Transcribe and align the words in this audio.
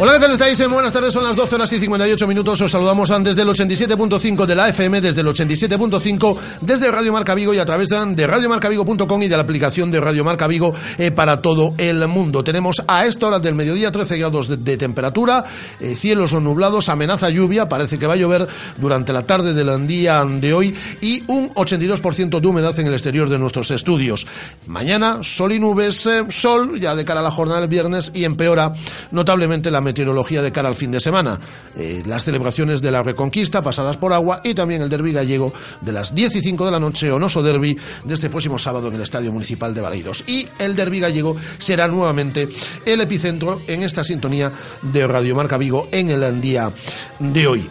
Hola, 0.00 0.12
¿qué 0.12 0.20
tal 0.20 0.30
estáis? 0.30 0.68
Buenas 0.68 0.92
tardes, 0.92 1.12
son 1.12 1.24
las 1.24 1.34
12 1.34 1.56
horas 1.56 1.72
y 1.72 1.80
58 1.80 2.24
minutos. 2.28 2.60
Os 2.60 2.70
saludamos 2.70 3.08
desde 3.24 3.42
el 3.42 3.48
87.5 3.48 4.46
de 4.46 4.54
la 4.54 4.68
FM, 4.68 5.00
desde 5.00 5.22
el 5.22 5.26
87.5, 5.26 6.36
desde 6.60 6.88
Radio 6.92 7.12
Marca 7.12 7.34
Vigo 7.34 7.52
y 7.52 7.58
a 7.58 7.64
través 7.64 7.88
de 7.88 8.26
radiomarcavigo.com 8.28 9.22
y 9.24 9.26
de 9.26 9.36
la 9.36 9.42
aplicación 9.42 9.90
de 9.90 9.98
Radio 9.98 10.22
Marca 10.22 10.46
Vigo 10.46 10.72
eh, 10.98 11.10
para 11.10 11.42
todo 11.42 11.74
el 11.78 12.06
mundo. 12.06 12.44
Tenemos 12.44 12.80
a 12.86 13.06
esta 13.06 13.26
hora 13.26 13.40
del 13.40 13.56
mediodía 13.56 13.90
13 13.90 14.18
grados 14.18 14.46
de, 14.46 14.76
temperatura, 14.76 15.44
eh, 15.80 15.96
cielos 15.96 16.32
nublados, 16.32 16.88
amenaza 16.88 17.28
lluvia, 17.30 17.68
parece 17.68 17.98
que 17.98 18.06
va 18.06 18.12
a 18.12 18.18
llover 18.18 18.46
durante 18.76 19.12
la 19.12 19.26
tarde 19.26 19.52
del 19.52 19.84
día 19.88 20.24
de 20.24 20.54
hoy 20.54 20.76
y 21.00 21.24
un 21.26 21.50
82% 21.50 22.38
de 22.38 22.46
humedad 22.46 22.78
en 22.78 22.86
el 22.86 22.92
exterior 22.92 23.28
de 23.28 23.40
nuestros 23.40 23.72
estudios. 23.72 24.28
Mañana, 24.68 25.24
sol 25.24 25.50
y 25.54 25.58
nubes, 25.58 26.06
eh, 26.06 26.22
sol 26.28 26.78
ya 26.78 26.94
de 26.94 27.04
cara 27.04 27.18
a 27.18 27.24
la 27.24 27.32
jornada 27.32 27.62
del 27.62 27.68
viernes 27.68 28.12
y 28.14 28.22
empeora 28.22 28.72
notablemente 29.10 29.72
la 29.72 29.87
meteorología 29.88 30.42
de 30.42 30.52
cara 30.52 30.68
al 30.68 30.76
fin 30.76 30.90
de 30.90 31.00
semana. 31.00 31.40
Eh, 31.74 32.02
las 32.04 32.24
celebraciones 32.24 32.82
de 32.82 32.90
la 32.90 33.02
Reconquista 33.02 33.62
pasadas 33.62 33.96
por 33.96 34.12
agua 34.12 34.42
y 34.44 34.52
también 34.52 34.82
el 34.82 34.90
derby 34.90 35.12
gallego 35.12 35.50
de 35.80 35.92
las 35.92 36.14
10 36.14 36.36
y 36.36 36.40
5 36.42 36.66
de 36.66 36.70
la 36.70 36.78
noche, 36.78 37.10
Onoso 37.10 37.42
Derby, 37.42 37.78
de 38.04 38.14
este 38.14 38.28
próximo 38.28 38.58
sábado 38.58 38.88
en 38.88 38.96
el 38.96 39.00
Estadio 39.00 39.32
Municipal 39.32 39.72
de 39.72 39.80
Baleidos. 39.80 40.24
Y 40.26 40.46
el 40.58 40.76
derby 40.76 41.00
gallego 41.00 41.36
será 41.56 41.88
nuevamente 41.88 42.48
el 42.84 43.00
epicentro 43.00 43.62
en 43.66 43.82
esta 43.82 44.04
sintonía 44.04 44.52
de 44.82 45.06
Radio 45.06 45.34
Marca 45.34 45.56
Vigo 45.56 45.88
en 45.90 46.10
el 46.10 46.40
día 46.42 46.70
de 47.18 47.46
hoy. 47.46 47.66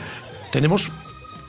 Tenemos 0.51 0.89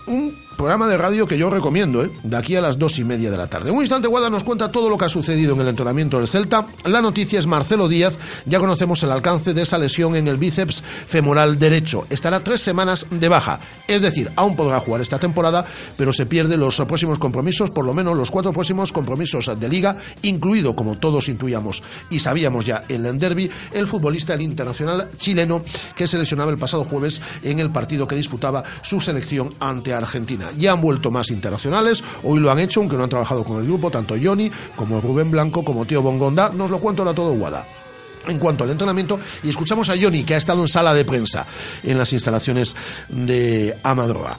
un 0.06 0.37
programa 0.58 0.88
de 0.88 0.98
radio 0.98 1.24
que 1.24 1.38
yo 1.38 1.48
recomiendo, 1.50 2.02
¿eh? 2.02 2.10
de 2.24 2.36
aquí 2.36 2.56
a 2.56 2.60
las 2.60 2.78
dos 2.78 2.98
y 2.98 3.04
media 3.04 3.30
de 3.30 3.36
la 3.36 3.46
tarde. 3.46 3.70
un 3.70 3.80
instante, 3.80 4.08
Guada 4.08 4.28
nos 4.28 4.42
cuenta 4.42 4.72
todo 4.72 4.90
lo 4.90 4.98
que 4.98 5.04
ha 5.04 5.08
sucedido 5.08 5.54
en 5.54 5.60
el 5.60 5.68
entrenamiento 5.68 6.18
del 6.18 6.26
Celta. 6.26 6.66
La 6.84 7.00
noticia 7.00 7.38
es 7.38 7.46
Marcelo 7.46 7.88
Díaz. 7.88 8.18
Ya 8.44 8.58
conocemos 8.58 9.00
el 9.04 9.12
alcance 9.12 9.54
de 9.54 9.62
esa 9.62 9.78
lesión 9.78 10.16
en 10.16 10.26
el 10.26 10.36
bíceps 10.36 10.82
femoral 10.82 11.60
derecho. 11.60 12.06
Estará 12.10 12.40
tres 12.40 12.60
semanas 12.60 13.06
de 13.08 13.28
baja. 13.28 13.60
Es 13.86 14.02
decir, 14.02 14.32
aún 14.34 14.56
podrá 14.56 14.80
jugar 14.80 15.00
esta 15.00 15.20
temporada, 15.20 15.64
pero 15.96 16.12
se 16.12 16.26
pierde 16.26 16.56
los 16.56 16.76
próximos 16.76 17.20
compromisos, 17.20 17.70
por 17.70 17.86
lo 17.86 17.94
menos 17.94 18.18
los 18.18 18.32
cuatro 18.32 18.52
próximos 18.52 18.90
compromisos 18.90 19.48
de 19.58 19.68
liga, 19.68 19.96
incluido, 20.22 20.74
como 20.74 20.98
todos 20.98 21.28
intuíamos 21.28 21.84
y 22.10 22.18
sabíamos 22.18 22.66
ya, 22.66 22.82
el 22.88 23.16
derby, 23.16 23.48
el 23.72 23.86
futbolista, 23.86 24.34
internacional 24.34 25.08
chileno, 25.16 25.62
que 25.94 26.08
se 26.08 26.18
lesionaba 26.18 26.50
el 26.50 26.58
pasado 26.58 26.82
jueves 26.82 27.22
en 27.44 27.60
el 27.60 27.70
partido 27.70 28.08
que 28.08 28.16
disputaba 28.16 28.64
su 28.82 29.00
selección 29.00 29.54
ante 29.60 29.94
Argentina 29.94 30.47
ya 30.56 30.72
han 30.72 30.80
vuelto 30.80 31.10
más 31.10 31.30
internacionales, 31.30 32.02
hoy 32.22 32.40
lo 32.40 32.50
han 32.50 32.58
hecho, 32.58 32.80
aunque 32.80 32.96
no 32.96 33.04
han 33.04 33.10
trabajado 33.10 33.44
con 33.44 33.60
el 33.60 33.66
grupo, 33.66 33.90
tanto 33.90 34.14
Johnny 34.22 34.50
como 34.76 35.00
Rubén 35.00 35.30
Blanco 35.30 35.64
como 35.64 35.84
Tío 35.84 36.02
Bongonda, 36.02 36.50
nos 36.50 36.70
lo 36.70 36.78
cuento 36.78 37.02
ahora 37.02 37.14
todo 37.14 37.32
Guada. 37.32 37.66
En 38.26 38.38
cuanto 38.38 38.64
al 38.64 38.70
entrenamiento 38.70 39.18
y 39.42 39.48
escuchamos 39.48 39.88
a 39.88 39.94
Johnny 39.98 40.24
que 40.24 40.34
ha 40.34 40.38
estado 40.38 40.60
en 40.60 40.68
sala 40.68 40.92
de 40.92 41.04
prensa 41.04 41.46
en 41.82 41.96
las 41.96 42.12
instalaciones 42.12 42.76
de 43.08 43.78
Amadroa. 43.82 44.36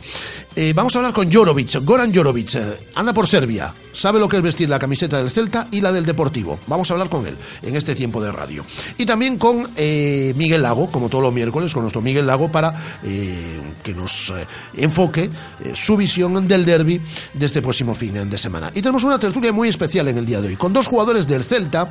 Eh, 0.62 0.74
vamos 0.74 0.94
a 0.94 1.00
hablar 1.00 1.14
con 1.14 1.31
Jorovic, 1.31 1.81
Goran 1.86 2.14
Jorovic, 2.14 2.56
eh, 2.56 2.80
anda 2.96 3.14
por 3.14 3.25
Serbia, 3.25 3.74
sabe 3.94 4.20
lo 4.20 4.28
que 4.28 4.36
es 4.36 4.44
vestir 4.44 4.68
la 4.68 4.78
camiseta 4.78 5.16
del 5.16 5.31
Celta 5.31 5.70
y 5.72 5.80
la 5.80 5.90
del 5.90 6.06
Deportivo. 6.06 6.59
Vamos 6.68 6.92
a 6.92 6.96
hablar 6.96 7.08
con 7.08 7.25
él 7.25 7.38
en 7.62 7.78
este 7.78 7.96
tiempo 7.96 8.22
de 8.22 8.30
radio. 8.30 8.66
Y 8.97 9.06
también 9.06 9.38
con 9.38 9.70
eh, 9.78 10.34
Miguel 10.36 10.64
Lago, 10.64 10.92
como 10.92 11.08
todos 11.08 11.24
los 11.24 11.34
miércoles, 11.34 11.74
con 11.74 11.84
nuestro 11.84 12.02
Miguel 12.02 12.28
Lago 12.28 12.52
para 12.52 12.74
que 13.02 13.94
nos 13.94 14.34
enfoque 14.75 15.30
su 15.74 15.96
visión 15.96 16.46
del 16.46 16.66
derby 16.66 17.00
de 17.36 17.46
este 17.46 17.62
próximo 17.62 17.96
fin 17.96 18.30
de 18.30 18.38
semana. 18.38 18.70
Y 18.76 18.81
tenemos 18.81 19.06
una 19.06 19.18
tertulia 19.18 19.53
muy 19.53 19.70
especial 19.70 20.09
en 20.09 20.18
el 20.18 20.26
día 20.26 20.41
de 20.41 20.50
hoy, 20.50 20.56
con 20.58 20.74
dos 20.74 20.88
jugadores 20.88 21.26
del 21.26 21.46
Celta, 21.46 21.90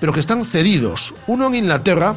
pero 0.00 0.12
que 0.12 0.18
están 0.18 0.44
cedidos. 0.44 1.14
Uno 1.28 1.46
en 1.46 1.54
Inglaterra, 1.54 2.16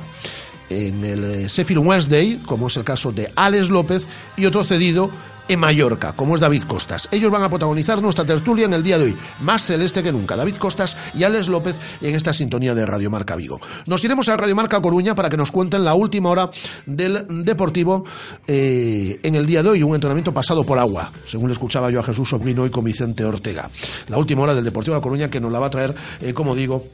en 0.67 1.05
el 1.05 1.47
Sheffield 1.47 1.85
Wednesday, 1.85 2.41
como 2.43 2.69
es 2.69 2.77
el 2.77 2.83
caso 2.83 3.11
de 3.11 3.31
Alex 3.35 3.69
López, 3.69 4.07
y 4.35 4.47
otro 4.47 4.63
cedido 4.63 5.11
en 5.51 5.59
Mallorca, 5.59 6.13
como 6.13 6.35
es 6.35 6.39
David 6.39 6.63
Costas. 6.63 7.09
Ellos 7.11 7.29
van 7.29 7.43
a 7.43 7.49
protagonizar 7.49 8.01
nuestra 8.01 8.23
tertulia 8.23 8.65
en 8.65 8.73
el 8.73 8.83
día 8.83 8.97
de 8.97 9.05
hoy, 9.05 9.17
más 9.41 9.65
celeste 9.65 10.01
que 10.01 10.11
nunca. 10.11 10.37
David 10.37 10.55
Costas 10.55 10.95
y 11.13 11.23
Alex 11.23 11.49
López 11.49 11.77
en 11.99 12.15
esta 12.15 12.31
sintonía 12.31 12.73
de 12.73 12.85
Radio 12.85 13.09
Marca 13.09 13.35
Vigo. 13.35 13.59
Nos 13.85 14.01
iremos 14.05 14.29
a 14.29 14.37
Radio 14.37 14.55
Marca 14.55 14.81
Coruña 14.81 15.13
para 15.13 15.29
que 15.29 15.35
nos 15.35 15.51
cuenten 15.51 15.83
la 15.83 15.93
última 15.93 16.29
hora 16.29 16.49
del 16.85 17.43
Deportivo 17.43 18.05
eh, 18.47 19.19
en 19.23 19.35
el 19.35 19.45
día 19.45 19.61
de 19.61 19.69
hoy, 19.69 19.83
un 19.83 19.93
entrenamiento 19.93 20.33
pasado 20.33 20.63
por 20.63 20.79
agua, 20.79 21.11
según 21.25 21.49
le 21.49 21.53
escuchaba 21.53 21.91
yo 21.91 21.99
a 21.99 22.03
Jesús 22.03 22.29
Sobrino 22.29 22.65
y 22.65 22.69
con 22.69 22.85
Vicente 22.85 23.25
Ortega. 23.25 23.69
La 24.07 24.17
última 24.17 24.43
hora 24.43 24.55
del 24.55 24.63
Deportivo 24.63 24.95
de 24.95 25.01
Coruña 25.01 25.29
que 25.29 25.41
nos 25.41 25.51
la 25.51 25.59
va 25.59 25.67
a 25.67 25.71
traer, 25.71 25.93
eh, 26.21 26.33
como 26.33 26.55
digo, 26.55 26.85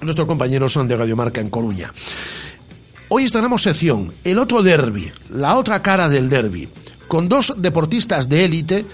nuestros 0.00 0.26
compañeros 0.26 0.78
de 0.82 0.96
Radio 0.96 1.16
Marca 1.16 1.42
en 1.42 1.50
Coruña. 1.50 1.92
Hoy 3.10 3.24
estrenamos 3.24 3.62
sección, 3.62 4.10
el 4.24 4.38
otro 4.38 4.62
derby, 4.62 5.12
la 5.28 5.58
otra 5.58 5.82
cara 5.82 6.08
del 6.08 6.30
derby 6.30 6.66
con 7.10 7.28
dos 7.28 7.52
deportistas 7.56 8.28
de 8.28 8.44
élite 8.44 8.86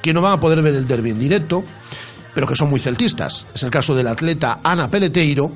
que 0.00 0.14
no 0.14 0.22
van 0.22 0.34
a 0.34 0.40
poder 0.40 0.62
ver 0.62 0.76
el 0.76 0.86
derby 0.86 1.10
en 1.10 1.18
directo, 1.18 1.64
pero 2.32 2.46
que 2.46 2.54
son 2.54 2.70
muy 2.70 2.78
celtistas. 2.78 3.44
Es 3.52 3.64
el 3.64 3.72
caso 3.72 3.92
del 3.92 4.06
atleta 4.06 4.60
Ana 4.62 4.88
Peleteiro 4.88 5.50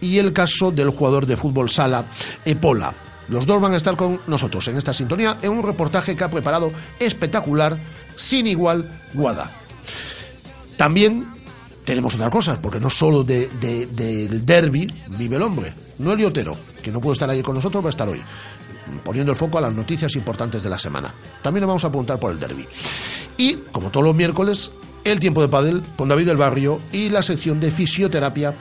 y 0.00 0.16
el 0.16 0.32
caso 0.32 0.70
del 0.70 0.88
jugador 0.88 1.26
de 1.26 1.36
fútbol 1.36 1.68
sala 1.68 2.06
Epola. 2.46 2.94
Los 3.28 3.44
dos 3.44 3.60
van 3.60 3.74
a 3.74 3.76
estar 3.76 3.94
con 3.94 4.22
nosotros 4.26 4.66
en 4.68 4.78
esta 4.78 4.94
sintonía 4.94 5.36
en 5.42 5.50
un 5.50 5.62
reportaje 5.62 6.16
que 6.16 6.24
ha 6.24 6.30
preparado 6.30 6.72
espectacular, 6.98 7.78
sin 8.16 8.46
igual, 8.46 8.90
Guada. 9.12 9.50
También 10.78 11.26
tenemos 11.84 12.14
otras 12.14 12.30
cosas, 12.30 12.58
porque 12.58 12.80
no 12.80 12.88
solo 12.88 13.22
de, 13.22 13.48
del 13.50 14.46
derby 14.46 14.90
vive 15.18 15.36
el 15.36 15.42
hombre, 15.42 15.74
no 15.98 16.12
el 16.12 16.18
liotero, 16.18 16.56
que 16.82 16.90
no 16.90 17.02
puede 17.02 17.12
estar 17.12 17.28
ahí 17.28 17.42
con 17.42 17.54
nosotros, 17.54 17.84
va 17.84 17.88
a 17.88 17.90
estar 17.90 18.08
hoy 18.08 18.22
poniendo 19.04 19.32
el 19.32 19.36
foco 19.36 19.58
a 19.58 19.60
las 19.60 19.74
noticias 19.74 20.14
importantes 20.16 20.62
de 20.62 20.70
la 20.70 20.78
semana. 20.78 21.12
También 21.42 21.62
nos 21.62 21.68
vamos 21.68 21.84
a 21.84 21.88
apuntar 21.88 22.18
por 22.18 22.32
el 22.32 22.40
derby. 22.40 22.66
Y, 23.36 23.54
como 23.72 23.90
todos 23.90 24.04
los 24.04 24.14
miércoles, 24.14 24.70
el 25.04 25.20
tiempo 25.20 25.40
de 25.40 25.48
pádel 25.48 25.82
con 25.96 26.08
David 26.08 26.26
del 26.26 26.36
Barrio 26.36 26.80
y 26.92 27.08
la 27.08 27.22
sección 27.22 27.60
de 27.60 27.70
fisioterapia 27.70 28.54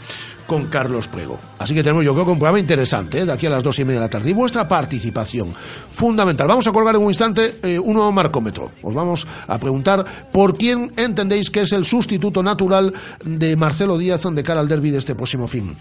con 0.45 0.67
Carlos 0.67 1.07
Prego. 1.07 1.39
Así 1.59 1.75
que 1.75 1.83
tenemos 1.83 2.05
yo 2.05 2.13
creo 2.13 2.25
un 2.25 2.39
programa 2.39 2.59
interesante 2.59 3.19
¿eh? 3.19 3.25
de 3.25 3.33
aquí 3.33 3.45
a 3.45 3.49
las 3.49 3.63
dos 3.63 3.77
y 3.79 3.85
media 3.85 3.99
de 3.99 4.05
la 4.05 4.09
tarde. 4.09 4.29
Y 4.29 4.33
vuestra 4.33 4.67
participación, 4.67 5.53
fundamental. 5.53 6.47
Vamos 6.47 6.65
a 6.67 6.71
colgar 6.71 6.95
en 6.95 7.01
un 7.01 7.09
instante 7.09 7.55
eh, 7.61 7.77
un 7.77 7.94
nuevo 7.94 8.11
marcómetro. 8.11 8.71
Os 8.81 8.94
vamos 8.94 9.27
a 9.47 9.57
preguntar 9.57 10.05
por 10.31 10.57
quién 10.57 10.94
entendéis 10.95 11.49
que 11.49 11.61
es 11.61 11.73
el 11.73 11.83
sustituto 11.83 12.41
natural 12.41 12.94
de 13.23 13.55
Marcelo 13.57 13.97
Díaz 13.97 14.23
de 14.31 14.44
cara 14.44 14.61
al 14.61 14.67
derby 14.67 14.91
de 14.91 14.99
este 14.99 15.15
próximo 15.15 15.47
fin 15.47 15.75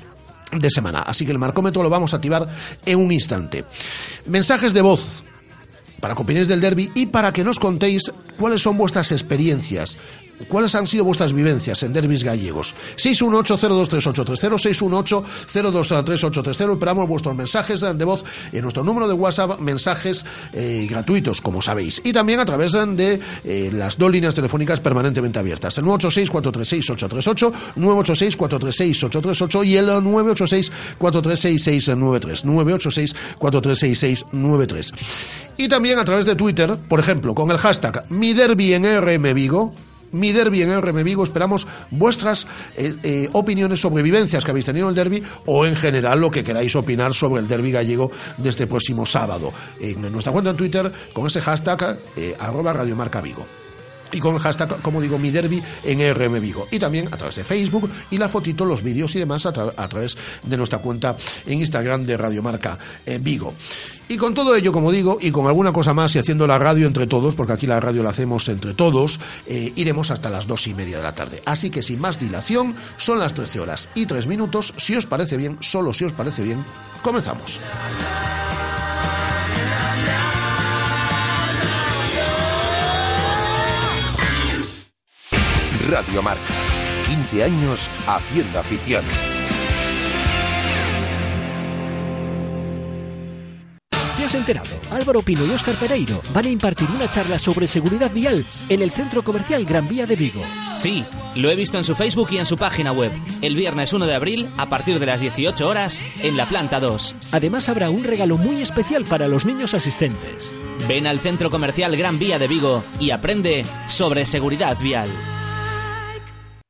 de 0.53 0.71
semana. 0.71 1.03
Así 1.03 1.25
que 1.25 1.33
el 1.33 1.39
marcómetro 1.39 1.83
lo 1.83 1.91
vamos 1.91 2.12
a 2.12 2.17
activar 2.17 2.49
en 2.84 2.99
un 2.99 3.12
instante. 3.12 3.65
Mensajes 4.27 4.72
de 4.72 4.83
voz 4.83 5.22
para 6.01 6.15
que 6.15 6.22
opinéis 6.22 6.48
del 6.48 6.60
derby 6.60 6.91
y 6.95 7.07
para 7.07 7.33
que 7.33 7.45
nos 7.45 7.59
contéis 7.59 8.10
cuáles 8.39 8.63
son 8.63 8.77
vuestras 8.77 9.13
experiencias 9.13 9.97
¿Cuáles 10.48 10.74
han 10.74 10.86
sido 10.86 11.04
vuestras 11.04 11.33
vivencias 11.33 11.83
en 11.83 11.92
derbis 11.92 12.22
gallegos? 12.22 12.74
618-023830, 12.97 15.24
618-023830. 15.53 16.72
Esperamos 16.72 17.09
vuestros 17.09 17.34
mensajes 17.34 17.80
de 17.80 18.04
voz 18.04 18.24
en 18.53 18.62
nuestro 18.62 18.84
número 18.84 19.09
de 19.09 19.15
WhatsApp, 19.15 19.59
mensajes 19.60 20.27
eh, 20.53 20.86
gratuitos, 20.88 21.41
como 21.41 21.62
sabéis. 21.62 22.03
Y 22.04 22.12
también 22.12 22.38
a 22.41 22.44
través 22.44 22.72
de 22.72 23.18
eh, 23.44 23.71
las 23.72 23.97
dos 23.97 24.12
líneas 24.12 24.34
telefónicas 24.34 24.80
permanentemente 24.80 25.38
abiertas. 25.38 25.78
El 25.78 25.84
986-436-838, 25.84 27.53
986-436-838 27.77 29.66
y 29.66 29.77
el 29.77 29.88
986-436693. 29.88 32.44
986-436693. 32.44 34.92
Y 35.56 35.68
también 35.68 35.98
a 35.98 36.04
través 36.04 36.27
de 36.27 36.36
Twitter, 36.36 36.77
por 36.88 37.00
ejemplo, 37.00 37.34
con 37.34 37.50
el 37.50 37.56
hashtag 37.56 38.04
Mi 38.10 38.34
Derby 38.34 38.74
en 38.74 38.84
RM 38.84 39.33
Vigo 39.34 39.72
Mi 40.16 40.33
Derby 40.33 40.63
en 40.63 40.80
RM 40.80 41.04
Vigo. 41.04 41.24
Esperamos 41.24 41.66
vuestras 41.91 42.47
eh, 42.77 42.95
eh, 43.03 43.28
opiniones 43.33 43.80
sobre 43.80 44.03
vivencias 44.03 44.45
que 44.45 44.51
habéis 44.51 44.66
tenido 44.66 44.86
en 44.86 44.91
el 44.91 44.95
derby 44.95 45.22
o 45.47 45.66
en 45.66 45.77
general 45.77 46.21
lo 46.21 46.30
que 46.30 46.45
queráis 46.45 46.74
opinar 46.77 47.15
sobre 47.15 47.41
el 47.41 47.48
derby 47.48 47.72
gallego 47.72 48.10
de 48.36 48.48
este 48.48 48.66
próximo 48.66 49.07
sábado. 49.07 49.53
En 49.80 50.01
nuestra 50.13 50.33
cuenta 50.33 50.51
en 50.51 50.57
Twitter 50.57 50.92
con 51.13 51.27
ese 51.27 51.41
hashtag 51.41 51.98
eh, 52.16 52.36
arroba 52.39 52.72
Radiomarca 52.72 53.21
Vigo 53.21 53.47
y 54.13 54.21
con 54.21 54.39
hashtag, 54.39 54.81
como 54.83 55.01
digo, 55.01 55.19
mi 55.19 55.31
derby 55.31 55.63
en 55.85 56.15
RM 56.15 56.41
Vigo. 56.41 56.69
Y 56.71 56.79
también 56.79 57.09
a 57.09 57.17
través 57.17 57.37
de 57.37 57.45
Facebook 57.45 57.91
y 58.11 58.19
la 58.19 58.29
fotito, 58.29 58.65
los 58.65 58.83
vídeos 58.83 59.15
y 59.15 59.19
demás 59.19 59.47
a, 59.47 59.53
través 59.53 60.17
de 60.43 60.57
nuestra 60.57 60.79
cuenta 60.79 61.17
en 61.47 61.61
Instagram 61.61 62.05
de 62.05 62.17
Radiomarca 62.17 62.79
eh, 63.05 63.19
Vigo. 63.21 63.55
Y 64.09 64.17
con 64.17 64.35
todo 64.35 64.55
ello, 64.55 64.73
como 64.73 64.93
digo, 64.93 65.19
y 65.21 65.33
con 65.33 65.47
alguna 65.47 65.73
cosa 65.73 65.93
más 65.93 66.15
y 66.15 66.19
haciendo 66.19 66.47
la 66.47 66.59
radio 66.59 66.87
entre 66.87 67.07
todos, 67.07 67.35
porque 67.35 67.55
aquí 67.55 67.67
la 67.67 67.81
radio 67.81 68.03
la 68.03 68.11
hacemos 68.11 68.49
entre 68.49 68.75
todos, 68.75 69.19
eh, 69.47 69.73
iremos 69.75 70.11
hasta 70.11 70.31
las 70.31 70.47
dos 70.47 70.67
y 70.69 70.75
media 70.75 70.99
de 70.99 71.03
la 71.03 71.15
tarde. 71.15 71.43
Así 71.45 71.71
que 71.71 71.83
sin 71.83 72.01
más 72.01 72.21
dilación, 72.21 72.77
son 72.99 73.19
las 73.19 73.35
13 73.35 73.61
horas 73.61 73.89
y 73.95 74.07
3 74.07 74.27
minutos. 74.29 74.75
Si 74.77 74.95
os 74.95 75.07
parece 75.07 75.37
bien, 75.37 75.59
solo 75.61 75.93
si 75.93 76.05
os 76.05 76.13
parece 76.13 76.43
bien, 76.43 76.65
comenzamos. 77.03 77.59
Radio 85.88 86.21
Marca. 86.21 86.42
15 87.09 87.44
años 87.44 87.91
haciendo 88.06 88.59
afición. 88.59 89.04
¿Te 94.16 94.24
has 94.24 94.34
enterado? 94.34 94.66
Álvaro 94.91 95.22
Pino 95.22 95.44
y 95.47 95.50
Óscar 95.50 95.77
Pereiro 95.77 96.22
van 96.33 96.47
a 96.47 96.48
impartir 96.48 96.88
una 96.91 97.09
charla 97.09 97.38
sobre 97.38 97.66
seguridad 97.66 98.10
vial 98.10 98.44
en 98.68 98.83
el 98.83 98.91
Centro 98.91 99.22
Comercial 99.22 99.65
Gran 99.65 99.86
Vía 99.86 100.06
de 100.06 100.16
Vigo. 100.16 100.42
Sí, 100.77 101.04
lo 101.36 101.50
he 101.50 101.54
visto 101.54 101.78
en 101.78 101.84
su 101.84 101.94
Facebook 101.94 102.28
y 102.33 102.38
en 102.38 102.47
su 102.47 102.56
página 102.56 102.92
web. 102.92 103.12
El 103.42 103.54
viernes 103.54 103.92
1 103.92 104.06
de 104.06 104.15
abril, 104.15 104.48
a 104.56 104.68
partir 104.68 104.98
de 104.98 105.06
las 105.06 105.21
18 105.21 105.68
horas, 105.68 106.00
en 106.22 106.36
la 106.36 106.47
planta 106.47 106.80
2. 106.80 107.16
Además 107.33 107.68
habrá 107.68 107.91
un 107.91 108.03
regalo 108.03 108.38
muy 108.38 108.62
especial 108.62 109.04
para 109.04 109.28
los 109.28 109.44
niños 109.44 109.74
asistentes. 109.74 110.56
Ven 110.88 111.06
al 111.06 111.21
Centro 111.21 111.50
Comercial 111.50 111.97
Gran 111.97 112.18
Vía 112.18 112.38
de 112.38 112.48
Vigo 112.48 112.83
y 112.98 113.10
aprende 113.10 113.65
sobre 113.86 114.27
seguridad 114.27 114.78
vial. 114.80 115.09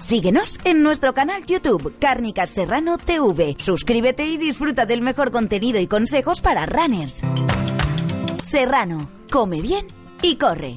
Síguenos 0.00 0.58
en 0.64 0.82
nuestro 0.82 1.12
canal 1.12 1.44
YouTube 1.44 1.94
Cárnicas 2.00 2.48
Serrano 2.50 2.96
TV. 2.96 3.56
Suscríbete 3.58 4.26
y 4.26 4.38
disfruta 4.38 4.86
del 4.86 5.02
mejor 5.02 5.30
contenido 5.30 5.78
y 5.78 5.86
consejos 5.86 6.40
para 6.40 6.64
runners. 6.64 7.22
Serrano, 8.42 9.10
come 9.30 9.60
bien 9.60 9.86
y 10.22 10.36
corre. 10.36 10.76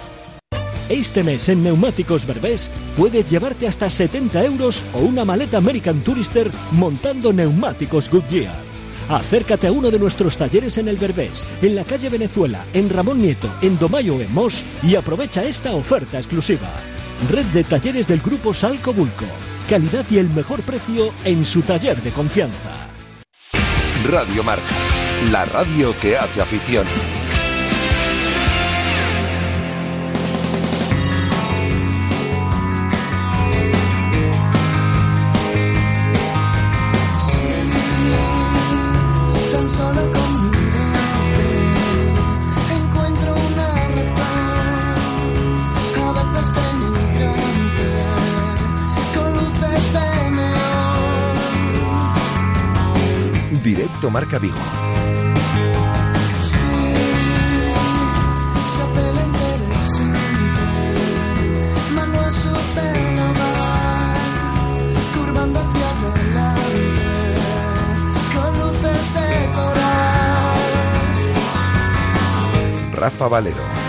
Este 0.91 1.23
mes 1.23 1.47
en 1.47 1.63
Neumáticos 1.63 2.25
Berbés 2.25 2.69
puedes 2.97 3.29
llevarte 3.29 3.65
hasta 3.65 3.89
70 3.89 4.43
euros 4.43 4.83
o 4.93 4.99
una 4.99 5.23
maleta 5.23 5.55
American 5.55 6.03
Tourister 6.03 6.51
montando 6.71 7.31
neumáticos 7.31 8.09
Goodyear. 8.09 8.53
Acércate 9.07 9.67
a 9.67 9.71
uno 9.71 9.89
de 9.89 9.97
nuestros 9.97 10.35
talleres 10.35 10.77
en 10.77 10.89
el 10.89 10.97
Berbés, 10.97 11.47
en 11.61 11.75
la 11.75 11.85
calle 11.85 12.09
Venezuela, 12.09 12.65
en 12.73 12.89
Ramón 12.89 13.21
Nieto, 13.21 13.49
en 13.61 13.79
Domayo 13.79 14.19
en 14.19 14.33
Mos 14.33 14.65
y 14.83 14.95
aprovecha 14.95 15.43
esta 15.43 15.71
oferta 15.71 16.17
exclusiva. 16.17 16.69
Red 17.29 17.45
de 17.45 17.63
talleres 17.63 18.05
del 18.05 18.19
grupo 18.19 18.53
Salco 18.53 18.91
Bulco. 18.91 19.25
Calidad 19.69 20.05
y 20.09 20.17
el 20.17 20.29
mejor 20.29 20.61
precio 20.61 21.13
en 21.23 21.45
su 21.45 21.61
taller 21.61 22.01
de 22.01 22.11
confianza. 22.11 22.89
Radio 24.09 24.43
Marca, 24.43 24.75
la 25.31 25.45
radio 25.45 25.95
que 26.01 26.17
hace 26.17 26.41
afición. 26.41 26.85
Marca 54.11 54.39
Vigo. 54.39 54.57
Rafa 72.93 73.27
Valero. 73.27 73.80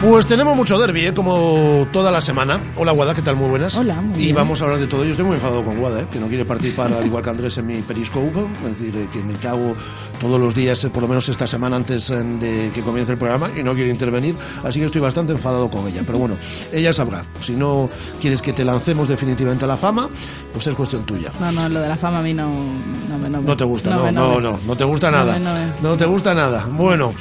Pues 0.00 0.26
tenemos 0.26 0.56
mucho 0.56 0.78
derby, 0.78 1.04
¿eh? 1.04 1.12
como 1.12 1.86
toda 1.92 2.10
la 2.10 2.22
semana. 2.22 2.58
Hola, 2.76 2.92
Guada, 2.92 3.14
¿qué 3.14 3.20
tal? 3.20 3.36
Muy 3.36 3.50
buenas. 3.50 3.76
Hola, 3.76 4.00
muy 4.00 4.18
Y 4.18 4.24
bien. 4.24 4.36
vamos 4.36 4.58
a 4.60 4.64
hablar 4.64 4.80
de 4.80 4.86
todo. 4.86 5.04
Yo 5.04 5.10
estoy 5.10 5.26
muy 5.26 5.34
enfadado 5.34 5.62
con 5.62 5.76
Guada, 5.76 6.00
¿eh? 6.00 6.06
que 6.10 6.18
no 6.18 6.26
quiere 6.26 6.46
participar, 6.46 6.90
al 6.90 7.04
igual 7.04 7.22
que 7.22 7.28
Andrés, 7.28 7.58
en 7.58 7.66
mi 7.66 7.82
Periscope. 7.82 8.46
Es 8.64 8.78
decir, 8.78 8.96
eh, 8.96 9.08
que 9.12 9.22
me 9.22 9.34
cago 9.34 9.74
todos 10.18 10.40
los 10.40 10.54
días, 10.54 10.86
por 10.90 11.02
lo 11.02 11.08
menos 11.08 11.28
esta 11.28 11.46
semana 11.46 11.76
antes 11.76 12.08
de 12.08 12.70
que 12.74 12.80
comience 12.80 13.12
el 13.12 13.18
programa, 13.18 13.50
y 13.54 13.62
no 13.62 13.74
quiere 13.74 13.90
intervenir. 13.90 14.34
Así 14.64 14.80
que 14.80 14.86
estoy 14.86 15.02
bastante 15.02 15.34
enfadado 15.34 15.68
con 15.68 15.86
ella. 15.86 16.02
Pero 16.06 16.16
bueno, 16.16 16.36
ella 16.72 16.94
sabrá. 16.94 17.22
Si 17.44 17.52
no 17.52 17.90
quieres 18.22 18.40
que 18.40 18.54
te 18.54 18.64
lancemos 18.64 19.06
definitivamente 19.06 19.66
a 19.66 19.68
la 19.68 19.76
fama, 19.76 20.08
pues 20.54 20.66
es 20.66 20.74
cuestión 20.74 21.04
tuya. 21.04 21.30
No, 21.38 21.52
no, 21.52 21.68
lo 21.68 21.78
de 21.80 21.88
la 21.90 21.96
fama 21.98 22.20
a 22.20 22.22
mí 22.22 22.32
no, 22.32 22.48
no, 22.48 23.18
me- 23.18 23.28
no, 23.28 23.42
me- 23.42 23.48
No 23.48 23.56
te 23.56 23.64
gusta, 23.64 23.90
no, 23.90 24.10
no, 24.10 24.40
no, 24.40 24.58
no 24.66 24.76
te 24.76 24.84
gusta 24.84 25.10
nada. 25.10 25.38
no 25.38 25.52
No 25.82 25.96
te 25.98 26.06
gusta 26.06 26.32
nada. 26.32 26.64
Bueno, 26.70 27.12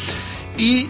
y 0.58 0.88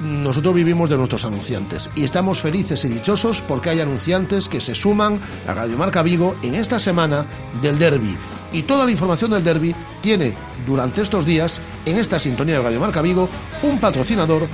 nosotros 0.00 0.54
vivimos 0.54 0.88
de 0.88 0.96
nuestros 0.96 1.24
anunciantes 1.24 1.90
y 1.94 2.04
estamos 2.04 2.40
felices 2.40 2.84
y 2.84 2.88
dichosos 2.88 3.40
porque 3.40 3.70
hay 3.70 3.80
anunciantes 3.80 4.48
que 4.48 4.60
se 4.60 4.74
suman 4.74 5.20
a 5.46 5.54
Radio 5.54 5.76
Marca 5.76 6.02
Vigo 6.02 6.36
en 6.42 6.54
esta 6.54 6.78
semana 6.78 7.24
del 7.60 7.78
derby. 7.78 8.16
Y 8.52 8.62
toda 8.62 8.84
la 8.84 8.90
información 8.90 9.30
del 9.30 9.44
derby 9.44 9.74
tiene 10.00 10.34
durante 10.66 11.02
estos 11.02 11.26
días, 11.26 11.60
en 11.84 11.98
esta 11.98 12.18
sintonía 12.18 12.56
de 12.56 12.62
Radio 12.62 12.80
Marca 12.80 13.02
Vigo, 13.02 13.28
un 13.62 13.78
patrocinador 13.78 14.46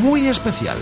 muy 0.00 0.26
especial. 0.26 0.78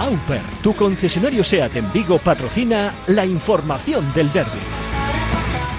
Auper, 0.00 0.40
tu 0.62 0.74
concesionario 0.74 1.42
SEAT 1.42 1.76
en 1.76 1.92
Vigo 1.92 2.18
patrocina 2.18 2.94
la 3.08 3.26
información 3.26 4.12
del 4.14 4.32
derby. 4.32 4.58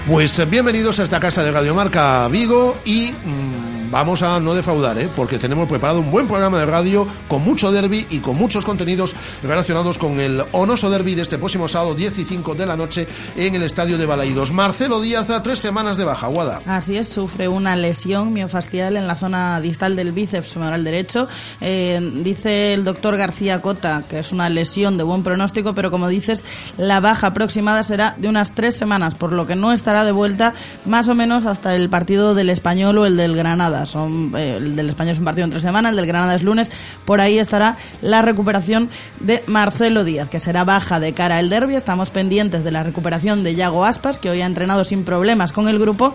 Pues 0.05 0.37
eh, 0.39 0.45
bienvenidos 0.45 0.99
a 0.99 1.03
esta 1.03 1.19
casa 1.19 1.43
de 1.43 1.51
Radio 1.51 1.73
Marca 1.73 2.27
Vigo 2.27 2.77
y 2.83 3.11
mm, 3.11 3.68
vamos 3.91 4.21
a 4.21 4.39
no 4.39 4.53
defraudar, 4.53 4.97
¿eh? 4.99 5.09
porque 5.15 5.37
tenemos 5.37 5.67
preparado 5.67 5.99
un 5.99 6.11
buen 6.11 6.27
programa 6.27 6.59
de 6.59 6.65
radio 6.65 7.07
con 7.27 7.43
mucho 7.43 7.71
derby 7.71 8.05
y 8.09 8.19
con 8.19 8.35
muchos 8.35 8.65
contenidos 8.65 9.15
relacionados 9.43 9.97
con 9.97 10.19
el 10.19 10.43
Onoso 10.51 10.89
Derby 10.89 11.15
de 11.15 11.23
este 11.23 11.37
próximo 11.37 11.67
sábado 11.67 11.95
15 11.95 12.39
de 12.57 12.65
la 12.65 12.75
noche 12.75 13.07
en 13.35 13.55
el 13.55 13.63
estadio 13.63 13.97
de 13.97 14.05
Balaídos. 14.05 14.51
Marcelo 14.51 15.01
Díaz 15.01 15.29
a 15.29 15.43
tres 15.43 15.59
semanas 15.59 15.97
de 15.97 16.03
baja, 16.03 16.27
Guada. 16.27 16.61
Así 16.65 16.97
es, 16.97 17.09
sufre 17.09 17.47
una 17.47 17.75
lesión 17.75 18.33
miofascial 18.33 18.95
en 18.95 19.07
la 19.07 19.15
zona 19.15 19.61
distal 19.61 19.95
del 19.95 20.11
bíceps 20.11 20.53
femoral 20.53 20.83
derecho. 20.83 21.27
Eh, 21.61 21.99
dice 22.23 22.73
el 22.73 22.83
doctor 22.83 23.17
García 23.17 23.61
Cota 23.61 24.03
que 24.09 24.19
es 24.19 24.31
una 24.31 24.49
lesión 24.49 24.97
de 24.97 25.03
buen 25.03 25.23
pronóstico, 25.23 25.73
pero 25.73 25.91
como 25.91 26.07
dices, 26.07 26.43
la 26.77 26.99
baja 26.99 27.27
aproximada 27.27 27.83
será 27.83 28.15
de 28.17 28.27
unas 28.27 28.51
tres 28.51 28.75
semanas, 28.75 29.15
por 29.15 29.31
lo 29.31 29.47
que 29.47 29.55
no 29.55 29.71
estará 29.71 30.05
de 30.05 30.11
vuelta 30.11 30.53
más 30.85 31.07
o 31.07 31.15
menos 31.15 31.45
hasta 31.45 31.75
el 31.75 31.89
partido 31.89 32.35
del 32.35 32.49
Español 32.49 32.97
o 32.97 33.05
el 33.05 33.17
del 33.17 33.35
Granada. 33.35 33.78
Son, 33.85 34.31
eh, 34.35 34.55
el 34.57 34.75
del 34.75 34.89
Español 34.89 35.13
es 35.13 35.19
un 35.19 35.25
partido 35.25 35.45
en 35.45 35.51
tres 35.51 35.63
semanas, 35.63 35.91
el 35.91 35.95
del 35.97 36.05
Granada 36.07 36.35
es 36.35 36.43
lunes. 36.43 36.71
Por 37.05 37.21
ahí 37.21 37.37
estará 37.39 37.77
la 38.01 38.21
recuperación 38.21 38.89
de 39.19 39.43
Marcelo 39.47 40.03
Díaz, 40.03 40.29
que 40.29 40.39
será 40.39 40.63
baja 40.63 40.99
de 40.99 41.13
cara 41.13 41.37
al 41.37 41.49
derby. 41.49 41.75
Estamos 41.75 42.09
pendientes 42.09 42.63
de 42.63 42.71
la 42.71 42.83
recuperación 42.83 43.43
de 43.43 43.55
Yago 43.55 43.85
Aspas, 43.85 44.19
que 44.19 44.29
hoy 44.29 44.41
ha 44.41 44.45
entrenado 44.45 44.83
sin 44.85 45.03
problemas 45.03 45.51
con 45.51 45.67
el 45.67 45.79
grupo 45.79 46.13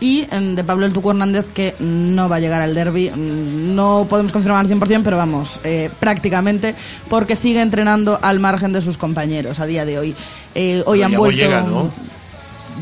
y 0.00 0.26
em, 0.32 0.56
de 0.56 0.64
Pablo 0.64 0.86
El 0.86 0.92
Tuco 0.92 1.10
Hernández 1.12 1.46
que 1.54 1.74
no 1.78 2.28
va 2.28 2.36
a 2.36 2.40
llegar 2.40 2.60
al 2.60 2.74
derby. 2.74 3.10
Mm, 3.10 3.74
No 3.74 4.06
podemos 4.10 4.32
confirmar 4.32 4.60
al 4.60 4.66
100%, 4.68 5.02
pero 5.04 5.16
vamos, 5.16 5.60
eh, 5.64 5.88
prácticamente, 6.00 6.74
porque 7.08 7.36
sigue 7.36 7.60
entrenando 7.62 8.18
al 8.20 8.40
margen 8.40 8.72
de 8.72 8.80
sus 8.82 8.98
compañeros 8.98 9.60
a 9.60 9.66
día 9.66 9.84
de 9.84 9.98
hoy. 9.98 10.14
Eh, 10.54 10.82
hoy 10.86 10.98
Pero 10.98 11.06
han 11.12 11.18
vuelto. 11.18 11.40
llega, 11.42 11.60
¿no? 11.62 11.90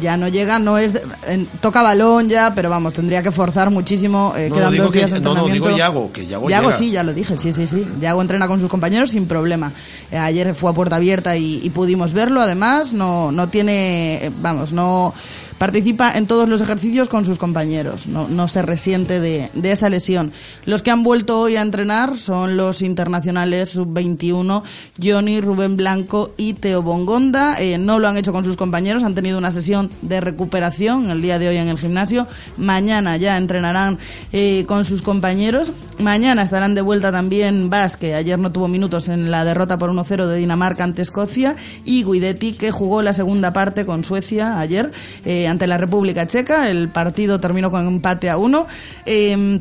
Ya 0.01 0.17
no 0.17 0.29
llega, 0.29 0.59
no 0.59 0.79
es. 0.79 0.93
en- 1.27 1.47
toca 1.61 1.83
balón 1.83 2.29
ya, 2.29 2.53
pero 2.55 2.71
vamos, 2.71 2.95
tendría 2.95 3.23
que 3.23 3.31
forzar 3.31 3.71
muchísimo. 3.71 4.33
eh, 4.37 4.49
No, 4.49 4.57
quedan 4.57 4.73
digo 4.73 4.85
dos 4.85 4.93
que- 4.93 4.99
días 5.01 5.11
de 5.11 5.21
no, 5.21 5.35
no, 5.35 5.47
digo 5.47 5.71
Yago, 5.77 6.13
que 6.13 6.27
Yago 6.27 6.49
llega. 6.49 6.77
sí, 6.77 6.91
ya 6.91 7.03
lo 7.03 7.13
dije, 7.13 7.37
sí, 7.37 7.53
sí, 7.53 7.67
sí. 7.67 7.87
Yago 8.01 8.23
entrena 8.23 8.49
con 8.49 8.59
sus 8.61 8.69
compañeros 8.69 9.11
sin 9.11 9.27
problema. 9.27 9.73
Eh, 10.11 10.17
ayer 10.19 10.55
fue 10.55 10.71
a 10.71 10.75
puerta 10.75 10.97
abierta 10.97 11.37
y, 11.37 11.61
y 11.63 11.71
pudimos 11.71 12.13
verlo. 12.13 12.41
Además, 12.41 12.93
no, 12.93 13.31
no 13.33 13.49
tiene, 13.49 14.27
eh, 14.27 14.31
vamos, 14.41 14.73
no 14.73 15.13
participa 15.59 16.13
en 16.17 16.27
todos 16.27 16.49
los 16.49 16.61
ejercicios 16.61 17.09
con 17.09 17.25
sus 17.25 17.39
compañeros. 17.39 18.07
No, 18.07 18.29
no 18.29 18.49
se 18.49 18.63
resiente 18.63 19.21
de, 19.21 19.51
de 19.55 19.73
esa 19.73 19.89
lesión. 19.89 20.33
Los 20.65 20.83
que 20.83 20.91
han 20.91 21.03
vuelto 21.03 21.41
hoy 21.41 21.57
a 21.57 21.63
entrenar 21.63 22.19
son 22.19 22.57
los 22.57 22.83
internacionales 22.83 23.71
sub-21, 23.71 24.63
Johnny, 25.03 25.41
Rubén 25.41 25.77
Blanco 25.77 26.33
y 26.37 26.55
Teo 26.55 26.83
Bongonda. 26.83 27.61
Eh, 27.61 27.79
no 27.79 27.99
lo 27.99 28.09
han 28.09 28.17
hecho 28.17 28.33
con 28.33 28.45
sus 28.45 28.57
compañeros, 28.57 29.03
han 29.03 29.15
tenido 29.15 29.39
una 29.39 29.51
sesión 29.51 29.91
de 30.03 30.21
recuperación 30.21 31.11
el 31.11 31.23
día 31.23 31.39
de 31.39 31.49
hoy 31.49 31.57
en 31.57 31.69
el 31.69 31.79
gimnasio. 31.79 32.27
Mañana 32.57 33.17
ya 33.17 33.37
entrenarán 33.37 33.99
eh, 34.33 34.65
con 34.67 34.85
sus 34.85 35.03
compañeros. 35.03 35.73
Mañana 35.99 36.43
estarán 36.43 36.75
de 36.75 36.81
vuelta 36.81 37.13
también 37.13 37.71
Vas, 37.71 37.97
que 37.97 38.15
ayer 38.15 38.39
no 38.39 38.51
tuvo 38.51 38.69
minutos 38.69 39.09
en 39.09 39.31
la 39.31 39.45
derrota 39.45 39.79
por 39.79 39.91
1-0 39.91 40.27
de 40.27 40.37
Dinamarca 40.37 40.85
ante 40.85 41.03
Escocia, 41.03 41.57
y 41.85 42.05
Guidetti, 42.05 42.53
que 42.53 42.71
jugó 42.71 43.03
la 43.03 43.13
segunda 43.13 43.53
parte 43.53 43.85
con 43.87 44.05
Suecia 44.05 44.59
ayer 44.59 44.91
eh, 45.25 45.42
ante 45.47 45.67
la 45.67 45.79
República 45.79 46.27
Checa. 46.27 46.69
El 46.71 46.89
partido 46.89 47.41
terminó 47.41 47.71
con 47.71 47.87
empate 47.87 48.29
a 48.31 48.37
uno. 48.37 48.67
Eh, 49.07 49.61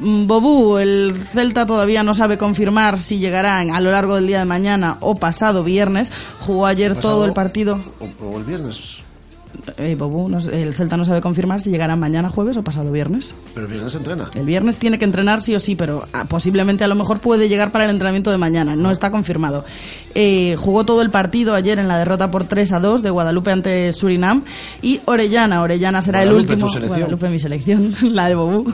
Bobú, 0.00 0.78
el 0.78 1.14
Celta 1.24 1.66
todavía 1.66 2.02
no 2.02 2.14
sabe 2.14 2.36
confirmar 2.36 3.00
si 3.00 3.18
llegarán 3.18 3.70
a 3.70 3.80
lo 3.80 3.92
largo 3.92 4.16
del 4.16 4.26
día 4.26 4.40
de 4.40 4.44
mañana 4.44 4.96
o 5.00 5.14
pasado 5.14 5.62
viernes. 5.62 6.10
Jugó 6.40 6.66
ayer 6.66 6.94
Pasado- 6.96 7.14
todo 7.14 7.24
el 7.26 7.32
partido. 7.32 7.78
O, 8.00 8.24
o 8.26 8.38
el 8.38 8.44
viernes. 8.44 9.03
Eh, 9.78 9.94
Bobú, 9.98 10.28
no 10.28 10.40
sé, 10.40 10.62
el 10.62 10.74
Celta 10.74 10.96
no 10.96 11.04
sabe 11.04 11.20
confirmar 11.20 11.60
si 11.60 11.70
llegará 11.70 11.96
mañana 11.96 12.28
jueves 12.28 12.56
o 12.56 12.62
pasado 12.62 12.90
viernes. 12.92 13.34
Pero 13.54 13.66
el 13.66 13.72
viernes 13.72 13.94
entrena. 13.94 14.30
El 14.34 14.46
viernes 14.46 14.76
tiene 14.76 14.98
que 14.98 15.04
entrenar 15.04 15.42
sí 15.42 15.54
o 15.54 15.60
sí, 15.60 15.74
pero 15.76 16.04
ah, 16.12 16.24
posiblemente 16.28 16.84
a 16.84 16.88
lo 16.88 16.94
mejor 16.94 17.20
puede 17.20 17.48
llegar 17.48 17.72
para 17.72 17.84
el 17.84 17.90
entrenamiento 17.90 18.30
de 18.30 18.38
mañana. 18.38 18.76
No 18.76 18.90
está 18.90 19.10
confirmado. 19.10 19.64
Eh, 20.14 20.54
jugó 20.58 20.84
todo 20.84 21.02
el 21.02 21.10
partido 21.10 21.54
ayer 21.54 21.78
en 21.78 21.88
la 21.88 21.98
derrota 21.98 22.30
por 22.30 22.44
3 22.44 22.72
a 22.72 22.80
2 22.80 23.02
de 23.02 23.10
Guadalupe 23.10 23.50
ante 23.50 23.92
Surinam 23.92 24.42
y 24.80 25.00
Orellana. 25.06 25.62
Orellana 25.62 26.02
será 26.02 26.22
el 26.22 26.32
último. 26.32 26.68
Guadalupe, 26.68 27.28
mi 27.28 27.38
selección, 27.38 27.94
la 28.02 28.28
de 28.28 28.34
Bobú. 28.34 28.72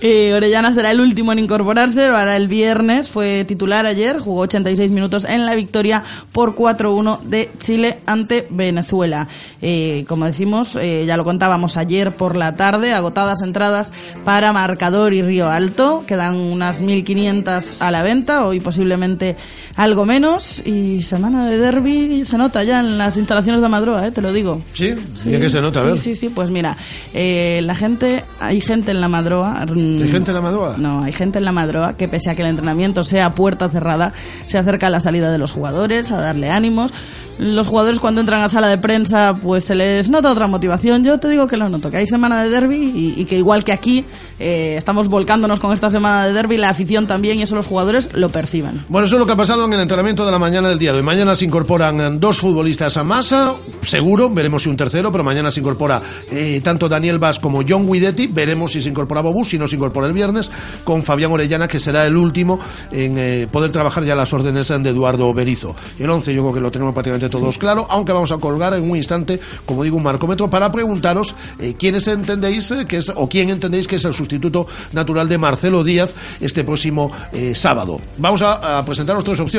Eh, 0.00 0.32
Orellana 0.34 0.72
será 0.74 0.90
el 0.90 1.00
último 1.00 1.32
en 1.32 1.38
incorporarse. 1.38 2.08
Para 2.08 2.36
el 2.36 2.48
viernes 2.48 3.08
fue 3.08 3.44
titular 3.46 3.86
ayer, 3.86 4.18
jugó 4.18 4.40
86 4.40 4.90
minutos 4.90 5.24
en 5.24 5.46
la 5.46 5.54
victoria 5.54 6.02
por 6.32 6.54
4-1 6.54 7.20
de 7.22 7.50
Chile 7.60 7.98
ante 8.06 8.46
Venezuela. 8.50 9.28
Eh, 9.60 10.04
como 10.12 10.26
decimos, 10.26 10.76
eh, 10.76 11.06
ya 11.06 11.16
lo 11.16 11.24
contábamos 11.24 11.78
ayer 11.78 12.12
por 12.12 12.36
la 12.36 12.54
tarde, 12.54 12.92
agotadas 12.92 13.40
entradas 13.42 13.94
para 14.26 14.52
Marcador 14.52 15.14
y 15.14 15.22
Río 15.22 15.48
Alto. 15.48 16.04
Quedan 16.06 16.36
unas 16.36 16.82
1.500 16.82 17.80
a 17.80 17.90
la 17.90 18.02
venta, 18.02 18.44
hoy 18.44 18.60
posiblemente 18.60 19.36
algo 19.76 20.04
menos. 20.04 20.60
Y 20.66 21.02
semana 21.02 21.46
de 21.48 21.58
derby 21.58 22.24
se 22.24 22.38
nota 22.38 22.62
ya 22.62 22.80
en 22.80 22.98
las 22.98 23.16
instalaciones 23.16 23.62
de 23.62 23.68
Madroa, 23.68 24.06
eh, 24.06 24.10
te 24.12 24.20
lo 24.22 24.32
digo. 24.32 24.62
¿Sí? 24.72 24.94
Mira 25.26 25.40
que 25.40 25.50
se 25.50 25.60
nota, 25.60 25.80
a 25.80 25.82
sí, 25.84 25.88
ver. 25.88 25.98
Sí, 25.98 26.16
sí, 26.16 26.28
pues 26.28 26.50
mira, 26.50 26.76
eh, 27.14 27.60
la 27.64 27.74
gente, 27.74 28.24
hay 28.40 28.60
gente 28.60 28.90
en 28.90 29.00
la 29.00 29.08
Madroa. 29.08 29.64
mm, 29.66 30.02
¿Hay 30.02 30.10
gente 30.10 30.30
en 30.30 30.34
la 30.34 30.40
Madroa? 30.42 30.76
No, 30.78 31.02
hay 31.02 31.12
gente 31.12 31.38
en 31.38 31.44
la 31.44 31.52
Madroa 31.52 31.96
que 31.96 32.08
pese 32.08 32.30
a 32.30 32.34
que 32.34 32.42
el 32.42 32.48
entrenamiento 32.48 33.04
sea 33.04 33.34
puerta 33.34 33.68
cerrada, 33.68 34.12
se 34.46 34.58
acerca 34.58 34.88
a 34.88 34.90
la 34.90 35.00
salida 35.00 35.30
de 35.30 35.38
los 35.38 35.52
jugadores, 35.52 36.10
a 36.10 36.20
darle 36.20 36.50
ánimos. 36.50 36.92
Los 37.38 37.66
jugadores 37.66 37.98
cuando 37.98 38.20
entran 38.20 38.42
a 38.42 38.48
sala 38.50 38.68
de 38.68 38.76
prensa, 38.76 39.34
pues 39.42 39.64
se 39.64 39.74
les 39.74 40.08
nota 40.10 40.30
otra 40.30 40.46
motivación. 40.46 41.02
Yo 41.02 41.18
te 41.18 41.28
digo 41.28 41.46
que 41.46 41.56
lo 41.56 41.68
noto, 41.70 41.90
que 41.90 41.96
hay 41.96 42.06
semana 42.06 42.44
de 42.44 42.50
derby 42.50 42.92
y, 42.94 43.20
y 43.20 43.24
que 43.24 43.38
igual 43.38 43.64
que 43.64 43.72
aquí 43.72 44.04
eh, 44.38 44.74
estamos 44.76 45.08
volcándonos 45.08 45.58
con 45.58 45.72
esta 45.72 45.88
semana 45.90 46.26
de 46.26 46.34
derby, 46.34 46.58
la 46.58 46.68
afición 46.68 47.06
también 47.06 47.38
y 47.38 47.42
eso 47.42 47.56
los 47.56 47.66
jugadores 47.66 48.10
lo 48.12 48.28
perciben. 48.28 48.84
Bueno, 48.88 49.06
eso 49.06 49.16
es 49.16 49.20
lo 49.20 49.26
que 49.26 49.32
ha 49.32 49.36
pasado 49.36 49.61
en 49.64 49.74
el 49.74 49.80
entrenamiento 49.80 50.26
de 50.26 50.32
la 50.32 50.40
mañana 50.40 50.70
del 50.70 50.78
día 50.78 50.90
de 50.90 50.98
hoy. 50.98 51.04
Mañana 51.04 51.36
se 51.36 51.44
incorporan 51.44 52.00
eh, 52.00 52.08
dos 52.14 52.38
futbolistas 52.38 52.96
a 52.96 53.04
masa, 53.04 53.54
seguro, 53.82 54.28
veremos 54.28 54.64
si 54.64 54.68
un 54.68 54.76
tercero, 54.76 55.12
pero 55.12 55.22
mañana 55.22 55.52
se 55.52 55.60
incorpora 55.60 56.02
eh, 56.30 56.60
tanto 56.64 56.88
Daniel 56.88 57.20
Vaz 57.20 57.38
como 57.38 57.60
John 57.66 57.88
Guidetti, 57.88 58.26
veremos 58.26 58.72
si 58.72 58.82
se 58.82 58.88
incorpora 58.88 59.20
Bobú, 59.20 59.44
si 59.44 59.58
no 59.58 59.68
se 59.68 59.76
incorpora 59.76 60.08
el 60.08 60.14
viernes, 60.14 60.50
con 60.82 61.04
Fabián 61.04 61.30
Orellana, 61.30 61.68
que 61.68 61.78
será 61.78 62.06
el 62.06 62.16
último 62.16 62.58
en 62.90 63.16
eh, 63.18 63.46
poder 63.50 63.70
trabajar 63.70 64.04
ya 64.04 64.16
las 64.16 64.32
órdenes 64.32 64.68
de 64.68 64.88
Eduardo 64.88 65.32
Berizo. 65.32 65.76
El 65.98 66.10
11 66.10 66.34
yo 66.34 66.42
creo 66.42 66.54
que 66.54 66.60
lo 66.60 66.70
tenemos 66.72 66.92
prácticamente 66.92 67.28
todos 67.28 67.56
claro, 67.56 67.86
aunque 67.88 68.12
vamos 68.12 68.32
a 68.32 68.38
colgar 68.38 68.74
en 68.74 68.90
un 68.90 68.96
instante, 68.96 69.38
como 69.64 69.84
digo, 69.84 69.96
un 69.96 70.02
marcómetro 70.02 70.50
para 70.50 70.72
preguntaros 70.72 71.36
eh, 71.60 71.74
quiénes 71.78 72.08
entendéis 72.08 72.72
que 72.88 72.96
es, 72.96 73.12
o 73.14 73.28
quién 73.28 73.50
entendéis 73.50 73.86
que 73.86 73.96
es 73.96 74.04
el 74.04 74.14
sustituto 74.14 74.66
natural 74.92 75.28
de 75.28 75.38
Marcelo 75.38 75.84
Díaz 75.84 76.10
este 76.40 76.64
próximo 76.64 77.12
sábado. 77.54 78.00
Vamos 78.18 78.42
a, 78.42 78.78
a 78.78 78.84
presentaros 78.84 79.22
tres 79.22 79.38
opciones. 79.38 79.51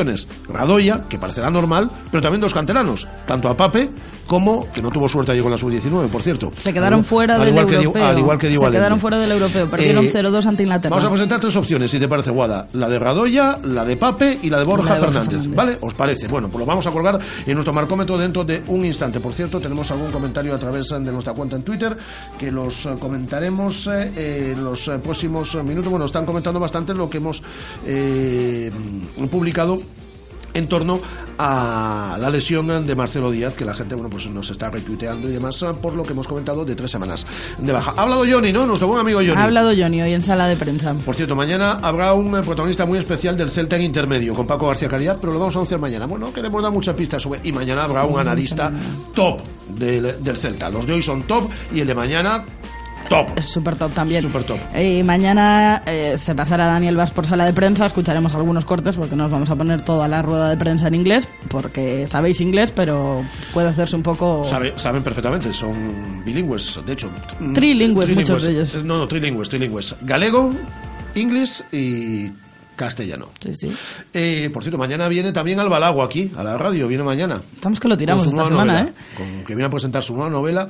Radoya, 0.48 1.04
que 1.10 1.20
parecerá 1.20 1.50
normal, 1.50 1.90
pero 2.12 2.22
también 2.22 2.42
dos 2.42 2.54
canteranos, 2.54 3.08
tanto 3.28 3.50
a 3.50 3.58
Pape 3.58 3.90
como 4.28 4.72
que 4.72 4.82
no 4.82 4.90
tuvo 4.90 5.10
suerte 5.10 5.32
allí 5.32 5.42
con 5.42 5.52
la 5.52 5.58
sub-19, 5.58 6.10
por 6.10 6.24
cierto. 6.24 6.52
Se 6.58 6.74
quedaron 6.74 7.04
fuera 7.04 7.38
del 7.38 7.58
europeo. 7.58 8.06
al 8.06 8.18
igual 8.20 8.38
que 8.38 8.52
Se 8.52 8.72
quedaron 8.72 9.00
fuera 9.00 9.20
del 9.20 9.32
europeo, 9.32 9.70
perdieron 9.70 10.06
0-2 10.06 10.46
ante 10.46 10.64
Inglaterra. 10.64 10.90
Vamos 10.90 11.06
a 11.06 11.10
presentar 11.10 11.40
tres 11.40 11.56
opciones, 11.56 11.92
si 11.92 12.00
te 12.00 12.08
parece, 12.08 12.32
Guada. 12.32 12.68
La 12.74 12.90
de 12.90 13.00
Radoya, 13.00 13.60
la 13.64 13.86
de 13.86 13.98
Pape 13.98 14.40
y 14.42 14.50
la 14.50 14.60
de 14.60 14.66
Borja, 14.66 14.96
Fernández, 14.96 15.48
¿Vale? 15.54 15.78
¿Os 15.82 15.94
parece? 15.94 16.28
Bueno, 16.28 16.50
pues 16.50 16.60
lo 16.60 16.66
vamos 16.66 16.86
a 16.88 16.92
colgar 16.92 17.20
en 17.46 17.54
nuestro 17.54 17.74
marcómetro 17.74 18.18
dentro 18.18 18.44
de 18.44 18.64
un 18.68 18.86
instante. 18.86 19.20
Por 19.20 19.34
cierto, 19.34 19.60
tenemos 19.60 19.90
algún 19.92 20.12
comentario 20.12 20.54
a 20.54 20.60
través 20.60 20.90
de 20.90 21.12
nuestra 21.12 21.34
cuenta 21.34 21.56
en 21.56 21.64
Twitter 21.64 21.98
que 22.38 22.52
los 22.52 22.86
eh, 22.86 22.96
comentaremos 23.00 23.88
eh, 23.88 24.54
en 24.54 24.64
los 24.64 24.88
eh, 24.88 25.00
próximos 25.00 25.56
minutos. 25.64 25.90
Bueno, 25.90 26.06
están 26.06 26.26
comentando 26.26 26.60
bastante 26.60 26.94
lo 26.94 27.10
que 27.10 27.18
hemos 27.18 27.42
publicado 29.30 29.82
en 30.54 30.68
torno 30.68 31.00
a 31.38 32.18
la 32.20 32.30
lesión 32.30 32.86
de 32.86 32.96
Marcelo 32.96 33.32
Díaz, 33.32 33.56
que 33.56 33.66
la 33.66 33.74
gente 33.74 33.96
bueno 33.96 34.10
pues 34.10 34.28
nos 34.28 34.50
está 34.52 34.70
retuiteando 34.70 35.28
y 35.30 35.34
demás 35.34 35.64
por 35.82 35.96
lo 35.96 36.04
que 36.04 36.14
hemos 36.14 36.28
comentado 36.28 36.64
de 36.64 36.76
tres 36.76 36.92
semanas 36.92 37.26
de 37.58 37.72
baja. 37.72 37.94
Ha 37.98 38.04
hablado 38.04 38.24
Johnny, 38.30 38.54
¿no? 38.54 38.66
Nuestro 38.66 38.88
buen 38.88 39.00
amigo 39.00 39.20
Johnny. 39.20 39.32
Ha 39.32 39.44
hablado 39.44 39.72
Johnny 39.76 40.02
hoy 40.02 40.14
en 40.14 40.24
sala 40.24 40.48
de 40.48 40.56
prensa. 40.56 40.94
Por 40.94 41.16
cierto, 41.16 41.36
mañana 41.36 41.80
habrá 41.82 42.14
un 42.14 42.32
protagonista 42.44 42.86
muy 42.86 43.00
especial 43.00 43.36
del 43.36 43.50
Celta 43.50 43.76
en 43.76 43.84
intermedio, 43.84 44.34
con 44.34 44.46
Paco 44.46 44.68
García 44.68 44.88
Caridad, 44.90 45.18
pero 45.20 45.34
lo 45.34 45.40
vamos 45.40 45.56
a 45.56 45.60
anunciar 45.60 45.80
mañana. 45.80 46.06
Bueno, 46.06 46.32
queremos 46.32 46.62
dar 46.62 46.72
muchas 46.72 46.96
pistas 46.96 47.22
sobre... 47.24 47.40
Y 47.44 47.52
mañana 47.52 47.84
habrá 47.84 48.06
un 48.06 48.20
analista 48.20 48.72
top 49.14 49.42
del, 49.70 50.24
del 50.24 50.38
Celta. 50.38 50.70
Los 50.70 50.86
de 50.86 50.94
hoy 50.94 51.02
son 51.02 51.24
top 51.24 51.50
y 51.74 51.80
el 51.80 51.88
de 51.88 51.96
mañana 51.96 52.44
top. 53.10 53.38
Es 53.38 53.46
súper 53.46 53.76
top 53.76 53.94
también. 53.94 54.22
Super 54.22 54.44
top. 54.44 54.60
Y 54.76 55.04
mañana 55.04 55.84
eh, 55.86 56.16
se 56.18 56.36
pasará 56.36 56.68
Daniel 56.68 56.96
Vas 56.96 57.12
por 57.12 57.26
sala 57.26 57.46
de 57.46 57.54
prensa, 57.54 57.86
escucharemos 57.86 58.34
algunos 58.34 58.66
cortes 58.66 58.96
porque 58.96 59.16
nos 59.16 59.32
vamos 59.32 59.50
a 59.50 59.56
poner 59.56 59.82
toda 59.82 60.08
la 60.08 60.22
rueda 60.22 60.50
de 60.50 60.58
prensa 60.58 60.88
en 60.88 60.96
inglés, 60.96 61.28
porque 61.50 62.08
sabéis 62.08 62.42
inglés, 62.42 62.72
pero 62.72 63.24
puede 63.54 63.70
hacerse 63.70 63.96
un 63.96 64.04
poco... 64.04 64.44
saben 64.76 65.04
perfectamente, 65.04 65.54
son 65.54 66.24
bilingües, 66.26 66.80
de 66.86 66.94
hecho. 66.94 67.10
Trilingües, 67.54 68.10
muchos 68.16 68.44
de 68.44 68.52
ellos. 68.52 68.76
No, 68.84 68.98
no, 68.98 69.08
trilingües, 69.08 69.50
trilingües. 69.50 69.96
Galego, 70.02 70.54
inglés 71.16 71.64
y 71.72 72.32
castellano. 72.76 73.28
Sí, 73.40 73.56
sí. 73.56 73.72
Eh, 74.14 74.50
por 74.54 74.64
cierto, 74.64 74.78
mañana 74.78 75.08
viene 75.08 75.32
también 75.32 75.60
Albalago 75.60 76.04
aquí, 76.04 76.32
a 76.36 76.44
la 76.44 76.58
radio, 76.58 76.88
viene 76.88 77.04
mañana. 77.04 77.42
Estamos 77.56 77.80
que 77.80 77.88
lo 77.88 77.98
tiramos 77.98 78.28
esta 78.28 78.46
semana, 78.46 78.82
¿eh? 78.82 78.94
que 79.46 79.56
viene 79.56 79.66
a 79.66 79.70
presentar 79.70 80.04
su 80.04 80.16
nueva 80.16 80.30
novela 80.30 80.70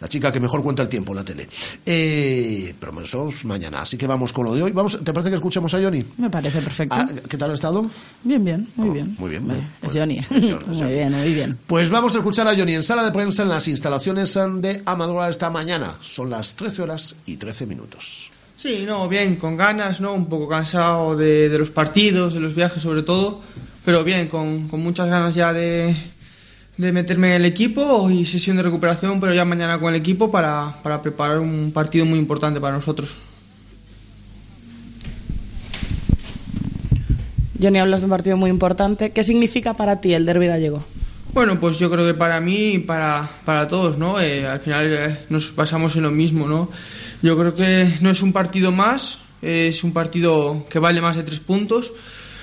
la 0.00 0.08
chica 0.08 0.32
que 0.32 0.40
mejor 0.40 0.62
cuenta 0.62 0.82
el 0.82 0.88
tiempo 0.88 1.12
en 1.12 1.16
la 1.16 1.24
tele. 1.24 1.48
Eh, 1.84 2.74
pero 2.78 3.00
eso 3.00 3.28
es 3.28 3.44
mañana, 3.44 3.82
así 3.82 3.96
que 3.96 4.06
vamos 4.06 4.32
con 4.32 4.46
lo 4.46 4.54
de 4.54 4.62
hoy. 4.62 4.72
Vamos, 4.72 4.98
¿Te 5.04 5.12
parece 5.12 5.30
que 5.30 5.36
escuchemos 5.36 5.72
a 5.74 5.80
Johnny? 5.80 6.04
Me 6.18 6.30
parece 6.30 6.62
perfecto. 6.62 6.94
Ah, 6.98 7.06
¿Qué 7.28 7.36
tal 7.36 7.50
ha 7.50 7.54
estado? 7.54 7.88
Bien, 8.24 8.44
bien, 8.44 8.68
muy 8.76 8.88
oh, 8.88 8.92
bien. 8.92 9.16
Muy 9.18 9.30
bien. 9.30 9.50
es 9.50 9.64
pues, 9.80 9.92
Johnny. 9.94 10.20
muy 10.30 10.92
bien, 10.92 11.12
muy 11.12 11.34
bien. 11.34 11.58
Pues 11.66 11.90
vamos 11.90 12.14
a 12.14 12.18
escuchar 12.18 12.48
a 12.48 12.56
Johnny 12.56 12.74
en 12.74 12.82
sala 12.82 13.04
de 13.04 13.12
prensa 13.12 13.42
en 13.42 13.48
las 13.48 13.68
instalaciones 13.68 14.34
de 14.34 14.82
Amadora 14.86 15.28
esta 15.28 15.50
mañana. 15.50 15.94
Son 16.00 16.30
las 16.30 16.54
13 16.54 16.82
horas 16.82 17.14
y 17.26 17.36
13 17.36 17.66
minutos. 17.66 18.30
Sí, 18.56 18.84
no, 18.86 19.08
bien, 19.08 19.36
con 19.36 19.56
ganas, 19.56 20.00
¿no? 20.00 20.12
Un 20.12 20.26
poco 20.26 20.46
cansado 20.46 21.16
de, 21.16 21.48
de 21.48 21.58
los 21.58 21.70
partidos, 21.70 22.34
de 22.34 22.40
los 22.40 22.54
viajes 22.54 22.82
sobre 22.82 23.02
todo, 23.02 23.40
pero 23.86 24.04
bien, 24.04 24.28
con, 24.28 24.68
con 24.68 24.82
muchas 24.82 25.08
ganas 25.08 25.34
ya 25.34 25.54
de, 25.54 25.96
de 26.80 26.92
meterme 26.92 27.28
en 27.28 27.42
el 27.42 27.44
equipo 27.44 28.10
y 28.10 28.24
sesión 28.24 28.56
de 28.56 28.62
recuperación, 28.62 29.20
pero 29.20 29.34
ya 29.34 29.44
mañana 29.44 29.78
con 29.78 29.92
el 29.92 30.00
equipo 30.00 30.30
para, 30.30 30.76
para 30.82 31.02
preparar 31.02 31.38
un 31.38 31.72
partido 31.72 32.06
muy 32.06 32.18
importante 32.18 32.58
para 32.58 32.74
nosotros. 32.74 33.16
Johnny, 37.60 37.78
hablas 37.78 38.00
de 38.00 38.06
un 38.06 38.10
partido 38.10 38.36
muy 38.38 38.48
importante. 38.48 39.10
¿Qué 39.10 39.22
significa 39.22 39.74
para 39.74 40.00
ti 40.00 40.14
el 40.14 40.24
derbi 40.24 40.46
gallego? 40.46 40.82
Bueno, 41.34 41.60
pues 41.60 41.78
yo 41.78 41.90
creo 41.90 42.06
que 42.06 42.14
para 42.14 42.40
mí 42.40 42.70
y 42.70 42.78
para, 42.78 43.28
para 43.44 43.68
todos, 43.68 43.98
¿no? 43.98 44.18
Eh, 44.18 44.46
al 44.46 44.60
final 44.60 44.86
eh, 44.90 45.18
nos 45.28 45.52
pasamos 45.52 45.94
en 45.96 46.04
lo 46.04 46.10
mismo, 46.10 46.48
¿no? 46.48 46.70
Yo 47.22 47.36
creo 47.36 47.54
que 47.54 47.92
no 48.00 48.10
es 48.10 48.22
un 48.22 48.32
partido 48.32 48.72
más, 48.72 49.18
es 49.42 49.84
un 49.84 49.92
partido 49.92 50.66
que 50.70 50.78
vale 50.78 51.02
más 51.02 51.16
de 51.16 51.22
tres 51.24 51.40
puntos, 51.40 51.92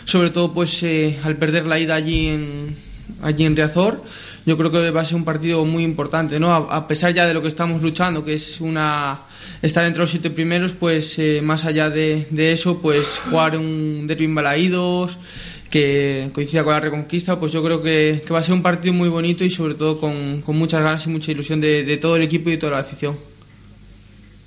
sobre 0.06 0.30
todo 0.30 0.54
pues 0.54 0.84
eh, 0.84 1.18
al 1.24 1.36
perder 1.38 1.66
la 1.66 1.80
ida 1.80 1.96
allí 1.96 2.28
en, 2.28 2.78
allí 3.24 3.46
en 3.46 3.56
Riazor 3.56 4.02
yo 4.48 4.58
creo 4.58 4.72
que 4.72 4.92
va 4.92 5.02
a 5.02 5.06
ser 5.06 5.18
un 5.18 5.26
partido 5.26 5.66
muy 5.66 5.84
importante, 5.84 6.40
¿no? 6.40 6.54
A, 6.54 6.88
pesar 6.88 7.14
ya 7.14 7.26
de 7.28 7.34
lo 7.34 7.42
que 7.42 7.50
estamos 7.50 7.82
luchando, 7.82 8.24
que 8.24 8.36
es 8.36 8.62
una 8.62 9.20
estar 9.62 9.84
entre 9.86 10.00
los 10.00 10.10
siete 10.10 10.30
primeros, 10.30 10.72
pues 10.72 11.20
eh, 11.20 11.42
más 11.44 11.66
allá 11.66 11.90
de, 11.90 12.26
eso, 12.54 12.82
pues 12.82 13.20
jugar 13.30 13.58
un 13.58 14.08
derby 14.08 14.24
en 14.24 14.36
Balaídos, 14.36 15.18
que 15.70 16.30
coincida 16.34 16.64
con 16.64 16.72
la 16.72 16.80
reconquista, 16.80 17.38
pues 17.38 17.52
yo 17.52 17.62
creo 17.62 17.84
que, 17.84 18.24
va 18.32 18.40
a 18.40 18.44
ser 18.44 18.54
un 18.54 18.64
partido 18.64 18.94
muy 18.94 19.10
bonito 19.10 19.44
y 19.44 19.52
sobre 19.52 19.74
todo 19.74 20.00
con, 20.00 20.42
muchas 20.56 20.82
ganas 20.82 21.06
y 21.08 21.10
mucha 21.10 21.30
ilusión 21.30 21.60
de, 21.60 21.98
todo 21.98 22.16
el 22.16 22.24
equipo 22.24 22.48
y 22.48 22.54
de 22.54 22.58
toda 22.58 22.72
la 22.72 22.80
afición. 22.80 23.18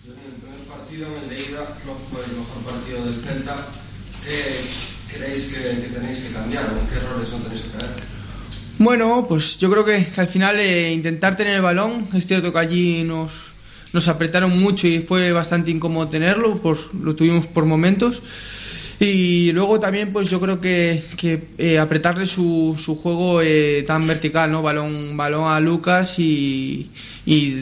El 0.08 0.14
primer 0.14 0.60
partido, 0.66 1.08
en 1.08 1.24
el 1.24 1.28
de 1.28 1.44
fue 2.10 2.24
el 2.24 2.38
mejor 2.40 2.62
partido 2.64 3.04
del 3.04 3.12
Celta. 3.12 3.68
¿Qué 4.24 5.14
creéis 5.14 5.44
que, 5.48 5.58
tenéis 5.92 6.20
que 6.20 6.32
cambiar 6.32 6.64
qué 6.88 6.96
errores 6.96 7.28
no 7.32 7.38
tenéis 7.40 7.60
que 7.60 7.76
caer? 7.76 8.20
Bueno, 8.80 9.26
pues 9.28 9.58
yo 9.58 9.70
creo 9.70 9.84
que, 9.84 10.06
al 10.16 10.26
final 10.26 10.58
eh, 10.58 10.90
intentar 10.90 11.36
tener 11.36 11.56
el 11.56 11.60
balón, 11.60 12.08
es 12.14 12.26
cierto 12.26 12.50
que 12.50 12.58
allí 12.58 13.04
nos, 13.04 13.52
nos 13.92 14.08
apretaron 14.08 14.58
mucho 14.58 14.86
y 14.86 15.00
fue 15.00 15.32
bastante 15.32 15.70
incómodo 15.70 16.08
tenerlo, 16.08 16.56
por, 16.56 16.78
lo 16.94 17.14
tuvimos 17.14 17.46
por 17.46 17.66
momentos. 17.66 18.22
Y 18.98 19.52
luego 19.52 19.78
también, 19.80 20.14
pues 20.14 20.30
yo 20.30 20.40
creo 20.40 20.62
que, 20.62 21.02
eh, 21.58 21.78
apretarle 21.78 22.26
su, 22.26 22.74
juego 23.02 23.42
eh, 23.42 23.84
tan 23.86 24.06
vertical, 24.06 24.50
¿no? 24.50 24.62
Balón, 24.62 25.14
balón 25.14 25.52
a 25.52 25.60
Lucas 25.60 26.18
y, 26.18 26.90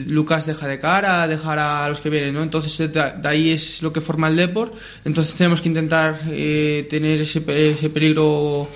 Lucas 0.07 0.45
deja 0.45 0.67
de 0.67 0.79
cara, 0.79 1.27
dejar 1.27 1.59
a 1.59 1.89
los 1.89 1.99
que 1.99 2.09
vienen, 2.09 2.33
¿no? 2.33 2.43
Entonces 2.43 2.93
de, 2.93 3.13
ahí 3.25 3.49
es 3.49 3.81
lo 3.81 3.91
que 3.91 3.99
forma 3.99 4.29
el 4.29 4.37
Deport. 4.37 4.73
Entonces 5.03 5.35
tenemos 5.35 5.61
que 5.61 5.67
intentar 5.67 6.17
tener 6.21 7.19
ese, 7.19 7.43
ese 7.45 7.89
peligro 7.89 8.69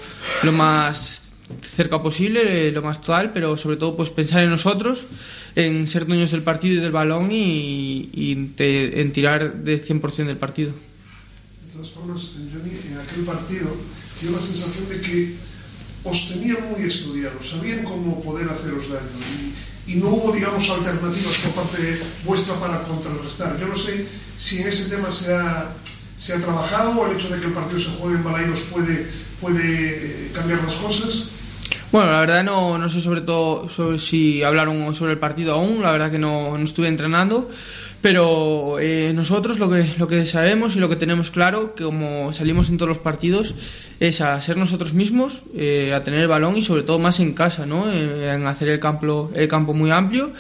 lo 0.44 0.52
más 0.52 1.23
cerca 1.62 2.02
posible, 2.02 2.68
eh, 2.68 2.72
lo 2.72 2.82
más 2.82 3.02
total, 3.02 3.32
pero 3.34 3.58
sobre 3.58 3.78
todo 3.78 3.96
pues 3.96 4.10
pensar 4.10 4.44
en 4.44 4.50
nosotros, 4.50 5.06
en 5.56 5.88
ser 5.88 6.06
dueños 6.06 6.32
del 6.32 6.42
partido 6.42 6.76
y 6.76 6.80
del 6.80 6.92
balón 6.92 7.30
y, 7.32 8.10
en 8.58 9.14
tirar 9.14 9.54
de 9.54 9.84
100% 9.84 10.26
del 10.26 10.38
partido. 10.38 10.72
De 10.72 11.74
todas 11.74 11.90
formas, 11.90 12.22
Johnny, 12.54 12.72
en 12.92 13.00
aquel 13.00 13.24
partido 13.24 13.68
dio 14.22 14.32
la 14.32 14.42
sensación 14.42 14.90
de 14.90 15.02
que 15.02 15.36
os 16.04 16.30
tenían 16.30 16.58
muy 16.70 16.88
estudiados, 16.88 17.50
sabían 17.50 17.84
cómo 17.84 18.22
poder 18.22 18.50
haceros 18.50 18.90
daño 18.90 19.08
y, 19.88 19.96
no 19.96 20.10
hubo, 20.10 20.32
digamos, 20.32 20.70
alternativas 20.70 21.38
por 21.40 21.64
parte 21.64 22.00
vuestra 22.26 22.56
para 22.56 22.84
contrarrestar. 22.84 23.60
Yo 23.60 23.68
no 23.68 23.76
sé 23.76 24.06
si 24.38 24.62
en 24.62 24.68
ese 24.68 24.96
tema 24.96 25.12
se 25.12 25.34
ha, 25.34 25.74
se 26.18 26.34
ha 26.34 26.42
trabajado 26.42 26.92
o 26.92 27.08
el 27.08 27.16
hecho 27.16 27.30
de 27.30 27.40
que 27.40 27.48
el 27.48 27.54
partido 27.54 27.80
se 27.80 27.90
juegue 27.92 28.18
en 28.18 28.24
Balaidos 28.24 28.62
puede, 28.72 29.08
puede 29.42 30.32
cambiar 30.34 30.64
las 30.64 30.76
cosas. 30.76 31.26
Bueno, 31.94 32.10
la 32.10 32.22
verdad 32.22 32.44
no, 32.44 32.80
no 32.80 32.90
sé 32.90 33.00
sobre 33.00 33.22
todo 33.22 33.70
si 34.00 34.42
hablaron 34.42 34.96
sobre 34.96 35.12
el 35.12 35.20
partido 35.20 35.54
aún, 35.54 35.84
la 35.84 35.92
verdad 35.92 36.10
que 36.10 36.18
no, 36.18 36.58
no 36.58 36.64
estuve 36.64 36.88
entrenando, 36.88 37.48
pero 38.02 38.80
eh, 38.80 39.12
nosotros 39.14 39.60
lo 39.60 39.70
que, 39.70 39.86
lo 40.00 40.08
que 40.08 40.26
sabemos 40.26 40.76
y 40.76 40.80
lo 40.80 40.90
que 40.90 40.96
tenemos 40.96 41.30
claro, 41.30 41.76
que 41.76 41.84
como 41.84 42.34
salimos 42.34 42.70
en 42.70 42.78
todos 42.78 42.90
los 42.90 42.98
partidos, 42.98 43.54
es 44.00 44.22
a 44.22 44.42
ser 44.42 44.58
nosotros 44.58 44.96
mismos, 44.96 45.44
eh, 45.56 45.94
a 45.94 46.04
tener 46.04 46.22
el 46.22 46.28
balón 46.28 46.58
y 46.58 46.64
sobre 46.64 46.82
todo 46.82 46.98
más 46.98 47.20
en 47.20 47.34
casa, 47.34 47.68
¿no? 47.68 47.86
en 47.92 48.44
hacer 48.48 48.70
el 48.70 48.80
campo, 48.80 49.32
el 49.36 49.48
campo 49.48 49.76
muy 49.76 49.92
amplio, 49.92 50.32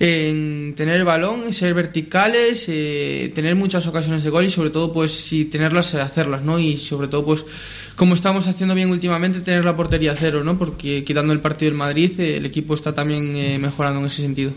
en 0.00 0.74
tener 0.76 0.96
el 0.96 1.04
balón, 1.04 1.52
ser 1.52 1.74
verticales, 1.74 2.64
eh, 2.68 3.30
tener 3.34 3.54
muchas 3.54 3.86
ocasiones 3.86 4.22
de 4.24 4.30
gol 4.30 4.46
y 4.46 4.50
sobre 4.50 4.70
todo 4.70 4.94
pues 4.94 5.12
si 5.12 5.44
tenerlas, 5.44 5.94
hacerlas, 5.94 6.42
¿no? 6.42 6.58
Y 6.58 6.78
sobre 6.78 7.08
todo 7.08 7.26
pues 7.26 7.44
como 7.96 8.14
estamos 8.14 8.46
haciendo 8.46 8.74
bien 8.74 8.90
últimamente, 8.90 9.40
tener 9.40 9.64
la 9.64 9.76
portería 9.76 10.14
cero, 10.18 10.42
¿no? 10.44 10.58
Porque 10.58 11.04
quitando 11.04 11.32
el 11.32 11.40
partido 11.40 11.70
del 11.70 11.78
Madrid, 11.78 12.18
eh, 12.20 12.36
el 12.36 12.46
equipo 12.46 12.74
está 12.74 12.94
también 12.94 13.34
eh, 13.36 13.58
mejorando 13.58 14.00
en 14.00 14.06
ese 14.06 14.22
sentido. 14.22 14.52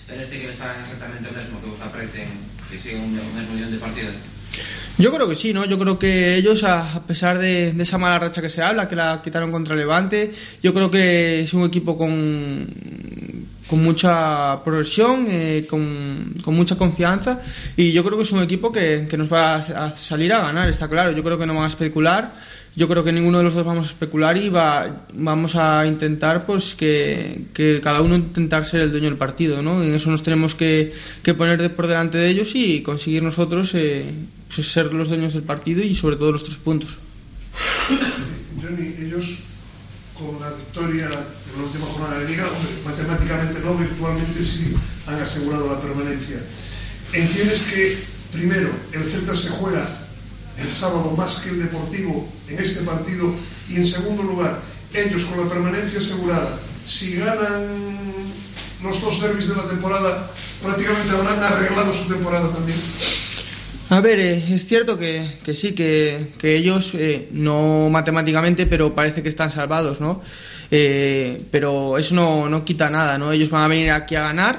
¿Esperes 0.00 0.28
que 0.28 0.46
les 0.46 0.60
hagan 0.60 0.80
exactamente 0.82 1.30
lo 1.30 1.40
mismo, 1.40 1.60
que 1.60 1.66
vos 1.66 1.80
apreten, 1.80 2.28
que 2.70 2.78
siguen 2.78 3.00
un, 3.00 3.12
mismo 3.12 3.54
millón 3.54 3.70
de 3.70 3.78
partidos? 3.78 4.14
Yo 4.98 5.10
creo 5.10 5.26
que 5.26 5.36
sí, 5.36 5.54
¿no? 5.54 5.64
Yo 5.64 5.78
creo 5.78 5.98
que 5.98 6.36
ellos, 6.36 6.64
a 6.64 7.02
pesar 7.06 7.38
de, 7.38 7.72
de, 7.72 7.82
esa 7.82 7.96
mala 7.96 8.18
racha 8.18 8.42
que 8.42 8.50
se 8.50 8.62
habla, 8.62 8.88
que 8.88 8.96
la 8.96 9.22
quitaron 9.24 9.50
contra 9.50 9.74
Levante, 9.74 10.30
yo 10.62 10.74
creo 10.74 10.90
que 10.90 11.40
es 11.40 11.54
un 11.54 11.64
equipo 11.64 11.96
con, 11.96 12.66
con 13.72 13.82
mucha 13.82 14.62
progresión, 14.64 15.24
eh, 15.30 15.66
con, 15.66 16.34
con, 16.44 16.54
mucha 16.54 16.76
confianza 16.76 17.40
y 17.74 17.90
yo 17.92 18.04
creo 18.04 18.18
que 18.18 18.24
es 18.24 18.32
un 18.32 18.42
equipo 18.42 18.70
que, 18.70 19.06
que, 19.08 19.16
nos 19.16 19.32
va 19.32 19.54
a 19.54 19.92
salir 19.94 20.30
a 20.34 20.42
ganar, 20.42 20.68
está 20.68 20.90
claro. 20.90 21.10
Yo 21.12 21.24
creo 21.24 21.38
que 21.38 21.46
no 21.46 21.54
van 21.54 21.64
a 21.64 21.68
especular, 21.68 22.34
yo 22.76 22.86
creo 22.86 23.02
que 23.02 23.12
ninguno 23.12 23.38
de 23.38 23.44
los 23.44 23.54
dos 23.54 23.64
vamos 23.64 23.86
a 23.86 23.88
especular 23.88 24.36
y 24.36 24.50
va, 24.50 25.04
vamos 25.14 25.56
a 25.56 25.86
intentar 25.86 26.44
pues 26.44 26.74
que, 26.74 27.46
que, 27.54 27.80
cada 27.82 28.02
uno 28.02 28.14
intentar 28.16 28.66
ser 28.66 28.82
el 28.82 28.90
dueño 28.90 29.06
del 29.06 29.16
partido, 29.16 29.62
¿no? 29.62 29.82
En 29.82 29.94
eso 29.94 30.10
nos 30.10 30.22
tenemos 30.22 30.54
que, 30.54 30.92
que 31.22 31.32
poner 31.32 31.74
por 31.74 31.86
delante 31.86 32.18
de 32.18 32.28
ellos 32.28 32.54
y 32.54 32.82
conseguir 32.82 33.22
nosotros 33.22 33.74
eh, 33.74 34.04
pues 34.54 34.70
ser 34.70 34.92
los 34.92 35.08
dueños 35.08 35.32
del 35.32 35.44
partido 35.44 35.82
y 35.82 35.94
sobre 35.94 36.16
todo 36.16 36.32
los 36.32 36.44
tres 36.44 36.58
puntos. 36.58 36.98
Johnny, 38.60 38.94
ellos 39.00 39.51
con 40.26 40.40
la 40.40 40.50
victoria 40.50 41.06
en 41.06 41.58
la 41.58 41.64
última 41.64 41.86
jornada 41.86 42.18
de 42.20 42.28
liga, 42.28 42.44
matemáticamente 42.84 43.60
no, 43.60 43.74
virtualmente 43.76 44.44
sí 44.44 44.74
han 45.06 45.20
asegurado 45.20 45.72
la 45.72 45.80
permanencia. 45.80 46.36
¿Entiendes 47.12 47.62
que 47.62 47.98
primero 48.32 48.70
el 48.92 49.04
Celta 49.04 49.34
se 49.34 49.50
juega 49.50 49.86
el 50.58 50.72
sábado 50.72 51.12
más 51.16 51.40
que 51.40 51.50
el 51.50 51.62
Deportivo 51.62 52.28
en 52.48 52.58
este 52.58 52.82
partido 52.82 53.32
y 53.68 53.76
en 53.76 53.86
segundo 53.86 54.22
lugar 54.22 54.60
ellos 54.94 55.24
con 55.24 55.44
la 55.44 55.52
permanencia 55.52 55.98
asegurada, 55.98 56.58
si 56.84 57.16
ganan 57.16 57.66
los 58.82 59.00
dos 59.00 59.20
derbis 59.20 59.48
de 59.48 59.56
la 59.56 59.68
temporada, 59.68 60.30
prácticamente 60.62 61.10
habrán 61.10 61.42
arreglado 61.42 61.92
su 61.92 62.04
temporada 62.08 62.48
también? 62.50 62.78
A 63.96 64.00
ver, 64.00 64.18
eh, 64.20 64.42
es 64.54 64.64
cierto 64.64 64.98
que, 64.98 65.12
sí, 65.54 65.68
que, 65.74 66.26
ellos, 66.42 66.94
eh, 66.94 67.28
no 67.32 67.88
matemáticamente, 67.90 68.64
pero 68.66 68.94
parece 68.94 69.22
que 69.22 69.28
están 69.28 69.50
salvados, 69.50 70.00
¿no? 70.00 70.22
Eh, 70.70 71.42
pero 71.50 71.98
eso 71.98 72.14
no, 72.14 72.48
no 72.48 72.64
quita 72.64 72.88
nada, 72.88 73.18
¿no? 73.18 73.32
Ellos 73.32 73.50
van 73.50 73.64
a 73.64 73.68
venir 73.68 73.90
aquí 73.90 74.14
a 74.16 74.22
ganar. 74.22 74.54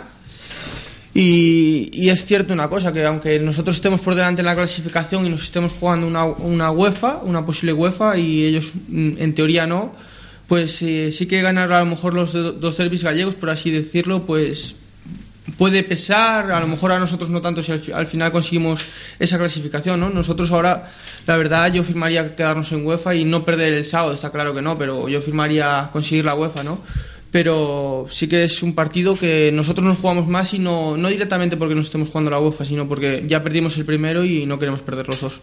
Y, 1.15 2.09
es 2.09 2.25
cierto 2.25 2.53
una 2.53 2.69
cosa, 2.69 2.93
que 2.93 3.03
aunque 3.05 3.39
nosotros 3.39 3.75
estemos 3.75 4.01
por 4.01 4.13
delante 4.15 4.41
en 4.41 4.47
la 4.47 4.55
clasificación 4.55 5.25
y 5.25 5.29
nos 5.29 5.43
estemos 5.43 5.71
jugando 5.79 6.05
una, 6.07 6.25
una 6.25 6.69
UEFA, 6.71 7.21
una 7.23 7.43
posible 7.45 7.73
UEFA, 7.73 8.17
y 8.17 8.45
ellos 8.45 8.71
mm, 8.87 9.13
en 9.17 9.35
teoría 9.35 9.65
no, 9.65 9.91
pues 10.47 10.79
eh, 10.83 11.11
sí 11.11 11.25
que 11.27 11.41
ganar 11.41 11.71
a 11.73 11.79
lo 11.79 11.85
mejor 11.87 12.13
los 12.13 12.33
do- 12.33 12.51
dos 12.53 12.77
derbis 12.77 13.03
gallegos, 13.03 13.33
por 13.35 13.49
así 13.49 13.71
decirlo, 13.71 14.25
pues 14.25 14.75
puede 15.57 15.83
pesar, 15.83 16.51
a 16.51 16.59
lo 16.59 16.67
mejor 16.67 16.91
a 16.91 16.99
nosotros 16.99 17.29
no 17.29 17.41
tanto 17.41 17.61
si 17.61 17.71
al, 17.71 17.79
fi- 17.79 17.91
al 17.91 18.07
final 18.07 18.31
conseguimos 18.31 18.81
esa 19.19 19.37
clasificación, 19.37 19.99
¿no? 19.99 20.09
Nosotros 20.09 20.51
ahora, 20.51 20.89
la 21.27 21.37
verdad, 21.37 21.71
yo 21.73 21.83
firmaría 21.83 22.35
quedarnos 22.35 22.71
en 22.71 22.85
UEFA 22.85 23.15
y 23.15 23.25
no 23.25 23.43
perder 23.43 23.73
el 23.73 23.85
sábado, 23.85 24.13
está 24.13 24.31
claro 24.31 24.53
que 24.53 24.61
no, 24.61 24.77
pero 24.77 25.09
yo 25.09 25.21
firmaría 25.21 25.89
conseguir 25.91 26.25
la 26.25 26.35
UEFA, 26.35 26.63
¿no? 26.63 26.79
Pero 27.31 28.05
sí 28.09 28.27
que 28.27 28.43
es 28.43 28.61
un 28.63 28.75
partido 28.75 29.15
que 29.15 29.51
nosotros 29.51 29.85
nos 29.85 29.97
jugamos 29.97 30.27
más 30.27 30.53
y 30.53 30.59
no, 30.59 30.97
no 30.97 31.09
directamente 31.09 31.57
porque 31.57 31.73
nos 31.75 31.87
estemos 31.87 32.07
jugando 32.09 32.29
la 32.29 32.39
UEFA, 32.39 32.63
sino 32.63 32.87
porque 32.87 33.23
ya 33.27 33.43
perdimos 33.43 33.75
el 33.77 33.85
primero 33.85 34.23
y 34.23 34.45
no 34.45 34.59
queremos 34.59 34.81
perder 34.81 35.07
los 35.07 35.19
dos. 35.21 35.41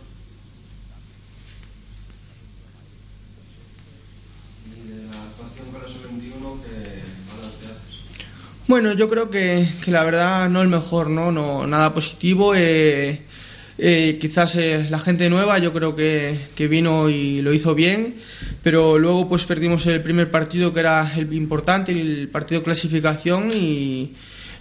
Y 4.66 4.88
de 4.88 5.02
la 5.06 5.20
actuación 5.22 5.66
con 5.72 5.82
la 5.82 5.88
sub-21, 5.88 6.62
¿qué 6.62 7.02
balance 7.34 7.64
haces? 7.66 8.60
Bueno, 8.70 8.92
yo 8.92 9.11
creo 9.11 9.30
que, 9.30 9.66
que 9.85 9.90
la 9.90 10.04
verdad 10.04 10.48
no 10.48 10.62
el 10.62 10.68
mejor, 10.68 11.11
¿no? 11.11 11.33
no 11.33 11.66
nada 11.66 11.92
positivo. 11.92 12.54
eh, 12.54 13.18
eh, 13.78 14.16
quizás 14.20 14.54
eh, 14.54 14.87
la 14.88 15.00
gente 15.00 15.28
nueva 15.28 15.59
yo 15.59 15.72
creo 15.72 15.96
que, 15.96 16.38
que 16.54 16.68
vino 16.68 17.09
y 17.11 17.42
lo 17.42 17.52
hizo 17.52 17.74
bien, 17.74 18.14
pero 18.62 18.96
luego 18.96 19.28
pues 19.28 19.44
perdimos 19.44 19.87
el 19.87 20.00
primer 20.02 20.30
partido 20.30 20.72
que 20.72 20.78
era 20.78 21.12
el 21.16 21.33
importante, 21.33 21.90
el 21.90 22.28
partido 22.28 22.61
de 22.61 22.64
clasificación 22.66 23.50
y 23.52 24.12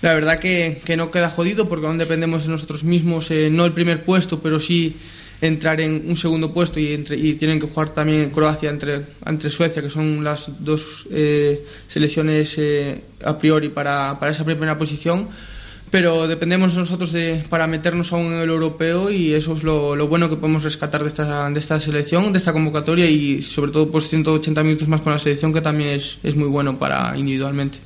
la 0.02 0.16
verdad 0.16 0.40
que, 0.40 0.82
que 0.84 0.98
no 0.98 1.12
queda 1.12 1.30
jodido 1.30 1.70
porque 1.70 1.86
aún 1.86 2.00
dependemos 2.00 2.48
de 2.48 2.54
nosotros 2.54 2.84
mismos, 2.84 3.30
eh, 3.30 3.50
no 3.52 3.64
el 3.64 3.74
primer 3.74 4.04
puesto, 4.06 4.40
pero 4.40 4.60
sí 4.60 4.96
entrar 5.42 5.80
en 5.82 6.04
un 6.08 6.18
segundo 6.18 6.54
puesto 6.54 6.80
y, 6.80 6.94
entre- 6.94 7.18
y 7.18 7.34
tienen 7.36 7.60
que 7.60 7.68
jugar 7.68 7.90
también 7.94 8.30
Croacia 8.30 8.70
entre, 8.70 9.02
entre 9.26 9.50
Suecia, 9.50 9.82
que 9.82 9.90
son 9.90 10.24
las 10.24 10.64
dos 10.64 11.08
eh, 11.12 11.64
selecciones 11.88 12.58
eh, 12.58 13.02
a 13.24 13.38
priori 13.38 13.70
para, 13.70 14.20
para 14.20 14.32
esa 14.32 14.44
primera 14.46 14.78
posición. 14.78 15.28
Pero 15.92 16.28
dependemos 16.28 16.78
nosotros 16.78 17.12
de, 17.12 17.44
para 17.50 17.66
meternos 17.66 18.14
aún 18.14 18.28
en 18.34 18.42
el 18.42 18.50
europeo 18.50 19.10
y 19.10 19.34
eso 19.34 19.56
es 19.56 19.64
lo, 19.64 19.96
bueno 20.08 20.30
que 20.30 20.36
podemos 20.36 20.64
rescatar 20.64 21.02
de 21.02 21.08
esta, 21.10 21.50
de 21.50 21.60
esta 21.60 21.80
selección, 21.82 22.32
de 22.32 22.38
esta 22.38 22.54
convocatoria 22.54 23.08
y 23.10 23.42
sobre 23.42 23.72
todo 23.72 23.90
pues 23.90 24.08
180 24.08 24.64
minutos 24.64 24.88
más 24.88 25.02
con 25.02 25.14
la 25.14 25.18
selección 25.20 25.52
que 25.52 25.62
también 25.62 25.90
es, 25.92 26.20
es 26.22 26.36
muy 26.36 26.48
bueno 26.48 26.78
para 26.78 27.18
individualmente. 27.18 27.80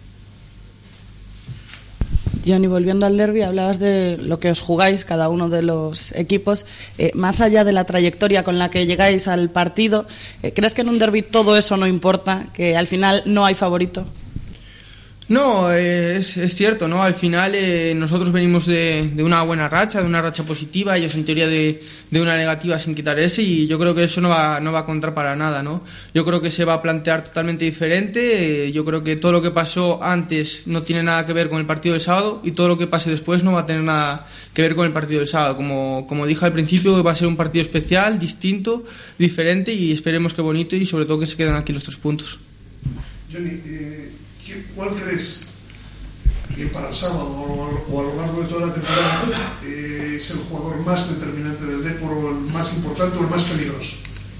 Johnny, 2.45 2.67
volviendo 2.67 3.05
al 3.05 3.17
derby, 3.17 3.41
hablabas 3.41 3.79
de 3.79 4.17
lo 4.17 4.39
que 4.39 4.51
os 4.51 4.59
jugáis 4.59 5.05
cada 5.05 5.29
uno 5.29 5.49
de 5.49 5.61
los 5.61 6.11
equipos. 6.13 6.65
Eh, 6.97 7.11
más 7.13 7.41
allá 7.41 7.63
de 7.63 7.71
la 7.71 7.85
trayectoria 7.85 8.43
con 8.43 8.59
la 8.59 8.69
que 8.69 8.85
llegáis 8.85 9.27
al 9.27 9.49
partido, 9.49 10.05
eh, 10.41 10.53
¿crees 10.53 10.73
que 10.73 10.81
en 10.81 10.89
un 10.89 10.99
derby 10.99 11.21
todo 11.21 11.57
eso 11.57 11.77
no 11.77 11.87
importa? 11.87 12.47
¿Que 12.53 12.75
al 12.75 12.87
final 12.87 13.23
no 13.25 13.45
hay 13.45 13.55
favorito? 13.55 14.05
No, 15.33 15.73
eh, 15.73 16.17
es, 16.17 16.37
es 16.37 16.53
cierto, 16.53 16.87
¿no? 16.87 17.01
Al 17.01 17.15
final 17.15 17.53
eh, 17.55 17.93
nosotros 17.95 18.31
venimos 18.31 18.67
de, 18.67 19.09
de 19.15 19.23
una 19.23 19.41
buena 19.41 19.67
racha, 19.67 19.99
de 20.01 20.05
una 20.07 20.21
racha 20.21 20.43
positiva, 20.43 20.95
ellos 20.95 21.15
en 21.15 21.25
teoría 21.25 21.47
de, 21.47 21.81
de 22.11 22.21
una 22.21 22.37
negativa 22.37 22.79
sin 22.79 22.93
quitar 22.93 23.17
ese 23.17 23.41
y 23.41 23.65
yo 23.65 23.79
creo 23.79 23.95
que 23.95 24.03
eso 24.03 24.21
no 24.21 24.29
va, 24.29 24.59
no 24.59 24.71
va 24.71 24.79
a 24.79 24.85
contar 24.85 25.15
para 25.15 25.35
nada, 25.35 25.63
¿no? 25.63 25.83
Yo 26.13 26.23
creo 26.23 26.39
que 26.39 26.51
se 26.51 26.65
va 26.65 26.73
a 26.75 26.81
plantear 26.83 27.23
totalmente 27.23 27.65
diferente, 27.65 28.67
eh, 28.67 28.71
yo 28.71 28.85
creo 28.85 29.03
que 29.03 29.15
todo 29.15 29.31
lo 29.31 29.41
que 29.41 29.49
pasó 29.49 30.03
antes 30.03 30.63
no 30.67 30.83
tiene 30.83 31.01
nada 31.01 31.25
que 31.25 31.33
ver 31.33 31.49
con 31.49 31.59
el 31.59 31.65
partido 31.65 31.93
del 31.93 32.01
sábado 32.01 32.39
y 32.43 32.51
todo 32.51 32.67
lo 32.67 32.77
que 32.77 32.85
pase 32.85 33.09
después 33.09 33.43
no 33.43 33.53
va 33.53 33.61
a 33.61 33.65
tener 33.65 33.81
nada 33.81 34.27
que 34.53 34.61
ver 34.61 34.75
con 34.75 34.85
el 34.85 34.93
partido 34.93 35.19
del 35.19 35.27
sábado. 35.27 35.55
Como, 35.55 36.05
como 36.07 36.27
dije 36.27 36.45
al 36.45 36.53
principio, 36.53 37.01
va 37.03 37.11
a 37.13 37.15
ser 37.15 37.27
un 37.27 37.37
partido 37.37 37.63
especial, 37.63 38.19
distinto, 38.19 38.83
diferente 39.17 39.73
y 39.73 39.91
esperemos 39.93 40.35
que 40.35 40.43
bonito 40.43 40.75
y 40.75 40.85
sobre 40.85 41.05
todo 41.05 41.19
que 41.19 41.25
se 41.25 41.37
queden 41.37 41.55
aquí 41.55 41.73
los 41.73 41.81
tres 41.83 41.95
puntos. 41.97 42.37
Johnny, 43.33 43.49
eh, 43.49 43.61
¿qué- 43.65 44.22
¿cuál 44.75 44.89
crees 44.95 45.47
que 46.55 46.67
para 46.67 46.89
el 46.89 46.95
sábado 46.95 47.25
o 47.25 47.99
a 47.99 48.03
lo- 48.03 48.15
largo 48.21 48.41
de 48.43 48.47
toda 48.47 48.67
la 48.67 48.73
temporada 48.73 49.59
eh, 49.65 50.13
es 50.15 50.31
el 50.31 50.37
jugador 50.49 50.77
más 50.85 51.19
determinante 51.19 51.65
del 51.65 51.83
Depor 51.83 52.11
el 52.35 52.51
más 52.51 52.75
importante 52.77 53.17
o 53.17 53.21
el 53.21 53.27
más 53.29 53.43
peligroso? 53.45 53.97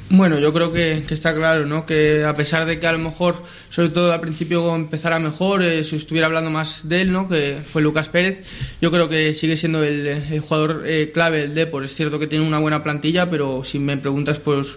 Bueno, 0.10 0.38
yo 0.38 0.54
creo 0.54 0.72
que, 0.72 1.04
que 1.08 1.14
está 1.16 1.34
claro, 1.34 1.66
¿no? 1.66 1.88
Que 1.88 2.24
a 2.24 2.36
pesar 2.36 2.66
de 2.68 2.80
que 2.80 2.86
a 2.86 2.92
lo 2.92 3.00
mejor, 3.00 3.36
sobre 3.70 3.90
todo 3.90 4.14
al 4.14 4.22
principio 4.22 4.76
empezara 4.76 5.18
mejor, 5.18 5.64
eh, 5.64 5.84
se 5.84 5.96
estuviera 5.96 6.28
hablando 6.28 6.52
más 6.52 6.88
de 6.88 7.02
él, 7.02 7.12
¿no? 7.12 7.28
Que 7.28 7.58
fue 7.72 7.82
Lucas 7.82 8.10
Pérez, 8.10 8.46
yo 8.80 8.92
creo 8.92 9.10
que 9.10 9.34
sigue 9.34 9.58
siendo 9.58 9.84
el, 9.84 10.06
el 10.06 10.40
jugador 10.40 10.84
eh, 10.86 11.10
clave 11.12 11.40
del 11.40 11.56
Depor. 11.56 11.84
Es 11.84 11.96
cierto 11.96 12.20
que 12.20 12.28
tiene 12.28 12.46
una 12.46 12.60
buena 12.60 12.84
plantilla, 12.84 13.28
pero 13.32 13.64
si 13.64 13.80
me 13.80 13.98
preguntas 13.98 14.40
pues, 14.40 14.68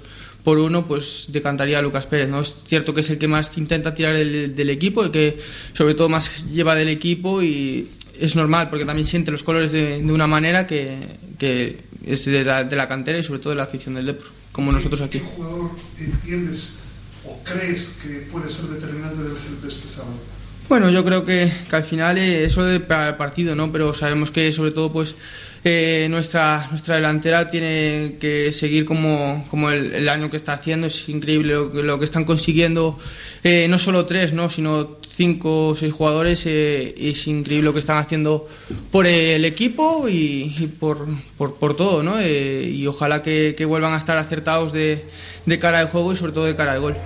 por 0.46 0.58
uno, 0.60 0.86
pues 0.86 1.24
decantaría 1.28 1.80
a 1.80 1.82
Lucas 1.82 2.06
Pérez, 2.06 2.28
¿no? 2.28 2.40
Es 2.40 2.54
cierto 2.66 2.94
que 2.94 3.00
es 3.00 3.10
el 3.10 3.18
que 3.18 3.26
más 3.26 3.50
intenta 3.58 3.96
tirar 3.96 4.14
el- 4.14 4.54
del 4.54 4.70
equipo, 4.70 5.02
el 5.02 5.10
que 5.10 5.36
sobre 5.72 5.94
todo 5.94 6.08
más 6.08 6.46
lleva 6.52 6.76
del 6.76 6.86
equipo 6.88 7.42
y 7.42 7.88
es 8.20 8.36
normal 8.36 8.70
porque 8.70 8.84
también 8.84 9.06
siente 9.08 9.32
los 9.32 9.42
colores 9.42 9.72
de, 9.72 10.00
de 10.00 10.12
una 10.12 10.28
manera 10.28 10.68
que, 10.68 10.98
que 11.38 11.76
es 12.06 12.24
de 12.26 12.44
la, 12.44 12.62
de 12.62 12.76
la 12.76 12.86
cantera 12.86 13.18
y 13.18 13.24
sobre 13.24 13.40
todo 13.40 13.50
de 13.50 13.56
la 13.56 13.64
afición 13.64 13.96
del 13.96 14.06
Depor, 14.06 14.28
como 14.52 14.70
nosotros 14.70 15.00
aquí. 15.00 15.18
¿Qué 15.18 15.24
jugador 15.34 15.70
entiendes 15.98 16.76
o 17.24 17.42
crees 17.42 17.98
que 18.02 18.08
puede 18.30 18.48
ser 18.48 18.66
determinante 18.70 19.20
del 19.24 19.36
Celta 19.36 19.66
este 19.66 19.88
sábado? 19.88 20.14
Bueno, 20.68 20.90
yo 20.90 21.04
creo 21.04 21.24
que, 21.26 21.52
que 21.68 21.74
al 21.76 21.82
final 21.84 22.18
eh, 22.18 22.44
eso 22.44 22.64
de 22.64 22.78
para 22.78 23.08
el 23.10 23.16
partido, 23.16 23.56
¿no? 23.56 23.72
Pero 23.72 23.94
sabemos 23.94 24.30
que 24.30 24.52
sobre 24.52 24.70
todo 24.70 24.92
pues 24.92 25.16
eh, 25.64 26.06
nuestra 26.10 26.68
nuestra 26.70 26.96
delantera 26.96 27.50
tiene 27.50 28.16
que 28.20 28.52
seguir 28.52 28.84
como, 28.84 29.44
como 29.50 29.70
el, 29.70 30.08
año 30.08 30.30
que 30.30 30.36
está 30.36 30.52
haciendo. 30.54 30.86
Es 30.86 31.08
increíble 31.08 31.54
lo, 31.54 31.98
que- 31.98 32.04
están 32.04 32.24
consiguiendo, 32.24 32.98
eh, 33.44 33.66
no 33.68 33.78
solo 33.78 34.06
tres, 34.06 34.32
¿no? 34.32 34.48
Sino 34.50 34.96
cinco 35.08 35.68
o 35.68 35.76
seis 35.76 35.92
jugadores. 35.92 36.44
eh, 36.46 36.94
es 36.98 37.26
increíble 37.26 37.64
lo 37.64 37.72
que 37.72 37.80
están 37.80 37.98
haciendo 37.98 38.48
por 38.90 39.06
el 39.06 39.44
equipo 39.44 40.08
y, 40.08 40.70
por, 40.78 41.06
por, 41.36 41.54
por 41.56 41.76
todo, 41.76 42.02
¿no? 42.02 42.20
Y 42.22 42.86
ojalá 42.86 43.22
que, 43.22 43.54
que 43.56 43.64
vuelvan 43.64 43.94
a 43.94 43.98
estar 43.98 44.18
acertados 44.18 44.72
de, 44.72 45.02
de 45.46 45.58
cara 45.58 45.80
al 45.80 45.88
juego 45.88 46.12
y 46.12 46.16
sobre 46.16 46.32
todo 46.32 46.44
de 46.44 46.54
cara 46.56 46.72
al 46.72 46.80
gol. 46.80 46.96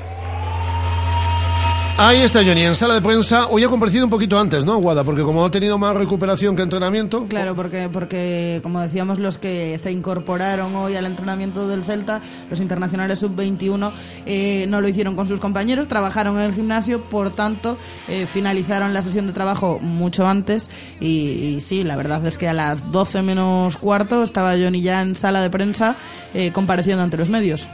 Ahí 2.03 2.23
está 2.23 2.43
Johnny, 2.43 2.63
en 2.63 2.75
sala 2.75 2.95
de 2.95 3.03
prensa. 3.03 3.49
Hoy 3.49 3.63
ha 3.63 3.69
comparecido 3.69 4.05
un 4.05 4.11
poquito 4.11 4.39
antes, 4.39 4.65
¿no, 4.65 4.79
Guada? 4.79 5.05
Porque 5.05 5.23
como 5.23 5.45
ha 5.45 5.51
tenido 5.51 5.77
más 5.77 5.95
recuperación 5.95 6.57
que 6.57 6.63
entrenamiento. 6.63 7.27
Claro, 7.27 7.55
porque, 7.55 7.91
porque 7.93 8.61
como 8.63 8.81
decíamos, 8.81 9.19
los 9.19 9.37
que 9.37 9.79
se 9.79 9.93
incorporaron 9.93 10.75
hoy 10.77 10.97
al 10.97 11.05
entrenamiento 11.05 11.69
del 11.69 11.85
Celta, 11.85 12.23
los 12.49 12.59
internacionales 12.59 13.19
sub-21, 13.19 13.93
eh, 14.25 14.65
no 14.71 14.81
lo 14.81 14.89
hicieron 14.89 15.15
con 15.15 15.29
sus 15.29 15.41
compañeros, 15.41 15.89
trabajaron 15.89 16.39
en 16.39 16.45
el 16.45 16.55
gimnasio, 16.55 17.03
por 17.03 17.33
tanto, 17.33 17.77
eh, 18.09 18.27
finalizaron 18.27 18.95
la 18.95 19.03
sesión 19.03 19.27
de 19.27 19.35
trabajo 19.35 19.79
mucho 19.79 20.27
antes. 20.27 20.71
Y, 21.01 21.61
sí, 21.61 21.85
la 21.85 21.97
verdad 21.97 22.27
es 22.27 22.39
que 22.39 22.49
a 22.49 22.55
las 22.55 22.91
12 22.91 23.21
menos 23.21 23.77
cuarto 23.77 24.23
estaba 24.23 24.53
Johnny 24.53 24.81
ya 24.81 25.03
en 25.03 25.15
sala 25.15 25.43
de 25.43 25.51
prensa 25.51 25.97
eh, 26.33 26.51
compareciendo 26.51 27.03
ante 27.03 27.19
los 27.19 27.29
medios. 27.29 27.69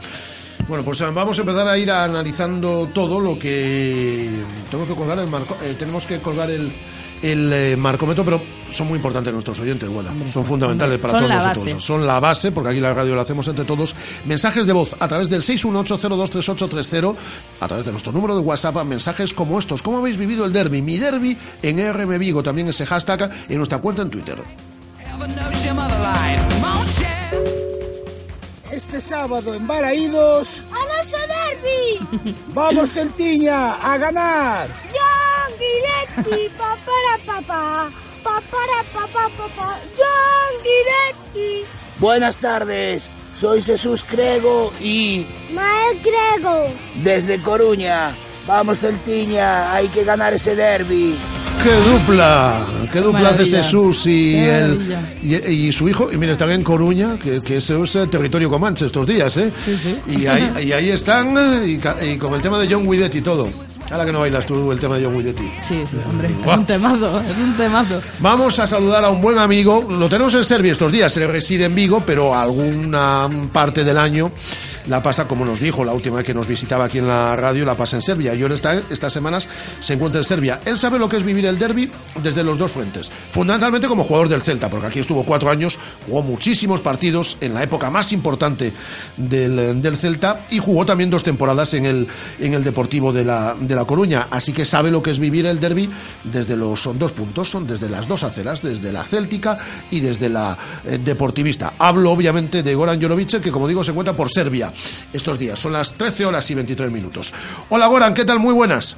Bueno, 0.67 0.83
pues 0.83 1.01
eh, 1.01 1.05
vamos 1.13 1.37
a 1.37 1.41
empezar 1.41 1.67
a 1.67 1.77
ir 1.77 1.89
analizando 1.89 2.89
todo 2.93 3.19
lo 3.19 3.39
que 3.39 4.29
tenemos 4.69 4.89
que 4.89 4.95
colgar 4.95 5.19
el 5.19 5.27
marco, 5.27 5.57
eh, 5.61 5.75
tenemos 5.77 6.05
que 6.05 6.19
colgar 6.19 6.51
el 6.51 6.71
el 7.21 7.51
eh, 7.51 7.75
marcómetro, 7.75 8.23
pero 8.23 8.41
son 8.71 8.87
muy 8.87 8.97
importantes 8.97 9.33
nuestros 9.33 9.59
oyentes, 9.59 9.89
Guada. 9.89 10.13
Son 10.31 10.45
fundamentales 10.45 10.99
para 10.99 11.13
Son 11.13 11.27
todos 11.27 11.45
nosotros. 11.45 11.83
Son 11.83 12.05
la 12.07 12.19
base, 12.19 12.51
porque 12.51 12.71
aquí 12.71 12.79
la 12.79 12.93
radio 12.93 13.15
la 13.15 13.23
hacemos 13.23 13.47
entre 13.47 13.65
todos. 13.65 13.95
Mensajes 14.25 14.67
de 14.67 14.73
voz 14.73 14.95
a 14.99 15.07
través 15.07 15.29
del 15.29 15.41
618023830, 15.41 17.15
a 17.59 17.67
través 17.67 17.85
de 17.85 17.91
nuestro 17.91 18.11
número 18.11 18.35
de 18.35 18.41
WhatsApp, 18.41 18.83
mensajes 18.83 19.33
como 19.33 19.57
estos. 19.59 19.81
¿Cómo 19.81 19.97
habéis 19.99 20.17
vivido 20.17 20.45
el 20.45 20.53
derby? 20.53 20.81
Mi 20.81 20.97
derby 20.97 21.37
en 21.61 21.93
RM 21.93 22.19
Vigo, 22.19 22.43
también 22.43 22.67
ese 22.67 22.85
hashtag 22.85 23.31
en 23.49 23.57
nuestra 23.57 23.79
cuenta 23.79 24.01
en 24.01 24.09
Twitter. 24.09 24.37
Este 28.77 29.01
sábado 29.01 29.55
en 29.55 29.65
Balaídos... 29.65 30.61
¡A 30.71 31.03
noso 31.03 31.17
derbi! 31.33 32.35
¡Vamos, 32.53 32.91
Celtiña, 32.91 33.73
a 33.73 33.97
ganar! 33.97 34.67
¡John 34.93 35.51
Guidetti, 35.59 36.49
papara 36.49 37.17
papá! 37.25 37.89
¡Papara 38.23 38.83
papá 38.93 39.29
papá! 39.35 39.79
¡John 39.97 40.53
Guidetti! 40.63 41.65
Buenas 41.99 42.37
tardes, 42.37 43.09
soy 43.39 43.63
Jesús 43.63 44.03
Crego 44.03 44.71
y... 44.79 45.25
Mael 45.51 45.97
Crego. 46.01 46.67
Desde 47.03 47.41
Coruña. 47.41 48.13
Vamos, 48.47 48.77
Celtiña, 48.79 49.73
hay 49.73 49.89
que 49.89 50.03
ganar 50.05 50.33
ese 50.33 50.55
derby. 50.55 51.15
¡Qué 51.63 51.73
dupla! 51.91 52.65
¡Qué 52.93 53.01
dupla 53.01 53.33
de 53.33 53.45
Jesús 53.45 54.05
y, 54.05 54.37
el, 54.37 54.95
y, 55.21 55.35
y 55.35 55.73
su 55.73 55.89
hijo! 55.89 56.09
Y 56.11 56.17
mira, 56.17 56.31
están 56.31 56.51
en 56.51 56.63
Coruña, 56.63 57.17
que, 57.21 57.41
que 57.41 57.57
ese 57.57 57.81
es 57.81 57.95
el 57.95 58.09
territorio 58.09 58.49
comanche 58.49 58.85
estos 58.85 59.05
días, 59.05 59.35
¿eh? 59.37 59.51
Sí, 59.63 59.77
sí. 59.77 59.97
Y 60.07 60.27
ahí, 60.27 60.53
y 60.67 60.71
ahí 60.71 60.89
están, 60.89 61.35
y, 61.67 61.79
y 62.05 62.17
con 62.17 62.33
el 62.35 62.41
tema 62.41 62.57
de 62.59 62.67
John 62.71 62.89
Guidetti 62.89 63.17
y 63.17 63.21
todo. 63.21 63.49
Ahora 63.89 64.05
que 64.05 64.11
no 64.11 64.19
bailas 64.19 64.45
tú 64.45 64.71
el 64.71 64.79
tema 64.79 64.97
de 64.97 65.05
John 65.05 65.17
Guidetti. 65.17 65.49
Sí, 65.59 65.83
sí, 65.89 65.97
hombre. 66.07 66.29
Es 66.45 66.57
un 66.57 66.65
temazo, 66.65 67.21
es 67.21 67.37
un 67.37 67.57
temazo. 67.57 68.01
Vamos 68.19 68.59
a 68.59 68.67
saludar 68.67 69.03
a 69.03 69.09
un 69.09 69.21
buen 69.21 69.37
amigo. 69.39 69.85
Lo 69.89 70.07
tenemos 70.09 70.33
en 70.35 70.43
Serbia 70.43 70.73
estos 70.73 70.91
días. 70.91 71.15
Él 71.17 71.27
reside 71.27 71.65
en 71.65 71.75
Vigo, 71.75 72.03
pero 72.05 72.35
alguna 72.35 73.29
parte 73.51 73.83
del 73.83 73.97
año 73.97 74.31
la 74.87 75.03
pasa, 75.03 75.27
como 75.27 75.45
nos 75.45 75.59
dijo 75.59 75.83
la 75.83 75.93
última 75.93 76.17
vez 76.17 76.25
que 76.25 76.33
nos 76.33 76.47
visitaba 76.47 76.85
aquí 76.85 76.99
en 76.99 77.07
la 77.07 77.35
radio, 77.35 77.65
la 77.65 77.75
pasa 77.75 77.97
en 77.97 78.01
Serbia. 78.01 78.33
Y 78.33 78.41
ahora 78.41 78.55
está, 78.55 78.73
estas 78.89 79.11
semanas 79.11 79.47
se 79.81 79.93
encuentra 79.93 80.19
en 80.19 80.25
Serbia. 80.25 80.61
Él 80.65 80.77
sabe 80.77 80.99
lo 80.99 81.09
que 81.09 81.17
es 81.17 81.23
vivir 81.23 81.45
el 81.45 81.59
derby 81.59 81.91
desde 82.21 82.43
los 82.43 82.57
dos 82.57 82.71
frentes. 82.71 83.09
Fundamentalmente 83.31 83.87
como 83.87 84.03
jugador 84.03 84.29
del 84.29 84.41
Celta, 84.41 84.69
porque 84.69 84.87
aquí 84.87 84.99
estuvo 84.99 85.23
cuatro 85.23 85.49
años, 85.49 85.77
jugó 86.05 86.21
muchísimos 86.21 86.81
partidos 86.81 87.37
en 87.41 87.53
la 87.53 87.63
época 87.63 87.89
más 87.89 88.11
importante 88.11 88.73
del, 89.17 89.81
del 89.81 89.97
Celta 89.97 90.45
y 90.49 90.59
jugó 90.59 90.85
también 90.85 91.09
dos 91.09 91.23
temporadas 91.23 91.73
en 91.73 91.85
el, 91.85 92.07
en 92.39 92.53
el 92.53 92.63
Deportivo 92.63 93.11
de 93.11 93.25
la, 93.25 93.55
de 93.59 93.75
la 93.75 93.85
Coruña. 93.85 94.27
Así 94.31 94.53
que 94.53 94.65
sabe 94.65 94.91
lo 94.91 95.03
que 95.03 95.11
es 95.11 95.19
vivir 95.19 95.45
el 95.45 95.59
derby 95.59 95.89
desde 96.23 96.55
los 96.55 96.81
son 96.81 96.97
dos 96.97 97.11
puntos, 97.11 97.49
son 97.49 97.67
desde 97.67 97.89
las 97.89 98.07
dos 98.07 98.23
aceras, 98.23 98.61
desde 98.61 98.91
la 98.91 99.03
Céltica 99.03 99.57
y 99.91 99.99
desde 99.99 100.29
la 100.29 100.57
eh, 100.85 100.99
Deportivista. 101.03 101.73
Hablo 101.77 102.11
obviamente 102.11 102.63
de 102.63 102.75
Goran 102.75 103.01
Jorovic, 103.01 103.41
que 103.41 103.51
como 103.51 103.67
digo 103.67 103.83
se 103.83 103.91
encuentra 103.91 104.15
por 104.15 104.29
Serbia 104.29 104.71
estos 105.13 105.39
días. 105.39 105.59
Son 105.59 105.73
las 105.73 105.93
13 105.93 106.25
horas 106.25 106.49
y 106.51 106.55
23 106.55 106.91
minutos. 106.91 107.33
Hola 107.69 107.87
Goran, 107.87 108.13
¿qué 108.13 108.25
tal? 108.25 108.39
Muy 108.39 108.53
buenas. 108.53 108.97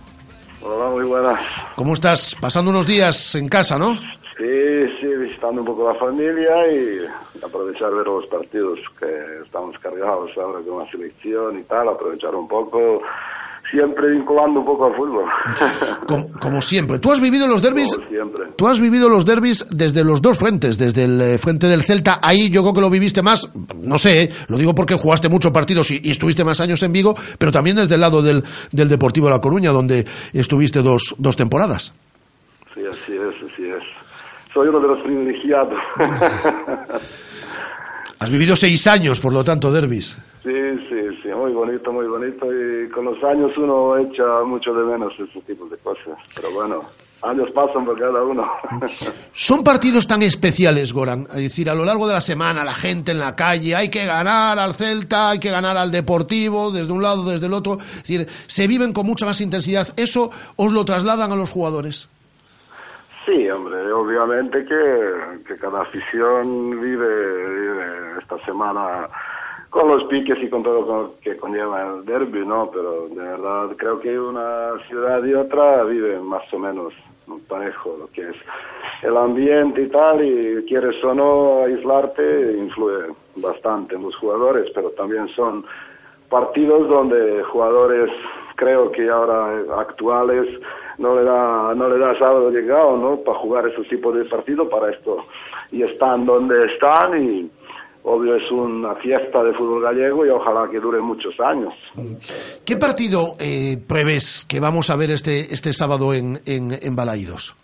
Hola, 0.61 0.89
muy 0.89 1.03
buenas. 1.03 1.39
¿Cómo 1.75 1.93
estás? 1.93 2.35
Pasando 2.39 2.71
unos 2.71 2.85
días 2.85 3.35
en 3.35 3.47
casa, 3.47 3.77
¿no? 3.77 3.95
Sí, 4.37 4.87
sí, 5.01 5.07
visitando 5.07 5.61
un 5.61 5.67
poco 5.67 5.91
la 5.91 5.99
familia 5.99 6.71
y 6.71 7.05
aprovechar 7.43 7.93
ver 7.93 8.05
los 8.05 8.25
partidos 8.27 8.79
que 8.99 9.43
estamos 9.43 9.77
cargados 9.79 10.31
ahora 10.37 10.59
con 10.65 10.79
la 10.79 10.91
selección 10.91 11.59
y 11.59 11.63
tal, 11.63 11.89
aprovechar 11.89 12.33
un 12.35 12.47
poco, 12.47 13.01
siempre 13.71 14.12
vinculando 14.12 14.60
un 14.60 14.65
poco 14.65 14.86
al 14.86 14.95
fútbol. 14.95 15.25
Como, 16.08 16.32
como 16.39 16.62
siempre. 16.62 16.99
Tú 16.99 17.12
has 17.12 17.19
vivido 17.19 17.47
los 17.47 17.62
derbis. 17.62 17.93
Como 17.95 18.08
siempre. 18.08 18.45
Tú 18.55 18.67
has 18.67 18.79
vivido 18.79 19.10
los 19.10 19.25
derbis 19.25 19.65
desde 19.69 20.03
los 20.03 20.21
dos 20.21 20.39
frentes, 20.39 20.77
desde 20.77 21.03
el 21.03 21.21
eh, 21.21 21.38
frente 21.38 21.67
del 21.67 21.84
Celta, 21.84 22.19
ahí 22.21 22.49
yo 22.49 22.62
creo 22.62 22.73
que 22.73 22.82
lo 22.82 22.89
viviste 22.89 23.21
más, 23.21 23.47
no 23.75 23.97
sé, 23.97 24.23
eh, 24.23 24.29
lo 24.47 24.58
digo 24.58 24.73
porque 24.73 24.95
jugaste 24.95 25.29
muchos 25.29 25.51
partidos 25.51 25.91
y, 25.91 26.01
y 26.03 26.12
estuviste 26.12 26.43
más 26.43 26.60
años 26.62 26.82
en 26.84 26.91
Vigo, 26.91 27.15
pero 27.38 27.51
también 27.51 27.75
desde 27.75 27.95
el 27.95 28.01
lado 28.01 28.21
del, 28.21 28.43
del 28.71 28.89
Deportivo 28.89 29.27
de 29.27 29.34
La 29.34 29.41
Coruña, 29.41 29.71
donde 29.71 30.05
estuviste 30.34 30.82
dos, 30.82 31.15
dos 31.17 31.36
temporadas. 31.36 31.93
Sí, 32.73 32.82
así 32.86 33.13
es, 33.13 33.51
así 33.51 33.65
es. 33.65 33.84
Soy 34.53 34.67
uno 34.67 34.79
de 34.79 34.88
los 34.88 35.01
privilegiados. 35.03 35.79
Has 38.19 38.29
vivido 38.29 38.55
seis 38.55 38.86
años, 38.88 39.19
por 39.19 39.32
lo 39.32 39.43
tanto, 39.43 39.71
derbis. 39.71 40.17
Sí, 40.43 40.51
sí, 40.89 40.98
sí, 41.21 41.29
muy 41.29 41.51
bonito, 41.53 41.91
muy 41.91 42.08
bonito 42.08 42.45
y 42.51 42.89
con 42.89 43.05
los 43.05 43.23
años 43.23 43.58
uno 43.58 43.97
echa 43.97 44.43
mucho 44.43 44.73
de 44.73 44.84
menos 44.84 45.13
ese 45.19 45.41
tipo 45.41 45.65
de 45.65 45.77
cosas, 45.77 46.17
pero 46.36 46.51
bueno, 46.53 46.84
años 47.21 47.49
pasan 47.51 47.86
por 47.86 47.99
cada 47.99 48.23
uno. 48.23 48.49
Son 49.34 49.63
partidos 49.63 50.08
tan 50.08 50.21
especiales, 50.21 50.93
Goran. 50.93 51.27
Es 51.29 51.43
decir, 51.43 51.69
a 51.69 51.75
lo 51.75 51.86
largo 51.86 52.08
de 52.08 52.13
la 52.13 52.21
semana, 52.21 52.63
la 52.63 52.73
gente 52.73 53.12
en 53.12 53.19
la 53.19 53.36
calle, 53.36 53.75
hay 53.75 53.89
que 53.89 54.05
ganar 54.05 54.60
al 54.60 54.73
Celta, 54.73 55.32
hay 55.32 55.39
que 55.39 55.49
ganar 55.49 55.77
al 55.77 55.91
Deportivo, 55.91 56.71
desde 56.71 56.91
un 56.91 57.01
lado, 57.01 57.29
desde 57.29 57.47
el 57.47 57.53
otro. 57.53 57.77
Es 57.79 58.03
decir, 58.03 58.27
se 58.47 58.67
viven 58.67 58.93
con 58.93 59.05
mucha 59.05 59.25
más 59.25 59.41
intensidad. 59.41 59.88
¿Eso 59.97 60.32
os 60.55 60.71
lo 60.71 60.86
trasladan 60.86 61.32
a 61.32 61.36
los 61.36 61.49
jugadores? 61.49 62.10
Sí, 63.25 63.49
hombre, 63.49 63.91
obviamente 63.91 64.65
que, 64.65 65.43
que 65.45 65.55
cada 65.58 65.82
afición 65.82 66.82
vive, 66.82 67.49
vive 67.49 68.19
esta 68.19 68.43
semana 68.43 69.08
con 69.69 69.88
los 69.88 70.03
piques 70.05 70.41
y 70.41 70.49
con 70.49 70.63
todo 70.63 70.82
lo 70.82 71.13
que 71.21 71.38
conlleva 71.38 71.84
el 71.84 72.05
derby, 72.05 72.45
¿no? 72.45 72.69
Pero 72.71 73.08
de 73.10 73.15
verdad 73.15 73.69
creo 73.77 73.99
que 73.99 74.19
una 74.19 74.71
ciudad 74.88 75.23
y 75.23 75.34
otra 75.34 75.84
viven 75.84 76.25
más 76.25 76.51
o 76.53 76.60
menos 76.60 76.93
parejo 77.47 77.95
lo 77.99 78.08
que 78.08 78.29
es 78.29 78.36
el 79.03 79.15
ambiente 79.15 79.84
y 79.84 79.88
tal, 79.88 80.25
y 80.25 80.65
quieres 80.65 81.01
o 81.03 81.13
no 81.13 81.63
aislarte, 81.63 82.58
influye 82.58 83.13
bastante 83.36 83.95
en 83.95 84.03
los 84.03 84.15
jugadores, 84.15 84.69
pero 84.73 84.89
también 84.91 85.27
son 85.29 85.65
partidos 86.29 86.88
donde 86.89 87.43
jugadores, 87.43 88.10
creo 88.55 88.91
que 88.91 89.10
ahora 89.10 89.63
actuales, 89.79 90.47
no 90.97 91.15
le 91.15 91.23
da 91.23 91.73
no 91.75 91.88
le 91.88 91.97
da 91.97 92.17
sábado 92.19 92.51
llegado 92.51 92.97
no 92.97 93.17
para 93.21 93.38
jugar 93.39 93.67
esos 93.67 93.88
tipos 93.88 94.13
de 94.15 94.25
partidos 94.25 94.67
para 94.67 94.91
esto 94.91 95.25
y 95.71 95.82
están 95.82 96.25
donde 96.25 96.65
están 96.65 97.23
y 97.23 97.49
obvio 98.03 98.35
es 98.35 98.51
una 98.51 98.95
fiesta 98.95 99.43
de 99.43 99.53
fútbol 99.53 99.83
gallego 99.83 100.25
y 100.25 100.29
ojalá 100.29 100.69
que 100.69 100.79
dure 100.79 100.99
muchos 100.99 101.39
años. 101.39 101.73
¿Qué 102.65 102.77
partido 102.77 103.35
eh, 103.39 103.77
prevés 103.88 104.45
que 104.47 104.59
vamos 104.59 104.89
a 104.89 104.95
ver 104.95 105.12
este, 105.12 105.53
este 105.53 105.73
sábado 105.73 106.13
en, 106.13 106.39
en, 106.45 106.77
en 106.81 106.95
Balaídos? 106.95 107.55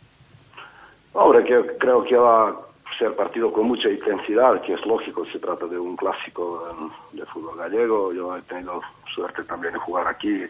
hombre 1.13 1.43
que 1.45 1.78
creo 1.78 2.04
que 2.04 2.17
va 2.17 2.50
a 2.50 2.56
ser 3.00 3.13
partido 3.13 3.52
con 3.52 3.67
mucha 3.67 3.89
intensidad 3.89 4.62
que 4.62 4.74
es 4.74 4.86
lógico 4.86 5.26
se 5.26 5.39
trata 5.39 5.65
de 5.65 5.80
un 5.80 5.95
clásico 5.95 6.67
de, 7.13 7.19
de 7.19 7.26
fútbol 7.26 7.58
gallego. 7.58 8.13
Yo 8.13 8.36
he 8.36 8.41
tenido 8.41 8.82
suerte 9.13 9.43
también 9.43 9.74
de 9.74 9.80
jugar 9.80 10.08
aquí 10.08 10.45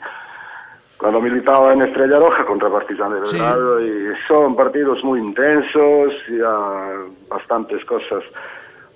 cuando 0.97 1.19
militaba 1.21 1.73
en 1.73 1.81
Estrella 1.81 2.19
Roja 2.19 2.45
contra 2.45 2.69
Partizan 2.69 3.13
de 3.13 3.19
Belgrado 3.19 3.85
y 3.85 4.13
son 4.27 4.55
partidos 4.55 5.03
muy 5.03 5.19
intensos 5.19 6.13
y 6.29 6.39
ah, 6.45 7.03
bastantes 7.29 7.83
cosas 7.85 8.23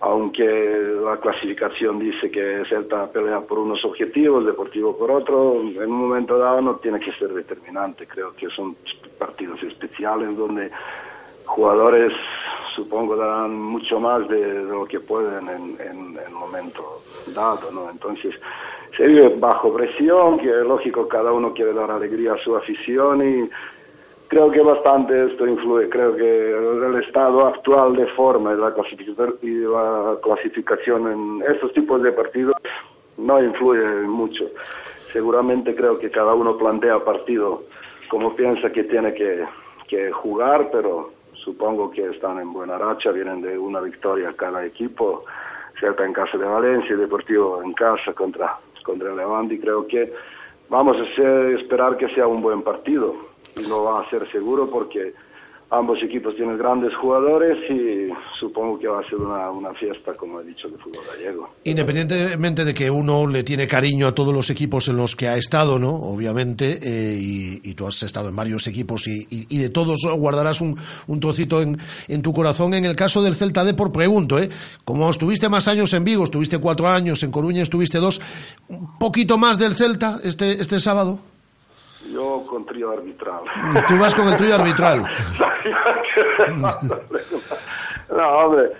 aunque 0.02 0.46
la 1.04 1.18
clasificación 1.18 2.00
dice 2.00 2.32
que 2.32 2.64
Celta 2.70 3.12
pelea 3.12 3.42
por 3.42 3.60
unos 3.60 3.84
objetivos, 3.84 4.46
Deportivo 4.46 4.98
por 4.98 5.12
otro, 5.12 5.60
en 5.60 5.78
un 5.78 5.92
momento 5.92 6.38
dado 6.38 6.62
no 6.62 6.76
tiene 6.76 7.00
que 7.00 7.12
ser 7.14 7.34
determinante. 7.34 8.08
Creo 8.08 8.34
que 8.34 8.50
son 8.50 8.78
partidos 9.18 9.62
especiales 9.64 10.38
donde 10.38 10.72
jugadores, 11.46 12.14
supongo, 12.76 13.16
darán 13.18 13.54
mucho 13.60 14.00
más 14.00 14.28
de, 14.30 14.64
lo 14.64 14.86
que 14.86 15.02
pueden 15.02 15.50
en, 15.50 15.78
en, 15.82 16.20
en 16.26 16.34
momento 16.34 17.02
dado, 17.28 17.70
¿no? 17.72 17.90
Entonces, 17.90 18.36
se 18.96 19.06
vive 19.06 19.30
bajo 19.38 19.74
presión, 19.74 20.38
que 20.40 20.50
es 20.50 20.66
lógico, 20.66 21.08
cada 21.08 21.34
uno 21.34 21.54
quiere 21.54 21.74
dar 21.74 21.92
alegría 21.92 22.34
a 22.34 22.38
su 22.38 22.56
afición 22.56 23.28
y 23.28 23.50
creo 24.30 24.50
que 24.52 24.62
bastante 24.62 25.26
esto 25.26 25.46
influye. 25.46 25.90
Creo 25.90 26.16
que 26.16 26.52
el 26.52 27.04
estado 27.04 27.46
actual 27.48 27.96
de 27.98 28.06
forma 28.08 28.54
y 28.54 28.58
la 28.58 28.74
clasificación, 30.22 31.12
en 31.12 31.44
estos 31.52 31.74
tipos 31.74 32.02
de 32.02 32.14
partidos 32.14 32.56
no 33.18 33.44
influye 33.44 33.84
mucho. 34.08 34.46
Seguramente 35.12 35.76
creo 35.76 36.00
que 36.00 36.10
cada 36.10 36.34
uno 36.34 36.58
plantea 36.58 37.04
partido 37.04 37.64
como 38.08 38.36
piensa 38.36 38.72
que 38.72 38.86
tiene 38.86 39.14
que, 39.14 39.46
jugar, 40.12 40.70
pero 40.72 41.12
supongo 41.34 41.90
que 41.90 42.06
están 42.10 42.40
en 42.40 42.54
buena 42.54 42.78
racha, 42.78 43.12
vienen 43.12 43.42
de 43.42 43.58
una 43.58 43.82
victoria 43.82 44.32
cada 44.38 44.64
equipo, 44.64 45.26
Celta 45.80 46.06
en 46.06 46.14
casa 46.14 46.38
de 46.38 46.46
Valencia 46.46 46.94
y 46.94 47.00
Deportivo 47.00 47.64
en 47.64 47.74
casa 47.74 48.14
contra, 48.14 48.60
contra 48.84 49.16
Levante 49.16 49.56
y 49.56 49.60
creo 49.60 49.88
que 49.88 50.14
vamos 50.70 50.98
a 50.98 51.04
esperar 51.56 51.98
que 51.98 52.10
sea 52.10 52.28
un 52.28 52.42
buen 52.42 52.62
partido 52.62 53.29
lo 53.68 53.84
va 53.84 54.02
a 54.02 54.10
ser 54.10 54.30
seguro 54.32 54.70
porque 54.70 55.14
ambos 55.72 56.02
equipos 56.02 56.36
tienen 56.36 56.58
grandes 56.58 56.96
jugadores 56.96 57.56
y 57.70 58.10
supongo 58.40 58.80
que 58.80 58.88
va 58.88 59.02
a 59.02 59.04
ser 59.04 59.20
una, 59.20 59.52
una 59.52 59.72
fiesta, 59.76 60.16
como 60.16 60.42
he 60.42 60.44
dicho, 60.44 60.68
de 60.68 60.80
fútbol 60.80 61.04
gallego. 61.14 61.48
Independientemente 61.64 62.66
de 62.66 62.74
que 62.74 62.90
uno 62.90 63.28
le 63.28 63.44
tiene 63.44 63.68
cariño 63.68 64.08
a 64.08 64.16
todos 64.16 64.34
los 64.34 64.50
equipos 64.50 64.88
en 64.88 64.98
los 64.98 65.16
que 65.16 65.28
ha 65.28 65.38
estado, 65.38 65.78
¿no? 65.78 65.94
Obviamente, 65.94 66.80
eh, 66.82 67.16
y, 67.22 67.62
y 67.64 67.76
tú 67.76 67.86
has 67.86 68.02
estado 68.02 68.30
en 68.30 68.36
varios 68.36 68.66
equipos 68.66 69.08
y, 69.08 69.28
y- 69.30 69.58
de 69.60 69.70
todos 69.70 70.00
guardarás 70.18 70.60
un, 70.60 70.76
un 71.06 71.20
trocito 71.20 71.62
en, 71.62 71.78
en 72.08 72.22
tu 72.24 72.34
corazón. 72.34 72.74
En 72.74 72.86
el 72.86 72.96
caso 72.96 73.22
del 73.22 73.36
Celta 73.36 73.64
de 73.64 73.76
por 73.76 73.92
pregunto, 73.92 74.40
¿eh? 74.40 74.50
Como 74.84 75.08
estuviste 75.08 75.50
más 75.50 75.68
años 75.68 75.94
en 75.94 76.04
Vigo, 76.04 76.24
estuviste 76.24 76.58
cuatro 76.58 76.88
años, 76.88 77.22
en 77.22 77.30
Coruña 77.30 77.62
estuviste 77.62 78.00
dos, 78.00 78.20
un 78.70 78.98
poquito 78.98 79.38
más 79.38 79.60
del 79.60 79.76
Celta 79.76 80.20
este, 80.24 80.60
este 80.60 80.80
sábado. 80.80 81.20
Yo 82.12 82.46
con 82.48 82.66
trío 82.66 82.92
arbitral. 82.92 83.44
Tú 83.88 83.98
vas 83.98 84.16
con 84.16 84.28
el 84.28 84.36
trío 84.36 84.56
arbitral. 84.56 85.06
no, 88.10 88.28
hombre, 88.40 88.72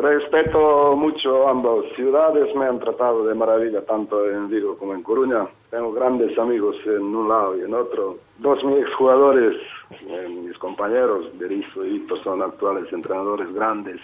Respeto 0.00 0.94
mucho 0.94 1.48
ambas 1.48 1.86
ciudades, 1.96 2.54
me 2.54 2.66
han 2.66 2.78
tratado 2.78 3.26
de 3.26 3.34
maravilla 3.34 3.84
tanto 3.84 4.30
en 4.30 4.48
Vigo 4.48 4.78
como 4.78 4.94
en 4.94 5.02
Coruña. 5.02 5.48
Tengo 5.70 5.92
grandes 5.92 6.38
amigos 6.38 6.76
en 6.86 7.02
un 7.02 7.28
lado 7.28 7.58
y 7.58 7.62
en 7.62 7.74
otro. 7.74 8.18
Dos 8.38 8.62
mis 8.62 8.78
exjugadores, 8.78 9.56
eh, 10.06 10.28
mis 10.28 10.56
compañeros, 10.58 11.36
Berizzo 11.36 11.84
y 11.84 11.96
Ito, 11.96 12.14
son 12.22 12.42
actuales 12.42 12.92
entrenadores 12.92 13.52
grandes, 13.52 14.00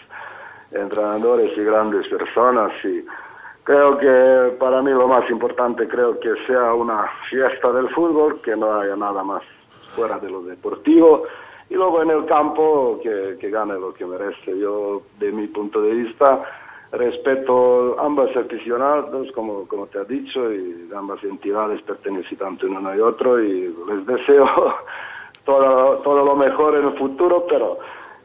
entrenadores 0.72 1.56
y 1.56 1.62
grandes 1.62 2.08
personas. 2.08 2.72
Y 2.84 3.04
creo 3.64 3.98
que 3.98 4.56
para 4.58 4.80
mí 4.82 4.90
lo 4.90 5.08
más 5.08 5.28
importante 5.30 5.88
creo 5.88 6.20
que 6.20 6.34
sea 6.46 6.72
una 6.74 7.10
fiesta 7.28 7.72
del 7.72 7.88
fútbol, 7.90 8.40
que 8.40 8.56
no 8.56 8.72
haya 8.72 8.96
nada 8.96 9.24
más 9.24 9.42
fuera 9.94 10.18
de 10.18 10.30
lo 10.30 10.42
deportivo 10.42 11.24
y 11.70 11.74
luego 11.74 12.02
en 12.02 12.10
el 12.10 12.26
campo 12.26 13.00
que, 13.02 13.36
que 13.40 13.50
gane 13.50 13.74
lo 13.74 13.94
que 13.94 14.04
merece. 14.04 14.58
Yo, 14.58 15.02
de 15.18 15.32
mi 15.32 15.46
punto 15.48 15.80
de 15.80 15.94
vista, 15.94 16.42
respeto 16.92 17.98
ambas 17.98 18.36
aficionados, 18.36 19.32
como, 19.32 19.66
como 19.66 19.86
te 19.86 19.98
ha 19.98 20.04
dicho, 20.04 20.52
y 20.52 20.88
ambas 20.94 21.22
entidades 21.24 21.82
en 22.04 22.76
uno 22.76 22.94
y 22.94 23.00
otro, 23.00 23.42
y 23.42 23.74
les 23.88 24.06
deseo 24.06 24.46
todo, 25.44 25.98
todo 25.98 26.24
lo 26.24 26.36
mejor 26.36 26.76
en 26.76 26.88
el 26.88 26.98
futuro, 26.98 27.46
pero 27.48 27.78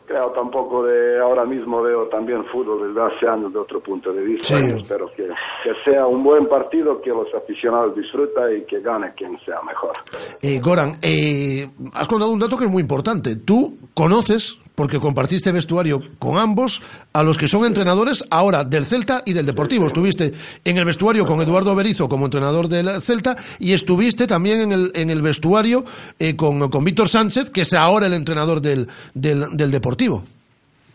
creo 0.09 0.31
tampoco 0.31 0.83
de 0.83 1.19
ahora 1.19 1.45
mismo 1.45 1.83
veo 1.83 2.07
también 2.07 2.43
fútbol 2.45 2.87
desde 2.87 3.01
hace 3.05 3.27
años 3.27 3.53
de 3.53 3.59
otro 3.59 3.79
punto 3.79 4.11
de 4.11 4.23
vista. 4.23 4.59
Y 4.59 4.71
espero 4.71 5.11
que, 5.15 5.27
que, 5.63 5.71
sea 5.85 6.07
un 6.07 6.23
buen 6.23 6.47
partido, 6.47 6.99
que 6.99 7.11
los 7.11 7.27
aficionados 7.35 7.95
disfruten 7.95 8.57
y 8.57 8.65
que 8.65 8.81
gane 8.81 9.13
quien 9.15 9.39
sea 9.45 9.61
mejor. 9.61 9.93
Eh, 10.41 10.59
Goran, 10.59 10.93
eh, 11.03 11.69
has 11.93 12.07
contado 12.07 12.31
un 12.31 12.39
dato 12.39 12.57
que 12.57 12.65
es 12.65 12.71
muy 12.71 12.81
importante. 12.81 13.35
Tú 13.35 13.77
conoces 13.93 14.57
porque 14.79 14.97
compartiste 14.97 15.51
vestuario 15.51 15.99
con 16.19 16.37
ambos, 16.37 16.81
a 17.11 17.21
los 17.21 17.37
que 17.37 17.49
son 17.49 17.65
entrenadores 17.65 18.23
ahora 18.31 18.63
del 18.63 18.85
Celta 18.85 19.23
y 19.25 19.33
del 19.33 19.45
Deportivo. 19.45 19.85
Estuviste 19.85 20.31
en 20.63 20.77
el 20.77 20.85
vestuario 20.85 21.25
con 21.25 21.41
Eduardo 21.41 21.75
Berizo 21.75 22.07
como 22.07 22.23
entrenador 22.23 22.69
del 22.69 23.01
Celta 23.01 23.35
y 23.59 23.73
estuviste 23.73 24.25
también 24.25 24.61
en 24.61 24.71
el, 24.71 24.91
en 24.95 25.09
el 25.09 25.21
vestuario 25.21 25.83
eh, 26.17 26.37
con, 26.37 26.69
con 26.69 26.85
Víctor 26.85 27.09
Sánchez, 27.09 27.51
que 27.51 27.63
es 27.63 27.73
ahora 27.73 28.05
el 28.05 28.13
entrenador 28.13 28.61
del, 28.61 28.87
del, 29.13 29.69
Deportivo. 29.69 30.23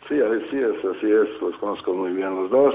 Sí, 0.09 0.15
así 0.15 0.57
es, 0.57 0.97
así 0.97 1.07
es, 1.07 1.43
los 1.43 1.55
conozco 1.59 1.93
muy 1.93 2.13
bien 2.13 2.35
los 2.35 2.51
dos. 2.51 2.75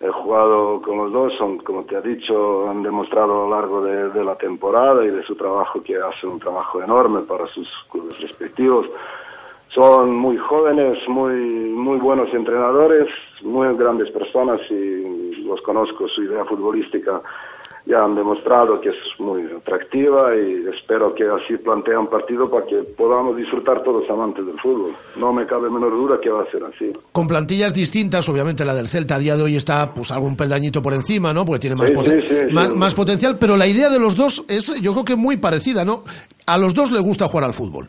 He 0.00 0.08
jugado 0.08 0.80
con 0.80 0.96
los 0.96 1.12
dos, 1.12 1.34
son, 1.36 1.58
como 1.58 1.84
te 1.84 1.94
ha 1.94 2.00
dicho, 2.00 2.70
han 2.70 2.82
demostrado 2.82 3.34
a 3.34 3.48
lo 3.48 3.50
largo 3.50 3.84
de, 3.84 4.08
de 4.08 4.24
la 4.24 4.36
temporada 4.36 5.04
y 5.04 5.10
de 5.10 5.22
su 5.24 5.34
trabajo 5.36 5.82
que 5.82 5.98
hacen 5.98 6.30
un 6.30 6.40
trabajo 6.40 6.82
enorme 6.82 7.20
para 7.20 7.46
sus 7.48 7.68
clubes 7.90 8.18
respectivos 8.18 8.86
son 9.74 10.14
muy 10.16 10.36
jóvenes, 10.36 10.98
muy, 11.08 11.34
muy 11.34 11.98
buenos 11.98 12.32
entrenadores, 12.34 13.08
muy 13.42 13.74
grandes 13.76 14.10
personas 14.10 14.60
y 14.70 15.42
los 15.44 15.60
conozco, 15.62 16.06
su 16.08 16.22
idea 16.24 16.44
futbolística 16.44 17.20
ya 17.84 18.04
han 18.04 18.14
demostrado 18.14 18.80
que 18.80 18.90
es 18.90 18.94
muy 19.18 19.42
atractiva 19.42 20.36
y 20.36 20.66
espero 20.72 21.12
que 21.16 21.24
así 21.24 21.56
plantean 21.56 22.06
partido 22.06 22.48
para 22.48 22.64
que 22.64 22.76
podamos 22.76 23.36
disfrutar 23.36 23.82
todos 23.82 24.08
amantes 24.08 24.46
del 24.46 24.56
fútbol. 24.60 24.92
No 25.16 25.32
me 25.32 25.44
cabe 25.46 25.68
menor 25.68 25.90
duda 25.90 26.20
que 26.20 26.30
va 26.30 26.42
a 26.44 26.50
ser 26.52 26.62
así. 26.62 26.92
Con 27.10 27.26
plantillas 27.26 27.74
distintas, 27.74 28.28
obviamente 28.28 28.64
la 28.64 28.72
del 28.74 28.86
Celta 28.86 29.16
a 29.16 29.18
día 29.18 29.36
de 29.36 29.42
hoy 29.42 29.56
está 29.56 29.92
pues 29.92 30.12
algún 30.12 30.36
peldañito 30.36 30.80
por 30.80 30.92
encima, 30.94 31.32
¿no? 31.32 31.44
Porque 31.44 31.58
tiene 31.62 31.74
más, 31.74 31.88
Sí, 31.88 31.94
poten- 31.94 32.20
sí, 32.22 32.28
sí, 32.28 32.54
más, 32.54 32.68
sí. 32.68 32.74
más 32.76 32.94
potencial, 32.94 33.36
pero 33.40 33.56
la 33.56 33.66
idea 33.66 33.88
de 33.88 33.98
los 33.98 34.14
dos 34.14 34.44
es 34.46 34.80
yo 34.80 34.92
creo 34.92 35.04
que 35.04 35.16
muy 35.16 35.38
parecida, 35.38 35.84
¿no? 35.84 36.04
A 36.46 36.58
los 36.58 36.74
dos 36.74 36.92
les 36.92 37.02
gusta 37.02 37.26
jugar 37.26 37.46
al 37.46 37.52
fútbol. 37.54 37.88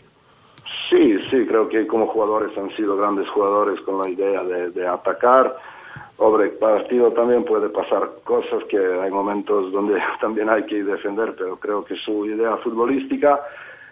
Sí, 0.93 1.17
sí, 1.31 1.47
creo 1.47 1.67
que 1.69 1.87
como 1.87 2.05
jugadores 2.05 2.55
han 2.55 2.69
sido 2.75 2.95
grandes 2.95 3.27
jugadores 3.29 3.81
con 3.81 3.97
la 3.97 4.07
idea 4.07 4.43
de, 4.43 4.87
atacar. 4.87 5.57
Sobre 6.17 6.49
partido 6.49 7.11
también 7.13 7.43
puede 7.43 7.67
pasar 7.69 8.11
cosas 8.23 8.63
que 8.65 8.77
hay 8.77 9.09
momentos 9.09 9.71
donde 9.71 9.99
también 10.21 10.51
hay 10.51 10.63
que 10.67 10.83
defender, 10.83 11.33
pero 11.35 11.55
creo 11.57 11.83
que 11.83 11.95
su 11.95 12.27
idea 12.27 12.57
futbolística 12.57 13.41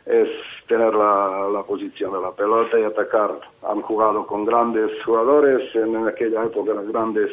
es 0.05 0.29
tener 0.67 0.93
la, 0.93 1.63
posición 1.67 2.13
de 2.13 2.21
la 2.21 2.31
pelota 2.33 2.79
y 2.79 2.83
atacar. 2.83 3.31
Han 3.67 3.81
jugado 3.81 4.27
con 4.27 4.45
grandes 4.45 4.91
jugadores 5.03 5.73
en, 5.73 5.95
en 5.95 6.07
aquella 6.07 6.45
época, 6.45 6.73
los 6.73 6.87
grandes 6.87 7.31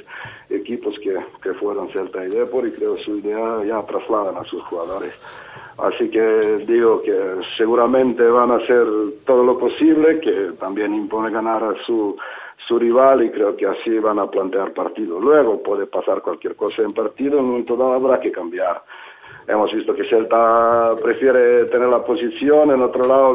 equipos 0.49 0.99
que, 1.01 1.15
que 1.43 1.53
fueron 1.55 1.91
Celta 1.91 2.25
y 2.25 2.31
Depor 2.31 2.67
y 2.67 2.73
creo 2.73 2.97
su 2.97 3.19
idea 3.19 3.63
ya 3.65 3.83
trasladan 3.83 4.39
a 4.39 4.45
sus 4.45 4.63
jugadores. 4.63 5.13
Así 5.79 6.11
que 6.11 6.65
digo 6.67 7.01
que 7.03 7.17
seguramente 7.57 8.25
van 8.25 8.51
a 8.51 8.57
hacer 8.57 8.85
todo 9.25 9.45
lo 9.45 9.59
posible, 9.59 10.19
que 10.19 10.53
también 10.59 10.93
impone 10.93 11.31
ganar 11.31 11.63
a 11.63 11.75
su, 11.85 12.17
su 12.67 12.79
rival 12.79 13.23
y 13.23 13.31
creo 13.31 13.57
que 13.57 13.67
así 13.67 13.99
van 13.99 14.19
a 14.19 14.29
plantear 14.29 14.73
partido. 14.73 15.21
Luego 15.21 15.63
puede 15.63 15.87
pasar 15.87 16.21
cualquier 16.21 16.57
cosa 16.57 16.83
en 16.83 16.93
partido, 16.93 17.39
en 17.39 17.45
un 17.45 17.51
momento 17.51 17.77
dado 17.77 17.93
habrá 17.93 18.21
que 18.21 18.33
cambiar. 18.33 18.83
Hemos 19.47 19.73
visto 19.73 19.95
que 19.95 20.05
Celta 20.05 20.95
prefiere 21.03 21.65
tener 21.67 21.89
la 21.89 22.05
posición, 22.05 22.71
en 22.71 22.83
otro 22.83 23.07
lado 23.07 23.35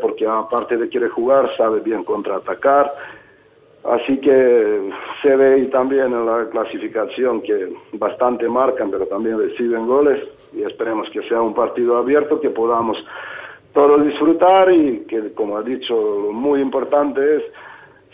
porque 0.00 0.26
aparte 0.26 0.78
de 0.78 0.88
quiere 0.88 1.08
jugar, 1.08 1.54
sabe 1.56 1.80
bien 1.80 2.02
contraatacar. 2.02 2.90
Así 3.84 4.18
que 4.18 4.90
se 5.22 5.36
ve 5.36 5.60
y 5.60 5.66
también 5.68 6.12
en 6.12 6.26
la 6.26 6.48
clasificación 6.50 7.40
que 7.40 7.72
bastante 7.94 8.46
marcan, 8.48 8.90
pero 8.90 9.06
también 9.06 9.38
reciben 9.38 9.86
goles 9.86 10.20
y 10.52 10.62
esperemos 10.62 11.08
que 11.10 11.22
sea 11.22 11.40
un 11.40 11.54
partido 11.54 11.96
abierto, 11.96 12.40
que 12.40 12.50
podamos 12.50 13.02
todos 13.72 14.04
disfrutar 14.04 14.70
y 14.72 15.00
que, 15.08 15.32
como 15.32 15.56
ha 15.56 15.62
dicho, 15.62 15.94
lo 15.94 16.32
muy 16.32 16.60
importante 16.60 17.36
es 17.36 17.42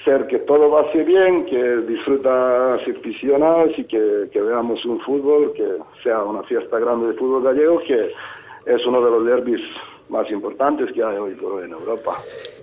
ser 0.04 0.28
que 0.28 0.38
todo 0.40 0.70
va 0.70 0.82
así 0.82 0.98
bien, 1.02 1.46
que 1.46 1.78
disfruta 1.78 2.74
aficionados 2.74 3.76
y 3.76 3.84
que, 3.84 4.28
que 4.30 4.40
veamos 4.40 4.84
un 4.84 5.00
fútbol, 5.00 5.52
que 5.52 5.66
sea 6.04 6.22
una 6.22 6.44
fiesta 6.44 6.78
grande 6.78 7.08
de 7.08 7.14
fútbol 7.14 7.42
gallego, 7.42 7.80
que 7.80 8.12
es 8.66 8.86
uno 8.86 9.00
de 9.00 9.10
los 9.10 9.24
derbis 9.24 9.62
más 10.08 10.30
importantes 10.30 10.92
que 10.92 11.02
hay 11.02 11.16
hoy 11.16 11.34
por 11.34 11.54
hoy 11.54 11.64
en 11.64 11.72
Europa. 11.72 12.18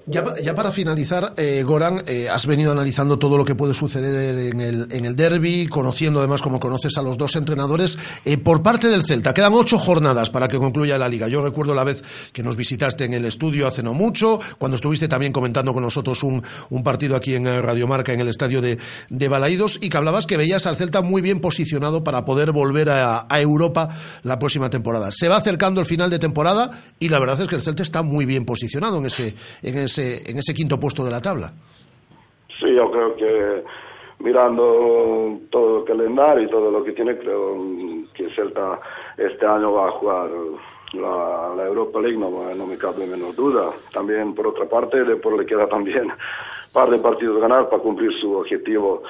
Ya, 0.06 0.22
ya 0.44 0.54
para 0.54 0.72
finalizar, 0.74 1.34
eh, 1.38 1.63
Goran, 1.63 2.04
eh, 2.08 2.28
has 2.30 2.46
venido 2.46 2.74
analizando 2.74 3.18
todo 3.18 3.38
lo 3.38 3.46
que 3.46 3.56
puede 3.56 3.74
suceder 3.74 4.52
en 4.52 4.60
el, 4.60 4.88
en 4.92 5.06
el 5.06 5.16
derby, 5.16 5.68
conociendo 5.68 6.20
además 6.20 6.42
como 6.42 6.60
conoces 6.60 6.98
a 6.98 7.02
los 7.02 7.18
dos 7.18 7.38
entrenadores. 7.38 7.98
Eh, 8.26 8.38
por 8.38 8.62
parte 8.62 8.89
del 8.89 9.04
Celta, 9.06 9.34
quedan 9.34 9.54
ocho 9.54 9.80
jornadas 9.80 10.30
para 10.30 10.50
que 10.50 10.58
concluya 10.58 10.98
la 10.98 11.08
liga. 11.08 11.30
Yo 11.30 11.42
recuerdo 11.42 11.74
la 11.74 11.86
vez 11.86 12.04
que 12.34 12.44
nos 12.44 12.58
visitaste 12.58 13.06
en 13.06 13.13
el 13.13 13.24
estudio 13.24 13.66
hace 13.66 13.82
no 13.82 13.94
mucho, 13.94 14.39
cuando 14.58 14.76
estuviste 14.76 15.08
también 15.08 15.32
comentando 15.32 15.74
con 15.74 15.84
nosotros 15.84 16.22
un, 16.24 16.44
un 16.70 16.84
partido 16.84 17.16
aquí 17.16 17.36
en 17.36 17.48
eh, 17.48 17.62
Radio 17.62 17.88
Marca, 17.88 18.12
en 18.12 18.20
el 18.20 18.28
estadio 18.28 18.62
de, 18.62 18.80
de 19.10 19.28
Balaídos, 19.30 19.80
y 19.82 19.88
que 19.88 19.96
hablabas 19.96 20.26
que 20.26 20.36
veías 20.36 20.68
al 20.68 20.76
Celta 20.76 21.02
muy 21.02 21.22
bien 21.22 21.39
posicionado 21.39 22.04
para 22.04 22.26
poder 22.26 22.52
volver 22.52 22.89
a, 22.89 23.26
a 23.30 23.39
Europa 23.39 23.88
la 24.24 24.38
próxima 24.38 24.70
temporada. 24.70 25.12
Se 25.13 25.30
va 25.30 25.38
acercando 25.38 25.80
el 25.80 25.88
final 25.88 26.10
de 26.10 26.20
temporada 26.20 26.84
y 27.00 27.08
la 27.08 27.20
verdad 27.20 27.39
es 27.39 27.48
que 27.48 27.56
el 27.56 27.62
Celta 27.62 27.84
está 27.84 28.04
muy 28.04 28.26
bien 28.26 28.44
posicionado 28.44 28.98
en 28.98 29.06
ese, 29.06 29.34
en 29.62 29.78
ese, 29.78 29.92
en 29.97 30.38
ese 30.38 30.53
quinto 30.53 30.79
puesto 30.79 31.03
de 31.03 31.12
la 31.12 31.21
tabla. 31.21 31.51
Sí, 32.60 32.73
yo 32.73 32.89
creo 32.91 33.15
que 33.15 33.63
mirando 34.19 35.39
todo 35.49 35.79
el 35.79 35.86
calendario 35.86 36.43
y 36.45 36.49
todo 36.49 36.71
lo 36.71 36.84
que 36.84 36.93
tiene, 36.93 37.17
creo 37.17 37.58
que 38.13 38.29
Celta 38.29 38.79
este 39.17 39.45
año 39.45 39.73
va 39.73 39.88
a 39.88 39.91
jugar 39.91 40.29
la, 40.93 41.53
la 41.58 41.65
Europa 41.65 41.99
League, 41.99 42.17
no, 42.17 42.53
no 42.53 42.65
me 42.65 42.77
cabe 42.77 43.06
menos 43.06 43.36
duda. 43.36 43.71
También, 43.91 44.34
por 44.34 44.47
otra 44.47 44.65
parte, 44.65 45.03
Depor 45.03 45.38
le 45.38 45.45
queda 45.45 45.67
también 45.67 46.12
par 46.73 46.89
de 46.89 46.99
partidos 46.99 47.41
ganar 47.41 47.69
para 47.69 47.82
cumplir 47.82 48.13
su 48.13 48.34
objetivo 48.34 49.03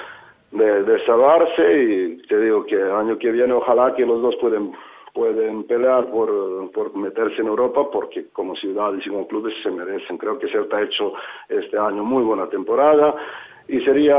de, 0.52 0.84
de 0.84 1.06
salvarse 1.06 1.84
y 1.84 2.18
te 2.28 2.40
digo 2.40 2.66
que 2.66 2.76
el 2.76 2.92
año 2.92 3.18
que 3.18 3.32
viene 3.32 3.54
ojalá 3.54 3.94
que 3.96 4.06
los 4.06 4.22
dos 4.22 4.36
pueden 4.38 4.72
pueden 5.14 5.64
pelear 5.66 6.10
por, 6.10 6.72
por 6.72 6.96
meterse 6.96 7.42
en 7.42 7.48
Europa 7.48 7.88
porque 7.92 8.28
como 8.34 8.56
ciudades 8.56 9.06
y 9.06 9.10
como 9.10 9.28
clubes 9.28 9.54
se 9.62 9.70
merecen. 9.70 10.18
Creo 10.18 10.40
que 10.40 10.48
Celta 10.48 10.78
ha 10.78 10.84
hecho 10.84 11.14
este 11.48 11.78
año 11.78 12.04
muy 12.04 12.24
buena 12.24 12.48
temporada 12.50 13.16
y 13.68 13.80
sería, 13.82 14.18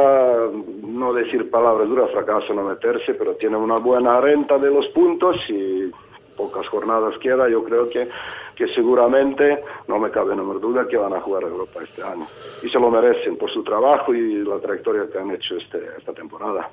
no 0.82 1.12
decir 1.12 1.50
palabras 1.50 1.88
duras, 1.88 2.10
fracaso 2.10 2.54
no 2.54 2.62
meterse, 2.62 3.14
pero 3.14 3.34
tiene 3.34 3.56
una 3.56 3.76
buena 3.78 4.20
renta 4.20 4.56
de 4.58 4.70
los 4.70 4.86
puntos 4.88 5.36
y 5.48 5.90
pocas 6.36 6.66
jornadas 6.68 7.18
queda. 7.18 7.48
Yo 7.48 7.62
creo 7.64 7.88
que, 7.90 8.08
que 8.54 8.68
seguramente, 8.68 9.62
no 9.88 9.98
me 9.98 10.10
cabe 10.10 10.34
menor 10.34 10.60
duda, 10.60 10.86
que 10.88 10.96
van 10.96 11.12
a 11.12 11.20
jugar 11.20 11.44
a 11.44 11.48
Europa 11.48 11.80
este 11.82 12.02
año. 12.02 12.26
Y 12.62 12.68
se 12.68 12.78
lo 12.78 12.90
merecen 12.90 13.36
por 13.36 13.50
su 13.50 13.62
trabajo 13.62 14.14
y 14.14 14.44
la 14.44 14.58
trayectoria 14.58 15.08
que 15.12 15.18
han 15.18 15.30
hecho 15.32 15.56
este, 15.56 15.78
esta 15.98 16.12
temporada. 16.14 16.70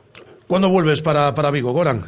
¿Cuándo 0.48 0.70
vuelves 0.70 1.02
para, 1.02 1.36
para 1.36 1.52
Vigo, 1.52 1.74
Goran? 1.74 2.04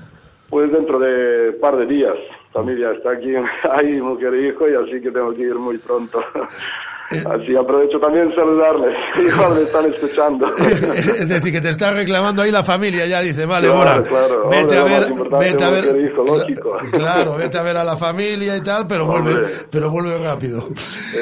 Pues 0.54 0.72
dentro 0.72 1.00
de 1.00 1.50
un 1.50 1.60
par 1.60 1.76
de 1.78 1.88
días. 1.88 2.14
Familia 2.52 2.92
está 2.92 3.14
aquí, 3.14 3.34
hay 3.72 4.00
mujer 4.00 4.36
e 4.36 4.50
hijo, 4.50 4.70
y 4.70 4.76
así 4.76 5.02
que 5.02 5.10
tengo 5.10 5.34
que 5.34 5.42
ir 5.42 5.56
muy 5.56 5.80
pronto. 5.80 6.24
Así 7.20 7.56
aprovecho 7.56 8.00
también 8.00 8.34
saludarles. 8.36 8.96
Igual 9.34 9.56
me 9.56 9.62
están 9.62 9.92
escuchando. 9.92 10.48
es 10.58 11.30
decir, 11.30 11.52
que 11.52 11.62
te 11.62 11.70
está 11.70 11.92
reclamando 11.92 12.42
ahí 12.42 12.52
la 12.52 12.64
familia, 12.64 13.06
ya 13.06 13.22
dice, 13.22 13.46
vale, 13.46 13.68
Claro, 13.68 13.80
ahora 13.80 14.04
claro. 14.04 14.50
vete 14.50 14.80
Hombre, 14.80 14.96
a 14.96 15.00
ver, 15.00 15.14
vete 15.40 15.64
a 15.64 15.70
ver, 15.70 15.86
lógico. 16.26 16.78
claro, 16.92 17.36
vete 17.36 17.58
a 17.58 17.64
ver 17.64 17.78
a 17.78 17.84
la 17.84 17.98
familia 17.98 18.58
y 18.58 18.62
tal, 18.62 18.88
pero 18.88 19.06
vuelve, 19.06 19.48
pero 19.70 19.90
vuelve 19.92 20.18
rápido. 20.18 20.68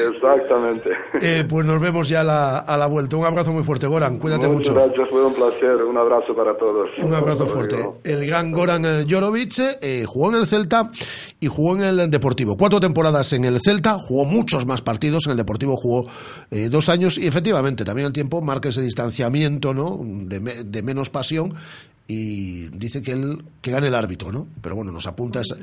Exactamente. 0.08 0.90
Eh, 1.20 1.44
pues 1.48 1.66
nos 1.66 1.80
vemos 1.80 2.08
ya 2.08 2.20
a 2.20 2.24
la, 2.24 2.58
a 2.58 2.76
la 2.76 2.86
vuelta. 2.86 3.16
Un 3.16 3.26
abrazo 3.26 3.52
muy 3.52 3.62
fuerte, 3.62 3.86
Goran, 3.86 4.18
cuídate 4.18 4.48
Muchas 4.48 4.72
mucho. 4.72 4.74
gracias, 4.74 5.08
fue 5.10 5.24
un 5.24 5.34
placer. 5.34 5.76
Un 5.82 5.96
abrazo 5.98 6.34
para 6.34 6.56
todos. 6.56 6.88
Un 6.98 7.14
abrazo 7.14 7.46
fuerte. 7.46 7.76
El 8.04 8.26
gran 8.26 8.52
Goran 8.52 8.84
eh, 8.84 9.04
Jorovic 9.08 9.54
eh, 9.80 10.04
jugó 10.06 10.30
en 10.30 10.36
el 10.36 10.46
Celta 10.46 10.90
y 11.40 11.46
jugó 11.46 11.76
en 11.76 11.82
el 11.82 12.10
Deportivo. 12.10 12.56
Cuatro 12.56 12.80
temporadas 12.80 13.32
en 13.32 13.44
el 13.44 13.60
Celta, 13.60 13.96
jugó 13.98 14.24
muchos 14.24 14.66
más 14.66 14.82
partidos. 14.82 15.26
En 15.26 15.32
el 15.32 15.36
Deportivo 15.36 15.76
jugó 15.82 16.06
eh, 16.50 16.68
dos 16.70 16.88
años 16.88 17.18
y 17.18 17.26
efectivamente 17.26 17.84
también 17.84 18.06
el 18.06 18.12
tiempo 18.12 18.40
marca 18.40 18.68
ese 18.68 18.82
distanciamiento 18.82 19.74
¿no? 19.74 20.00
de, 20.02 20.40
me- 20.40 20.64
de 20.64 20.82
menos 20.82 21.10
pasión 21.10 21.54
y 22.08 22.66
dice 22.68 23.00
que 23.00 23.12
él 23.12 23.42
que 23.62 23.70
gane 23.70 23.86
el 23.86 23.94
árbitro, 23.94 24.32
¿no? 24.32 24.46
Pero 24.60 24.74
bueno, 24.74 24.90
nos 24.90 25.06
apunta 25.06 25.40
esa- 25.40 25.54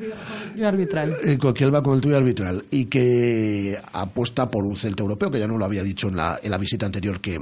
Trío 0.53 0.67
arbitral. 0.67 1.15
eh, 1.23 1.37
que 1.53 1.63
él 1.65 1.75
va 1.75 1.83
con 1.83 1.95
el 1.95 2.01
tuyo 2.01 2.15
arbitral 2.15 2.63
y 2.71 2.85
que 2.85 3.77
apuesta 3.93 4.49
por 4.49 4.63
un 4.65 4.77
Celta 4.77 5.03
europeo, 5.03 5.29
que 5.29 5.37
ya 5.39 5.47
no 5.47 5.57
lo 5.57 5.65
había 5.65 5.83
dicho 5.83 6.07
en 6.07 6.15
la, 6.15 6.39
en 6.41 6.49
la 6.51 6.57
visita 6.57 6.85
anterior 6.85 7.19
que, 7.19 7.39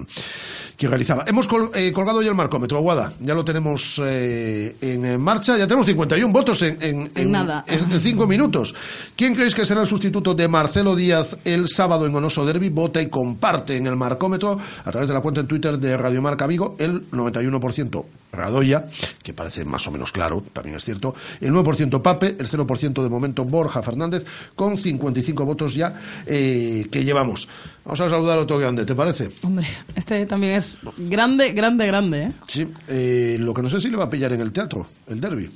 que 0.75 0.87
realizaba. 0.87 1.23
Hemos 1.27 1.47
col- 1.47 1.69
eh, 1.75 1.91
colgado 1.91 2.21
ya 2.23 2.29
el 2.29 2.35
marcómetro, 2.35 2.77
Aguada, 2.79 3.13
ya 3.21 3.35
lo 3.35 3.45
tenemos 3.45 4.01
eh, 4.03 4.75
en, 4.81 5.21
marcha, 5.21 5.57
ya 5.57 5.67
tenemos 5.67 5.85
51 5.85 6.33
votos 6.33 6.61
en, 6.63 6.77
en, 6.81 7.11
En 7.13 7.31
nada. 7.31 7.63
en- 7.67 7.91
en 7.91 7.99
cinco 8.01 8.25
minutos. 8.27 8.73
¿Quién 9.15 9.35
creéis 9.35 9.53
que 9.53 9.65
será 9.65 9.81
el 9.81 9.87
sustituto 9.87 10.33
de 10.33 10.47
Marcelo 10.47 10.95
Díaz 10.95 11.37
el 11.45 11.67
sábado 11.69 12.07
en 12.07 12.15
Onoso 12.15 12.45
Derby? 12.45 12.69
Vota 12.69 12.99
y 13.01 13.09
comparte 13.09 13.75
en 13.77 13.85
el 13.87 13.95
marcómetro 13.95 14.59
a 14.85 14.91
través 14.91 15.07
de 15.07 15.13
la 15.13 15.21
cuenta 15.21 15.41
en 15.41 15.47
Twitter 15.47 15.77
de 15.77 15.95
Radio 15.95 16.21
Marca 16.21 16.47
Vigo 16.47 16.75
el 16.79 17.09
91% 17.11 18.03
Radoya, 18.37 18.87
que 19.21 19.33
parece 19.33 19.65
más 19.65 19.85
o 19.87 19.91
menos 19.91 20.11
claro, 20.11 20.43
también 20.53 20.75
es 20.75 20.85
cierto, 20.85 21.15
el 21.41 21.51
9% 21.51 22.01
Pape, 22.01 22.35
el 22.39 22.47
0% 22.47 23.03
de 23.03 23.09
momento 23.09 23.43
Borja 23.43 23.81
Fernández, 23.81 24.25
con 24.55 24.77
55 24.77 25.45
votos 25.45 25.73
ya 25.73 25.93
eh, 26.25 26.87
que 26.91 27.03
llevamos. 27.03 27.47
Vamos 27.83 28.01
a 28.01 28.09
saludar 28.09 28.37
a 28.37 28.41
otro 28.41 28.57
grande, 28.57 28.85
¿te 28.85 28.95
parece? 28.95 29.29
Hombre, 29.43 29.67
este 29.95 30.25
también 30.25 30.53
es 30.53 30.77
grande, 30.97 31.51
grande, 31.51 31.87
grande, 31.87 32.23
¿eh? 32.23 32.31
Sí, 32.47 32.67
eh, 32.87 33.37
lo 33.39 33.53
que 33.53 33.61
no 33.61 33.69
sé 33.69 33.81
si 33.81 33.89
le 33.89 33.97
va 33.97 34.05
a 34.05 34.09
pillar 34.09 34.33
en 34.33 34.41
el 34.41 34.51
teatro, 34.51 34.87
el 35.07 35.19
derby. 35.19 35.49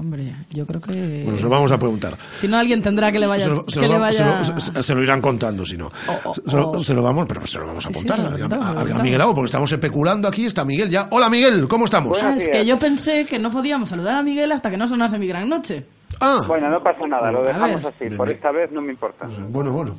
Hombre, 0.00 0.34
yo 0.50 0.64
creo 0.64 0.80
que... 0.80 1.22
Bueno, 1.24 1.36
se 1.36 1.44
lo 1.44 1.50
vamos 1.50 1.70
a 1.70 1.78
preguntar. 1.78 2.16
Si 2.32 2.48
no, 2.48 2.56
alguien 2.56 2.80
tendrá 2.80 3.12
que 3.12 3.18
le 3.18 3.26
vaya... 3.26 3.44
Se 3.44 3.50
lo, 3.50 3.64
se 3.68 3.80
que 3.80 3.86
lo 3.86 3.92
le 3.92 3.98
va- 3.98 4.10
se 4.12 4.22
vaya... 4.22 4.50
lo- 4.54 4.60
se- 4.60 4.82
se 4.82 4.94
lo 4.94 5.02
irán 5.02 5.20
contando 5.20 5.62
si 5.66 5.76
no. 5.76 5.88
o- 6.24 6.34
Se, 6.34 6.56
lo, 6.56 6.70
o- 6.70 6.82
se 6.82 6.94
lo 6.94 7.02
vamos, 7.02 7.26
pero 7.28 7.46
se 7.46 7.58
lo 7.58 7.66
vamos 7.66 7.84
a 7.84 7.88
Sí, 7.90 7.94
sí, 8.00 8.08
lo 8.08 8.14
a-. 8.14 9.02
Miguel 9.02 9.20
Ago, 9.20 9.34
porque 9.34 9.46
estamos 9.46 9.70
especulando 9.70 10.26
aquí. 10.26 10.46
Está 10.46 10.64
Miguel 10.64 10.88
ya. 10.88 11.06
Hola 11.10 11.28
Miguel, 11.28 11.68
¿cómo 11.68 11.84
estamos? 11.84 12.22
Ah, 12.22 12.34
es 12.34 12.48
que 12.48 12.64
yo 12.64 12.78
pensé 12.78 13.26
que 13.26 13.38
no 13.38 13.50
podíamos 13.52 13.90
saludar 13.90 14.14
a 14.16 14.22
Miguel 14.22 14.50
hasta 14.52 14.70
que 14.70 14.78
no 14.78 14.88
sonase 14.88 15.18
mi 15.18 15.26
gran 15.26 15.46
noche. 15.50 15.84
Ah, 16.18 16.40
Bueno, 16.48 16.70
no 16.70 16.80
pasa 16.80 17.06
nada, 17.06 17.30
lo 17.30 17.42
dejamos 17.42 17.82
ver. 17.82 17.86
así. 17.86 18.04
Bien, 18.06 18.16
Por 18.16 18.26
bien. 18.28 18.36
esta 18.38 18.50
vez 18.52 18.72
no 18.72 18.80
me 18.80 18.92
importa. 18.92 19.26
bueno, 19.50 19.70
bueno. 19.72 19.96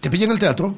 ¿Te 0.00 0.10
pilla 0.10 0.26
en 0.26 0.32
el 0.32 0.38
teatro? 0.38 0.74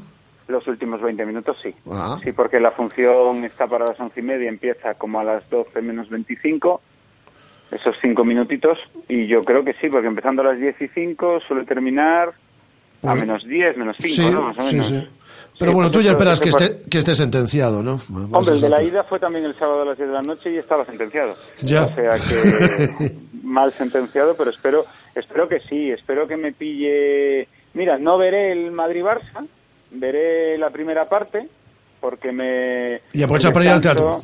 Los 0.46 0.66
últimos 0.68 1.00
20 1.02 1.24
minutos 1.26 1.56
sí. 1.62 1.74
Ah. 1.90 2.18
Sí, 2.22 2.30
porque 2.32 2.60
la 2.60 2.70
función 2.72 3.44
está 3.44 3.66
para 3.66 3.86
las 3.86 3.98
once 3.98 4.20
y 4.20 4.22
media, 4.22 4.48
empieza 4.48 4.94
como 4.94 5.18
a 5.20 5.24
las 5.24 5.48
12 5.50 5.80
menos 5.82 6.08
25, 6.10 6.80
esos 7.72 7.96
cinco 8.00 8.24
minutitos, 8.24 8.78
y 9.08 9.26
yo 9.26 9.42
creo 9.42 9.64
que 9.64 9.72
sí, 9.74 9.88
porque 9.88 10.06
empezando 10.06 10.42
a 10.42 10.46
las 10.46 10.58
10 10.58 10.80
y 10.82 10.88
5 10.88 11.40
suele 11.40 11.64
terminar 11.64 12.32
a 13.02 13.14
menos 13.14 13.44
10, 13.44 13.76
menos 13.76 13.96
5, 13.98 14.14
sí, 14.14 14.30
¿no? 14.30 14.42
Más 14.42 14.58
o 14.58 14.62
menos. 14.64 14.88
sí. 14.88 15.08
Pero 15.58 15.70
Sí, 15.70 15.74
bueno, 15.74 15.90
pues 15.90 16.02
tú 16.02 16.04
ya 16.04 16.12
esperas 16.12 16.40
que 16.40 16.48
esté, 16.48 16.76
que 16.88 16.98
esté 16.98 17.14
sentenciado, 17.14 17.82
¿no? 17.82 18.00
Vamos 18.08 18.32
Hombre, 18.32 18.54
el 18.54 18.60
de 18.60 18.68
la 18.68 18.82
ida 18.82 19.04
fue 19.04 19.18
también 19.18 19.44
el 19.44 19.54
sábado 19.54 19.82
a 19.82 19.84
las 19.84 19.96
10 19.96 20.08
de 20.08 20.14
la 20.14 20.22
noche 20.22 20.52
y 20.52 20.56
estaba 20.56 20.84
sentenciado. 20.84 21.36
Ya. 21.62 21.84
O 21.84 21.94
sea 21.94 22.18
que 22.18 23.12
mal 23.42 23.72
sentenciado, 23.72 24.34
pero 24.34 24.50
espero 24.50 24.86
espero 25.14 25.48
que 25.48 25.60
sí, 25.60 25.90
espero 25.90 26.26
que 26.26 26.36
me 26.36 26.52
pille... 26.52 27.48
Mira, 27.74 27.98
no 27.98 28.18
veré 28.18 28.52
el 28.52 28.72
Madrid-Barça, 28.72 29.46
veré 29.90 30.58
la 30.58 30.70
primera 30.70 31.08
parte, 31.08 31.48
porque 32.00 32.32
me... 32.32 33.00
Y 33.12 33.22
aprovecha 33.22 33.52
para 33.52 33.64
ir 33.64 33.70
al 33.72 33.80
teatro. 33.80 34.22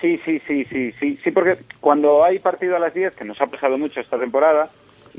Sí, 0.00 0.20
sí, 0.24 0.38
sí, 0.46 0.64
sí, 0.66 0.92
sí, 0.92 1.18
sí, 1.22 1.30
porque 1.32 1.56
cuando 1.80 2.22
hay 2.24 2.38
partido 2.38 2.76
a 2.76 2.78
las 2.78 2.94
10, 2.94 3.16
que 3.16 3.24
nos 3.24 3.40
ha 3.40 3.46
pasado 3.46 3.76
mucho 3.78 4.00
esta 4.00 4.18
temporada, 4.18 4.70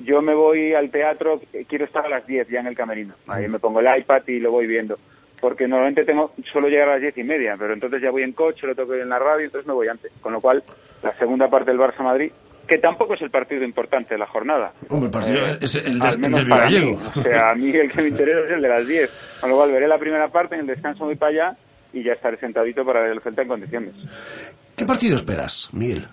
yo 0.05 0.21
me 0.21 0.33
voy 0.33 0.73
al 0.73 0.89
teatro, 0.89 1.41
quiero 1.67 1.83
estar 1.85 2.05
a 2.05 2.09
las 2.09 2.25
10 2.25 2.47
ya 2.47 2.61
en 2.61 2.67
el 2.67 2.75
camerino. 2.75 3.13
Ahí 3.27 3.47
me 3.49 3.59
pongo 3.59 3.81
el 3.81 3.99
iPad 3.99 4.21
y 4.27 4.39
lo 4.39 4.51
voy 4.51 4.67
viendo. 4.67 4.97
Porque 5.41 5.67
normalmente 5.67 6.03
tengo, 6.05 6.33
suelo 6.51 6.67
llegar 6.69 6.89
a 6.89 6.93
las 6.93 7.01
10 7.01 7.17
y 7.17 7.23
media, 7.23 7.55
pero 7.57 7.73
entonces 7.73 8.01
ya 8.01 8.11
voy 8.11 8.23
en 8.23 8.33
coche, 8.33 8.67
lo 8.67 8.95
ir 8.95 9.01
en 9.01 9.09
la 9.09 9.19
radio, 9.19 9.45
entonces 9.45 9.67
me 9.67 9.73
voy 9.73 9.87
antes. 9.87 10.11
Con 10.21 10.33
lo 10.33 10.41
cual, 10.41 10.63
la 11.03 11.13
segunda 11.17 11.49
parte 11.49 11.71
del 11.71 11.79
Barça-Madrid, 11.79 12.31
que 12.67 12.77
tampoco 12.77 13.15
es 13.15 13.21
el 13.21 13.31
partido 13.31 13.63
importante 13.63 14.13
de 14.13 14.19
la 14.19 14.27
jornada. 14.27 14.73
Hombre, 14.89 15.07
el 15.07 15.11
partido 15.11 15.37
Eh, 15.45 15.57
es 15.61 15.75
el, 15.75 15.99
del- 15.99 16.19
menos 16.19 16.39
del 16.41 16.49
gallego. 16.49 16.99
O 17.15 17.21
sea, 17.21 17.51
a 17.51 17.55
mí 17.55 17.69
el 17.71 17.89
que 17.91 18.01
me 18.01 18.09
interesa 18.09 18.41
es 18.47 18.51
el 18.51 18.61
de 18.61 18.67
las 18.69 18.87
10. 18.87 19.09
Con 19.41 19.49
lo 19.49 19.55
cual, 19.57 19.71
veré 19.71 19.87
la 19.87 19.97
primera 19.97 20.27
parte, 20.27 20.55
en 20.55 20.61
el 20.61 20.67
descanso 20.67 21.05
voy 21.05 21.15
para 21.15 21.29
allá 21.31 21.57
y 21.91 22.03
ya 22.03 22.13
estaré 22.13 22.37
sentadito 22.37 22.85
para 22.85 22.99
ver 23.01 23.11
el 23.13 23.21
Celta 23.21 23.41
en 23.41 23.47
condiciones. 23.47 23.93
¿Qué 24.79 24.85
partido 24.85 25.17
esperas, 25.17 25.67
Miguel? 25.73 26.07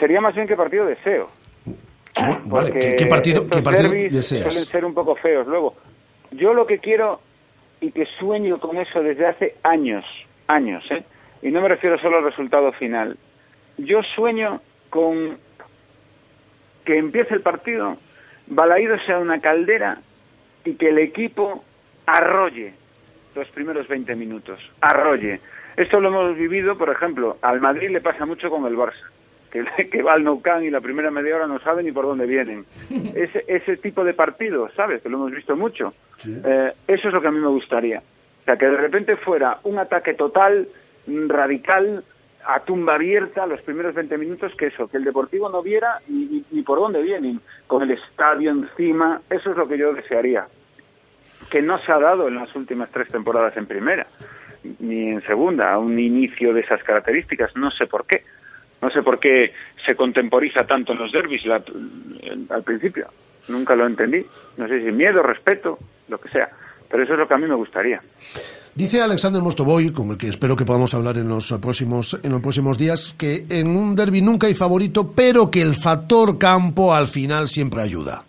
Sería 0.00 0.20
más 0.20 0.34
bien 0.34 0.48
que 0.48 0.56
partido 0.56 0.86
deseo. 0.86 1.30
Vale, 2.46 2.72
¿qué, 2.72 2.96
qué 2.96 3.06
partido, 3.06 3.42
estos 3.42 3.58
qué 3.58 3.62
partido 3.62 3.90
deseas? 3.92 4.42
suelen 4.42 4.64
ser 4.64 4.84
un 4.84 4.92
poco 4.92 5.14
feos. 5.14 5.46
Luego, 5.46 5.76
yo 6.32 6.52
lo 6.52 6.66
que 6.66 6.80
quiero 6.80 7.20
y 7.80 7.92
que 7.92 8.06
sueño 8.18 8.58
con 8.58 8.76
eso 8.76 9.00
desde 9.04 9.28
hace 9.28 9.54
años, 9.62 10.04
años, 10.48 10.84
¿eh? 10.90 11.04
y 11.40 11.52
no 11.52 11.60
me 11.60 11.68
refiero 11.68 11.96
solo 12.00 12.18
al 12.18 12.24
resultado 12.24 12.72
final. 12.72 13.16
Yo 13.76 14.02
sueño 14.02 14.60
con 14.90 15.38
que 16.84 16.98
empiece 16.98 17.34
el 17.34 17.42
partido, 17.42 17.98
Balaído 18.48 18.98
sea 19.06 19.18
una 19.18 19.40
caldera 19.40 20.00
y 20.64 20.74
que 20.74 20.88
el 20.88 20.98
equipo 20.98 21.62
arrolle 22.04 22.74
los 23.36 23.48
primeros 23.50 23.86
20 23.86 24.16
minutos, 24.16 24.58
arrolle. 24.80 25.40
Esto 25.78 26.00
lo 26.00 26.08
hemos 26.08 26.36
vivido, 26.36 26.76
por 26.76 26.90
ejemplo, 26.90 27.38
al 27.40 27.60
Madrid 27.60 27.90
le 27.90 28.00
pasa 28.00 28.26
mucho 28.26 28.50
con 28.50 28.66
el 28.66 28.76
Barça, 28.76 29.04
que, 29.50 29.64
que 29.90 30.02
va 30.02 30.12
al 30.12 30.24
Nou 30.24 30.40
Camp 30.42 30.64
y 30.64 30.70
la 30.70 30.80
primera 30.80 31.10
media 31.10 31.36
hora 31.36 31.46
no 31.46 31.58
sabe 31.60 31.82
ni 31.82 31.92
por 31.92 32.04
dónde 32.04 32.26
vienen. 32.26 32.66
Ese, 33.14 33.44
ese 33.46 33.76
tipo 33.76 34.02
de 34.04 34.12
partidos, 34.14 34.72
¿sabes? 34.74 35.00
Que 35.02 35.08
lo 35.08 35.16
hemos 35.18 35.30
visto 35.32 35.56
mucho. 35.56 35.94
Eh, 36.26 36.72
eso 36.86 37.08
es 37.08 37.14
lo 37.14 37.20
que 37.22 37.28
a 37.28 37.30
mí 37.30 37.38
me 37.38 37.48
gustaría. 37.48 38.00
O 38.00 38.44
sea, 38.44 38.56
que 38.56 38.66
de 38.66 38.76
repente 38.76 39.16
fuera 39.16 39.58
un 39.64 39.78
ataque 39.78 40.14
total, 40.14 40.68
radical, 41.28 42.02
a 42.44 42.60
tumba 42.60 42.94
abierta 42.94 43.46
los 43.46 43.60
primeros 43.62 43.94
20 43.94 44.16
minutos, 44.18 44.54
que 44.56 44.66
eso, 44.66 44.88
que 44.88 44.96
el 44.96 45.04
Deportivo 45.04 45.48
no 45.50 45.62
viera 45.62 46.00
ni, 46.08 46.24
ni- 46.26 46.44
ni 46.50 46.62
por 46.62 46.78
dónde 46.80 47.02
vienen, 47.02 47.40
con 47.66 47.82
el 47.82 47.90
estadio 47.92 48.50
encima, 48.50 49.20
eso 49.30 49.50
es 49.52 49.56
lo 49.56 49.68
que 49.68 49.76
yo 49.78 49.92
desearía. 49.92 50.46
Que 51.50 51.62
no 51.62 51.78
se 51.78 51.92
ha 51.92 51.98
dado 51.98 52.26
en 52.28 52.34
las 52.36 52.54
últimas 52.56 52.90
tres 52.90 53.08
temporadas 53.08 53.56
en 53.56 53.66
primera, 53.66 54.06
ni 54.80 55.08
en 55.10 55.22
segunda, 55.22 55.72
a 55.72 55.78
un 55.78 55.98
inicio 55.98 56.52
de 56.52 56.60
esas 56.60 56.82
características, 56.82 57.54
no 57.56 57.70
sé 57.70 57.86
por 57.86 58.06
qué. 58.06 58.22
No 58.80 58.90
sé 58.90 59.02
por 59.02 59.18
qué 59.18 59.52
se 59.84 59.94
contemporiza 59.96 60.64
tanto 60.66 60.92
en 60.92 60.98
los 61.00 61.10
derbis 61.12 61.44
la- 61.46 61.62
al 62.50 62.62
principio. 62.62 63.08
Nunca 63.48 63.74
lo 63.74 63.86
entendí. 63.86 64.24
No 64.56 64.68
sé 64.68 64.84
si 64.84 64.92
miedo, 64.92 65.22
respeto, 65.22 65.78
lo 66.08 66.18
que 66.18 66.28
sea. 66.28 66.48
Pero 66.90 67.02
eso 67.02 67.14
es 67.14 67.18
lo 67.18 67.26
que 67.28 67.34
a 67.34 67.38
mí 67.38 67.46
me 67.46 67.54
gustaría. 67.56 68.00
Dice 68.74 69.00
Alexander 69.02 69.42
Mostovoy, 69.42 69.92
con 69.92 70.10
el 70.10 70.16
que 70.18 70.28
espero 70.28 70.54
que 70.54 70.64
podamos 70.64 70.94
hablar 70.94 71.18
en 71.18 71.28
los 71.28 71.52
próximos, 71.60 72.18
en 72.22 72.30
los 72.30 72.40
próximos 72.40 72.78
días, 72.78 73.16
que 73.18 73.44
en 73.50 73.66
un 73.76 73.96
derby 73.96 74.22
nunca 74.22 74.46
hay 74.46 74.54
favorito, 74.54 75.12
pero 75.12 75.50
que 75.50 75.60
el 75.62 75.74
factor 75.74 76.38
campo 76.38 76.94
al 76.94 77.08
final 77.08 77.48
siempre 77.48 77.82
ayuda. 77.82 78.22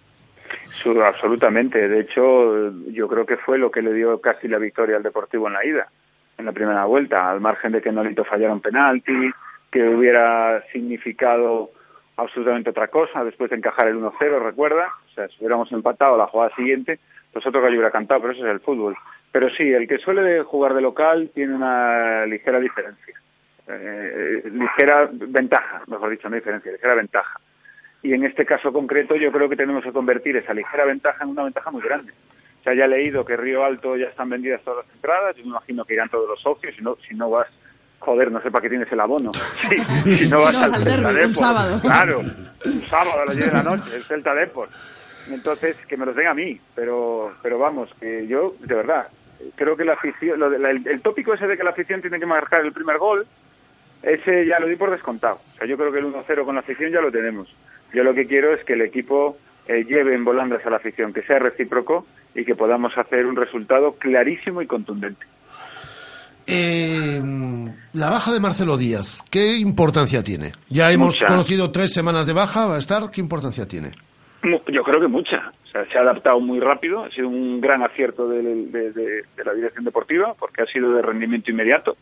Absolutamente. 1.05 1.87
De 1.87 1.99
hecho, 2.01 2.71
yo 2.91 3.07
creo 3.07 3.25
que 3.25 3.37
fue 3.37 3.57
lo 3.57 3.69
que 3.69 3.81
le 3.81 3.93
dio 3.93 4.19
casi 4.21 4.47
la 4.47 4.57
victoria 4.57 4.97
al 4.97 5.03
Deportivo 5.03 5.47
en 5.47 5.53
la 5.53 5.65
ida, 5.65 5.87
en 6.39 6.45
la 6.45 6.53
primera 6.53 6.85
vuelta, 6.85 7.29
al 7.29 7.41
margen 7.41 7.73
de 7.73 7.81
que 7.81 7.91
Nolito 7.91 8.23
fallara 8.23 8.53
un 8.53 8.61
penalti, 8.61 9.29
que 9.69 9.83
hubiera 9.83 10.63
significado 10.71 11.71
absolutamente 12.15 12.69
otra 12.69 12.87
cosa 12.87 13.23
después 13.23 13.49
de 13.49 13.57
encajar 13.57 13.87
el 13.87 13.97
1-0, 13.97 14.41
recuerda. 14.41 14.87
O 15.05 15.13
sea, 15.13 15.27
si 15.27 15.35
hubiéramos 15.39 15.71
empatado 15.71 16.17
la 16.17 16.27
jugada 16.27 16.55
siguiente, 16.55 16.99
pues 17.31 17.45
otro 17.45 17.61
gallo 17.61 17.75
hubiera 17.75 17.91
cantado, 17.91 18.21
pero 18.21 18.33
eso 18.33 18.45
es 18.45 18.51
el 18.51 18.61
fútbol. 18.61 18.95
Pero 19.31 19.49
sí, 19.49 19.63
el 19.71 19.87
que 19.87 19.99
suele 19.99 20.41
jugar 20.43 20.73
de 20.73 20.81
local 20.81 21.29
tiene 21.33 21.55
una 21.55 22.25
ligera 22.25 22.59
diferencia. 22.59 23.15
Eh, 23.67 24.43
ligera 24.51 25.09
ventaja, 25.11 25.83
mejor 25.87 26.09
dicho, 26.09 26.29
no 26.29 26.35
diferencia, 26.35 26.71
ligera 26.71 26.95
ventaja. 26.95 27.39
Y 28.01 28.13
en 28.13 28.23
este 28.23 28.45
caso 28.45 28.71
concreto 28.73 29.15
yo 29.15 29.31
creo 29.31 29.49
que 29.49 29.57
tenemos 29.57 29.83
que 29.83 29.91
convertir 29.91 30.37
esa 30.37 30.53
ligera 30.53 30.85
ventaja 30.85 31.23
en 31.23 31.31
una 31.31 31.43
ventaja 31.43 31.69
muy 31.69 31.81
grande. 31.81 32.13
O 32.69 32.71
sea, 32.71 32.75
ya 32.77 32.85
he 32.85 32.87
leído 32.89 33.25
que 33.25 33.35
Río 33.35 33.63
Alto 33.65 33.95
ya 33.97 34.05
están 34.07 34.29
vendidas 34.29 34.61
todas 34.63 34.85
las 34.85 34.95
entradas, 34.95 35.35
yo 35.37 35.43
me 35.43 35.49
imagino 35.49 35.85
que 35.85 35.93
irán 35.95 36.09
todos 36.09 36.27
los 36.29 36.39
socios, 36.39 36.75
si 36.75 36.81
no, 36.83 36.97
si 37.07 37.15
no 37.15 37.29
vas, 37.29 37.47
joder, 37.97 38.31
no 38.31 38.41
sé 38.43 38.51
para 38.51 38.61
qué 38.61 38.69
tienes 38.69 38.91
el 38.91 38.99
abono. 38.99 39.31
Si, 40.03 40.15
si 40.17 40.27
no 40.29 40.37
vas 40.41 40.55
al 40.55 40.73
al 41.05 41.25
un 41.25 41.35
sábado. 41.35 41.79
Claro, 41.81 42.19
un 42.19 42.81
sábado 42.81 43.21
a 43.21 43.25
las 43.25 43.35
10 43.35 43.47
de 43.47 43.53
la 43.53 43.63
noche, 43.63 43.95
el 43.95 44.03
Celta 44.03 44.35
Depor. 44.35 44.69
Entonces, 45.31 45.77
que 45.87 45.97
me 45.97 46.05
los 46.05 46.15
den 46.15 46.27
a 46.27 46.33
mí, 46.35 46.59
pero, 46.75 47.31
pero 47.41 47.57
vamos, 47.57 47.89
que 47.99 48.27
yo, 48.27 48.53
de 48.59 48.75
verdad, 48.75 49.07
creo 49.55 49.75
que 49.77 49.85
la 49.85 49.93
afición, 49.93 50.39
lo 50.39 50.49
de 50.49 50.59
la- 50.59 50.69
el, 50.71 50.85
el 50.87 51.01
tópico 51.01 51.33
ese 51.33 51.47
de 51.47 51.57
que 51.57 51.63
la 51.63 51.69
afición 51.71 52.01
tiene 52.01 52.19
que 52.19 52.25
marcar 52.27 52.61
el 52.61 52.71
primer 52.73 52.97
gol, 52.99 53.25
ese 54.03 54.45
ya 54.45 54.59
lo 54.59 54.67
di 54.67 54.75
por 54.75 54.91
descontado. 54.91 55.39
O 55.55 55.57
sea, 55.57 55.65
yo 55.67 55.75
creo 55.77 55.91
que 55.91 55.99
el 55.99 56.05
1-0 56.05 56.45
con 56.45 56.55
la 56.55 56.61
afición 56.61 56.91
ya 56.91 57.01
lo 57.01 57.11
tenemos. 57.11 57.53
Yo 57.93 58.03
lo 58.03 58.13
que 58.13 58.25
quiero 58.27 58.53
es 58.53 58.63
que 58.63 58.73
el 58.73 58.81
equipo 58.81 59.37
eh, 59.69 59.85
lleve 59.87 60.15
en 60.15 60.25
volandas 60.25 60.65
a 60.65 60.69
la 60.69 60.77
afición, 60.77 61.13
que 61.13 61.21
sea 61.21 61.39
recíproco 61.39 62.05
y 62.35 62.43
que 62.43 62.55
podamos 62.55 62.97
hacer 62.97 63.25
un 63.25 63.35
resultado 63.35 63.93
clarísimo 63.93 64.61
y 64.61 64.67
contundente. 64.67 65.25
Eh, 66.47 67.21
la 67.93 68.09
baja 68.09 68.33
de 68.33 68.39
Marcelo 68.39 68.75
Díaz, 68.77 69.23
¿qué 69.29 69.57
importancia 69.57 70.23
tiene? 70.23 70.51
Ya 70.69 70.91
hemos 70.91 71.15
Mucha. 71.21 71.27
conocido 71.27 71.71
tres 71.71 71.93
semanas 71.93 72.25
de 72.25 72.33
baja, 72.33 72.65
va 72.65 72.75
a 72.75 72.79
estar, 72.79 73.11
¿qué 73.11 73.21
importancia 73.21 73.67
tiene? 73.67 73.91
Yo 74.67 74.83
creo 74.83 74.99
que 75.01 75.07
mucha. 75.07 75.51
O 75.65 75.67
sea, 75.71 75.85
se 75.91 75.97
ha 75.97 76.01
adaptado 76.01 76.39
muy 76.39 76.59
rápido, 76.59 77.03
ha 77.03 77.11
sido 77.11 77.27
un 77.27 77.61
gran 77.61 77.83
acierto 77.83 78.27
del- 78.27 78.71
de, 78.71 78.91
de- 78.93 79.23
de 79.37 79.43
la 79.45 79.53
dirección 79.53 79.85
deportiva, 79.85 80.33
porque 80.39 80.63
ha 80.63 80.65
sido 80.65 80.93
de 80.93 81.01
rendimiento 81.03 81.51
inmediato. 81.51 81.97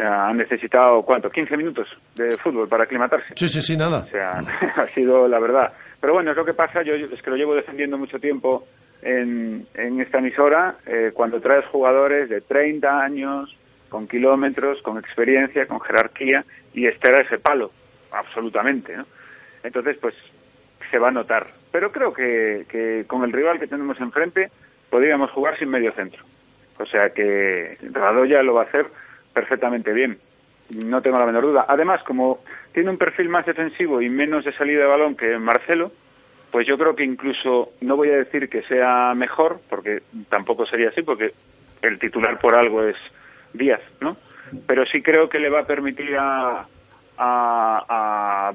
O 0.00 0.02
sea, 0.02 0.28
han 0.28 0.38
necesitado, 0.38 1.02
¿cuánto? 1.02 1.28
15 1.28 1.58
minutos 1.58 1.86
de 2.14 2.38
fútbol 2.38 2.66
para 2.68 2.84
aclimatarse. 2.84 3.34
Sí, 3.36 3.50
sí, 3.50 3.60
sí, 3.60 3.76
nada. 3.76 3.98
O 3.98 4.08
sea, 4.08 4.32
ha 4.76 4.86
sido 4.94 5.28
la 5.28 5.38
verdad. 5.38 5.74
Pero 6.00 6.14
bueno, 6.14 6.30
es 6.30 6.36
lo 6.38 6.44
que 6.46 6.54
pasa, 6.54 6.82
yo 6.82 6.94
es 6.94 7.20
que 7.20 7.28
lo 7.28 7.36
llevo 7.36 7.54
defendiendo 7.54 7.98
mucho 7.98 8.18
tiempo 8.18 8.66
en, 9.02 9.66
en 9.74 10.00
esta 10.00 10.16
emisora, 10.16 10.76
eh, 10.86 11.10
cuando 11.12 11.38
traes 11.38 11.66
jugadores 11.66 12.30
de 12.30 12.40
30 12.40 12.98
años, 12.98 13.54
con 13.90 14.08
kilómetros, 14.08 14.80
con 14.80 14.96
experiencia, 14.96 15.66
con 15.66 15.80
jerarquía, 15.80 16.46
y 16.72 16.86
este 16.86 17.10
era 17.10 17.20
ese 17.20 17.38
palo, 17.38 17.70
absolutamente, 18.10 18.96
¿no? 18.96 19.04
Entonces, 19.62 19.98
pues, 20.00 20.14
se 20.90 20.98
va 20.98 21.08
a 21.08 21.12
notar. 21.12 21.46
Pero 21.70 21.92
creo 21.92 22.14
que, 22.14 22.64
que 22.70 23.04
con 23.06 23.22
el 23.22 23.32
rival 23.32 23.60
que 23.60 23.66
tenemos 23.66 24.00
enfrente 24.00 24.50
podríamos 24.88 25.30
jugar 25.32 25.58
sin 25.58 25.68
medio 25.68 25.92
centro. 25.92 26.24
O 26.78 26.86
sea 26.86 27.10
que 27.10 27.76
Radoya 27.92 28.42
lo 28.42 28.54
va 28.54 28.62
a 28.62 28.64
hacer 28.64 28.86
perfectamente 29.32 29.92
bien. 29.92 30.18
No 30.70 31.02
tengo 31.02 31.18
la 31.18 31.26
menor 31.26 31.44
duda. 31.44 31.66
Además, 31.68 32.02
como 32.04 32.40
tiene 32.72 32.90
un 32.90 32.98
perfil 32.98 33.28
más 33.28 33.46
defensivo 33.46 34.00
y 34.00 34.08
menos 34.08 34.44
de 34.44 34.52
salida 34.52 34.82
de 34.82 34.86
balón 34.86 35.16
que 35.16 35.38
Marcelo, 35.38 35.92
pues 36.50 36.66
yo 36.66 36.78
creo 36.78 36.94
que 36.94 37.04
incluso, 37.04 37.72
no 37.80 37.96
voy 37.96 38.10
a 38.10 38.16
decir 38.16 38.48
que 38.48 38.62
sea 38.62 39.14
mejor, 39.14 39.60
porque 39.68 40.02
tampoco 40.28 40.66
sería 40.66 40.88
así, 40.88 41.02
porque 41.02 41.32
el 41.82 41.98
titular 41.98 42.38
por 42.38 42.56
algo 42.56 42.84
es 42.84 42.96
Díaz, 43.52 43.80
¿no? 44.00 44.16
Pero 44.66 44.86
sí 44.86 45.02
creo 45.02 45.28
que 45.28 45.40
le 45.40 45.48
va 45.48 45.60
a 45.60 45.66
permitir 45.66 46.16
a, 46.16 46.66
a, 47.18 48.52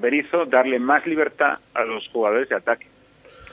darle 0.47 0.79
más 0.79 1.05
libertad 1.05 1.59
a 1.73 1.83
los 1.83 2.07
jugadores 2.09 2.49
de 2.49 2.55
ataque. 2.55 2.87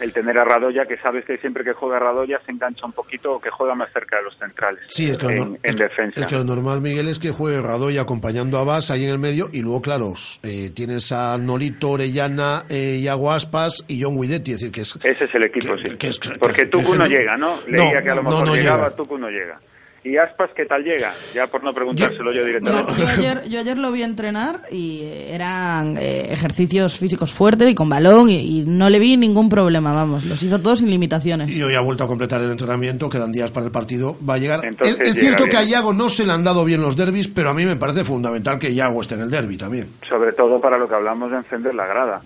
El 0.02 0.12
tener 0.12 0.36
a 0.36 0.44
Radoya, 0.44 0.84
que 0.86 0.96
sabes 0.98 1.24
que 1.24 1.38
siempre 1.38 1.62
que 1.62 1.72
juega 1.72 1.98
Radoya 2.00 2.40
se 2.44 2.50
engancha 2.52 2.84
un 2.84 2.92
poquito 2.92 3.34
o 3.34 3.40
que 3.40 3.50
juega 3.50 3.74
más 3.74 3.92
cerca 3.92 4.16
de 4.16 4.24
los 4.24 4.36
centrales 4.36 4.82
Sí, 4.88 5.08
es 5.10 5.16
que, 5.16 5.26
lo, 5.26 5.30
en, 5.30 5.58
es- 5.62 5.76
defensa. 5.76 6.20
es 6.20 6.26
que 6.26 6.34
lo 6.34 6.44
normal, 6.44 6.80
Miguel, 6.80 7.06
es 7.08 7.18
que 7.20 7.30
juegue 7.30 7.62
Radoy 7.62 7.98
acompañando 7.98 8.58
a 8.58 8.64
Vas 8.64 8.90
ahí 8.90 9.04
en 9.04 9.10
el 9.10 9.18
medio 9.18 9.48
y 9.52 9.62
luego, 9.62 9.80
claro, 9.80 10.12
eh, 10.42 10.70
tienes 10.74 11.12
a 11.12 11.38
Nolito, 11.38 11.90
Orellana, 11.90 12.64
eh, 12.68 12.98
Iago 13.00 13.30
Aspas 13.32 13.84
y 13.86 14.02
John 14.02 14.20
Guidetti. 14.20 14.52
Es 14.52 14.58
decir, 14.60 14.72
que 14.72 14.80
es, 14.80 14.96
Ese 15.04 15.24
es 15.26 15.34
el 15.36 15.44
equipo, 15.44 15.78
sí. 15.78 15.96
que 15.96 16.08
es- 16.08 16.18
Porque 16.38 16.62
que- 16.62 16.66
Tucu 16.66 16.94
no 16.96 17.06
llega, 17.06 17.36
¿no? 17.36 17.54
Leía 17.68 17.94
No, 17.94 18.02
que 18.02 18.10
a 18.10 18.14
lo 18.16 18.22
no, 18.22 18.30
mejor 18.30 18.46
no 18.48 18.54
llegaba, 18.56 18.76
llega. 18.84 18.96
Tucu 18.96 19.18
no 19.18 19.28
llega. 19.30 19.60
¿Y 20.04 20.16
Aspas 20.16 20.50
qué 20.56 20.66
tal 20.66 20.82
llega? 20.82 21.12
Ya 21.32 21.46
por 21.46 21.62
no 21.62 21.72
preguntárselo 21.72 22.32
yo 22.32 22.44
directamente. 22.44 22.92
Yo 22.98 23.06
ayer, 23.06 23.48
yo 23.48 23.60
ayer 23.60 23.78
lo 23.78 23.92
vi 23.92 24.02
entrenar 24.02 24.62
y 24.70 25.02
eh, 25.02 25.34
eran 25.34 25.96
eh, 25.96 26.32
ejercicios 26.32 26.98
físicos 26.98 27.32
fuertes 27.32 27.70
y 27.70 27.74
con 27.74 27.88
balón 27.88 28.28
y, 28.28 28.58
y 28.58 28.64
no 28.66 28.90
le 28.90 28.98
vi 28.98 29.16
ningún 29.16 29.48
problema, 29.48 29.92
vamos, 29.92 30.24
los 30.24 30.42
hizo 30.42 30.58
todos 30.60 30.80
sin 30.80 30.90
limitaciones. 30.90 31.54
Y 31.54 31.62
hoy 31.62 31.74
ha 31.76 31.80
vuelto 31.80 32.02
a 32.02 32.08
completar 32.08 32.40
el 32.42 32.50
entrenamiento, 32.50 33.08
quedan 33.08 33.30
días 33.30 33.52
para 33.52 33.66
el 33.66 33.72
partido, 33.72 34.16
va 34.28 34.34
a 34.34 34.38
llegar. 34.38 34.64
Entonces 34.64 34.98
es 35.00 35.08
es 35.08 35.14
llega 35.14 35.26
cierto 35.28 35.44
que 35.44 35.56
a 35.56 35.60
bien. 35.60 35.70
Iago 35.70 35.92
no 35.92 36.08
se 36.08 36.26
le 36.26 36.32
han 36.32 36.42
dado 36.42 36.64
bien 36.64 36.82
los 36.82 36.96
derbis, 36.96 37.28
pero 37.28 37.50
a 37.50 37.54
mí 37.54 37.64
me 37.64 37.76
parece 37.76 38.04
fundamental 38.04 38.58
que 38.58 38.70
Iago 38.72 39.02
esté 39.02 39.14
en 39.14 39.20
el 39.20 39.30
derby 39.30 39.56
también. 39.56 39.88
Sobre 40.08 40.32
todo 40.32 40.60
para 40.60 40.78
lo 40.78 40.88
que 40.88 40.94
hablamos 40.96 41.30
de 41.30 41.36
encender 41.36 41.74
la 41.74 41.86
grada. 41.86 42.20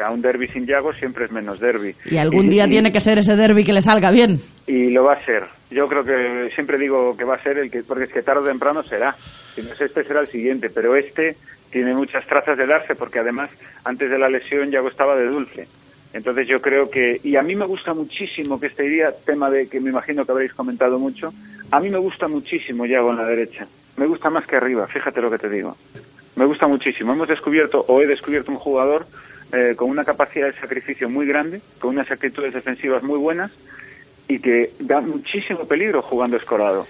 Sea, 0.00 0.10
un 0.10 0.22
derby 0.22 0.48
sin 0.48 0.64
Yago 0.64 0.94
siempre 0.94 1.26
es 1.26 1.30
menos 1.30 1.60
derby. 1.60 1.94
Y 2.06 2.16
algún 2.16 2.48
día 2.48 2.66
tiene 2.66 2.90
que 2.90 3.00
ser 3.02 3.18
ese 3.18 3.36
derby 3.36 3.64
que 3.64 3.74
le 3.74 3.82
salga 3.82 4.10
bien. 4.10 4.40
Y 4.66 4.88
lo 4.88 5.04
va 5.04 5.12
a 5.12 5.24
ser. 5.26 5.44
Yo 5.70 5.86
creo 5.88 6.02
que 6.02 6.50
siempre 6.54 6.78
digo 6.78 7.14
que 7.14 7.24
va 7.24 7.34
a 7.34 7.42
ser 7.42 7.58
el 7.58 7.70
que, 7.70 7.82
porque 7.82 8.04
es 8.04 8.12
que 8.12 8.22
tarde 8.22 8.40
o 8.40 8.48
temprano 8.48 8.82
será. 8.82 9.14
Si 9.54 9.60
no 9.60 9.72
es 9.72 9.80
este, 9.80 10.02
será 10.04 10.20
el 10.20 10.28
siguiente. 10.28 10.70
Pero 10.70 10.96
este 10.96 11.36
tiene 11.70 11.92
muchas 11.92 12.26
trazas 12.26 12.56
de 12.56 12.66
darse, 12.66 12.94
porque 12.94 13.18
además, 13.18 13.50
antes 13.84 14.08
de 14.08 14.18
la 14.18 14.30
lesión, 14.30 14.70
Yago 14.70 14.88
estaba 14.88 15.16
de 15.16 15.26
dulce. 15.26 15.68
Entonces 16.14 16.48
yo 16.48 16.62
creo 16.62 16.88
que, 16.88 17.20
y 17.22 17.36
a 17.36 17.42
mí 17.42 17.54
me 17.54 17.66
gusta 17.66 17.92
muchísimo 17.92 18.58
que 18.58 18.68
este 18.68 18.84
día, 18.84 19.12
tema 19.12 19.50
de 19.50 19.68
que 19.68 19.80
me 19.80 19.90
imagino 19.90 20.24
que 20.24 20.32
habréis 20.32 20.54
comentado 20.54 20.98
mucho, 20.98 21.30
a 21.70 21.78
mí 21.78 21.90
me 21.90 21.98
gusta 21.98 22.26
muchísimo 22.26 22.86
Yago 22.86 23.10
en 23.10 23.18
la 23.18 23.26
derecha. 23.26 23.66
Me 23.98 24.06
gusta 24.06 24.30
más 24.30 24.46
que 24.46 24.56
arriba, 24.56 24.86
fíjate 24.86 25.20
lo 25.20 25.30
que 25.30 25.38
te 25.38 25.50
digo. 25.50 25.76
Me 26.36 26.46
gusta 26.46 26.66
muchísimo. 26.66 27.12
Hemos 27.12 27.28
descubierto, 27.28 27.84
o 27.86 28.00
he 28.00 28.06
descubierto 28.06 28.50
un 28.50 28.56
jugador 28.56 29.04
eh, 29.52 29.74
con 29.76 29.90
una 29.90 30.04
capacidad 30.04 30.46
de 30.46 30.52
sacrificio 30.54 31.08
muy 31.08 31.26
grande, 31.26 31.60
con 31.78 31.90
unas 31.90 32.10
actitudes 32.10 32.54
defensivas 32.54 33.02
muy 33.02 33.18
buenas 33.18 33.50
y 34.28 34.38
que 34.38 34.72
da 34.78 35.00
muchísimo 35.00 35.66
peligro 35.66 36.02
jugando 36.02 36.36
escorado. 36.36 36.86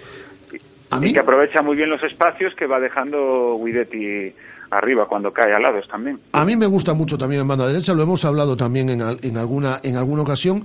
Y 1.01 1.13
que 1.13 1.19
aprovecha 1.19 1.61
muy 1.61 1.75
bien 1.75 1.89
los 1.89 2.03
espacios 2.03 2.53
que 2.53 2.67
va 2.67 2.79
dejando 2.79 3.57
Guidetti 3.63 4.33
arriba 4.71 5.07
cuando 5.07 5.31
cae 5.31 5.53
a 5.53 5.59
lados 5.59 5.87
también. 5.87 6.19
A 6.33 6.45
mí 6.45 6.55
me 6.55 6.65
gusta 6.65 6.93
mucho 6.93 7.17
también 7.17 7.41
en 7.41 7.47
banda 7.47 7.67
derecha, 7.67 7.93
lo 7.93 8.03
hemos 8.03 8.23
hablado 8.25 8.55
también 8.55 8.89
en, 8.89 9.01
en 9.01 9.37
alguna, 9.37 9.79
en 9.83 9.95
alguna 9.95 10.21
ocasión, 10.23 10.63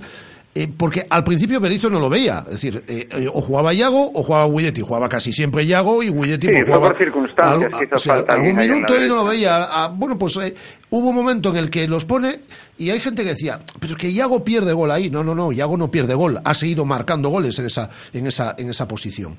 eh, 0.55 0.67
porque 0.75 1.05
al 1.09 1.23
principio 1.23 1.59
Berizzo 1.59 1.89
no 1.89 1.99
lo 1.99 2.09
veía. 2.09 2.39
Es 2.47 2.53
decir, 2.53 2.83
eh, 2.87 3.07
eh, 3.11 3.27
o 3.31 3.41
jugaba 3.41 3.73
Iago 3.73 4.11
o 4.13 4.23
jugaba 4.23 4.47
Guidetti. 4.49 4.81
Jugaba 4.81 5.07
casi 5.07 5.31
siempre 5.31 5.63
Iago 5.63 6.01
y 6.01 6.09
Guidetti 6.09 6.47
Sí, 6.47 6.53
pues, 6.53 6.65
jugaba 6.65 6.87
por 6.87 6.95
circunstancias 6.97 7.73
algo- 7.73 7.95
o 7.95 7.99
sea, 7.99 8.13
algún 8.27 8.55
minuto 8.55 8.95
y 9.03 9.07
no 9.07 9.15
lo 9.17 9.25
veía. 9.25 9.63
Ah, 9.69 9.91
bueno, 9.93 10.17
pues 10.17 10.35
eh, 10.37 10.55
hubo 10.89 11.09
un 11.09 11.15
momento 11.15 11.49
en 11.49 11.57
el 11.57 11.69
que 11.69 11.87
los 11.87 12.05
pone 12.05 12.39
y 12.77 12.89
hay 12.89 12.99
gente 12.99 13.21
que 13.23 13.29
decía, 13.29 13.59
pero 13.79 13.93
es 13.93 13.99
que 13.99 14.09
Iago 14.09 14.43
pierde 14.43 14.73
gol 14.73 14.89
ahí. 14.89 15.09
No, 15.11 15.23
no, 15.23 15.35
no, 15.35 15.51
Iago 15.51 15.77
no 15.77 15.91
pierde 15.91 16.15
gol. 16.15 16.39
Ha 16.43 16.53
seguido 16.55 16.85
marcando 16.85 17.29
goles 17.29 17.59
en 17.59 17.65
esa, 17.67 17.89
en 18.13 18.25
esa, 18.25 18.55
en 18.57 18.69
esa 18.69 18.87
posición. 18.87 19.35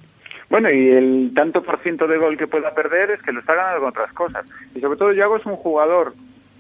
Bueno, 0.51 0.71
y 0.71 0.89
el 0.89 1.33
tanto 1.35 1.63
por 1.63 1.79
ciento 1.83 2.07
de 2.07 2.17
gol 2.17 2.39
que 2.39 2.47
pueda 2.47 2.73
perder 2.75 3.11
es 3.11 3.23
que 3.23 3.33
lo 3.33 3.41
está 3.41 3.55
ganando 3.55 3.81
con 3.81 3.89
otras 3.91 4.13
cosas. 4.15 4.47
Y 4.75 4.81
sobre 4.81 4.97
todo, 4.97 5.13
Yago 5.13 5.37
es 5.37 5.45
un 5.45 5.57
jugador, 5.57 6.15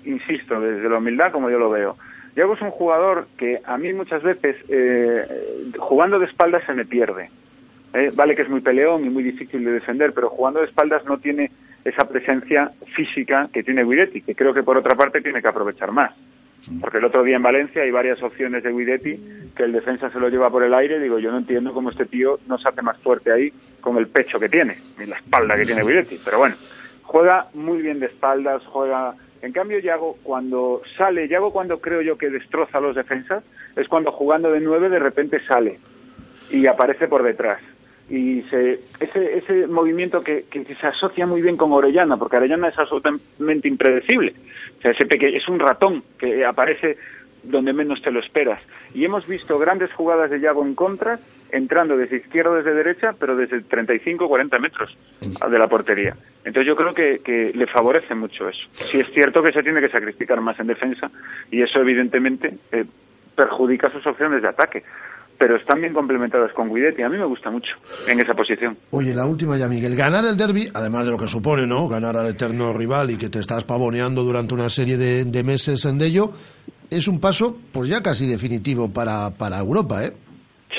insisto, 0.05 0.61
desde 0.61 0.88
la 0.90 0.99
humildad 0.99 1.32
como 1.32 1.49
yo 1.49 1.59
lo 1.59 1.70
veo. 1.70 1.96
Yago 2.39 2.55
es 2.55 2.62
un 2.62 2.70
jugador 2.70 3.26
que 3.36 3.61
a 3.64 3.76
mí 3.78 3.93
muchas 3.93 4.22
veces, 4.22 4.55
eh, 4.68 5.72
jugando 5.76 6.20
de 6.20 6.26
espaldas, 6.26 6.62
se 6.64 6.72
me 6.72 6.84
pierde. 6.84 7.30
Eh, 7.93 8.12
vale 8.14 8.36
que 8.36 8.43
es 8.43 8.49
muy 8.49 8.61
peleón 8.61 9.05
y 9.05 9.11
muy 9.11 9.24
difícil 9.24 9.64
de 9.64 9.72
defender, 9.72 10.12
pero 10.12 10.30
jugando 10.30 10.61
de 10.61 10.66
espaldas 10.66 11.05
no 11.05 11.18
tiene 11.18 11.51
esa 11.84 12.09
presencia 12.09 12.70
física 12.95 13.49
que 13.53 13.64
tiene 13.64 13.82
Guidetti, 13.82 14.22
que 14.22 14.36
creo 14.36 14.55
que 14.55 14.62
por 14.62 14.76
otra 14.76 14.95
parte 14.95 15.20
tiene 15.20 15.43
que 15.43 15.49
aprovechar 15.49 15.91
más. 15.91 16.12
Porque 16.80 16.99
el 16.99 17.07
otro 17.07 17.24
día 17.24 17.36
en 17.36 17.43
Valencia 17.43 17.82
hay 17.82 17.91
varias 17.91 18.22
opciones 18.22 18.62
de 18.62 18.72
Guidetti 18.72 19.16
que 19.57 19.64
el 19.64 19.72
defensa 19.72 20.09
se 20.11 20.20
lo 20.20 20.28
lleva 20.28 20.49
por 20.49 20.62
el 20.62 20.74
aire. 20.74 21.01
Digo, 21.01 21.18
yo 21.18 21.32
no 21.32 21.39
entiendo 21.39 21.72
cómo 21.72 21.91
este 21.91 22.07
tío 22.07 22.39
no 22.47 22.57
se 22.59 22.68
hace 22.68 22.82
más 22.82 22.99
fuerte 22.99 23.32
ahí 23.32 23.53
con 23.80 23.97
el 23.97 24.07
pecho 24.07 24.39
que 24.39 24.49
tiene, 24.49 24.78
ni 24.97 25.07
la 25.07 25.16
espalda 25.16 25.57
que 25.57 25.64
tiene 25.64 25.82
Guidetti. 25.82 26.20
Pero 26.24 26.39
bueno, 26.39 26.55
juega 27.03 27.49
muy 27.55 27.82
bien 27.82 27.99
de 27.99 28.07
espaldas, 28.07 28.64
juega. 28.66 29.14
En 29.43 29.53
cambio, 29.53 29.78
Yago 29.78 30.18
cuando 30.22 30.82
sale, 30.97 31.28
Yago 31.28 31.53
cuando 31.53 31.80
creo 31.80 32.03
yo 32.03 32.18
que 32.18 32.30
destroza 32.30 32.78
a 32.78 32.80
los 32.80 32.97
defensas, 32.97 33.45
es 33.76 33.89
cuando 33.89 34.12
jugando 34.12 34.51
de 34.51 34.61
nueve 34.61 34.89
de 34.89 34.99
repente 34.99 35.41
sale 35.47 35.78
y 36.51 36.66
aparece 36.66 37.09
por 37.09 37.22
detrás. 37.22 37.61
Y 38.11 38.43
se, 38.45 38.80
ese, 39.01 39.39
ese 39.39 39.66
movimiento 39.66 40.22
que, 40.22 40.45
que 40.45 40.64
se 40.64 40.86
asocia 40.86 41.26
muy 41.26 41.43
bien 41.43 41.59
con 41.59 41.72
Orellana, 41.72 42.16
porque 42.16 42.39
Orellana 42.39 42.68
es 42.68 42.78
absolutamente 42.78 43.68
impredecible. 43.68 44.34
O 44.78 44.80
sea, 44.80 44.93
ese 44.93 45.07
es 45.36 45.49
un 45.49 45.59
ratón 45.59 46.03
que 46.18 46.45
aparece 46.45 46.97
donde 47.43 47.72
menos 47.72 48.03
te 48.03 48.11
lo 48.11 48.20
esperas. 48.20 48.62
Y 48.95 49.05
hemos 49.05 49.26
visto 49.26 49.59
grandes 49.59 49.93
jugadas 49.93 50.30
de 50.30 50.41
Yago 50.41 50.64
en 50.64 50.74
contra, 50.74 51.18
entrando 51.51 51.97
desde 51.97 52.18
izquierda 52.18 52.51
o 52.51 52.55
desde 52.55 52.74
derecha, 52.74 53.14
pero 53.18 53.36
desde 53.36 53.62
35 53.62 54.24
o 54.24 54.28
40 54.28 54.59
metros 54.59 54.97
de 55.20 55.59
la 55.59 55.68
portería. 55.68 56.16
Entonces 56.45 56.66
yo 56.66 56.76
creo 56.76 56.95
que, 56.95 57.20
que 57.24 57.53
le 57.55 57.66
favorece 57.66 58.14
mucho 58.14 58.49
eso. 58.49 58.68
Sí 58.74 59.01
es 59.01 59.11
cierto 59.12 59.43
que 59.43 59.53
se 59.53 59.62
tiene 59.62 59.80
que 59.80 59.89
sacrificar 59.89 60.41
más 60.41 60.59
en 60.61 60.66
defensa 60.66 61.11
y 61.51 61.62
eso 61.62 61.80
evidentemente 61.80 62.59
eh, 62.72 62.84
perjudica 63.34 63.91
sus 63.91 64.07
opciones 64.07 64.43
de 64.43 64.49
ataque. 64.49 64.82
Pero 65.39 65.55
están 65.55 65.80
bien 65.80 65.95
complementadas 65.95 66.53
con 66.53 66.74
Guidetti. 66.74 67.03
A 67.03 67.09
mí 67.09 67.16
me 67.16 67.24
gusta 67.24 67.49
mucho 67.49 67.76
en 68.09 68.18
esa 68.18 68.34
posición. 68.34 68.76
Oye, 68.91 69.14
la 69.14 69.24
última 69.24 69.57
ya, 69.57 69.68
Miguel. 69.68 69.95
Ganar 69.95 70.24
el 70.24 70.36
derby, 70.36 70.68
además 70.74 71.07
de 71.07 71.12
lo 71.12 71.16
que 71.16 71.28
supone, 71.28 71.64
¿no? 71.64 71.86
Ganar 71.86 72.16
al 72.16 72.26
eterno 72.26 72.72
rival 72.72 73.12
y 73.12 73.16
que 73.16 73.28
te 73.28 73.39
estás 73.39 73.64
pavoneando 73.64 74.24
durante 74.24 74.55
una 74.55 74.68
serie 74.68 74.97
de, 74.97 75.24
de 75.24 75.45
meses 75.45 75.84
en 75.84 76.01
ello, 76.01 76.32
es 76.91 77.09
un 77.09 77.20
paso, 77.20 77.57
pues 77.72 77.89
ya 77.89 78.03
casi 78.03 78.26
definitivo 78.26 78.89
para, 78.89 79.30
para 79.30 79.59
Europa, 79.59 80.05
¿eh? 80.05 80.12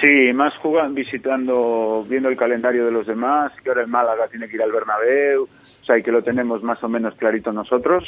Sí, 0.01 0.31
más 0.33 0.53
jugando, 0.57 0.93
visitando, 0.95 2.05
viendo 2.07 2.29
el 2.29 2.37
calendario 2.37 2.85
de 2.85 2.91
los 2.91 3.07
demás, 3.07 3.51
que 3.63 3.69
ahora 3.69 3.81
el 3.81 3.87
Málaga 3.87 4.27
tiene 4.29 4.47
que 4.47 4.55
ir 4.55 4.61
al 4.61 4.71
Bernabéu, 4.71 5.43
o 5.43 5.85
sea, 5.85 5.97
y 5.97 6.03
que 6.03 6.11
lo 6.11 6.21
tenemos 6.23 6.61
más 6.61 6.81
o 6.83 6.87
menos 6.87 7.15
clarito 7.15 7.51
nosotros. 7.51 8.03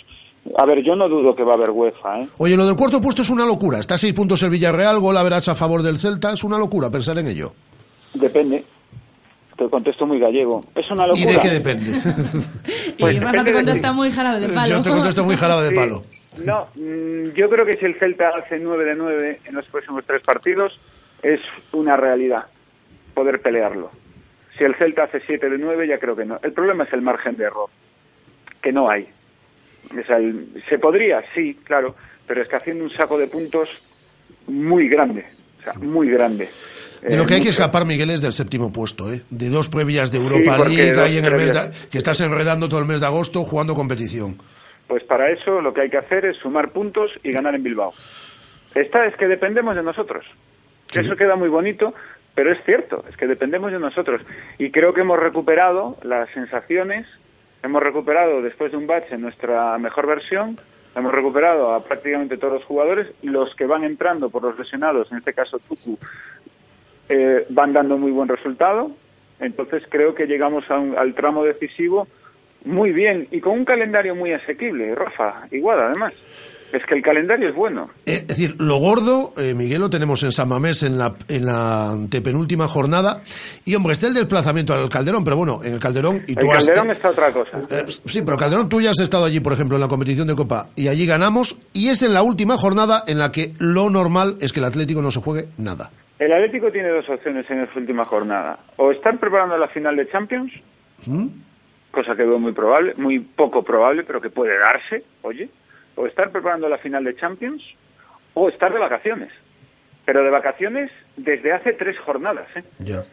A 0.57 0.65
ver, 0.65 0.83
yo 0.83 0.95
no 0.95 1.09
dudo 1.09 1.35
que 1.35 1.43
va 1.43 1.53
a 1.53 1.55
haber 1.55 1.71
UEFA, 1.71 2.21
¿eh? 2.21 2.27
Oye, 2.37 2.55
lo 2.55 2.65
del 2.67 2.75
cuarto 2.75 3.01
puesto 3.01 3.23
es 3.23 3.29
una 3.31 3.45
locura. 3.45 3.79
Está 3.79 3.95
a 3.95 3.97
seis 3.97 4.13
puntos 4.13 4.41
el 4.43 4.51
Villarreal, 4.51 4.99
gol 4.99 5.17
a 5.17 5.23
verás 5.23 5.49
a 5.49 5.55
favor 5.55 5.81
del 5.81 5.97
Celta. 5.97 6.31
Es 6.33 6.43
una 6.43 6.57
locura 6.59 6.89
pensar 6.91 7.17
en 7.17 7.27
ello. 7.27 7.53
Depende. 8.13 8.63
te 9.57 9.69
contesto 9.69 10.05
muy 10.05 10.19
gallego. 10.19 10.61
Es 10.75 10.89
una 10.91 11.05
¿Y 11.05 11.09
locura. 11.09 11.33
de 11.33 11.39
qué 11.39 11.49
depende? 11.49 11.91
Pues 12.99 13.15
y 13.15 13.19
Rafa 13.19 13.31
depende 13.37 13.51
te 13.51 13.53
contesta 13.53 13.93
muy 13.93 14.11
jarabe 14.11 14.39
de 14.39 14.49
palo. 14.49 14.75
Yo 14.75 14.81
te 14.83 14.89
contesto 14.89 15.25
muy 15.25 15.35
jarabe 15.35 15.63
de 15.63 15.69
Sí. 15.69 16.03
No, 16.37 16.67
mm, 16.75 17.31
yo 17.35 17.49
creo 17.49 17.65
que 17.65 17.77
si 17.77 17.85
el 17.85 17.95
Celta 17.99 18.29
hace 18.29 18.57
9 18.59 18.85
de 18.85 18.95
9 18.95 19.39
en 19.45 19.55
los 19.55 19.65
próximos 19.67 20.03
tres 20.05 20.21
partidos, 20.23 20.79
es 21.21 21.39
una 21.73 21.97
realidad 21.97 22.45
poder 23.13 23.41
pelearlo. 23.41 23.91
Si 24.57 24.63
el 24.63 24.75
Celta 24.75 25.03
hace 25.03 25.19
7 25.25 25.49
de 25.49 25.57
9, 25.57 25.87
ya 25.87 25.97
creo 25.99 26.15
que 26.15 26.25
no. 26.25 26.39
El 26.41 26.53
problema 26.53 26.85
es 26.85 26.93
el 26.93 27.01
margen 27.01 27.35
de 27.35 27.45
error, 27.45 27.69
que 28.61 28.71
no 28.71 28.89
hay. 28.89 29.07
O 29.99 30.03
sea, 30.05 30.17
el- 30.17 30.63
se 30.69 30.77
podría, 30.79 31.21
sí, 31.35 31.59
claro, 31.63 31.95
pero 32.27 32.41
es 32.41 32.47
que 32.47 32.55
haciendo 32.55 32.83
un 32.83 32.89
saco 32.91 33.17
de 33.17 33.27
puntos 33.27 33.69
muy 34.47 34.87
grande, 34.87 35.25
o 35.59 35.63
sea, 35.63 35.73
muy 35.73 36.09
grande. 36.09 36.49
De 37.01 37.17
lo 37.17 37.23
Eh, 37.23 37.25
que 37.25 37.33
hay 37.35 37.41
que 37.41 37.49
escapar, 37.49 37.85
Miguel, 37.85 38.09
es 38.11 38.21
del 38.21 38.31
séptimo 38.33 38.71
puesto, 38.71 39.11
¿eh? 39.11 39.21
De 39.29 39.49
dos 39.49 39.67
previas 39.69 40.11
de 40.11 40.19
Europa 40.19 40.55
porque 40.57 40.75
League 40.75 40.99
ahí 41.01 41.17
en 41.17 41.25
el 41.25 41.35
mes 41.35 41.51
de- 41.53 41.71
que 41.89 41.97
estás 41.97 42.21
enredando 42.21 42.69
todo 42.69 42.79
el 42.79 42.85
mes 42.85 42.99
de 43.01 43.07
agosto 43.07 43.43
jugando 43.43 43.73
competición. 43.73 44.37
Pues 44.91 45.05
para 45.05 45.29
eso 45.29 45.61
lo 45.61 45.73
que 45.73 45.79
hay 45.79 45.89
que 45.89 45.95
hacer 45.99 46.25
es 46.25 46.35
sumar 46.35 46.71
puntos 46.71 47.17
y 47.23 47.31
ganar 47.31 47.55
en 47.55 47.63
Bilbao. 47.63 47.93
Esta 48.75 49.05
es 49.05 49.15
que 49.15 49.29
dependemos 49.29 49.73
de 49.73 49.83
nosotros. 49.83 50.25
Eso 50.93 51.15
queda 51.15 51.37
muy 51.37 51.47
bonito, 51.47 51.93
pero 52.35 52.51
es 52.51 52.61
cierto, 52.65 53.05
es 53.07 53.15
que 53.15 53.25
dependemos 53.25 53.71
de 53.71 53.79
nosotros. 53.79 54.21
Y 54.57 54.69
creo 54.69 54.93
que 54.93 54.99
hemos 54.99 55.17
recuperado 55.17 55.95
las 56.03 56.29
sensaciones, 56.31 57.07
hemos 57.63 57.81
recuperado 57.81 58.41
después 58.41 58.73
de 58.73 58.79
un 58.79 58.85
bache 58.85 59.17
nuestra 59.17 59.77
mejor 59.77 60.07
versión, 60.07 60.59
hemos 60.93 61.13
recuperado 61.13 61.71
a 61.73 61.85
prácticamente 61.85 62.35
todos 62.37 62.55
los 62.55 62.65
jugadores, 62.65 63.07
los 63.23 63.55
que 63.55 63.67
van 63.67 63.85
entrando 63.85 64.29
por 64.29 64.43
los 64.43 64.59
lesionados, 64.59 65.09
en 65.13 65.19
este 65.19 65.33
caso 65.33 65.59
Tucu, 65.59 65.97
eh, 67.07 67.45
van 67.47 67.71
dando 67.71 67.97
muy 67.97 68.11
buen 68.11 68.27
resultado. 68.27 68.91
Entonces 69.39 69.83
creo 69.87 70.15
que 70.15 70.27
llegamos 70.27 70.69
a 70.69 70.77
un- 70.77 70.97
al 70.97 71.13
tramo 71.13 71.45
decisivo 71.45 72.09
muy 72.65 72.91
bien 72.91 73.27
y 73.31 73.39
con 73.39 73.53
un 73.59 73.65
calendario 73.65 74.15
muy 74.15 74.31
asequible, 74.33 74.93
Rafa, 74.95 75.47
igual 75.51 75.79
además. 75.79 76.13
Es 76.73 76.85
que 76.85 76.95
el 76.95 77.01
calendario 77.01 77.49
es 77.49 77.53
bueno. 77.55 77.89
Eh, 78.05 78.19
Es 78.21 78.27
decir, 78.27 78.55
lo 78.57 78.77
gordo, 78.77 79.33
eh, 79.37 79.53
Miguel, 79.53 79.81
lo 79.81 79.89
tenemos 79.89 80.23
en 80.23 80.31
San 80.31 80.47
Mamés 80.47 80.83
en 80.83 80.97
la, 80.97 81.13
en 81.27 81.45
la 81.45 81.89
antepenúltima 81.91 82.65
jornada. 82.69 83.23
Y, 83.65 83.75
hombre, 83.75 83.91
está 83.91 84.07
el 84.07 84.13
desplazamiento 84.13 84.73
al 84.73 84.87
Calderón, 84.87 85.25
pero 85.25 85.35
bueno, 85.35 85.59
en 85.65 85.73
el 85.73 85.79
Calderón... 85.81 86.23
Y 86.27 86.31
El 86.31 86.37
tú 86.37 86.49
has- 86.53 86.65
Calderón 86.65 86.91
está 86.91 87.09
otra 87.09 87.33
cosa. 87.33 87.61
Eh, 87.69 87.83
sí, 88.05 88.21
pero 88.21 88.37
Calderón, 88.37 88.69
tú 88.69 88.79
ya 88.79 88.91
has 88.91 88.99
estado 89.01 89.25
allí, 89.25 89.41
por 89.41 89.51
ejemplo, 89.51 89.75
en 89.75 89.81
la 89.81 89.89
competición 89.89 90.27
de 90.29 90.35
Copa, 90.35 90.69
y 90.77 90.87
allí 90.87 91.05
ganamos, 91.05 91.57
y 91.73 91.89
es 91.89 92.03
en 92.03 92.13
la 92.13 92.21
última 92.23 92.55
jornada 92.55 93.03
en 93.05 93.19
la 93.19 93.33
que 93.33 93.51
lo 93.59 93.89
normal 93.89 94.37
es 94.39 94.53
que 94.53 94.61
el 94.61 94.65
Atlético 94.65 95.01
no 95.01 95.11
se 95.11 95.19
juegue 95.19 95.49
nada. 95.57 95.91
El 96.19 96.31
Atlético 96.31 96.71
tiene 96.71 96.87
dos 96.87 97.09
opciones 97.09 97.51
en 97.51 97.59
esta 97.63 97.77
última 97.77 98.05
jornada. 98.05 98.59
O 98.77 98.91
estar 98.91 99.19
preparando 99.19 99.57
la 99.57 99.67
final 99.67 99.97
de 99.97 100.07
Champions, 100.09 100.53
¿Mm? 101.05 101.27
Cosa 101.91 102.15
que 102.15 102.23
veo 102.23 102.39
muy 102.39 102.53
probable, 102.53 102.93
muy 102.97 103.19
poco 103.19 103.63
probable, 103.63 104.03
pero 104.03 104.21
que 104.21 104.29
puede 104.29 104.57
darse, 104.57 105.03
oye. 105.21 105.49
O 105.95 106.07
estar 106.07 106.31
preparando 106.31 106.69
la 106.69 106.77
final 106.77 107.03
de 107.03 107.15
Champions, 107.15 107.61
o 108.33 108.49
estar 108.49 108.71
de 108.73 108.79
vacaciones. 108.79 109.29
Pero 110.05 110.23
de 110.23 110.29
vacaciones 110.29 110.89
desde 111.17 111.51
hace 111.51 111.73
tres 111.73 111.99
jornadas, 111.99 112.47
¿eh? 112.55 112.63
Ya. 112.79 113.03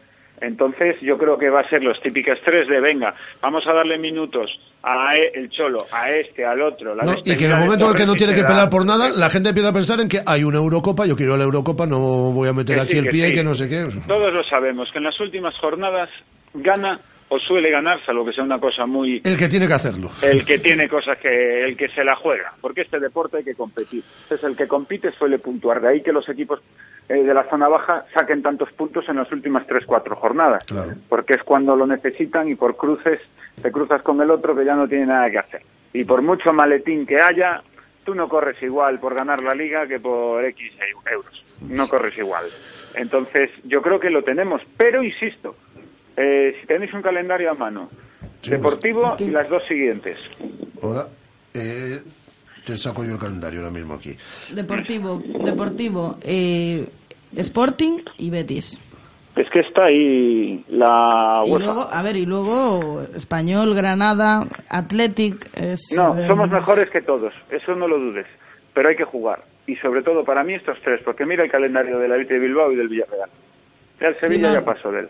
Entonces 0.41 0.95
yo 1.01 1.17
creo 1.17 1.37
que 1.37 1.49
va 1.49 1.59
a 1.59 1.69
ser 1.69 1.83
los 1.83 2.01
típicos 2.01 2.39
tres 2.45 2.67
de 2.69 2.79
venga, 2.79 3.13
vamos 3.41 3.67
a 3.67 3.73
darle 3.73 3.97
minutos 3.97 4.49
a 4.81 5.17
e- 5.17 5.31
el 5.33 5.49
cholo, 5.49 5.85
a 5.91 6.09
este, 6.11 6.45
al 6.45 6.61
otro. 6.61 6.95
La 6.95 7.03
No, 7.03 7.13
y 7.23 7.35
que 7.35 7.45
en 7.45 7.51
el 7.51 7.57
momento 7.57 7.85
en 7.85 7.91
el 7.91 7.97
que 7.97 8.05
no 8.05 8.15
tiene 8.15 8.33
que 8.33 8.43
pelar 8.45 8.69
por 8.69 8.85
nada, 8.85 9.09
la 9.09 9.29
gente 9.29 9.49
empieza 9.49 9.69
a 9.69 9.73
pensar 9.73 9.99
en 9.99 10.07
que 10.07 10.21
hay 10.25 10.45
una 10.45 10.57
Eurocopa, 10.59 11.05
yo 11.05 11.17
quiero 11.17 11.35
la 11.35 11.43
Eurocopa, 11.43 11.85
no 11.85 11.99
voy 12.31 12.47
a 12.47 12.53
meter 12.53 12.77
Que 12.77 12.81
aquí 12.83 12.91
sí, 12.93 12.97
el 12.99 13.03
que 13.05 13.09
pie, 13.11 13.27
sí. 13.27 13.33
que 13.35 13.43
no 13.43 13.53
sé 13.53 13.67
qué. 13.67 13.85
Todos 14.07 14.33
lo 14.33 14.43
sabemos, 14.43 14.89
que 14.93 14.99
en 14.99 15.03
las 15.03 15.19
últimas 15.19 15.57
jornadas 15.57 16.09
gana 16.53 17.01
o 17.29 17.39
suele 17.39 17.69
ganar, 17.69 17.99
salvo 18.05 18.25
que 18.25 18.33
sea 18.33 18.43
una 18.43 18.59
cosa 18.59 18.85
muy... 18.85 19.21
El 19.23 19.37
que 19.37 19.47
tiene 19.47 19.67
que 19.67 19.73
hacerlo. 19.73 20.09
El 20.21 20.43
que 20.43 20.59
tiene 20.59 20.89
cosas 20.89 21.17
que... 21.19 21.63
el 21.63 21.77
que 21.77 21.87
se 21.89 22.03
la 22.03 22.15
juega, 22.15 22.53
porque 22.59 22.81
este 22.81 22.99
deporte 22.99 23.37
hay 23.37 23.43
que 23.43 23.55
competir. 23.55 24.03
Entonces 24.23 24.49
el 24.49 24.55
que 24.55 24.67
compite 24.67 25.11
suele 25.11 25.39
puntuar, 25.39 25.79
de 25.79 25.89
ahí 25.89 26.01
que 26.01 26.11
los 26.11 26.27
equipos 26.27 26.59
eh, 27.07 27.23
de 27.23 27.33
la 27.33 27.43
zona 27.49 27.67
baja 27.67 28.05
saquen 28.13 28.41
tantos 28.41 28.71
puntos 28.73 29.07
en 29.09 29.17
las 29.17 29.31
últimas 29.31 29.65
tres, 29.67 29.85
cuatro 29.85 30.15
jornadas, 30.15 30.63
porque 31.07 31.33
es 31.33 31.43
cuando 31.43 31.75
lo 31.75 31.87
necesitan 31.87 32.49
y 32.49 32.55
por 32.55 32.77
cruces 32.77 33.19
te 33.61 33.71
cruzas 33.71 34.01
con 34.01 34.21
el 34.21 34.31
otro 34.31 34.55
que 34.55 34.65
ya 34.65 34.75
no 34.75 34.87
tiene 34.87 35.07
nada 35.07 35.29
que 35.29 35.39
hacer. 35.39 35.61
Y 35.93 36.03
por 36.03 36.21
mucho 36.21 36.53
maletín 36.53 37.05
que 37.05 37.19
haya, 37.19 37.61
tú 38.03 38.13
no 38.15 38.29
corres 38.29 38.61
igual 38.61 38.99
por 38.99 39.15
ganar 39.15 39.41
la 39.41 39.55
liga 39.55 39.87
que 39.87 39.99
por 39.99 40.43
X 40.45 40.73
euros. 41.11 41.43
No 41.61 41.87
corres 41.87 42.17
igual. 42.17 42.45
Entonces, 42.95 43.51
yo 43.63 43.81
creo 43.81 43.99
que 43.99 44.09
lo 44.09 44.23
tenemos, 44.23 44.61
pero 44.77 45.03
insisto, 45.03 45.55
eh, 46.17 46.55
si 46.59 46.67
tenéis 46.67 46.93
un 46.93 47.01
calendario 47.01 47.51
a 47.51 47.53
mano, 47.53 47.89
deportivo 48.43 49.15
y 49.19 49.25
las 49.25 49.49
dos 49.49 49.63
siguientes. 49.65 50.17
Ahora, 50.81 51.07
eh, 51.53 52.01
te 52.65 52.77
saco 52.77 53.03
yo 53.03 53.13
el 53.13 53.19
calendario 53.19 53.59
ahora 53.59 53.71
mismo 53.71 53.95
aquí. 53.95 54.15
Deportivo, 54.51 55.21
Deportivo, 55.43 56.17
eh, 56.21 56.87
Sporting 57.35 57.99
y 58.17 58.29
Betis. 58.29 58.79
Es 59.35 59.49
que 59.49 59.59
está 59.59 59.85
ahí 59.85 60.65
la 60.67 61.43
Y 61.45 61.49
luego, 61.49 61.87
a 61.91 62.01
ver, 62.01 62.17
y 62.17 62.25
luego 62.25 63.03
Español, 63.15 63.73
Granada, 63.73 64.45
Athletic. 64.69 65.47
Es, 65.57 65.93
No, 65.95 66.17
eh, 66.17 66.27
somos 66.27 66.49
mejores 66.49 66.89
que 66.89 67.01
todos, 67.01 67.33
eso 67.49 67.75
no 67.75 67.87
lo 67.87 67.99
dudes, 67.99 68.27
pero 68.73 68.89
hay 68.89 68.95
que 68.95 69.05
jugar. 69.05 69.43
Y 69.65 69.75
sobre 69.77 70.01
todo 70.01 70.25
para 70.25 70.43
mí 70.43 70.55
estos 70.55 70.79
tres, 70.81 71.01
porque 71.03 71.25
mira 71.25 71.43
el 71.43 71.51
calendario 71.51 71.99
del 71.99 72.11
Athletic 72.11 72.33
de 72.33 72.39
Bilbao 72.39 72.71
y 72.71 72.75
del 72.75 72.89
Villarreal. 72.89 73.29
Ya 74.01 74.07
el 74.07 74.19
Sevilla 74.19 74.49
no. 74.49 74.53
ya 74.55 74.65
pasó 74.65 74.91
de 74.91 75.01
él. 75.01 75.09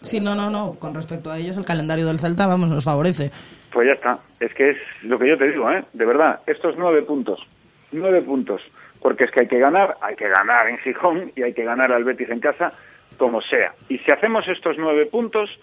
Sí, 0.00 0.20
no, 0.20 0.34
no, 0.34 0.50
no. 0.50 0.74
Con 0.78 0.94
respecto 0.94 1.30
a 1.30 1.38
ellos, 1.38 1.56
el 1.56 1.64
calendario 1.64 2.06
del 2.06 2.18
Celta, 2.18 2.46
vamos, 2.46 2.68
nos 2.68 2.84
favorece. 2.84 3.30
Pues 3.72 3.88
ya 3.88 3.94
está. 3.94 4.18
Es 4.40 4.54
que 4.54 4.70
es 4.70 4.76
lo 5.02 5.18
que 5.18 5.28
yo 5.28 5.38
te 5.38 5.48
digo, 5.48 5.70
¿eh? 5.70 5.84
De 5.92 6.04
verdad, 6.04 6.40
estos 6.46 6.76
nueve 6.78 7.02
puntos. 7.02 7.46
Nueve 7.92 8.22
puntos. 8.22 8.62
Porque 9.00 9.24
es 9.24 9.30
que 9.30 9.42
hay 9.42 9.48
que 9.48 9.58
ganar, 9.58 9.96
hay 10.00 10.16
que 10.16 10.28
ganar 10.28 10.68
en 10.68 10.78
Gijón 10.78 11.32
y 11.36 11.42
hay 11.42 11.52
que 11.52 11.64
ganar 11.64 11.92
al 11.92 12.04
Betis 12.04 12.30
en 12.30 12.40
casa, 12.40 12.72
como 13.18 13.40
sea. 13.40 13.74
Y 13.88 13.98
si 13.98 14.12
hacemos 14.12 14.46
estos 14.48 14.76
nueve 14.78 15.06
puntos, 15.06 15.58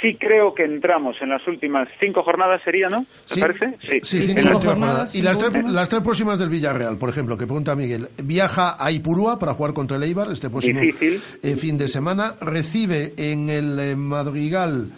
sí 0.00 0.16
creo 0.16 0.54
que 0.54 0.64
entramos 0.64 1.16
en 1.20 1.30
las 1.30 1.46
últimas 1.46 1.88
cinco 2.00 2.22
jornadas, 2.22 2.60
¿sería, 2.64 2.88
no? 2.88 3.04
¿Te 3.28 3.34
Sí. 3.34 3.40
parece? 3.40 3.76
Sí. 4.02 4.26
Cinco 4.26 4.40
las- 4.54 4.64
jornadas. 4.64 5.14
Y 5.14 5.22
las 5.22 5.36
cinco 5.38 5.50
tres, 5.50 5.64
las 5.66 5.88
tres 5.88 6.02
próximas 6.02 6.38
del 6.38 6.48
Villarreal, 6.48 6.96
por 6.98 7.08
ejemplo, 7.10 7.36
que 7.36 7.46
pregunta 7.46 7.74
Miguel. 7.76 8.08
Viaja 8.22 8.76
a 8.78 8.90
Ipurúa 8.90 9.38
para 9.38 9.54
jugar 9.54 9.72
contra 9.74 9.96
el 9.96 10.02
Eibar 10.04 10.30
este 10.32 10.50
próximo 10.50 10.80
Difícil. 10.80 11.22
eh, 11.42 11.56
fin 11.56 11.78
de 11.78 11.88
semana. 11.88 12.34
Recibe 12.40 13.14
en 13.16 13.50
el 13.50 13.78
eh, 13.78 13.96
Madrigal 13.96 14.88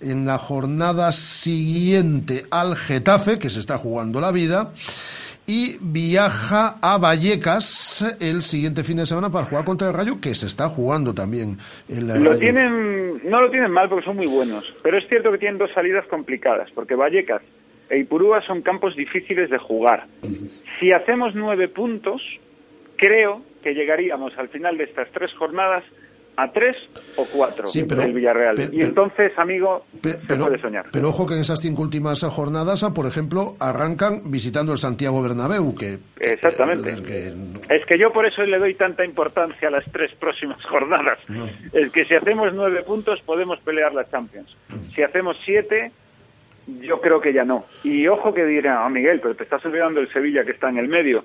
en 0.00 0.26
la 0.26 0.38
jornada 0.38 1.12
siguiente 1.12 2.44
al 2.50 2.76
Getafe, 2.76 3.38
que 3.38 3.48
se 3.50 3.60
está 3.60 3.78
jugando 3.78 4.20
la 4.20 4.32
vida. 4.32 4.72
Y 5.46 5.76
viaja 5.80 6.78
a 6.80 6.96
Vallecas 6.96 8.02
el 8.18 8.40
siguiente 8.40 8.82
fin 8.82 8.96
de 8.96 9.06
semana 9.06 9.30
para 9.30 9.44
jugar 9.44 9.64
contra 9.64 9.88
el 9.88 9.94
Rayo, 9.94 10.20
que 10.20 10.34
se 10.34 10.46
está 10.46 10.68
jugando 10.68 11.12
también 11.12 11.58
el 11.88 12.08
Lo 12.08 12.14
Rayo. 12.14 12.38
tienen, 12.38 13.20
no 13.28 13.42
lo 13.42 13.50
tienen 13.50 13.70
mal 13.70 13.88
porque 13.90 14.06
son 14.06 14.16
muy 14.16 14.26
buenos, 14.26 14.64
pero 14.82 14.96
es 14.96 15.06
cierto 15.06 15.30
que 15.30 15.38
tienen 15.38 15.58
dos 15.58 15.70
salidas 15.72 16.06
complicadas, 16.06 16.70
porque 16.70 16.94
Vallecas 16.94 17.42
e 17.90 17.98
Ipurúa 17.98 18.40
son 18.40 18.62
campos 18.62 18.96
difíciles 18.96 19.50
de 19.50 19.58
jugar. 19.58 20.06
Si 20.80 20.92
hacemos 20.92 21.34
nueve 21.34 21.68
puntos, 21.68 22.22
creo 22.96 23.42
que 23.62 23.74
llegaríamos 23.74 24.36
al 24.38 24.48
final 24.48 24.78
de 24.78 24.84
estas 24.84 25.10
tres 25.12 25.32
jornadas 25.34 25.84
a 26.36 26.50
tres 26.52 26.76
o 27.16 27.24
cuatro 27.26 27.66
Sí, 27.68 27.84
pero- 27.84 28.02
del 28.02 28.12
Villarreal. 28.12 28.54
pero- 28.56 28.72
y 28.72 28.80
entonces, 28.82 29.32
amigo, 29.38 29.86
se 30.02 30.14
pero, 30.26 30.44
puede 30.46 30.58
soñar. 30.58 30.86
pero 30.92 31.08
ojo 31.10 31.26
que 31.26 31.34
en 31.34 31.40
esas 31.40 31.60
cinco 31.60 31.82
últimas 31.82 32.20
jornadas, 32.24 32.82
ah, 32.82 32.92
por 32.92 33.06
ejemplo, 33.06 33.56
arrancan 33.60 34.30
visitando 34.30 34.72
el 34.72 34.78
Santiago 34.78 35.22
Bernabéu, 35.22 35.74
que 35.74 35.98
Exactamente. 36.20 36.92
eh, 36.92 37.02
que- 37.68 37.74
Es 37.74 37.86
que 37.86 37.98
yo 37.98 38.12
por 38.12 38.26
eso 38.26 38.42
le 38.42 38.58
doy 38.58 38.74
tanta 38.74 39.04
importancia 39.04 39.68
a 39.68 39.70
las 39.70 39.84
tres 39.92 40.12
próximas 40.14 40.64
jornadas. 40.66 41.18
Es 41.72 41.90
que 41.92 42.04
si 42.04 42.14
hacemos 42.14 42.52
nueve 42.54 42.82
puntos 42.82 43.20
podemos 43.22 43.58
pelear 43.60 43.94
la 43.94 44.08
Champions. 44.10 44.56
Si 44.94 45.02
hacemos 45.02 45.36
siete, 45.44 45.92
yo 46.80 47.00
creo 47.00 47.20
que 47.20 47.32
ya 47.32 47.44
no. 47.44 47.66
Y 47.82 48.06
ojo 48.08 48.32
que 48.32 48.44
dirá, 48.44 48.84
ah, 48.84 48.88
Miguel, 48.88 49.20
pero 49.20 49.34
te 49.36 49.44
estás 49.44 49.64
olvidando 49.66 50.00
el 50.00 50.08
Sevilla 50.12 50.44
que 50.44 50.52
está 50.52 50.68
en 50.70 50.78
el 50.78 50.88
medio. 50.88 51.24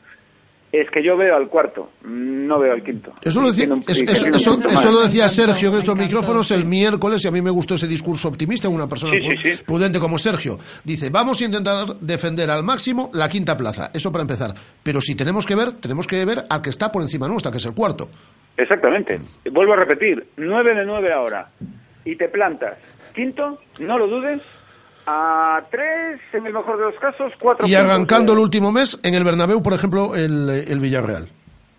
Es 0.71 0.87
que 0.91 1.03
yo 1.03 1.17
veo 1.17 1.35
al 1.35 1.47
cuarto, 1.47 1.89
no 2.03 2.59
veo 2.59 2.73
al 2.73 2.83
quinto. 2.83 3.11
Eso 3.23 3.41
lo, 3.41 3.47
decía, 3.47 3.65
un- 3.73 3.83
es- 3.87 4.01
eso, 4.01 4.27
eso- 4.27 4.59
eso 4.69 4.91
lo 4.91 5.01
decía 5.01 5.27
Sergio 5.27 5.69
en 5.69 5.79
estos 5.79 5.97
micrófonos 5.97 6.51
el 6.51 6.65
miércoles 6.65 7.25
y 7.25 7.27
a 7.27 7.31
mí 7.31 7.41
me 7.41 7.49
gustó 7.49 7.73
ese 7.73 7.87
discurso 7.87 8.27
optimista, 8.27 8.69
una 8.69 8.87
persona 8.87 9.13
Sí, 9.13 9.21
sí, 9.21 9.27
pu- 9.27 9.55
sí. 9.57 9.63
prudente 9.65 9.97
como 9.99 10.19
Sergio. 10.19 10.59
Dice, 10.83 11.09
vamos 11.09 11.41
a 11.41 11.45
intentar 11.45 11.95
defender 11.99 12.51
al 12.51 12.61
máximo 12.63 13.09
la 13.15 13.27
quinta 13.27 13.57
plaza, 13.57 13.89
eso 13.93 14.11
para 14.11 14.21
empezar. 14.21 14.53
Pero 14.83 15.01
si 15.01 15.15
tenemos 15.15 15.45
que 15.47 15.55
ver, 15.55 15.71
tenemos 15.73 16.05
que 16.05 16.23
ver 16.23 16.43
al 16.47 16.61
que 16.61 16.69
está 16.69 16.91
por 16.91 17.01
encima 17.01 17.27
nuestra, 17.27 17.51
que 17.51 17.57
es 17.57 17.65
el 17.65 17.73
cuarto. 17.73 18.09
Exactamente. 18.55 19.19
Vuelvo 19.51 19.73
a 19.73 19.77
repetir, 19.77 20.27
nueve 20.37 20.75
de 20.75 20.85
nueve 20.85 21.11
ahora. 21.11 21.47
Y 22.05 22.15
te 22.15 22.27
plantas. 22.29 22.77
Quinto, 23.15 23.59
no 23.79 23.97
lo 23.97 24.07
dudes. 24.07 24.41
A 25.05 25.61
tres, 25.71 26.19
en 26.33 26.45
el 26.45 26.53
mejor 26.53 26.77
de 26.77 26.83
los 26.85 26.95
casos, 26.99 27.33
cuatro 27.39 27.65
Y 27.67 27.73
arrancando 27.75 28.33
el 28.33 28.39
último 28.39 28.71
mes, 28.71 28.99
en 29.03 29.15
el 29.15 29.23
Bernabéu, 29.23 29.61
por 29.63 29.73
ejemplo, 29.73 30.15
el, 30.15 30.49
el 30.49 30.79
Villarreal. 30.79 31.27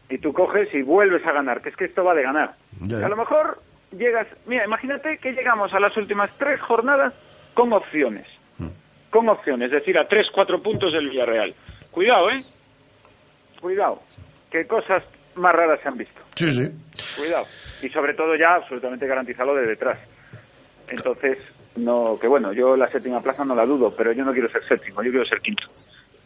y 0.08 0.18
tú 0.18 0.32
coges 0.32 0.72
y 0.74 0.82
vuelves 0.82 1.24
a 1.26 1.32
ganar, 1.32 1.60
que 1.62 1.68
es 1.68 1.76
que 1.76 1.84
esto 1.84 2.02
va 2.02 2.14
de 2.14 2.22
ganar. 2.22 2.54
Ya, 2.80 2.98
ya. 2.98 3.06
A 3.06 3.08
lo 3.08 3.16
mejor 3.16 3.62
llegas, 3.96 4.26
mira, 4.46 4.64
imagínate 4.64 5.18
que 5.18 5.32
llegamos 5.32 5.72
a 5.72 5.78
las 5.80 5.96
últimas 5.96 6.30
tres 6.38 6.60
jornadas 6.60 7.14
con 7.54 7.72
opciones, 7.72 8.26
con 9.10 9.28
opciones, 9.28 9.66
es 9.66 9.72
decir, 9.72 9.96
a 9.98 10.08
tres, 10.08 10.28
cuatro 10.32 10.60
puntos 10.62 10.92
del 10.92 11.08
Villarreal. 11.10 11.54
Cuidado, 11.92 12.30
¿eh? 12.30 12.42
Cuidado, 13.60 14.02
que 14.50 14.66
cosas 14.66 15.04
más 15.36 15.54
raras 15.54 15.78
se 15.82 15.88
han 15.88 15.96
visto. 15.98 16.20
Sí, 16.34 16.52
sí. 16.52 16.70
Cuidado. 17.16 17.46
Y 17.82 17.88
sobre 17.90 18.14
todo 18.14 18.34
ya 18.34 18.54
absolutamente 18.56 19.06
garantizado 19.06 19.54
de 19.54 19.66
detrás. 19.66 19.98
Entonces, 20.88 21.38
no, 21.76 22.18
que 22.20 22.28
bueno, 22.28 22.52
yo 22.52 22.76
la 22.76 22.88
séptima 22.88 23.20
plaza 23.20 23.44
no 23.44 23.54
la 23.54 23.66
dudo, 23.66 23.94
pero 23.96 24.12
yo 24.12 24.24
no 24.24 24.32
quiero 24.32 24.50
ser 24.50 24.64
séptimo, 24.66 25.02
yo 25.02 25.10
quiero 25.10 25.26
ser 25.26 25.40
quinto. 25.40 25.64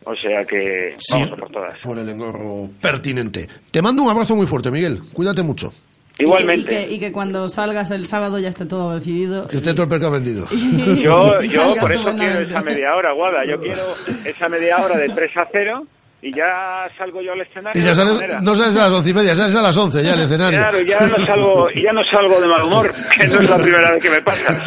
O 0.04 0.14
sea 0.14 0.44
que 0.44 0.96
vamos 1.12 1.32
a 1.32 1.36
por 1.36 1.50
todas. 1.50 1.78
Por 1.78 1.98
el 1.98 2.08
engorro 2.08 2.68
pertinente. 2.80 3.48
Te 3.70 3.80
mando 3.80 4.02
un 4.02 4.10
abrazo 4.10 4.36
muy 4.36 4.46
fuerte, 4.46 4.70
Miguel. 4.70 5.00
Cuídate 5.14 5.42
mucho. 5.42 5.72
Igualmente. 6.18 6.82
Y 6.82 6.86
que, 6.86 6.94
y 6.94 6.98
que 7.00 7.12
cuando 7.12 7.48
salgas 7.48 7.90
el 7.90 8.06
sábado 8.06 8.38
ya 8.38 8.50
esté 8.50 8.66
todo 8.66 8.94
decidido. 8.94 9.48
Que 9.48 9.56
esté 9.56 9.74
todo 9.74 9.92
el 9.94 10.10
vendido. 10.10 10.46
Yo, 11.02 11.40
yo 11.42 11.74
por 11.76 11.90
eso 11.90 12.14
quiero 12.16 12.40
esa 12.40 12.60
media 12.60 12.94
hora, 12.94 13.12
Guada. 13.12 13.44
Yo 13.44 13.60
quiero 13.60 13.82
esa 14.24 14.48
media 14.48 14.78
hora 14.78 14.96
de 14.96 15.08
3 15.08 15.36
a 15.36 15.48
0 15.50 15.86
y 16.24 16.34
ya 16.34 16.88
salgo 16.96 17.20
yo 17.20 17.32
al 17.32 17.42
escenario. 17.42 17.82
Y 17.82 17.84
ya 17.84 17.94
sales, 17.94 18.18
no 18.40 18.56
sales 18.56 18.74
a 18.76 18.88
las 18.88 18.92
once 18.92 19.10
y 19.10 19.14
media, 19.14 19.34
sales 19.34 19.54
a 19.56 19.60
las 19.60 19.76
once 19.76 20.02
ya 20.02 20.14
el 20.14 20.22
escenario. 20.22 20.58
Claro, 20.58 20.80
ya 20.80 21.00
no 21.00 21.26
salgo, 21.26 21.68
y 21.70 21.82
ya 21.82 21.92
no 21.92 22.02
salgo 22.02 22.40
de 22.40 22.46
mal 22.46 22.62
humor, 22.62 22.94
que 23.14 23.28
no 23.28 23.40
es 23.40 23.50
la 23.50 23.58
primera 23.58 23.90
vez 23.90 24.02
que 24.02 24.08
me 24.08 24.22
pasa. 24.22 24.64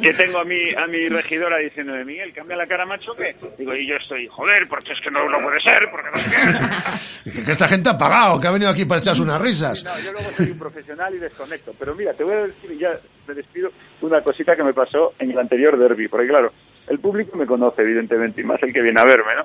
Que 0.00 0.12
tengo 0.12 0.38
a 0.38 0.44
mi, 0.44 0.70
a 0.70 0.86
mi 0.86 1.08
regidora 1.08 1.58
diciéndome, 1.58 2.04
Miguel, 2.04 2.32
cambia 2.32 2.56
la 2.56 2.68
cara, 2.68 2.86
macho, 2.86 3.14
que 3.16 3.34
digo, 3.58 3.74
y 3.74 3.88
yo 3.88 3.96
estoy, 3.96 4.28
joder, 4.28 4.68
porque 4.68 4.92
es 4.92 5.00
que 5.00 5.10
no, 5.10 5.28
no 5.28 5.40
puede 5.42 5.58
ser, 5.58 5.88
porque 5.90 6.08
no 6.12 6.18
sé 6.18 6.30
qué. 6.30 7.32
Que, 7.32 7.44
que 7.44 7.52
esta 7.52 7.66
gente 7.66 7.88
ha 7.88 7.96
pagado, 7.96 8.40
que 8.40 8.46
ha 8.46 8.50
venido 8.50 8.70
aquí 8.70 8.84
para 8.84 9.00
echarse 9.00 9.22
unas 9.22 9.40
risas. 9.40 9.82
No, 9.84 9.98
yo 9.98 10.12
luego 10.12 10.28
soy 10.36 10.50
un 10.50 10.58
profesional 10.58 11.14
y 11.14 11.18
desconecto. 11.18 11.72
Pero 11.78 11.94
mira, 11.94 12.12
te 12.12 12.24
voy 12.24 12.34
a 12.34 12.46
decir, 12.46 12.70
y 12.72 12.78
ya 12.78 12.90
me 13.26 13.34
despido, 13.34 13.70
una 14.02 14.20
cosita 14.22 14.54
que 14.54 14.62
me 14.62 14.72
pasó 14.72 15.14
en 15.18 15.30
el 15.30 15.38
anterior 15.38 15.78
derby. 15.78 16.08
Porque 16.08 16.26
claro, 16.26 16.52
el 16.88 16.98
público 16.98 17.36
me 17.36 17.46
conoce, 17.46 17.82
evidentemente, 17.82 18.40
y 18.40 18.44
más 18.44 18.62
el 18.62 18.72
que 18.72 18.82
viene 18.82 19.00
a 19.00 19.04
verme, 19.04 19.34
¿no? 19.36 19.44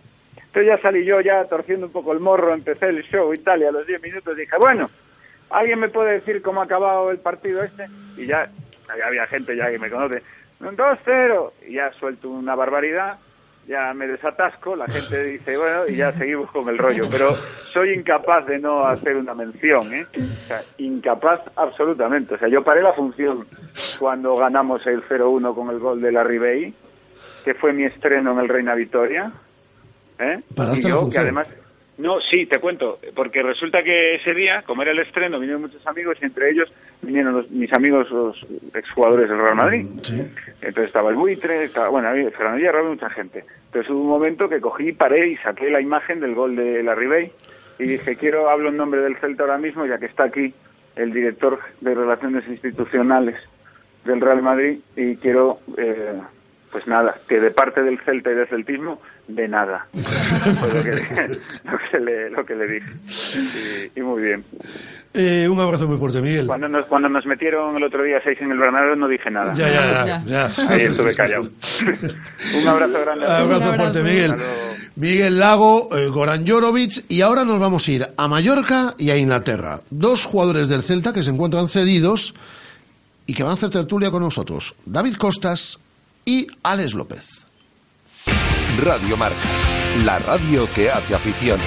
Entonces 0.58 0.76
ya 0.76 0.82
salí 0.82 1.06
yo 1.06 1.22
ya 1.22 1.46
torciendo 1.46 1.86
un 1.86 1.92
poco 1.92 2.14
el 2.14 2.20
morro, 2.20 2.52
empecé 2.52 2.88
el 2.88 3.04
show 3.04 3.32
y 3.32 3.38
tal, 3.38 3.62
y 3.62 3.66
a 3.66 3.72
los 3.72 3.86
10 3.86 4.02
minutos 4.02 4.36
dije, 4.36 4.58
bueno, 4.58 4.90
¿alguien 5.52 5.80
me 5.80 5.88
puede 5.88 6.14
decir 6.14 6.42
cómo 6.42 6.62
ha 6.62 6.64
acabado 6.64 7.12
el 7.12 7.20
partido 7.20 7.62
este? 7.62 7.86
Y 8.16 8.26
ya 8.26 8.50
había 9.06 9.28
gente 9.28 9.56
ya 9.56 9.70
que 9.70 9.78
me 9.78 9.92
conoce, 9.92 10.24
2-0, 10.60 11.52
y 11.68 11.74
ya 11.74 11.94
suelto 11.94 12.32
una 12.32 12.56
barbaridad, 12.56 13.20
ya 13.68 13.94
me 13.94 14.08
desatasco, 14.08 14.76
la 14.76 14.88
gente 14.88 15.26
dice, 15.26 15.58
bueno, 15.58 15.88
y 15.88 15.98
ya 15.98 16.12
seguimos 16.14 16.50
con 16.50 16.68
el 16.70 16.80
rollo. 16.80 17.08
Pero 17.12 17.36
soy 17.36 17.94
incapaz 17.94 18.48
de 18.48 18.58
no 18.58 18.84
hacer 18.84 19.16
una 19.16 19.36
mención, 19.36 19.94
¿eh? 19.94 20.08
O 20.16 20.48
sea, 20.48 20.64
incapaz 20.80 21.42
absolutamente. 21.56 22.34
O 22.34 22.40
sea, 22.40 22.48
yo 22.48 22.64
paré 22.64 22.82
la 22.82 22.94
función 22.94 23.46
cuando 24.00 24.36
ganamos 24.38 24.88
el 24.88 25.04
0-1 25.04 25.54
con 25.54 25.70
el 25.70 25.78
gol 25.78 26.02
de 26.02 26.12
la 26.12 26.24
Ribey, 26.24 26.74
que 27.46 27.54
fue 27.54 27.74
mi 27.74 27.84
estreno 27.84 28.32
en 28.32 28.40
el 28.40 28.50
Reina 28.50 28.74
Victoria. 28.74 29.32
¿Eh? 30.20 30.42
Paraste 30.56 30.88
y 30.88 30.92
la 30.92 30.98
yo, 31.02 31.10
que 31.10 31.20
además... 31.20 31.48
No, 31.98 32.22
sí, 32.22 32.46
te 32.46 32.60
cuento, 32.60 33.00
porque 33.16 33.42
resulta 33.42 33.82
que 33.82 34.16
ese 34.16 34.32
día, 34.36 34.62
como 34.68 34.84
era 34.84 34.92
el 34.92 35.00
estreno, 35.00 35.40
vinieron 35.40 35.64
muchos 35.64 35.86
amigos 35.88 36.16
y 36.22 36.26
entre 36.26 36.52
ellos 36.52 36.72
vinieron 37.02 37.34
los- 37.34 37.50
mis 37.50 37.74
amigos, 37.74 38.12
los 38.12 38.46
exjugadores 38.76 39.28
del 39.28 39.40
Real 39.40 39.56
Madrid. 39.56 39.88
Entonces 40.62 40.86
estaba 40.86 41.10
el 41.10 41.16
buitre, 41.16 41.64
estaba, 41.64 41.90
bueno, 41.90 42.10
había 42.10 42.30
Fernando 42.30 42.84
mucha 42.84 43.10
gente. 43.10 43.46
Entonces 43.66 43.90
hubo 43.90 44.02
un 44.02 44.10
momento 44.10 44.48
que 44.48 44.62
cogí, 44.62 44.92
paré 44.92 45.28
y 45.30 45.38
saqué 45.38 45.72
la 45.72 45.82
imagen 45.82 46.20
del 46.20 46.36
gol 46.36 46.56
de 46.56 46.84
la 46.84 46.94
Ribey 46.94 47.32
y 47.80 47.84
dije, 47.86 48.16
quiero, 48.16 48.48
hablo 48.52 48.70
en 48.70 48.78
nombre 48.78 49.02
del 49.02 49.18
Celta 49.18 49.42
ahora 49.44 49.58
mismo, 49.58 49.88
ya 49.88 49.98
que 49.98 50.06
está 50.06 50.26
aquí 50.26 50.54
el 50.96 51.12
director 51.12 51.60
de 51.82 51.96
Relaciones 51.96 52.48
Institucionales 52.48 53.38
del 54.06 54.22
Real 54.22 54.44
Madrid 54.44 54.80
y 54.96 55.16
quiero, 55.16 55.62
eh, 55.78 56.14
pues 56.72 56.88
nada, 56.88 57.16
que 57.28 57.40
de 57.40 57.52
parte 57.52 57.82
del 57.82 58.00
Celta 58.04 58.32
y 58.32 58.36
del 58.36 58.48
celtismo, 58.48 59.02
de 59.28 59.48
nada. 59.48 59.88
Fue 59.94 60.74
lo 60.74 60.84
que, 60.84 60.92
lo 61.64 61.78
que 61.92 62.00
le, 62.00 62.30
lo 62.30 62.46
que 62.46 62.56
le 62.56 62.68
dije. 62.68 63.90
Y, 63.96 64.00
y 64.00 64.04
muy 64.04 64.22
bien. 64.22 64.44
Eh, 65.14 65.48
un 65.50 65.60
abrazo 65.60 65.88
muy 65.88 65.98
fuerte, 65.98 66.22
Miguel. 66.22 66.48
Cuando 66.48 66.68
nos, 66.68 66.86
cuando 66.86 67.10
nos 67.10 67.26
metieron 67.26 67.76
el 67.76 67.84
otro 67.84 68.04
día 68.04 68.20
seis 68.24 68.38
en 68.42 68.52
el 68.52 68.58
Bernabéu 68.58 68.96
no 68.96 69.08
dije 69.08 69.32
nada. 69.32 69.54
Ya, 69.54 69.70
ya, 69.70 70.06
ya, 70.06 70.24
ya. 70.26 70.70
Ahí 70.70 70.82
estuve 70.82 71.16
callado. 71.16 71.44
Un 72.62 72.68
abrazo 72.68 73.02
grande. 73.02 73.26
a 73.26 73.28
todos. 73.28 73.42
Abrazo 73.42 73.76
fuerte, 73.76 74.04
Miguel. 74.04 74.36
Miguel 74.96 75.40
Lago, 75.40 75.90
eh, 75.96 76.08
Goran 76.08 76.46
Jorovic 76.48 77.06
y 77.08 77.22
ahora 77.22 77.46
nos 77.46 77.60
vamos 77.60 77.88
a 77.88 77.92
ir 77.92 78.08
a 78.16 78.28
Mallorca 78.28 78.94
y 78.98 79.10
a 79.10 79.18
Inglaterra. 79.18 79.80
Dos 79.90 80.26
jugadores 80.26 80.70
del 80.70 80.84
Celta 80.84 81.14
que 81.14 81.24
se 81.24 81.32
encuentran 81.32 81.68
cedidos 81.68 82.34
y 83.26 83.34
que 83.34 83.44
van 83.44 83.52
a 83.52 83.54
hacer 83.54 83.70
tertulia 83.70 84.12
con 84.12 84.22
nosotros. 84.22 84.76
David 84.86 85.16
Costas 85.16 85.80
y 86.28 86.46
Alex 86.62 86.94
López. 86.94 87.48
Radio 88.84 89.16
Marca, 89.16 89.38
la 90.04 90.20
radio 90.20 90.68
que 90.76 90.92
hace 90.92 91.16
afición. 91.16 91.58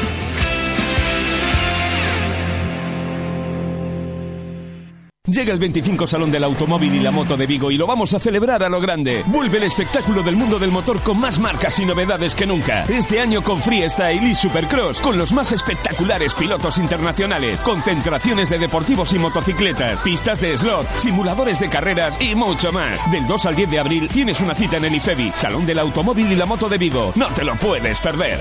Llega 5.31 5.53
el 5.53 5.61
25 5.61 6.09
Salón 6.09 6.33
del 6.33 6.43
Automóvil 6.43 6.93
y 6.93 6.99
la 6.99 7.13
Moto 7.13 7.37
de 7.37 7.47
Vigo 7.47 7.71
y 7.71 7.77
lo 7.77 7.87
vamos 7.87 8.13
a 8.15 8.19
celebrar 8.19 8.65
a 8.65 8.69
lo 8.69 8.81
grande. 8.81 9.23
Vuelve 9.27 9.59
el 9.59 9.63
espectáculo 9.63 10.25
del 10.25 10.35
mundo 10.35 10.59
del 10.59 10.73
motor 10.73 11.01
con 11.03 11.21
más 11.21 11.39
marcas 11.39 11.79
y 11.79 11.85
novedades 11.85 12.35
que 12.35 12.47
nunca. 12.47 12.83
Este 12.89 13.21
año 13.21 13.41
con 13.41 13.63
Freestyle 13.63 14.27
y 14.27 14.35
Supercross, 14.35 15.01
con 15.01 15.17
los 15.17 15.33
más 15.33 15.53
espectaculares 15.53 16.35
pilotos 16.35 16.79
internacionales, 16.79 17.63
concentraciones 17.63 18.51
de 18.51 18.59
deportivos 18.59 19.15
y 19.15 19.21
motocicletas, 19.21 20.01
pistas 20.01 20.41
de 20.41 20.57
slot, 20.57 20.89
simuladores 20.97 21.61
de 21.61 21.69
carreras 21.69 22.19
y 22.21 22.35
mucho 22.35 22.73
más. 22.73 22.99
Del 23.13 23.25
2 23.29 23.47
al 23.47 23.55
10 23.55 23.71
de 23.71 23.79
abril 23.79 24.09
tienes 24.09 24.41
una 24.41 24.57
cita 24.57 24.79
en 24.79 24.87
el 24.87 24.97
IFEBI, 24.97 25.31
Salón 25.31 25.65
del 25.65 25.79
Automóvil 25.79 26.33
y 26.33 26.35
la 26.37 26.47
Moto 26.47 26.69
de 26.69 26.79
Vigo. 26.79 27.13
No 27.15 27.29
te 27.29 27.45
lo 27.45 27.55
puedes 27.55 28.01
perder. 28.01 28.41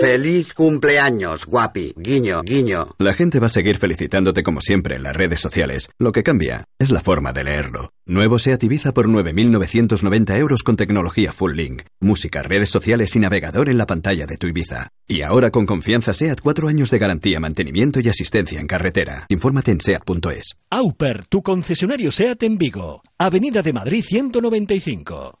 Feliz 0.00 0.52
cumpleaños, 0.52 1.46
guapi. 1.46 1.94
Guiño, 1.96 2.42
guiño. 2.42 2.94
La 2.98 3.14
gente 3.14 3.38
va 3.40 3.46
a 3.46 3.50
seguir 3.50 3.78
felicitándote 3.78 4.42
como 4.42 4.60
siempre 4.60 4.96
en 4.96 5.02
las 5.02 5.16
redes 5.16 5.40
sociales. 5.40 5.88
Lo 5.98 6.12
que 6.12 6.22
cambia 6.22 6.66
es 6.78 6.90
la 6.90 7.00
forma 7.00 7.32
de 7.32 7.44
leerlo. 7.44 7.92
Nuevo 8.04 8.38
SEAT 8.38 8.62
Ibiza 8.64 8.92
por 8.92 9.08
9.990 9.08 10.36
euros 10.36 10.62
con 10.62 10.76
tecnología 10.76 11.32
Full 11.32 11.54
Link. 11.54 11.82
Música, 12.00 12.42
redes 12.42 12.68
sociales 12.68 13.16
y 13.16 13.20
navegador 13.20 13.70
en 13.70 13.78
la 13.78 13.86
pantalla 13.86 14.26
de 14.26 14.36
tu 14.36 14.48
Ibiza. 14.48 14.90
Y 15.08 15.22
ahora 15.22 15.50
con 15.50 15.64
confianza 15.64 16.12
SEAT 16.12 16.40
4 16.42 16.68
años 16.68 16.90
de 16.90 16.98
garantía, 16.98 17.40
mantenimiento 17.40 18.00
y 18.00 18.08
asistencia 18.08 18.60
en 18.60 18.66
carretera. 18.66 19.26
Infórmate 19.30 19.70
en 19.70 19.80
SEAT.es. 19.80 20.56
Auper, 20.68 21.26
tu 21.26 21.42
concesionario 21.42 22.12
SEAT 22.12 22.42
en 22.42 22.58
Vigo. 22.58 23.02
Avenida 23.18 23.62
de 23.62 23.72
Madrid 23.72 24.04
195. 24.06 25.40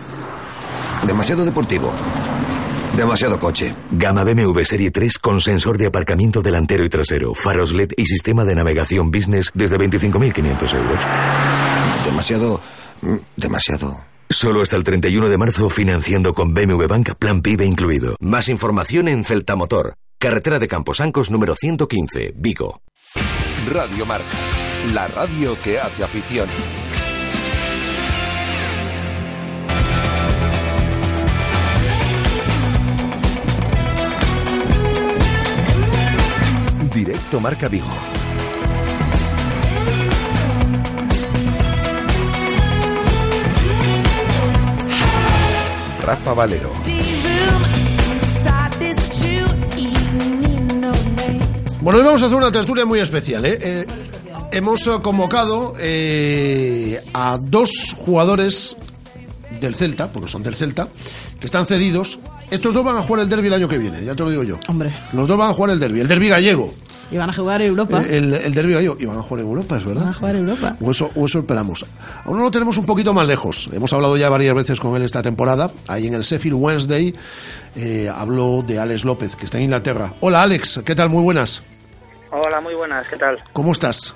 Demasiado 1.05 1.45
deportivo. 1.45 1.91
Demasiado 2.95 3.39
coche. 3.39 3.73
Gama 3.91 4.23
BMW 4.23 4.63
Serie 4.63 4.91
3 4.91 5.17
con 5.17 5.39
sensor 5.41 5.77
de 5.77 5.87
aparcamiento 5.87 6.41
delantero 6.41 6.83
y 6.83 6.89
trasero, 6.89 7.33
faros 7.33 7.71
LED 7.71 7.91
y 7.97 8.05
sistema 8.05 8.43
de 8.43 8.53
navegación 8.55 9.11
business 9.11 9.49
desde 9.53 9.77
25.500 9.77 10.73
euros. 10.75 11.01
Demasiado... 12.05 12.61
mm, 13.01 13.15
Demasiado... 13.37 14.01
Solo 14.29 14.61
hasta 14.61 14.77
el 14.77 14.85
31 14.85 15.27
de 15.27 15.37
marzo 15.37 15.69
financiando 15.69 16.33
con 16.33 16.53
BMW 16.53 16.85
Bank 16.87 17.15
Plan 17.19 17.41
PIB 17.41 17.63
incluido. 17.63 18.15
Más 18.21 18.47
información 18.47 19.09
en 19.09 19.25
Celta 19.25 19.57
Motor, 19.57 19.95
carretera 20.19 20.57
de 20.57 20.69
Camposancos 20.69 21.31
número 21.31 21.53
115, 21.55 22.33
Vigo. 22.37 22.81
Radio 23.69 24.05
Marca, 24.05 24.25
la 24.93 25.07
radio 25.07 25.57
que 25.61 25.79
hace 25.79 26.05
afición. 26.05 26.47
Directo 36.93 37.39
Marca 37.39 37.69
Vigo. 37.69 37.87
Rafa 46.03 46.33
Valero. 46.33 46.73
Bueno, 51.79 51.99
hoy 51.99 52.05
vamos 52.05 52.21
a 52.21 52.25
hacer 52.25 52.37
una 52.37 52.51
tertulia 52.51 52.85
muy 52.85 52.99
especial. 52.99 53.45
¿eh? 53.45 53.57
Eh, 53.61 53.87
hemos 54.51 54.83
convocado 55.01 55.73
eh, 55.79 56.99
a 57.13 57.37
dos 57.39 57.95
jugadores 57.97 58.75
del 59.61 59.75
Celta, 59.75 60.11
porque 60.11 60.29
son 60.29 60.43
del 60.43 60.55
Celta, 60.55 60.89
que 61.39 61.45
están 61.45 61.65
cedidos. 61.65 62.19
Estos 62.51 62.73
dos 62.73 62.83
van 62.83 62.97
a 62.97 63.01
jugar 63.01 63.23
el 63.23 63.29
derby 63.29 63.47
el 63.47 63.53
año 63.53 63.67
que 63.67 63.77
viene, 63.77 64.03
ya 64.03 64.13
te 64.13 64.23
lo 64.23 64.29
digo 64.29 64.43
yo. 64.43 64.59
Hombre, 64.67 64.93
Los 65.13 65.27
dos 65.27 65.37
van 65.37 65.49
a 65.49 65.53
jugar 65.53 65.71
el 65.71 65.79
derby, 65.79 66.01
el 66.01 66.07
derby 66.07 66.27
gallego. 66.29 66.73
y 67.09 67.15
van 67.17 67.29
a 67.29 67.33
jugar 67.33 67.61
Europa. 67.61 68.01
El, 68.07 68.33
el 68.33 68.53
derby 68.53 68.73
gallego. 68.73 68.97
Y 68.99 69.05
van 69.05 69.17
a 69.17 69.21
jugar 69.23 69.41
en 69.41 69.47
Europa, 69.47 69.77
es 69.77 69.85
verdad. 69.85 70.01
Van 70.03 70.09
a 70.09 70.13
jugar 70.13 70.35
Europa. 70.35 70.75
O 70.81 70.91
eso, 70.91 71.09
o 71.15 71.25
eso 71.25 71.39
esperamos. 71.39 71.85
Aún 72.25 72.37
no 72.37 72.43
lo 72.43 72.51
tenemos 72.51 72.77
un 72.77 72.85
poquito 72.85 73.13
más 73.13 73.25
lejos. 73.25 73.69
Hemos 73.71 73.91
hablado 73.93 74.17
ya 74.17 74.29
varias 74.29 74.53
veces 74.53 74.79
con 74.81 74.95
él 74.97 75.01
esta 75.03 75.21
temporada. 75.23 75.71
Ahí 75.87 76.07
en 76.07 76.13
el 76.13 76.23
Sheffield 76.23 76.57
Wednesday 76.59 77.15
eh, 77.75 78.09
habló 78.13 78.61
de 78.67 78.79
Alex 78.79 79.05
López, 79.05 79.35
que 79.37 79.45
está 79.45 79.57
en 79.57 79.63
Inglaterra. 79.65 80.13
Hola 80.19 80.43
Alex, 80.43 80.81
¿qué 80.85 80.93
tal? 80.93 81.09
Muy 81.09 81.23
buenas. 81.23 81.63
Hola, 82.31 82.59
muy 82.61 82.75
buenas, 82.75 83.07
¿qué 83.09 83.15
tal? 83.17 83.37
¿Cómo 83.53 83.71
estás? 83.71 84.13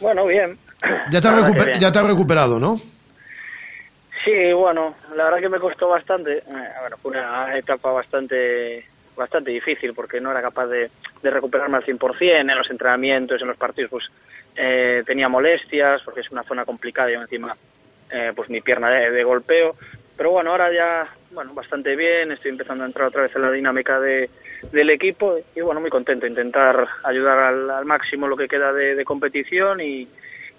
Bueno, 0.00 0.26
bien. 0.26 0.56
Ya 1.12 1.20
te, 1.20 1.28
has 1.28 1.52
bien. 1.52 1.78
ya 1.78 1.92
te 1.92 1.98
has 1.98 2.06
recuperado, 2.06 2.58
¿no? 2.58 2.80
Sí, 4.24 4.52
bueno, 4.52 4.94
la 5.14 5.24
verdad 5.24 5.40
que 5.40 5.48
me 5.48 5.58
costó 5.58 5.88
bastante. 5.88 6.38
Eh, 6.38 6.42
bueno, 6.80 6.96
fue 6.98 7.12
una 7.12 7.56
etapa 7.56 7.90
bastante 7.92 8.84
bastante 9.16 9.50
difícil 9.50 9.92
porque 9.92 10.20
no 10.20 10.30
era 10.30 10.40
capaz 10.40 10.66
de, 10.66 10.90
de 11.22 11.30
recuperarme 11.30 11.76
al 11.76 11.84
100% 11.84 12.20
en 12.20 12.56
los 12.56 12.70
entrenamientos, 12.70 13.42
en 13.42 13.48
los 13.48 13.56
partidos, 13.56 13.90
pues 13.90 14.10
eh, 14.56 15.02
tenía 15.04 15.28
molestias 15.28 16.00
porque 16.02 16.20
es 16.20 16.30
una 16.30 16.42
zona 16.42 16.64
complicada 16.64 17.10
y 17.10 17.14
encima 17.14 17.54
eh, 18.10 18.32
pues 18.34 18.48
mi 18.48 18.62
pierna 18.62 18.88
de, 18.90 19.24
golpeo. 19.24 19.76
Pero 20.16 20.30
bueno, 20.30 20.50
ahora 20.50 20.72
ya, 20.72 21.06
bueno, 21.32 21.52
bastante 21.54 21.96
bien, 21.96 22.32
estoy 22.32 22.50
empezando 22.50 22.84
a 22.84 22.86
entrar 22.86 23.08
otra 23.08 23.22
vez 23.22 23.36
en 23.36 23.42
la 23.42 23.50
dinámica 23.50 24.00
de, 24.00 24.30
del 24.72 24.90
equipo 24.90 25.38
y 25.54 25.60
bueno, 25.60 25.80
muy 25.80 25.90
contento, 25.90 26.26
intentar 26.26 26.88
ayudar 27.04 27.38
al, 27.38 27.70
al 27.70 27.84
máximo 27.84 28.26
lo 28.26 28.36
que 28.36 28.48
queda 28.48 28.72
de 28.72 29.04
competición 29.04 29.80
y, 29.80 30.08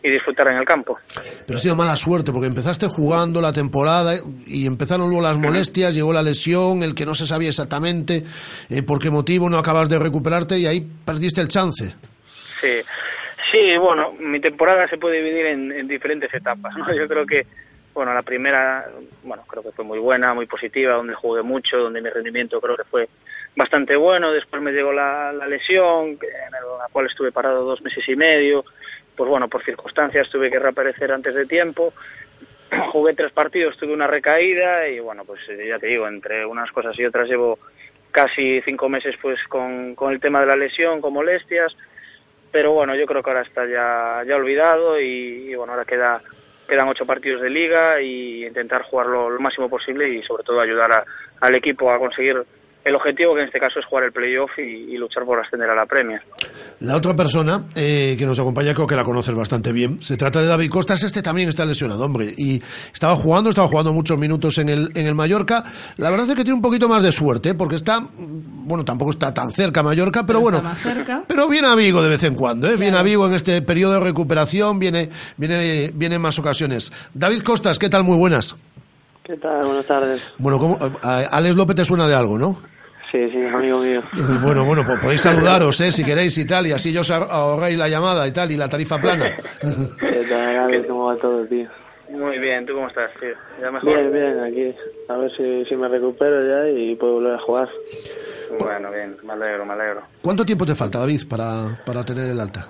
y 0.03 0.09
disfrutar 0.09 0.47
en 0.47 0.57
el 0.57 0.65
campo. 0.65 0.97
Pero 1.45 1.57
ha 1.57 1.61
sido 1.61 1.75
mala 1.75 1.95
suerte 1.95 2.31
porque 2.31 2.47
empezaste 2.47 2.87
jugando 2.87 3.41
la 3.41 3.53
temporada 3.53 4.15
y 4.45 4.65
empezaron 4.65 5.09
luego 5.09 5.21
las 5.21 5.37
molestias, 5.37 5.93
llegó 5.93 6.11
la 6.11 6.23
lesión, 6.23 6.83
el 6.83 6.95
que 6.95 7.05
no 7.05 7.13
se 7.13 7.27
sabía 7.27 7.49
exactamente 7.49 8.23
eh, 8.69 8.83
por 8.83 8.99
qué 8.99 9.09
motivo 9.09 9.49
no 9.49 9.57
acabas 9.57 9.89
de 9.89 9.99
recuperarte 9.99 10.57
y 10.57 10.65
ahí 10.65 10.81
perdiste 11.05 11.41
el 11.41 11.47
chance. 11.47 11.95
Sí, 12.25 12.81
sí, 13.51 13.77
bueno, 13.77 14.13
mi 14.19 14.39
temporada 14.39 14.87
se 14.87 14.97
puede 14.97 15.21
dividir 15.21 15.47
en, 15.47 15.71
en 15.71 15.87
diferentes 15.87 16.33
etapas, 16.33 16.75
¿no? 16.75 16.93
Yo 16.95 17.07
creo 17.07 17.25
que, 17.25 17.45
bueno, 17.93 18.13
la 18.13 18.23
primera, 18.23 18.87
bueno, 19.23 19.43
creo 19.47 19.63
que 19.63 19.71
fue 19.71 19.85
muy 19.85 19.99
buena, 19.99 20.33
muy 20.33 20.47
positiva, 20.47 20.95
donde 20.95 21.13
jugué 21.13 21.41
mucho, 21.41 21.77
donde 21.77 22.01
mi 22.01 22.09
rendimiento 22.09 22.59
creo 22.59 22.77
que 22.77 22.85
fue 22.85 23.09
bastante 23.55 23.95
bueno. 23.95 24.31
Después 24.31 24.61
me 24.61 24.71
llegó 24.71 24.91
la, 24.91 25.31
la 25.33 25.47
lesión, 25.47 26.09
en 26.09 26.51
la 26.51 26.87
cual 26.91 27.07
estuve 27.07 27.31
parado 27.31 27.63
dos 27.65 27.81
meses 27.81 28.07
y 28.07 28.15
medio. 28.15 28.65
Pues 29.15 29.29
bueno, 29.29 29.47
por 29.47 29.63
circunstancias 29.63 30.29
tuve 30.29 30.49
que 30.49 30.59
reaparecer 30.59 31.11
antes 31.11 31.35
de 31.35 31.45
tiempo. 31.45 31.93
Jugué 32.91 33.13
tres 33.13 33.31
partidos, 33.31 33.77
tuve 33.77 33.93
una 33.93 34.07
recaída 34.07 34.87
y 34.87 34.99
bueno, 34.99 35.25
pues 35.25 35.41
eh, 35.49 35.67
ya 35.67 35.79
te 35.79 35.87
digo, 35.87 36.07
entre 36.07 36.45
unas 36.45 36.71
cosas 36.71 36.97
y 36.99 37.05
otras 37.05 37.27
llevo 37.27 37.59
casi 38.11 38.61
cinco 38.61 38.89
meses 38.89 39.15
pues 39.21 39.41
con, 39.47 39.95
con 39.95 40.11
el 40.11 40.19
tema 40.19 40.41
de 40.41 40.47
la 40.47 40.55
lesión, 40.55 41.01
con 41.01 41.13
molestias 41.13 41.75
pero 42.51 42.73
bueno, 42.73 42.95
yo 42.95 43.05
creo 43.05 43.23
que 43.23 43.29
ahora 43.29 43.43
está 43.43 43.65
ya, 43.65 44.23
ya 44.27 44.35
olvidado 44.35 44.99
y, 44.99 45.55
bueno, 45.55 45.73
ahora 45.73 45.85
queda, 45.85 46.21
quedan 46.67 46.87
ocho 46.89 47.05
partidos 47.05 47.41
de 47.41 47.49
liga 47.49 48.01
y 48.01 48.45
intentar 48.45 48.83
jugarlo 48.83 49.29
lo 49.29 49.39
máximo 49.39 49.69
posible 49.69 50.09
y 50.09 50.21
sobre 50.23 50.43
todo 50.43 50.59
ayudar 50.59 51.05
al 51.39 51.55
equipo 51.55 51.91
a 51.91 51.99
conseguir 51.99 52.43
el 52.83 52.95
objetivo 52.95 53.35
que 53.35 53.41
en 53.41 53.47
este 53.47 53.59
caso 53.59 53.79
es 53.79 53.85
jugar 53.85 54.05
el 54.05 54.11
playoff 54.11 54.51
y, 54.57 54.93
y 54.93 54.97
luchar 54.97 55.23
por 55.25 55.39
ascender 55.39 55.69
a 55.69 55.75
la 55.75 55.85
Premier. 55.85 56.21
La 56.79 56.95
otra 56.95 57.15
persona 57.15 57.65
eh, 57.75 58.15
que 58.17 58.25
nos 58.25 58.39
acompaña 58.39 58.73
creo 58.73 58.87
que 58.87 58.95
la 58.95 59.03
conoces 59.03 59.35
bastante 59.35 59.71
bien. 59.71 59.99
Se 60.01 60.17
trata 60.17 60.41
de 60.41 60.47
David 60.47 60.69
Costas. 60.69 61.03
Este 61.03 61.21
también 61.21 61.49
está 61.49 61.63
lesionado, 61.63 62.03
hombre. 62.03 62.33
Y 62.35 62.61
estaba 62.91 63.15
jugando, 63.15 63.51
estaba 63.51 63.67
jugando 63.67 63.93
muchos 63.93 64.17
minutos 64.17 64.57
en 64.57 64.69
el, 64.69 64.89
en 64.95 65.05
el 65.05 65.13
Mallorca. 65.13 65.63
La 65.97 66.09
verdad 66.09 66.27
es 66.29 66.35
que 66.35 66.43
tiene 66.43 66.55
un 66.55 66.61
poquito 66.61 66.89
más 66.89 67.03
de 67.03 67.11
suerte, 67.11 67.49
¿eh? 67.49 67.53
porque 67.53 67.75
está, 67.75 67.99
bueno, 68.17 68.83
tampoco 68.83 69.11
está 69.11 69.31
tan 69.33 69.51
cerca 69.51 69.83
Mallorca, 69.83 70.25
pero, 70.25 70.39
bueno. 70.39 70.57
Está 70.57 70.69
más 70.69 70.81
cerca. 70.81 71.23
Pero 71.27 71.47
viene 71.47 71.67
a 71.67 71.75
Vigo 71.75 72.01
de 72.01 72.09
vez 72.09 72.23
en 72.23 72.33
cuando, 72.33 72.67
¿eh? 72.67 72.77
Viene 72.77 72.97
a 72.97 73.03
Vigo 73.03 73.27
en 73.27 73.33
este 73.33 73.61
periodo 73.61 73.93
de 73.93 73.99
recuperación, 73.99 74.79
viene, 74.79 75.09
viene, 75.37 75.91
viene 75.93 76.15
en 76.15 76.21
más 76.21 76.39
ocasiones. 76.39 76.91
David 77.13 77.43
Costas, 77.43 77.77
¿qué 77.77 77.89
tal? 77.89 78.03
Muy 78.03 78.17
buenas. 78.17 78.55
¿Qué 79.23 79.37
tal? 79.37 79.61
Buenas 79.63 79.85
tardes. 79.85 80.21
Bueno, 80.39 80.57
¿cómo, 80.57 80.79
a 81.03 81.19
Alex 81.31 81.55
López 81.55 81.75
te 81.75 81.85
suena 81.85 82.07
de 82.07 82.15
algo, 82.15 82.39
¿no? 82.39 82.70
Sí, 83.11 83.29
sí, 83.29 83.45
amigo 83.45 83.79
mío. 83.79 84.01
Bueno, 84.41 84.63
bueno, 84.63 84.83
pues 84.85 84.99
podéis 84.99 85.21
saludaros, 85.21 85.79
¿eh? 85.81 85.91
Si 85.91 86.03
queréis 86.03 86.37
y 86.37 86.45
tal, 86.45 86.67
y 86.67 86.71
así 86.71 86.93
yo 86.93 87.01
os 87.01 87.11
ahor- 87.11 87.27
ahorráis 87.29 87.77
la 87.77 87.89
llamada 87.89 88.25
y 88.27 88.31
tal, 88.31 88.51
y 88.51 88.55
la 88.57 88.69
tarifa 88.69 88.99
plana. 89.01 89.35
¿Qué 89.99 90.25
tal, 90.29 90.57
Alex? 90.57 90.87
¿Cómo 90.87 91.05
va 91.07 91.15
todo, 91.17 91.45
tío? 91.45 91.67
Muy 92.09 92.39
bien, 92.39 92.65
¿tú 92.65 92.73
cómo 92.73 92.87
estás, 92.87 93.11
tío? 93.19 93.33
¿Ya 93.61 93.69
mejor? 93.71 93.89
Bien, 93.93 94.11
bien, 94.13 94.39
aquí. 94.39 94.75
A 95.09 95.17
ver 95.17 95.31
si, 95.35 95.65
si 95.65 95.75
me 95.75 95.87
recupero 95.89 96.41
ya 96.45 96.69
y 96.69 96.95
puedo 96.95 97.13
volver 97.15 97.35
a 97.35 97.39
jugar. 97.39 97.69
Bueno, 98.59 98.91
bien, 98.91 99.17
me 99.23 99.33
alegro, 99.33 99.65
me 99.65 99.73
alegro. 99.73 100.01
¿Cuánto 100.21 100.45
tiempo 100.45 100.65
te 100.65 100.75
falta, 100.75 100.99
David, 100.99 101.21
para, 101.29 101.79
para 101.85 102.03
tener 102.05 102.29
el 102.29 102.39
alta? 102.39 102.67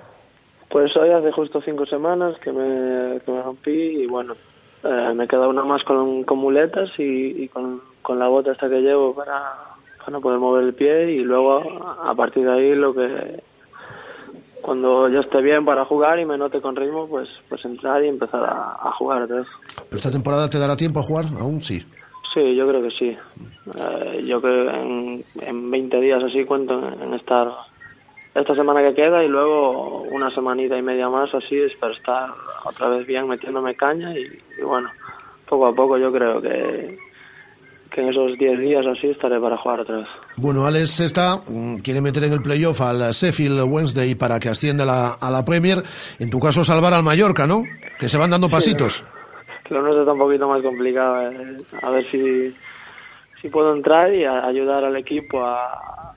Pues 0.68 0.96
hoy 0.96 1.10
hace 1.10 1.30
justo 1.32 1.60
cinco 1.60 1.86
semanas 1.86 2.36
que 2.38 2.50
me, 2.52 3.20
que 3.20 3.30
me 3.30 3.42
rompí 3.42 3.70
y 3.70 4.06
bueno, 4.06 4.34
eh, 4.82 5.12
me 5.14 5.28
queda 5.28 5.46
una 5.46 5.62
más 5.64 5.84
con, 5.84 6.24
con 6.24 6.38
muletas 6.38 6.90
y, 6.98 7.42
y 7.44 7.48
con, 7.48 7.80
con 8.00 8.18
la 8.18 8.26
bota 8.28 8.52
esta 8.52 8.68
que 8.68 8.80
llevo 8.80 9.14
para, 9.14 9.42
para 10.04 10.20
poder 10.20 10.38
mover 10.38 10.64
el 10.64 10.74
pie 10.74 11.12
y 11.12 11.18
luego 11.20 11.62
a 12.02 12.14
partir 12.14 12.44
de 12.44 12.52
ahí 12.52 12.74
lo 12.74 12.94
que 12.94 13.42
cuando 14.60 15.08
ya 15.08 15.20
esté 15.20 15.42
bien 15.42 15.64
para 15.64 15.84
jugar 15.84 16.18
y 16.20 16.24
me 16.24 16.38
note 16.38 16.60
con 16.60 16.76
ritmo 16.76 17.08
pues 17.08 17.28
pues 17.48 17.64
entrar 17.64 18.04
y 18.04 18.08
empezar 18.08 18.44
a, 18.44 18.78
a 18.80 18.92
jugar 18.92 19.26
vez. 19.26 19.46
¿Pero 19.76 19.96
esta 19.96 20.10
temporada 20.10 20.48
te 20.48 20.58
dará 20.58 20.76
tiempo 20.76 21.00
a 21.00 21.02
jugar? 21.02 21.26
Aún 21.38 21.60
sí. 21.60 21.82
Sí, 22.32 22.54
yo 22.56 22.66
creo 22.66 22.82
que 22.82 22.90
sí. 22.90 23.16
Eh, 23.74 24.24
yo 24.26 24.40
creo 24.40 24.70
que 24.70 24.78
en, 24.78 25.24
en 25.40 25.70
20 25.70 26.00
días 26.00 26.22
así 26.24 26.44
cuento 26.44 26.78
en, 26.78 27.02
en 27.02 27.14
estar 27.14 27.50
esta 28.34 28.54
semana 28.54 28.80
que 28.82 28.94
queda 28.94 29.22
y 29.22 29.28
luego 29.28 30.02
una 30.10 30.30
semanita 30.30 30.78
y 30.78 30.82
media 30.82 31.10
más 31.10 31.34
así 31.34 31.58
es 31.58 31.74
para 31.76 31.92
estar 31.92 32.30
otra 32.64 32.88
vez 32.88 33.06
bien 33.06 33.28
metiéndome 33.28 33.74
caña 33.74 34.16
y, 34.16 34.22
y 34.58 34.62
bueno, 34.62 34.88
poco 35.46 35.66
a 35.66 35.74
poco 35.74 35.98
yo 35.98 36.10
creo 36.10 36.40
que, 36.40 36.96
que 37.94 38.00
en 38.00 38.08
esos 38.08 38.38
10 38.38 38.58
días 38.58 38.86
así 38.86 39.08
estaré 39.08 39.38
para 39.38 39.56
jugar 39.58 39.80
otra 39.80 39.98
vez. 39.98 40.08
Bueno, 40.36 40.64
Alex 40.64 41.00
está, 41.00 41.36
mm, 41.46 41.76
quiere 41.78 42.00
meter 42.00 42.24
en 42.24 42.32
el 42.32 42.40
playoff 42.42 42.80
al 42.80 43.12
Sheffield 43.12 43.60
Wednesday 43.68 44.14
para 44.14 44.40
que 44.40 44.48
ascienda 44.48 44.84
a 44.84 44.86
la, 44.86 45.08
a 45.20 45.30
la 45.30 45.44
Premier. 45.44 45.82
En 46.18 46.30
tu 46.30 46.40
caso, 46.40 46.64
salvar 46.64 46.94
al 46.94 47.02
Mallorca, 47.02 47.46
¿no? 47.46 47.62
Que 47.98 48.08
se 48.08 48.16
van 48.18 48.30
dando 48.30 48.48
pasitos. 48.48 49.04
lo 49.70 49.80
nuestro 49.82 50.00
está 50.02 50.12
un 50.12 50.18
poquito 50.18 50.48
más 50.48 50.62
complicado. 50.62 51.30
eh. 51.30 51.56
A 51.82 51.90
ver 51.90 52.04
si, 52.06 52.54
si 53.40 53.48
puedo 53.48 53.74
entrar 53.74 54.12
y 54.14 54.24
a- 54.24 54.44
ayudar 54.46 54.84
al 54.84 54.96
equipo 54.96 55.44
a, 55.44 55.64
a, 55.66 56.14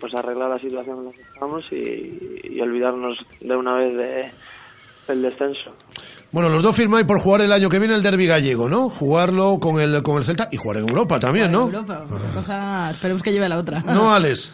pues 0.00 0.14
arreglar 0.14 0.50
la 0.50 0.58
situación 0.58 0.98
en 0.98 1.04
la 1.06 1.10
que 1.12 1.20
estamos 1.22 1.64
y, 1.72 2.40
y 2.56 2.60
olvidarnos 2.60 3.24
de 3.40 3.56
una 3.56 3.74
vez 3.74 3.96
de, 3.96 4.30
del 5.08 5.22
descenso. 5.22 5.72
Bueno, 6.32 6.48
los 6.48 6.62
dos 6.62 6.74
firmáis 6.74 7.04
por 7.04 7.20
jugar 7.20 7.42
el 7.42 7.52
año 7.52 7.68
que 7.68 7.78
viene 7.78 7.94
el 7.94 8.02
derby 8.02 8.26
gallego, 8.26 8.66
¿no? 8.66 8.88
Jugarlo 8.88 9.58
con 9.60 9.78
el, 9.78 10.02
con 10.02 10.16
el 10.16 10.24
Celta 10.24 10.48
y 10.50 10.56
jugar 10.56 10.78
en 10.78 10.88
Europa 10.88 11.20
también, 11.20 11.52
¿no? 11.52 11.64
Europa, 11.66 12.06
una 12.08 12.34
cosa, 12.34 12.90
esperemos 12.90 13.22
que 13.22 13.32
lleve 13.32 13.44
a 13.44 13.50
la 13.50 13.58
otra. 13.58 13.80
No, 13.80 14.14
Alex. 14.14 14.50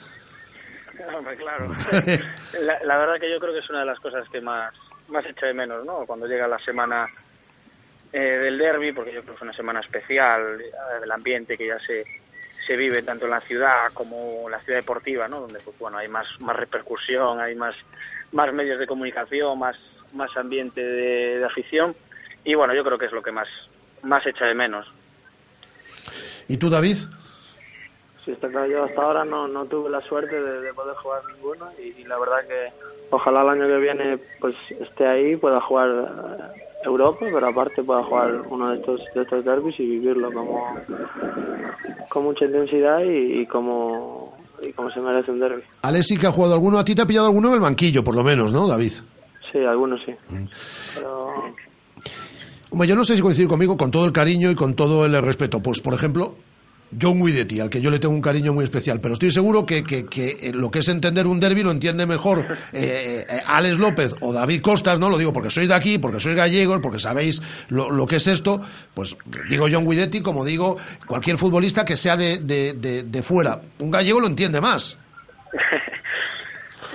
Hombre, 1.17 1.37
claro. 1.37 1.73
la, 2.63 2.83
la 2.85 2.99
verdad 2.99 3.21
que 3.21 3.31
yo 3.31 3.39
creo 3.39 3.53
que 3.53 3.61
es 3.61 3.71
una 3.71 3.81
de 3.81 3.87
las 3.87 4.01
cosas 4.01 4.29
que 4.29 4.41
más, 4.41 4.75
más 5.07 5.25
echa 5.25 5.47
de 5.47 5.55
menos, 5.55 5.85
¿no? 5.85 6.05
Cuando 6.05 6.27
llega 6.27 6.49
la 6.49 6.59
semana 6.59 7.07
eh, 8.13 8.19
del 8.19 8.59
derby, 8.59 8.93
porque 8.93 9.13
yo 9.13 9.21
creo 9.23 9.35
que 9.35 9.39
es 9.39 9.43
una 9.43 9.53
semana 9.53 9.79
especial, 9.79 10.61
eh, 10.61 10.73
el 11.03 11.13
ambiente 11.13 11.57
que 11.57 11.69
ya 11.69 11.79
se, 11.79 12.05
se 12.67 12.77
vive 12.77 13.03
tanto 13.03 13.27
en 13.27 13.31
la 13.31 13.41
ciudad 13.41 13.93
como 13.95 14.47
en 14.47 14.51
la 14.51 14.61
ciudad 14.61 14.81
deportiva, 14.81 15.29
¿no? 15.29 15.41
Donde, 15.43 15.61
pues, 15.61 15.79
bueno, 15.79 15.99
hay 15.99 16.09
más, 16.09 16.27
más 16.41 16.57
repercusión, 16.57 17.41
hay 17.41 17.55
más, 17.55 17.77
más 18.33 18.53
medios 18.53 18.81
de 18.81 18.87
comunicación, 18.89 19.59
más, 19.59 19.77
más 20.13 20.37
ambiente 20.37 20.83
de, 20.83 21.39
de 21.39 21.45
afición. 21.45 21.95
Y 22.45 22.55
bueno, 22.55 22.75
yo 22.75 22.85
creo 22.85 22.99
que 22.99 23.07
es 23.07 23.13
lo 23.13 23.23
que 23.23 23.33
más, 23.33 23.49
más 24.03 24.27
echa 24.27 24.47
de 24.47 24.55
menos. 24.55 24.87
¿Y 26.49 26.57
tú, 26.57 26.71
David? 26.71 26.97
Sí, 28.25 28.33
está 28.33 28.49
claro, 28.49 28.67
yo 28.67 28.85
hasta 28.85 29.03
ahora 29.03 29.25
no, 29.25 29.49
no 29.49 29.65
tuve 29.67 29.91
la 29.91 30.01
suerte 30.03 30.41
de, 30.41 30.61
de 30.61 30.75
poder 30.75 30.95
jugar 30.97 31.23
ninguno 31.35 31.67
y, 31.79 32.01
y 32.01 32.05
la 32.05 32.19
verdad 32.19 32.47
que 32.47 32.73
ojalá 33.11 33.43
el 33.43 33.49
año 33.49 33.67
que 33.67 33.77
viene 33.79 34.19
pues 34.41 34.55
esté 34.81 35.07
ahí, 35.07 35.37
pueda 35.37 35.61
jugar 35.61 35.89
eh, 35.89 36.63
Europa, 36.85 37.27
pero 37.33 37.47
aparte 37.47 37.83
pueda 37.83 38.03
jugar 38.03 38.43
uno 38.49 38.71
de 38.71 38.77
estos, 38.77 39.01
de 39.15 39.23
estos 39.23 39.45
derbis 39.45 39.79
y 39.81 39.87
vivirlo 39.87 40.33
como 40.33 40.79
con 42.09 42.25
mucha 42.25 42.45
intensidad 42.45 43.01
y, 43.01 43.41
y 43.41 43.47
como, 43.47 44.37
y 44.61 44.73
como 44.73 44.91
se 44.91 45.01
merece 45.01 45.31
un 45.31 45.41
derby. 45.41 45.63
Alex 45.83 46.07
sí 46.07 46.19
que 46.19 46.27
ha 46.27 46.33
jugado 46.33 46.55
alguno, 46.55 46.79
a 46.79 46.85
ti 46.85 46.95
te 46.95 47.03
ha 47.03 47.07
pillado 47.07 47.27
alguno 47.27 47.49
en 47.49 47.55
el 47.55 47.61
banquillo, 47.61 48.05
por 48.05 48.15
lo 48.15 48.25
menos, 48.25 48.53
¿no, 48.53 48.67
David? 48.67 48.93
Sí, 49.53 49.59
algunos 49.59 50.01
sí. 50.05 50.15
Pero 50.95 51.33
Hombre, 52.71 52.87
yo 52.89 52.95
no 52.97 53.05
sé 53.05 53.17
si 53.17 53.23
coincidir 53.23 53.49
conmigo 53.49 53.77
con 53.77 53.91
todo 53.91 54.05
el 54.05 54.13
cariño 54.13 54.51
y 54.51 54.55
con 54.55 54.75
todo 54.75 55.07
el 55.07 55.21
respeto. 55.23 55.61
Pues, 55.63 55.81
por 55.81 55.95
ejemplo, 55.95 56.37
John 57.01 57.19
Guidetti, 57.25 57.61
al 57.61 57.71
que 57.71 57.81
yo 57.81 57.91
le 57.91 57.99
tengo 57.99 58.15
un 58.15 58.21
cariño 58.21 58.53
muy 58.53 58.63
especial, 58.65 59.01
pero 59.01 59.15
estoy 59.15 59.31
seguro 59.31 59.65
que, 59.65 59.83
que- 59.85 60.05
que, 60.07 60.37
eh, 60.41 60.53
lo 60.55 60.71
que 60.71 60.81
es 60.81 60.89
entender 60.89 61.27
un 61.27 61.41
derby 61.41 61.63
lo 61.63 61.71
entiende 61.71 62.07
mejor 62.07 62.45
eh, 62.75 63.25
eh, 63.29 63.41
Alex 63.47 63.79
López 63.79 64.15
o 64.21 64.33
David 64.35 64.61
Costas, 64.61 64.99
no 64.99 65.09
lo 65.09 65.17
digo 65.17 65.33
porque 65.33 65.49
sois 65.51 65.69
de 65.69 65.75
aquí, 65.75 65.97
porque 65.99 66.21
sois 66.21 66.37
gallegos, 66.37 66.81
porque 66.83 66.99
sabéis 66.99 67.41
lo, 67.69 67.91
lo 67.91 68.07
que 68.07 68.17
es 68.17 68.27
esto, 68.27 68.61
pues 68.95 69.17
digo 69.49 69.67
John 69.71 69.89
Guidetti, 69.89 70.21
como 70.21 70.45
digo 70.45 70.77
cualquier 71.07 71.39
futbolista 71.39 71.85
que 71.87 71.97
sea 71.97 72.17
de, 72.19 72.39
de- 72.39 72.75
de- 72.75 73.03
de 73.05 73.23
fuera. 73.23 73.61
Un 73.79 73.91
gallego 73.91 74.21
lo 74.21 74.27
entiende 74.27 74.61
más, 74.61 74.99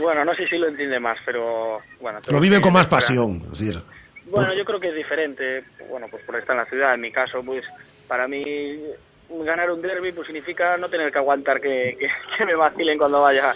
Bueno, 0.04 0.24
no 0.26 0.34
sé 0.36 0.48
si 0.48 0.58
lo 0.58 0.68
entiende 0.68 1.00
más, 1.00 1.18
pero 1.26 1.80
bueno. 2.00 2.20
lo 2.30 2.40
vive 2.40 2.62
con 2.62 2.74
más 2.74 2.88
pasión. 2.88 3.42
Es 3.52 3.60
decir, 3.60 3.82
Bueno, 4.26 4.54
yo 4.54 4.64
creo 4.66 4.80
que 4.80 4.90
es 4.90 4.96
diferente, 4.96 5.64
bueno, 5.90 6.08
pues 6.12 6.24
por 6.24 6.36
estar 6.36 6.56
en 6.56 6.64
la 6.64 6.70
ciudad. 6.70 6.94
En 6.94 7.02
mi 7.02 7.12
caso, 7.12 7.42
pues 7.44 7.66
para 8.08 8.28
mí 8.28 8.80
ganar 9.46 9.72
un 9.72 9.82
derby 9.82 10.12
pues 10.12 10.28
significa 10.28 10.78
no 10.78 10.90
tener 10.90 11.12
que 11.12 11.18
aguantar 11.18 11.60
que, 11.60 11.96
que, 12.00 12.08
que 12.38 12.46
me 12.46 12.54
vacilen 12.56 12.98
cuando 12.98 13.22
vaya. 13.22 13.54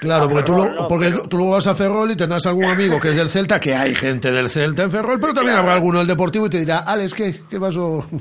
Claro, 0.00 0.28
porque, 0.28 0.44
tú, 0.44 0.52
Ferrol, 0.54 0.74
lo- 0.76 0.82
¿no? 0.82 0.88
porque 0.88 1.06
Pero- 1.10 1.28
tú 1.28 1.36
luego 1.38 1.52
vas 1.54 1.66
a 1.66 1.74
Ferrol 1.74 2.10
y 2.12 2.16
tendrás 2.16 2.46
algún 2.46 2.66
amigo 2.66 3.00
que 3.00 3.10
es 3.10 3.16
del 3.16 3.28
Celta, 3.28 3.58
que 3.58 3.74
hay 3.74 3.94
gente 3.96 4.30
del 4.30 4.48
Celta 4.48 4.84
en 4.84 4.92
Ferrol, 4.92 5.18
pero 5.20 5.34
también 5.34 5.56
habrá 5.56 5.74
alguno 5.74 5.98
del 5.98 6.06
Deportivo 6.06 6.46
y 6.46 6.50
te 6.50 6.60
dirá, 6.60 6.78
Alex, 6.86 7.12
¿qué, 7.14 7.34
qué 7.50 7.58
pasó? 7.58 8.06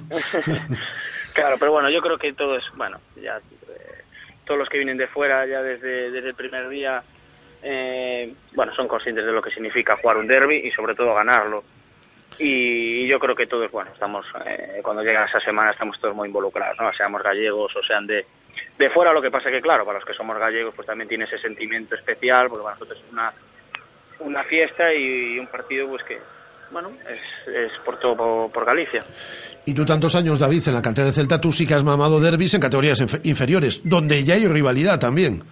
Claro, 1.33 1.57
pero 1.59 1.71
bueno, 1.71 1.89
yo 1.91 2.01
creo 2.01 2.17
que 2.17 2.33
todo 2.33 2.57
es, 2.57 2.63
bueno, 2.75 2.99
ya 3.21 3.37
eh, 3.37 4.03
todos 4.43 4.57
los 4.59 4.67
que 4.69 4.77
vienen 4.77 4.97
de 4.97 5.05
fuera 5.07 5.45
ya 5.45 5.61
desde, 5.61 6.09
desde 6.09 6.29
el 6.29 6.33
primer 6.35 6.67
día, 6.69 7.03
eh, 7.63 8.33
bueno, 8.53 8.73
son 8.75 8.87
conscientes 8.87 9.25
de 9.25 9.31
lo 9.31 9.41
que 9.41 9.51
significa 9.51 9.97
jugar 9.97 10.17
un 10.17 10.27
derby 10.27 10.57
y 10.65 10.71
sobre 10.71 10.95
todo 10.95 11.13
ganarlo. 11.13 11.63
Y, 12.39 13.07
yo 13.07 13.19
creo 13.19 13.35
que 13.35 13.47
todos, 13.47 13.71
bueno, 13.71 13.91
estamos, 13.93 14.25
eh, 14.45 14.79
cuando 14.83 15.01
llega 15.01 15.25
esa 15.25 15.39
semana 15.39 15.71
estamos 15.71 15.99
todos 15.99 16.15
muy 16.15 16.27
involucrados, 16.27 16.77
¿no? 16.79 16.91
Seamos 16.93 17.23
gallegos 17.23 17.75
o 17.75 17.81
sean 17.83 18.05
de, 18.05 18.25
de 18.77 18.89
fuera, 18.91 19.11
lo 19.11 19.21
que 19.21 19.31
pasa 19.31 19.49
que, 19.49 19.61
claro, 19.61 19.85
para 19.85 19.97
los 19.99 20.05
que 20.07 20.13
somos 20.13 20.37
gallegos, 20.37 20.73
pues 20.75 20.85
también 20.85 21.07
tiene 21.07 21.23
ese 21.25 21.39
sentimiento 21.39 21.95
especial, 21.95 22.47
porque 22.49 22.63
para 22.63 22.75
nosotros 22.75 22.99
es 23.03 23.11
una, 23.11 23.33
una 24.19 24.43
fiesta 24.43 24.93
y 24.93 25.39
un 25.39 25.47
partido, 25.47 25.87
pues 25.87 26.03
que, 26.03 26.19
bueno, 26.69 26.91
es, 27.09 27.53
es 27.55 27.71
por 27.83 27.97
todo 27.99 28.49
por, 28.51 28.65
Galicia. 28.65 29.03
Y 29.65 29.73
tú 29.73 29.83
tantos 29.85 30.13
años, 30.13 30.37
David, 30.37 30.61
en 30.67 30.73
la 30.75 30.81
cantera 30.81 31.05
del 31.05 31.13
Celta, 31.15 31.41
tú 31.41 31.51
sí 31.51 31.65
que 31.65 31.73
has 31.73 31.83
mamado 31.83 32.19
derbis 32.19 32.53
en 32.53 32.61
categorías 32.61 33.01
inf- 33.01 33.21
inferiores, 33.23 33.81
donde 33.83 34.23
ya 34.23 34.35
hay 34.35 34.45
rivalidad 34.45 34.99
también. 34.99 35.43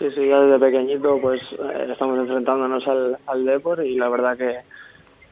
Sí, 0.00 0.10
sí, 0.14 0.26
ya 0.26 0.40
desde 0.40 0.58
pequeñito 0.58 1.18
pues 1.20 1.40
eh, 1.52 1.88
estamos 1.92 2.18
enfrentándonos 2.18 2.88
al, 2.88 3.18
al 3.26 3.44
Depor 3.44 3.84
y 3.86 3.96
la 3.96 4.08
verdad 4.08 4.36
que 4.36 4.56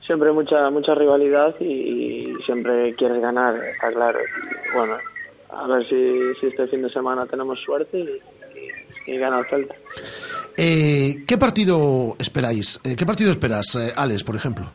siempre 0.06 0.28
hay 0.28 0.34
mucha 0.34 0.68
mucha 0.70 0.94
rivalidad 0.94 1.56
y, 1.58 1.64
y 1.64 2.34
siempre 2.44 2.94
quieres 2.94 3.20
ganar, 3.20 3.56
está 3.64 3.90
claro. 3.90 4.20
Y, 4.20 4.76
bueno, 4.76 4.98
a 5.50 5.66
ver 5.66 5.84
si, 5.88 6.34
si 6.38 6.46
este 6.48 6.68
fin 6.68 6.82
de 6.82 6.90
semana 6.90 7.26
tenemos 7.26 7.58
suerte 7.60 7.98
y, 7.98 8.02
y- 8.02 9.12
y 9.14 9.16
gana 9.16 9.38
el 9.40 9.46
Celta. 9.46 9.74
Eh, 10.54 11.24
¿Qué 11.26 11.38
partido 11.38 12.14
esperáis? 12.18 12.78
Eh, 12.84 12.94
¿Qué 12.94 13.06
partido 13.06 13.30
esperas, 13.30 13.74
eh, 13.76 13.90
Alex, 13.96 14.22
por 14.22 14.36
ejemplo? 14.36 14.66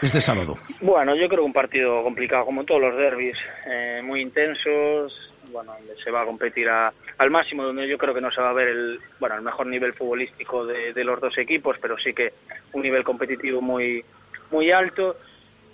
Este 0.00 0.20
sábado. 0.20 0.56
Bueno, 0.80 1.16
yo 1.16 1.26
creo 1.28 1.40
que 1.40 1.46
un 1.46 1.52
partido 1.52 2.00
complicado, 2.04 2.44
como 2.44 2.62
todos 2.64 2.80
los 2.82 2.96
derbis, 2.96 3.36
eh, 3.66 4.02
muy 4.04 4.20
intensos, 4.20 5.32
bueno, 5.50 5.72
donde 5.78 5.96
se 6.00 6.10
va 6.12 6.22
a 6.22 6.26
competir 6.26 6.68
a- 6.68 6.92
al 7.18 7.30
máximo, 7.30 7.64
donde 7.64 7.88
yo 7.88 7.98
creo 7.98 8.14
que 8.14 8.20
no 8.20 8.30
se 8.30 8.40
va 8.40 8.50
a 8.50 8.54
ver 8.54 8.68
el, 8.68 9.00
bueno, 9.20 9.36
el 9.36 9.42
mejor 9.42 9.66
nivel 9.66 9.94
futbolístico 9.94 10.66
de, 10.66 11.04
los 11.04 11.20
dos 11.20 11.36
equipos, 11.38 11.76
pero 11.80 11.98
sí 11.98 12.12
que 12.12 12.32
un 12.72 12.82
nivel 12.82 13.04
competitivo 13.04 13.60
muy, 13.60 14.04
muy 14.50 14.70
alto. 14.70 15.16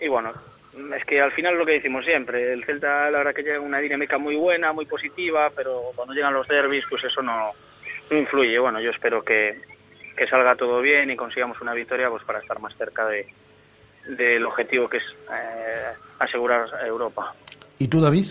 Y 0.00 0.08
bueno, 0.08 0.32
es 0.96 1.04
que 1.04 1.20
al 1.20 1.32
final 1.32 1.56
lo 1.56 1.66
que 1.66 1.72
decimos 1.72 2.04
siempre, 2.04 2.52
el 2.52 2.64
Celta 2.64 3.10
la 3.10 3.18
verdad 3.18 3.34
que 3.34 3.42
llega 3.42 3.60
una 3.60 3.78
dinámica 3.78 4.18
muy 4.18 4.36
buena, 4.36 4.72
muy 4.72 4.86
positiva, 4.86 5.50
pero 5.54 5.92
cuando 5.94 6.14
llegan 6.14 6.34
los 6.34 6.48
derbis, 6.48 6.84
pues 6.88 7.04
eso 7.04 7.22
no, 7.22 7.52
no 8.10 8.16
influye. 8.16 8.58
Bueno, 8.58 8.80
yo 8.80 8.90
espero 8.90 9.22
que, 9.22 9.60
que 10.16 10.26
salga 10.26 10.56
todo 10.56 10.80
bien 10.80 11.10
y 11.10 11.16
consigamos 11.16 11.60
una 11.60 11.74
victoria 11.74 12.10
pues 12.10 12.24
para 12.24 12.40
estar 12.40 12.60
más 12.60 12.76
cerca 12.76 13.06
de 13.06 13.26
del 14.06 14.44
objetivo 14.46 14.88
que 14.88 14.96
es 14.96 15.04
eh, 15.30 15.92
asegurar 16.18 16.68
Europa. 16.86 17.34
¿Y 17.78 17.88
tú, 17.88 18.00
David? 18.00 18.24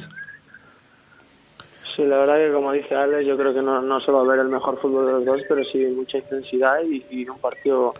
Sí, 1.95 2.03
la 2.05 2.17
verdad 2.17 2.37
que 2.37 2.51
como 2.53 2.71
dice 2.71 2.95
Alex, 2.95 3.25
yo 3.25 3.35
creo 3.37 3.53
que 3.53 3.61
no, 3.61 3.81
no 3.81 3.99
se 3.99 4.11
va 4.11 4.21
a 4.21 4.25
ver 4.25 4.39
el 4.39 4.49
mejor 4.49 4.79
fútbol 4.79 5.05
de 5.05 5.11
los 5.13 5.25
dos, 5.25 5.41
pero 5.47 5.63
sí 5.63 5.79
mucha 5.95 6.17
intensidad 6.19 6.81
y, 6.83 7.03
y 7.09 7.27
un 7.27 7.37
partido 7.39 7.93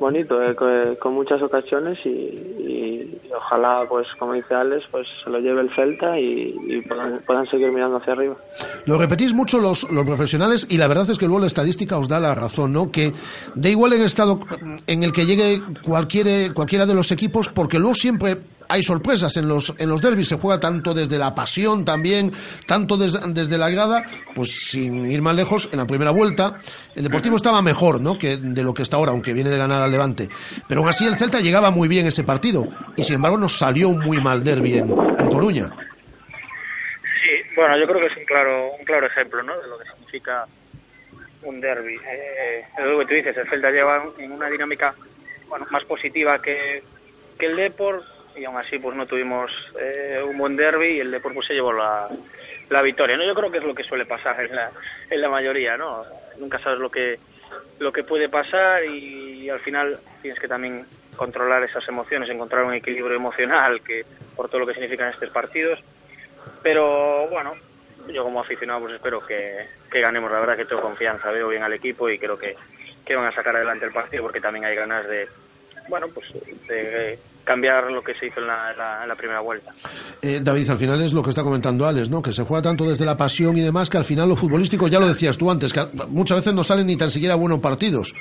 bonito, 0.00 0.42
eh, 0.42 0.54
con, 0.56 0.96
con 0.96 1.14
muchas 1.14 1.40
ocasiones 1.42 1.98
y, 2.04 2.08
y- 2.08 3.20
ojalá, 3.36 3.84
pues 3.88 4.06
como 4.18 4.32
dice 4.32 4.54
Alex, 4.54 4.84
pues 4.90 5.06
se 5.22 5.30
lo 5.30 5.38
lleve 5.38 5.60
el 5.60 5.70
Celta 5.74 6.18
y, 6.18 6.82
puedan, 7.26 7.46
seguir 7.46 7.70
mirando 7.70 7.98
hacia 7.98 8.12
arriba. 8.14 8.36
Lo 8.86 8.98
repetís 8.98 9.32
mucho 9.34 9.58
los, 9.58 9.88
los 9.90 10.04
profesionales 10.04 10.66
y 10.70 10.78
la 10.78 10.88
verdad 10.88 11.08
es 11.10 11.18
que 11.18 11.26
luego 11.26 11.40
la 11.40 11.46
estadística 11.46 11.98
os 11.98 12.08
da 12.08 12.18
la 12.20 12.34
razón, 12.34 12.72
¿no? 12.72 12.90
Que 12.90 13.12
da 13.54 13.68
igual 13.68 13.92
en 13.92 14.02
estado 14.02 14.40
en 14.86 15.02
el 15.02 15.12
que 15.12 15.24
llegue 15.26 15.62
cualquier, 15.84 16.52
cualquiera 16.52 16.84
de 16.86 16.94
los 16.94 17.10
equipos, 17.12 17.48
porque 17.50 17.78
luego 17.78 17.94
siempre 17.94 18.38
hay 18.68 18.82
sorpresas 18.82 19.36
en 19.36 19.48
los, 19.48 19.72
en 19.78 19.88
los 19.88 20.00
derbis, 20.00 20.28
se 20.28 20.36
juega 20.36 20.60
tanto 20.60 20.94
desde 20.94 21.18
la 21.18 21.34
pasión 21.34 21.84
también, 21.84 22.32
tanto 22.66 22.96
des- 22.96 23.18
desde 23.34 23.58
la 23.58 23.70
grada, 23.70 24.02
pues 24.34 24.68
sin 24.70 25.10
ir 25.10 25.22
más 25.22 25.34
lejos, 25.36 25.68
en 25.72 25.78
la 25.78 25.86
primera 25.86 26.10
vuelta, 26.10 26.58
el 26.94 27.04
Deportivo 27.04 27.36
estaba 27.36 27.62
mejor, 27.62 28.00
¿no? 28.00 28.18
Que 28.18 28.36
de 28.36 28.62
lo 28.62 28.72
que 28.74 28.82
está 28.82 28.96
ahora, 28.96 29.12
aunque 29.12 29.32
viene 29.32 29.50
de 29.50 29.58
ganar 29.58 29.82
al 29.82 29.90
Levante. 29.90 30.28
Pero 30.68 30.80
aún 30.80 30.88
así 30.90 31.06
el 31.06 31.16
Celta 31.16 31.40
llegaba 31.40 31.70
muy 31.70 31.88
bien 31.88 32.06
ese 32.06 32.24
partido, 32.24 32.66
y 32.96 33.04
sin 33.04 33.16
embargo 33.16 33.38
nos 33.38 33.56
salió 33.56 33.90
muy 33.90 34.20
mal 34.20 34.42
derbi 34.44 34.78
en, 34.78 34.90
en 34.90 35.28
Coruña. 35.28 35.70
Sí, 37.24 37.30
bueno, 37.56 37.78
yo 37.78 37.86
creo 37.86 38.00
que 38.00 38.06
es 38.06 38.16
un 38.16 38.24
claro 38.24 38.70
un 38.78 38.84
claro 38.84 39.06
ejemplo 39.06 39.42
¿no? 39.42 39.56
de 39.60 39.68
lo 39.68 39.78
que 39.78 39.84
significa 39.90 40.44
un 41.42 41.60
derby. 41.60 41.94
Eh, 41.94 42.64
es 42.78 42.84
lo 42.84 42.98
que 43.00 43.06
tú 43.06 43.14
dices, 43.14 43.36
el 43.36 43.48
Celta 43.48 43.70
lleva 43.70 44.02
en 44.18 44.32
una 44.32 44.48
dinámica 44.48 44.94
bueno, 45.48 45.66
más 45.70 45.84
positiva 45.84 46.40
que, 46.40 46.82
que 47.38 47.46
el 47.46 47.56
Depor 47.56 48.02
y 48.36 48.44
aún 48.44 48.56
así 48.56 48.78
pues 48.78 48.96
no 48.96 49.06
tuvimos 49.06 49.50
eh, 49.80 50.22
un 50.24 50.38
buen 50.38 50.56
derby 50.56 50.96
y 50.96 51.00
el 51.00 51.10
Depor 51.10 51.34
pues 51.34 51.46
se 51.46 51.54
llevó 51.54 51.72
la, 51.72 52.08
la 52.70 52.82
victoria. 52.82 53.16
¿no? 53.16 53.24
Yo 53.24 53.34
creo 53.34 53.50
que 53.50 53.58
es 53.58 53.64
lo 53.64 53.74
que 53.74 53.84
suele 53.84 54.06
pasar 54.06 54.40
en 54.40 54.56
la, 54.56 54.70
en 55.10 55.20
la 55.20 55.28
mayoría, 55.28 55.76
¿no? 55.76 56.04
Nunca 56.38 56.58
sabes 56.58 56.78
lo 56.78 56.90
que 56.90 57.18
lo 57.78 57.92
que 57.92 58.04
puede 58.04 58.28
pasar 58.28 58.84
y, 58.84 59.50
al 59.50 59.60
final 59.60 59.98
tienes 60.22 60.40
que 60.40 60.48
también 60.48 60.86
controlar 61.16 61.62
esas 61.64 61.86
emociones, 61.88 62.30
encontrar 62.30 62.64
un 62.64 62.72
equilibrio 62.72 63.16
emocional 63.16 63.82
que 63.82 64.06
por 64.34 64.48
todo 64.48 64.60
lo 64.60 64.66
que 64.66 64.72
significan 64.72 65.10
estos 65.10 65.28
partidos. 65.30 65.80
Pero 66.62 67.28
bueno, 67.28 67.54
yo 68.08 68.22
como 68.22 68.40
aficionado 68.40 68.80
pues 68.80 68.94
espero 68.94 69.20
que, 69.20 69.66
que 69.90 70.00
ganemos. 70.00 70.30
La 70.30 70.40
verdad 70.40 70.56
que 70.56 70.64
tengo 70.64 70.80
confianza, 70.80 71.30
veo 71.30 71.48
bien 71.48 71.62
al 71.62 71.72
equipo 71.72 72.08
y 72.08 72.18
creo 72.18 72.38
que, 72.38 72.56
que 73.04 73.16
van 73.16 73.26
a 73.26 73.32
sacar 73.32 73.56
adelante 73.56 73.84
el 73.84 73.92
partido 73.92 74.22
porque 74.22 74.40
también 74.40 74.64
hay 74.64 74.76
ganas 74.76 75.06
de, 75.08 75.28
bueno, 75.88 76.08
pues 76.08 76.32
de 76.68 77.18
cambiar 77.44 77.90
lo 77.90 78.02
que 78.02 78.14
se 78.14 78.26
hizo 78.26 78.40
en 78.40 78.46
la, 78.46 79.02
en 79.02 79.08
la, 79.08 79.14
primera 79.16 79.40
vuelta. 79.40 79.72
Eh, 80.20 80.40
David, 80.42 80.70
al 80.70 80.78
final 80.78 81.02
es 81.02 81.12
lo 81.12 81.22
que 81.22 81.30
está 81.30 81.42
comentando 81.42 81.86
Alex, 81.86 82.10
¿no? 82.10 82.22
Que 82.22 82.32
se 82.32 82.44
juega 82.44 82.62
tanto 82.62 82.88
desde 82.88 83.04
la 83.04 83.16
pasión 83.16 83.56
y 83.56 83.62
demás 83.62 83.90
que 83.90 83.98
al 83.98 84.04
final 84.04 84.28
lo 84.28 84.36
futbolístico, 84.36 84.88
ya 84.88 85.00
lo 85.00 85.08
decías 85.08 85.36
tú 85.36 85.50
antes, 85.50 85.72
que 85.72 85.86
muchas 86.08 86.38
veces 86.38 86.54
no 86.54 86.64
salen 86.64 86.86
ni 86.86 86.96
tan 86.96 87.10
siquiera 87.10 87.34
buenos 87.34 87.60
partidos. 87.60 88.14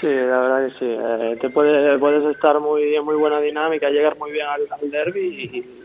Sí, 0.00 0.06
la 0.06 0.40
verdad 0.40 0.66
que 0.66 0.78
sí. 0.78 0.96
Eh, 0.98 1.38
te 1.40 1.50
puede, 1.50 1.98
puedes 1.98 2.24
estar 2.24 2.60
muy 2.60 2.94
en 2.94 3.04
muy 3.04 3.16
buena 3.16 3.40
dinámica, 3.40 3.90
llegar 3.90 4.16
muy 4.18 4.30
bien 4.30 4.46
al, 4.46 4.90
derby 4.90 5.20
y, 5.20 5.78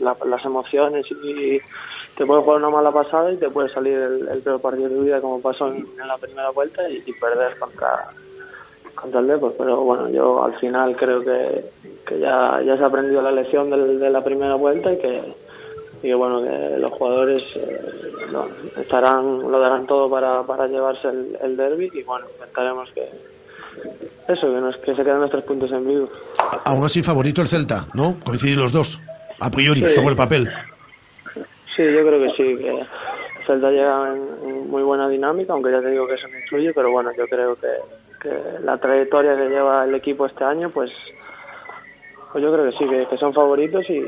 las 0.00 0.44
emociones 0.44 1.06
y 1.22 1.60
te 2.16 2.24
puede 2.24 2.42
jugar 2.42 2.58
una 2.58 2.70
mala 2.70 2.90
pasada 2.90 3.30
y 3.30 3.36
te 3.36 3.50
puede 3.50 3.68
salir 3.68 3.94
el, 3.94 4.40
peor 4.42 4.60
partido 4.60 4.88
de 4.88 4.94
tu 4.94 5.02
vida 5.02 5.20
como 5.20 5.40
pasó 5.40 5.68
en, 5.68 5.86
la 5.98 6.16
primera 6.16 6.50
vuelta 6.50 6.88
y, 6.88 7.00
perder 7.12 7.58
contra, 7.58 8.08
contra 8.96 9.20
el 9.20 9.28
Depor. 9.28 9.54
Pero 9.56 9.82
bueno, 9.82 10.08
yo 10.08 10.42
al 10.42 10.58
final 10.58 10.96
creo 10.96 11.22
que, 11.22 11.64
que 12.04 12.18
ya, 12.18 12.60
ya 12.64 12.76
se 12.76 12.82
ha 12.82 12.86
aprendido 12.86 13.22
la 13.22 13.30
lección 13.30 13.70
de, 13.70 14.10
la 14.10 14.24
primera 14.24 14.56
vuelta 14.56 14.92
y 14.92 14.98
que, 14.98 15.22
y 16.02 16.12
bueno, 16.14 16.42
que 16.42 16.78
los 16.78 16.90
jugadores 16.90 17.44
eh, 17.54 17.80
estarán, 18.80 19.40
lo 19.40 19.60
darán 19.60 19.86
todo 19.86 20.10
para, 20.10 20.42
para 20.42 20.66
llevarse 20.66 21.08
el, 21.08 21.38
el 21.40 21.56
derby 21.56 21.90
y 21.94 22.02
bueno, 22.02 22.26
intentaremos 22.34 22.90
que 22.90 23.08
eso, 24.28 24.52
que, 24.52 24.60
nos, 24.60 24.76
que 24.78 24.94
se 24.94 25.04
quedan 25.04 25.20
los 25.20 25.30
tres 25.30 25.44
puntos 25.44 25.70
en 25.70 25.86
vivo. 25.86 26.08
Aún 26.64 26.84
así, 26.84 27.02
favorito 27.02 27.42
el 27.42 27.48
Celta, 27.48 27.86
¿no? 27.94 28.16
Coinciden 28.24 28.58
los 28.58 28.72
dos, 28.72 29.00
a 29.38 29.50
priori, 29.50 29.88
sobre 29.90 30.10
el 30.10 30.16
papel. 30.16 30.50
Sí, 31.76 31.82
yo 31.84 32.06
creo 32.06 32.20
que 32.20 32.30
sí, 32.30 32.56
que 32.56 32.86
Celta 33.46 33.70
llega 33.70 34.12
en, 34.12 34.68
muy 34.68 34.82
buena 34.82 35.08
dinámica, 35.08 35.52
aunque 35.52 35.70
ya 35.70 35.80
te 35.80 35.90
digo 35.90 36.08
que 36.08 36.14
eso 36.14 36.26
no 36.28 36.38
influye, 36.38 36.72
pero 36.74 36.90
bueno, 36.90 37.10
yo 37.16 37.26
creo 37.28 37.54
que, 37.54 37.68
la 38.62 38.78
trayectoria 38.78 39.36
que 39.36 39.48
lleva 39.48 39.84
el 39.84 39.94
equipo 39.94 40.26
este 40.26 40.44
año, 40.44 40.70
pues, 40.70 40.90
pues 42.32 42.42
yo 42.42 42.52
creo 42.52 42.70
que 42.70 42.76
sí, 42.76 42.86
que, 42.88 43.16
son 43.16 43.32
favoritos 43.32 43.88
y, 43.88 44.02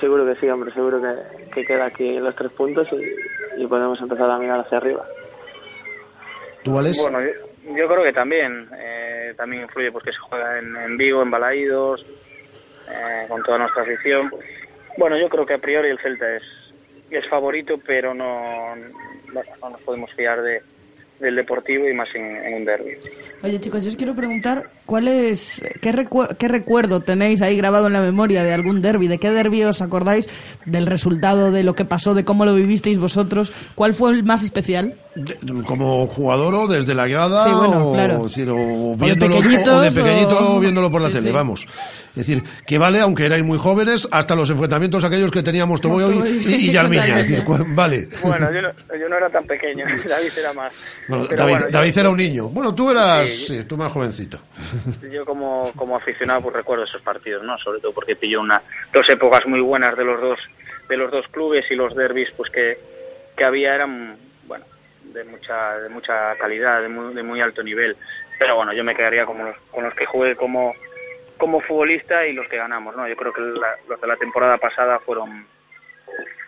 seguro 0.00 0.26
que 0.26 0.36
sí, 0.36 0.48
hombre, 0.48 0.72
seguro 0.72 1.00
que, 1.00 1.50
que 1.52 1.64
queda 1.64 1.86
aquí 1.86 2.18
los 2.18 2.34
tres 2.34 2.52
puntos 2.52 2.88
y, 2.92 3.62
y 3.62 3.66
podemos 3.66 4.00
empezar 4.00 4.30
a 4.30 4.38
mirar 4.38 4.60
hacia 4.60 4.78
arriba. 4.78 5.04
¿Tú, 6.62 6.72
Bueno, 6.72 7.20
yo 7.76 7.88
creo 7.88 8.02
que 8.02 8.12
también 8.12 8.68
eh, 8.76 9.34
también 9.36 9.62
influye 9.62 9.92
pues 9.92 10.04
que 10.04 10.12
se 10.12 10.18
juega 10.18 10.58
en, 10.58 10.96
Vigo, 10.96 11.22
en 11.22 11.30
Balaídos, 11.30 12.04
eh, 12.88 13.26
con 13.28 13.42
toda 13.42 13.58
nuestra 13.58 13.82
afición. 13.82 14.30
Bueno, 14.96 15.16
yo 15.16 15.28
creo 15.28 15.46
que 15.46 15.54
a 15.54 15.58
priori 15.58 15.88
el 15.88 15.98
Celta 15.98 16.36
es, 16.36 16.42
es 17.10 17.28
favorito, 17.28 17.78
pero 17.86 18.14
no, 18.14 18.74
no 18.74 19.70
nos 19.70 19.80
podemos 19.82 20.12
fiar 20.14 20.42
de, 20.42 20.62
del 21.20 21.36
Deportivo 21.36 21.88
y 21.88 21.94
más 21.94 22.08
en, 22.14 22.54
un 22.54 22.64
derby. 22.64 22.92
Oye 23.42 23.60
chicos, 23.60 23.84
yo 23.84 23.90
os 23.90 23.96
quiero 23.96 24.14
preguntar 24.14 24.70
cuál 24.84 25.08
es, 25.08 25.62
qué, 25.80 26.06
qué 26.38 26.48
recuerdo 26.48 27.00
tenéis 27.00 27.42
ahí 27.42 27.56
grabado 27.56 27.86
en 27.86 27.92
la 27.92 28.00
memoria 28.00 28.44
de 28.44 28.52
algún 28.52 28.82
derby, 28.82 29.08
de 29.08 29.18
qué 29.18 29.30
derby 29.30 29.62
os 29.64 29.82
acordáis 29.82 30.28
del 30.64 30.86
resultado, 30.86 31.52
de 31.52 31.62
lo 31.62 31.74
que 31.74 31.84
pasó, 31.84 32.14
de 32.14 32.24
cómo 32.24 32.44
lo 32.44 32.54
vivisteis 32.54 32.98
vosotros, 32.98 33.52
¿cuál 33.74 33.94
fue 33.94 34.10
el 34.10 34.24
más 34.24 34.42
especial? 34.42 34.94
como 35.66 36.06
jugador 36.06 36.54
o 36.54 36.66
desde 36.66 36.94
la 36.94 37.06
grada 37.06 37.46
sí, 37.46 37.54
bueno, 37.54 37.88
o, 37.88 37.92
claro. 37.94 38.20
o, 38.20 38.96
viéndolo, 38.96 39.80
de 39.80 39.90
pequeñito 39.90 40.60
viéndolo 40.60 40.90
por 40.90 41.00
la 41.00 41.10
tele, 41.10 41.32
vamos. 41.32 41.66
Es 42.16 42.26
decir, 42.26 42.42
que 42.66 42.78
vale, 42.78 43.00
aunque 43.00 43.26
erais 43.26 43.44
muy 43.44 43.58
jóvenes, 43.58 44.08
hasta 44.10 44.34
los 44.34 44.48
enfrentamientos 44.48 45.04
aquellos 45.04 45.30
que 45.30 45.42
teníamos 45.42 45.82
Toboy 45.82 46.26
y, 46.26 46.54
y, 46.54 46.70
y 46.70 46.76
Armiña. 46.76 47.20
Es 47.20 47.28
decir, 47.28 47.44
vale. 47.68 48.08
Bueno, 48.22 48.50
yo 48.50 48.62
no, 48.62 48.70
yo 48.98 49.08
no, 49.10 49.16
era 49.18 49.28
tan 49.28 49.44
pequeño, 49.44 49.84
David 50.08 50.32
era 50.38 50.54
más. 50.54 50.72
Bueno, 51.08 51.26
David, 51.26 51.98
era 51.98 52.08
un 52.08 52.16
niño. 52.16 52.48
Bueno, 52.48 52.74
tú 52.74 52.90
eras, 52.90 53.28
sí, 53.28 53.64
tú 53.64 53.76
más 53.76 53.92
jovencito. 53.92 54.38
Yo 55.12 55.26
como, 55.26 55.70
como 55.76 55.94
aficionado 55.94 56.40
pues 56.40 56.56
recuerdo 56.56 56.84
esos 56.84 57.02
partidos, 57.02 57.44
¿no? 57.44 57.58
Sobre 57.58 57.80
todo 57.80 57.92
porque 57.92 58.16
pilló 58.16 58.40
una, 58.40 58.62
dos 58.94 59.06
épocas 59.10 59.46
muy 59.46 59.60
buenas 59.60 59.94
de 59.96 60.04
los 60.04 60.20
dos 60.20 60.38
de 60.88 60.96
los 60.96 61.10
dos 61.10 61.26
clubes 61.28 61.66
y 61.70 61.74
los 61.74 61.94
derbis 61.94 62.30
pues 62.36 62.50
que, 62.50 62.78
que 63.36 63.44
había 63.44 63.74
eran 63.74 64.16
de 65.12 65.24
mucha 65.24 65.78
de 65.78 65.88
mucha 65.88 66.36
calidad, 66.36 66.82
de 66.82 66.88
muy, 66.88 67.14
de 67.14 67.22
muy 67.22 67.40
alto 67.40 67.62
nivel. 67.62 67.96
Pero 68.38 68.56
bueno, 68.56 68.72
yo 68.72 68.84
me 68.84 68.94
quedaría 68.94 69.24
como 69.24 69.44
los, 69.44 69.56
con 69.70 69.84
los 69.84 69.94
que 69.94 70.06
jugué 70.06 70.36
como 70.36 70.74
como 71.38 71.60
futbolista 71.60 72.26
y 72.26 72.32
los 72.32 72.48
que 72.48 72.56
ganamos, 72.56 72.96
¿no? 72.96 73.08
Yo 73.08 73.16
creo 73.16 73.32
que 73.32 73.40
los 73.40 74.00
de 74.00 74.06
la 74.06 74.16
temporada 74.16 74.58
pasada 74.58 74.98
fueron 75.00 75.46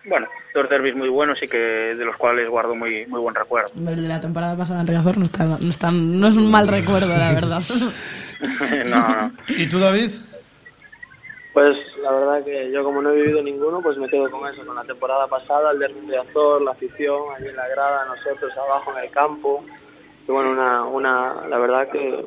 bueno, 0.04 0.26
dos 0.54 0.68
derbis 0.68 0.94
muy 0.94 1.08
buenos 1.08 1.42
y 1.42 1.48
que 1.48 1.58
de 1.58 2.04
los 2.04 2.16
cuales 2.16 2.48
guardo 2.48 2.74
muy 2.74 3.06
muy 3.06 3.20
buen 3.20 3.34
recuerdo. 3.34 3.70
El 3.76 4.02
de 4.02 4.08
la 4.08 4.20
temporada 4.20 4.56
pasada 4.56 4.80
en 4.80 4.86
Riazor 4.86 5.18
no 5.18 5.24
está, 5.24 5.44
no 5.44 5.70
está, 5.70 5.90
no 5.90 6.28
es 6.28 6.36
un 6.36 6.50
mal 6.50 6.68
recuerdo, 6.68 7.08
la 7.08 7.32
verdad. 7.32 7.62
no, 8.86 9.08
no. 9.08 9.32
¿Y 9.48 9.66
tú, 9.68 9.78
David? 9.78 10.10
Pues 11.52 11.76
la 12.02 12.12
verdad 12.12 12.44
que 12.44 12.70
yo 12.70 12.84
como 12.84 13.02
no 13.02 13.10
he 13.10 13.16
vivido 13.16 13.42
ninguno, 13.42 13.80
pues 13.82 13.98
me 13.98 14.08
quedo 14.08 14.30
con 14.30 14.48
eso, 14.48 14.64
con 14.64 14.76
la 14.76 14.84
temporada 14.84 15.26
pasada, 15.26 15.72
el 15.72 15.78
derbi 15.78 16.06
de 16.06 16.18
Azor, 16.18 16.62
la 16.62 16.70
afición, 16.70 17.20
allí 17.36 17.48
en 17.48 17.56
la 17.56 17.68
grada, 17.68 18.04
nosotros 18.06 18.56
abajo 18.56 18.92
en 18.96 19.04
el 19.04 19.10
campo. 19.10 19.64
Y 20.26 20.30
bueno, 20.30 20.50
una, 20.50 20.84
una, 20.84 21.48
la 21.48 21.58
verdad 21.58 21.88
que 21.90 22.24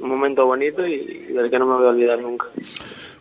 un 0.00 0.08
momento 0.08 0.46
bonito 0.46 0.86
y 0.86 1.32
del 1.32 1.50
que 1.50 1.58
no 1.58 1.66
me 1.66 1.74
voy 1.76 1.86
a 1.86 1.90
olvidar 1.90 2.20
nunca. 2.20 2.46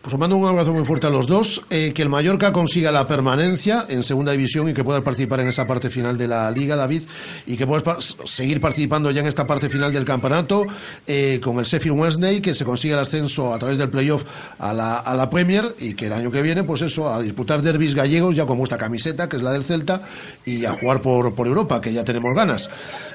Pues 0.04 0.16
os 0.16 0.20
mando 0.20 0.36
un 0.36 0.46
abrazo 0.46 0.74
muy 0.74 0.84
fuerte 0.84 1.08
a 1.08 1.10
los 1.10 1.28
dos. 1.28 1.62
Eh, 1.70 1.94
que 1.96 2.02
el 2.02 2.10
Mallorca 2.10 2.52
consiga 2.52 2.92
la 2.92 3.08
permanencia 3.08 3.86
en 3.88 4.04
segunda 4.04 4.34
división 4.34 4.68
y 4.68 4.74
que 4.74 4.84
pueda 4.84 5.00
participar 5.00 5.40
en 5.40 5.48
esa 5.48 5.66
parte 5.66 5.90
final 5.90 6.18
de 6.18 6.28
la 6.28 6.52
Liga, 6.52 6.76
David, 6.76 7.04
y 7.46 7.56
que 7.56 7.66
puedas 7.66 8.18
seguir 8.26 8.60
participando 8.60 9.12
ya 9.12 9.22
en 9.22 9.28
esta 9.28 9.48
parte 9.48 9.70
final 9.70 9.94
del 9.94 10.04
campeonato 10.04 10.66
eh, 11.08 11.40
con 11.42 11.58
el 11.58 11.64
Sheffield 11.64 11.98
Wednesday, 11.98 12.42
que 12.42 12.54
se 12.54 12.66
consiga 12.66 12.96
el 12.96 13.02
ascenso 13.02 13.54
a 13.54 13.60
través 13.60 13.78
del 13.78 13.90
playoff 13.90 14.26
a 14.60 14.74
la, 14.74 14.98
a 14.98 15.16
la 15.16 15.30
Premier 15.30 15.74
y 15.80 15.94
que 15.94 16.08
el 16.08 16.14
año 16.14 16.30
que 16.30 16.42
viene, 16.42 16.66
pues 16.66 16.82
eso, 16.82 17.08
a 17.08 17.22
disputar 17.22 17.62
derbis 17.62 17.96
gallegos 17.96 18.36
ya 18.36 18.46
con 18.46 18.60
esta 18.60 18.78
camiseta, 18.78 19.30
que 19.30 19.38
es 19.38 19.42
la 19.42 19.52
del 19.52 19.64
Celta, 19.64 20.02
y 20.44 20.66
a 20.66 20.74
jugar 20.74 21.00
por, 21.00 21.34
por 21.34 21.48
Europa, 21.48 21.80
que 21.80 21.94
ya 21.94 22.04
tenemos 22.04 22.36
ganas. 22.36 22.70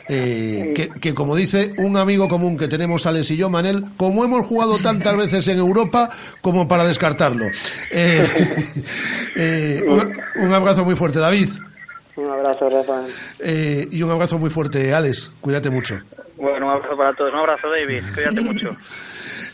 Eh, 0.09 0.73
que, 0.75 0.89
que, 0.89 1.15
como 1.15 1.37
dice 1.37 1.75
un 1.77 1.99
amigo 1.99 2.31
común 2.31 2.57
que 2.57 2.67
tenemos, 2.67 3.05
Alex 3.05 3.31
y 3.33 3.37
yo, 3.37 3.51
Manel, 3.51 3.85
como 3.99 4.25
hemos 4.25 4.47
jugado 4.47 4.79
tantas 4.79 5.15
veces 5.15 5.47
en 5.49 5.59
Europa, 5.59 6.09
como 6.41 6.67
para 6.67 6.78
descartarlo. 6.85 7.47
Eh, 7.91 8.27
eh, 9.37 9.85
un, 10.37 10.53
abrazo 10.53 10.85
muy 10.85 10.95
fuerte, 10.95 11.19
David. 11.19 11.49
Un 12.17 12.31
abrazo, 12.31 12.69
Rafael. 12.69 13.89
y 13.91 14.03
un 14.03 14.11
abrazo 14.11 14.39
muy 14.39 14.51
fuerte, 14.51 14.93
Alex. 14.93 15.31
Cuídate 15.41 15.71
mucho. 15.71 16.01
Bueno, 16.37 16.67
un 16.67 16.73
abrazo 16.73 16.97
para 16.97 17.13
todos. 17.15 17.33
Un 17.33 17.39
abrazo, 17.39 17.69
David. 17.71 18.03
Cuídate 18.15 18.41
mucho. 18.41 18.77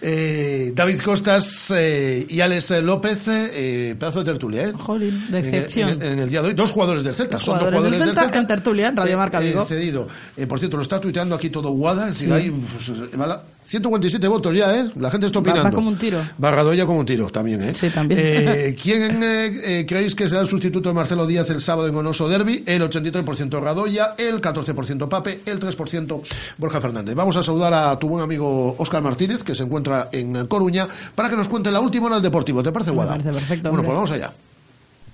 Eh, 0.07 0.73
David 0.75 1.01
Costas 1.01 1.73
eh, 1.75 2.27
y 2.29 2.41
Alex 2.41 2.83
López, 2.83 3.27
eh, 3.27 3.97
pedazo 3.99 4.19
de 4.19 4.27
tertulia, 4.27 4.69
¿eh? 4.69 4.73
Jolín, 4.75 5.31
de 5.31 5.39
excepción. 5.39 6.03
En, 6.03 6.19
el 6.19 6.29
día 6.29 6.43
de 6.43 6.49
hoy, 6.49 6.55
dos 6.55 6.73
jugadores 6.73 7.05
del 7.05 7.15
Celta. 7.15 7.39
Son 7.39 7.59
dos 7.59 7.71
jugadores 7.71 8.01
del 8.01 8.15
Celta, 8.15 8.39
en 8.39 8.47
tertulia, 8.47 8.89
en 8.89 8.97
Radio 8.97 9.17
Marca 9.17 9.41
Vigo. 9.41 9.65
cedido. 9.65 10.07
por 10.47 10.59
cierto, 10.59 10.77
lo 10.77 10.83
está 10.83 11.01
tuiteando 11.01 11.35
aquí 11.35 11.49
todo 11.49 11.71
Guada, 11.71 12.09
es 12.09 12.15
decir, 12.15 12.31
hay, 12.31 12.51
pues, 12.51 12.93
157 13.67 14.29
votos 14.29 14.55
ya, 14.55 14.77
¿eh? 14.77 14.91
La 14.97 15.11
gente 15.11 15.27
está 15.27 15.39
opinando. 15.39 15.65
Va, 15.65 15.71
como 15.71 15.89
un 15.89 15.97
tiro. 15.97 16.21
Barradoya 16.37 16.85
como 16.85 17.01
un 17.01 17.07
tiro, 17.07 17.31
también, 17.31 17.63
¿eh? 17.63 17.75
Sí, 17.75 17.89
también. 17.89 18.21
Eh, 18.23 18.77
¿Quién 18.83 19.21
eh, 19.23 19.87
creéis 19.89 20.15
que 20.15 20.29
será 20.29 20.43
el 20.43 20.47
sustituto 20.47 20.91
de 20.91 20.95
Marcelo 20.95 21.27
Díaz 21.27 21.49
el 21.51 21.61
sábado 21.61 21.89
en 21.89 21.97
Onoso 21.97 22.29
Derby? 22.29 22.63
El 22.67 22.83
83% 22.83 23.61
Radoya, 23.61 24.15
el 24.19 24.41
14% 24.41 25.09
Pape, 25.09 25.41
el 25.47 25.59
3% 25.59 26.23
Borja 26.59 26.81
Fernández. 26.81 27.15
Vamos 27.15 27.37
a 27.37 27.43
saludar 27.43 27.73
a 27.73 27.99
tu 27.99 28.09
buen 28.09 28.23
amigo 28.23 28.77
Óscar 28.79 29.03
Martínez, 29.03 29.43
que 29.43 29.55
se 29.55 29.63
encuentra 29.63 30.09
en 30.13 30.47
Coruña, 30.47 30.87
para 31.15 31.31
que 31.31 31.37
nos 31.37 31.49
cuente 31.49 31.71
la 31.71 31.81
última 31.81 32.07
hora 32.07 32.17
del 32.17 32.23
Deportivo. 32.25 32.63
¿Te 32.63 32.71
parece, 32.71 32.91
Guada? 32.91 33.17
Me 33.17 33.23
parece 33.23 33.39
perfecto. 33.39 33.71
Bueno, 33.71 33.85
pues 33.85 33.95
vamos 33.95 34.11
allá. 34.11 34.33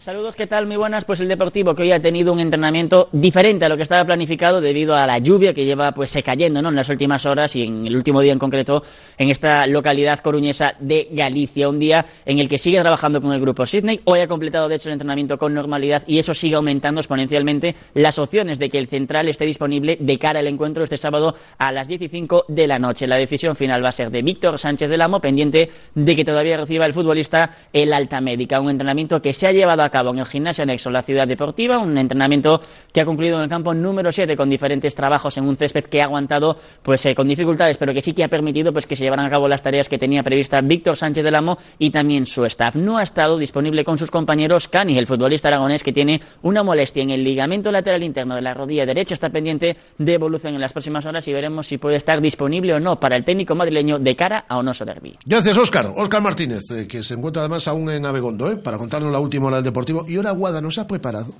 Saludos, 0.00 0.34
¿qué 0.34 0.46
tal? 0.46 0.64
Muy 0.66 0.76
buenas. 0.76 1.04
Pues 1.04 1.20
el 1.20 1.28
Deportivo 1.28 1.74
que 1.74 1.82
hoy 1.82 1.92
ha 1.92 2.00
tenido 2.00 2.32
un 2.32 2.40
entrenamiento 2.40 3.10
diferente 3.12 3.66
a 3.66 3.68
lo 3.68 3.76
que 3.76 3.82
estaba 3.82 4.02
planificado 4.02 4.62
debido 4.62 4.96
a 4.96 5.06
la 5.06 5.18
lluvia 5.18 5.52
que 5.52 5.66
lleva 5.66 5.92
pues 5.92 6.16
cayendo 6.24 6.62
¿no? 6.62 6.70
en 6.70 6.76
las 6.76 6.88
últimas 6.88 7.26
horas 7.26 7.54
y 7.54 7.64
en 7.64 7.86
el 7.86 7.94
último 7.94 8.22
día 8.22 8.32
en 8.32 8.38
concreto 8.38 8.82
en 9.18 9.28
esta 9.28 9.66
localidad 9.66 10.20
coruñesa 10.20 10.72
de 10.80 11.08
Galicia. 11.12 11.68
Un 11.68 11.78
día 11.78 12.06
en 12.24 12.38
el 12.38 12.48
que 12.48 12.56
sigue 12.56 12.80
trabajando 12.80 13.20
con 13.20 13.34
el 13.34 13.42
grupo 13.42 13.66
Sydney. 13.66 14.00
Hoy 14.04 14.20
ha 14.20 14.26
completado 14.26 14.70
de 14.70 14.76
hecho 14.76 14.88
el 14.88 14.94
entrenamiento 14.94 15.36
con 15.36 15.52
normalidad 15.52 16.02
y 16.06 16.18
eso 16.18 16.32
sigue 16.32 16.54
aumentando 16.54 17.02
exponencialmente 17.02 17.74
las 17.92 18.18
opciones 18.18 18.58
de 18.58 18.70
que 18.70 18.78
el 18.78 18.86
central 18.86 19.28
esté 19.28 19.44
disponible 19.44 19.98
de 20.00 20.18
cara 20.18 20.40
al 20.40 20.46
encuentro 20.46 20.82
este 20.82 20.96
sábado 20.96 21.34
a 21.58 21.72
las 21.72 21.88
15 21.88 22.26
de 22.48 22.66
la 22.66 22.78
noche. 22.78 23.06
La 23.06 23.16
decisión 23.16 23.54
final 23.54 23.84
va 23.84 23.90
a 23.90 23.92
ser 23.92 24.10
de 24.10 24.22
Víctor 24.22 24.58
Sánchez 24.58 24.88
del 24.88 25.02
Amo, 25.02 25.20
pendiente 25.20 25.70
de 25.94 26.16
que 26.16 26.24
todavía 26.24 26.56
reciba 26.56 26.86
el 26.86 26.94
futbolista 26.94 27.50
el 27.74 27.92
alta 27.92 28.22
médica. 28.22 28.62
Un 28.62 28.70
entrenamiento 28.70 29.20
que 29.20 29.34
se 29.34 29.46
ha 29.46 29.52
llevado 29.52 29.82
a 29.82 29.89
a 29.90 29.92
cabo 29.92 30.10
en 30.10 30.20
el 30.20 30.26
gimnasio 30.26 30.62
anexo 30.62 30.88
en 30.88 30.94
la 30.94 31.02
ciudad 31.02 31.26
deportiva, 31.26 31.78
un 31.78 31.98
entrenamiento 31.98 32.60
que 32.92 33.00
ha 33.00 33.04
concluido 33.04 33.38
en 33.38 33.44
el 33.44 33.48
campo 33.48 33.74
número 33.74 34.12
7 34.12 34.36
con 34.36 34.48
diferentes 34.48 34.94
trabajos 34.94 35.36
en 35.36 35.48
un 35.48 35.56
césped 35.56 35.84
que 35.84 36.00
ha 36.00 36.04
aguantado 36.04 36.56
pues 36.82 37.04
eh, 37.06 37.14
con 37.14 37.26
dificultades, 37.26 37.76
pero 37.76 37.92
que 37.92 38.00
sí 38.00 38.14
que 38.14 38.24
ha 38.24 38.28
permitido 38.28 38.72
pues 38.72 38.86
que 38.86 38.94
se 38.94 39.04
llevaran 39.04 39.26
a 39.26 39.30
cabo 39.30 39.48
las 39.48 39.62
tareas 39.62 39.88
que 39.88 39.98
tenía 39.98 40.22
prevista 40.22 40.60
Víctor 40.60 40.96
Sánchez 40.96 41.24
del 41.24 41.34
Amo 41.34 41.58
y 41.78 41.90
también 41.90 42.26
su 42.26 42.44
staff. 42.44 42.76
No 42.76 42.98
ha 42.98 43.02
estado 43.02 43.36
disponible 43.36 43.84
con 43.84 43.98
sus 43.98 44.10
compañeros 44.10 44.68
Cani, 44.68 44.96
el 44.96 45.06
futbolista 45.06 45.48
aragonés 45.48 45.82
que 45.82 45.92
tiene 45.92 46.20
una 46.42 46.62
molestia 46.62 47.02
en 47.02 47.10
el 47.10 47.24
ligamento 47.24 47.72
lateral 47.72 48.02
interno 48.04 48.36
de 48.36 48.42
la 48.42 48.54
rodilla 48.54 48.86
derecha, 48.86 49.14
está 49.14 49.30
pendiente 49.30 49.76
de 49.98 50.14
evolución 50.14 50.54
en 50.54 50.60
las 50.60 50.72
próximas 50.72 51.04
horas 51.06 51.26
y 51.26 51.32
veremos 51.32 51.66
si 51.66 51.78
puede 51.78 51.96
estar 51.96 52.20
disponible 52.20 52.74
o 52.74 52.80
no 52.80 53.00
para 53.00 53.16
el 53.16 53.24
técnico 53.24 53.54
madrileño 53.54 53.98
de 53.98 54.14
cara 54.14 54.44
a 54.48 54.58
Onoso 54.58 54.84
Derby. 54.84 55.16
Gracias, 55.26 55.56
Óscar. 55.58 55.92
Óscar 55.96 56.22
Martínez, 56.22 56.62
eh, 56.70 56.86
que 56.86 57.02
se 57.02 57.14
encuentra 57.14 57.42
además 57.42 57.66
aún 57.68 57.90
en 57.90 58.06
Abegondo, 58.06 58.50
¿eh? 58.50 58.56
para 58.56 58.78
contarnos 58.78 59.10
la 59.10 59.18
última 59.18 59.46
hora 59.46 59.62
del 59.62 59.72
Y 60.08 60.16
ahora 60.16 60.30
Guada 60.32 60.60
nos 60.60 60.78
ha 60.78 60.86
preparado 60.86 61.34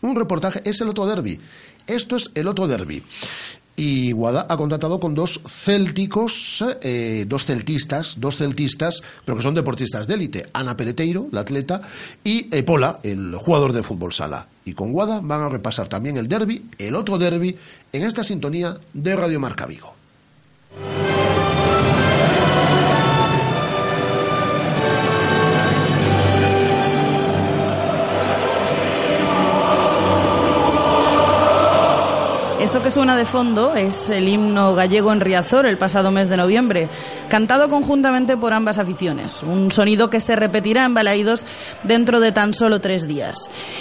un 0.00 0.16
reportaje, 0.16 0.60
es 0.64 0.80
el 0.80 0.88
otro 0.88 1.06
derby. 1.06 1.40
Esto 1.86 2.16
es 2.16 2.30
el 2.34 2.46
otro 2.48 2.68
derby. 2.68 3.02
Y 3.76 4.10
Guada 4.10 4.44
ha 4.48 4.56
contratado 4.56 4.98
con 4.98 5.14
dos 5.14 5.40
célticos, 5.46 6.64
eh, 6.82 7.24
dos 7.28 7.44
celtistas, 7.44 8.16
dos 8.18 8.36
celtistas, 8.36 9.02
pero 9.24 9.36
que 9.36 9.42
son 9.44 9.54
deportistas 9.54 10.08
de 10.08 10.14
élite. 10.14 10.46
Ana 10.52 10.76
Peleteiro, 10.76 11.28
la 11.30 11.42
atleta, 11.42 11.80
y 12.24 12.52
eh, 12.54 12.64
Pola, 12.64 12.98
el 13.04 13.36
jugador 13.36 13.72
de 13.72 13.84
fútbol 13.84 14.12
sala. 14.12 14.48
Y 14.64 14.72
con 14.72 14.92
Guada 14.92 15.20
van 15.22 15.42
a 15.42 15.48
repasar 15.48 15.86
también 15.86 16.16
el 16.16 16.26
derby, 16.26 16.64
el 16.76 16.96
otro 16.96 17.18
derby, 17.18 17.56
en 17.92 18.02
esta 18.02 18.24
sintonía 18.24 18.76
de 18.92 19.14
Radio 19.14 19.38
Marca 19.38 19.64
Vigo. 19.64 19.94
Eso 32.68 32.82
que 32.82 32.90
suena 32.90 33.16
de 33.16 33.24
fondo 33.24 33.74
es 33.76 34.10
el 34.10 34.28
himno 34.28 34.74
gallego 34.74 35.10
en 35.10 35.20
Riazor 35.20 35.64
el 35.64 35.78
pasado 35.78 36.10
mes 36.10 36.28
de 36.28 36.36
noviembre, 36.36 36.90
cantado 37.30 37.70
conjuntamente 37.70 38.36
por 38.36 38.52
ambas 38.52 38.76
aficiones. 38.76 39.42
Un 39.42 39.72
sonido 39.72 40.10
que 40.10 40.20
se 40.20 40.36
repetirá 40.36 40.84
en 40.84 40.92
Balaídos 40.92 41.46
dentro 41.84 42.20
de 42.20 42.30
tan 42.30 42.52
solo 42.52 42.82
tres 42.82 43.08
días. 43.08 43.38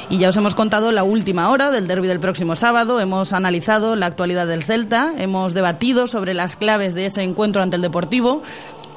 Y 0.10 0.20
ya 0.20 0.30
os 0.30 0.38
hemos 0.38 0.56
contado 0.56 0.94
la 0.94 1.04
última 1.04 1.50
hora 1.50 1.70
del 1.70 1.86
derby 1.86 2.08
del 2.08 2.22
próximo 2.22 2.56
sábado, 2.56 3.02
hemos 3.02 3.34
analizado 3.34 3.98
la 3.98 4.06
actualidad 4.06 4.48
del 4.48 4.64
Celta, 4.64 5.12
hemos 5.18 5.54
debatido 5.54 6.08
sobre 6.08 6.34
las 6.34 6.56
claves 6.56 6.96
de 6.96 7.08
ese 7.08 7.24
encuentro 7.24 7.62
ante 7.62 7.76
el 7.76 7.82
Deportivo, 7.82 8.42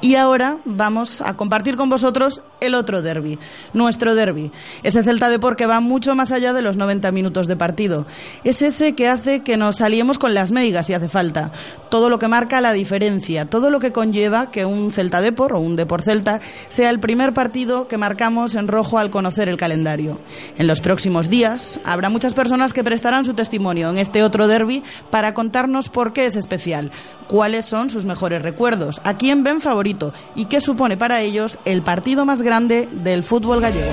y 0.01 0.15
ahora 0.15 0.57
vamos 0.65 1.21
a 1.21 1.37
compartir 1.37 1.75
con 1.75 1.89
vosotros 1.89 2.41
el 2.59 2.73
otro 2.73 3.03
derby, 3.03 3.37
nuestro 3.73 4.15
derby. 4.15 4.51
Ese 4.81 5.03
Celta 5.03 5.29
de 5.29 5.39
que 5.55 5.65
va 5.67 5.79
mucho 5.79 6.15
más 6.15 6.31
allá 6.31 6.53
de 6.53 6.61
los 6.61 6.77
90 6.77 7.11
minutos 7.11 7.47
de 7.47 7.55
partido. 7.55 8.05
Es 8.43 8.61
ese 8.61 8.93
que 8.93 9.07
hace 9.07 9.41
que 9.41 9.57
nos 9.57 9.77
saliemos 9.77 10.17
con 10.17 10.33
las 10.33 10.51
meigas 10.51 10.87
si 10.87 10.93
hace 10.93 11.09
falta. 11.09 11.51
Todo 11.89 12.09
lo 12.09 12.19
que 12.19 12.27
marca 12.27 12.61
la 12.61 12.73
diferencia, 12.73 13.45
todo 13.45 13.69
lo 13.69 13.79
que 13.79 13.91
conlleva 13.91 14.49
que 14.49 14.65
un 14.65 14.91
Celta 14.91 15.21
Depor 15.21 15.53
o 15.53 15.59
un 15.59 15.75
Depor 15.75 16.01
Celta 16.01 16.41
sea 16.69 16.89
el 16.89 16.99
primer 16.99 17.33
partido 17.33 17.87
que 17.87 17.97
marcamos 17.97 18.55
en 18.55 18.67
rojo 18.67 18.97
al 18.97 19.11
conocer 19.11 19.49
el 19.49 19.57
calendario. 19.57 20.19
En 20.57 20.67
los 20.67 20.81
próximos 20.81 21.29
días 21.29 21.79
habrá 21.83 22.09
muchas 22.09 22.33
personas 22.33 22.73
que 22.73 22.83
prestarán 22.83 23.25
su 23.25 23.33
testimonio 23.33 23.89
en 23.89 23.97
este 23.97 24.23
otro 24.23 24.47
derby 24.47 24.83
para 25.09 25.33
contarnos 25.33 25.89
por 25.89 26.13
qué 26.13 26.25
es 26.25 26.35
especial, 26.35 26.91
cuáles 27.27 27.65
son 27.65 27.89
sus 27.89 28.05
mejores 28.05 28.41
recuerdos, 28.41 29.01
a 29.03 29.15
quién 29.15 29.43
ven 29.43 29.61
favorito 29.61 29.90
y 30.35 30.45
qué 30.45 30.61
supone 30.61 30.97
para 30.97 31.21
ellos 31.21 31.57
el 31.65 31.81
partido 31.81 32.25
más 32.25 32.41
grande 32.41 32.87
del 32.91 33.23
fútbol 33.23 33.61
gallego. 33.61 33.91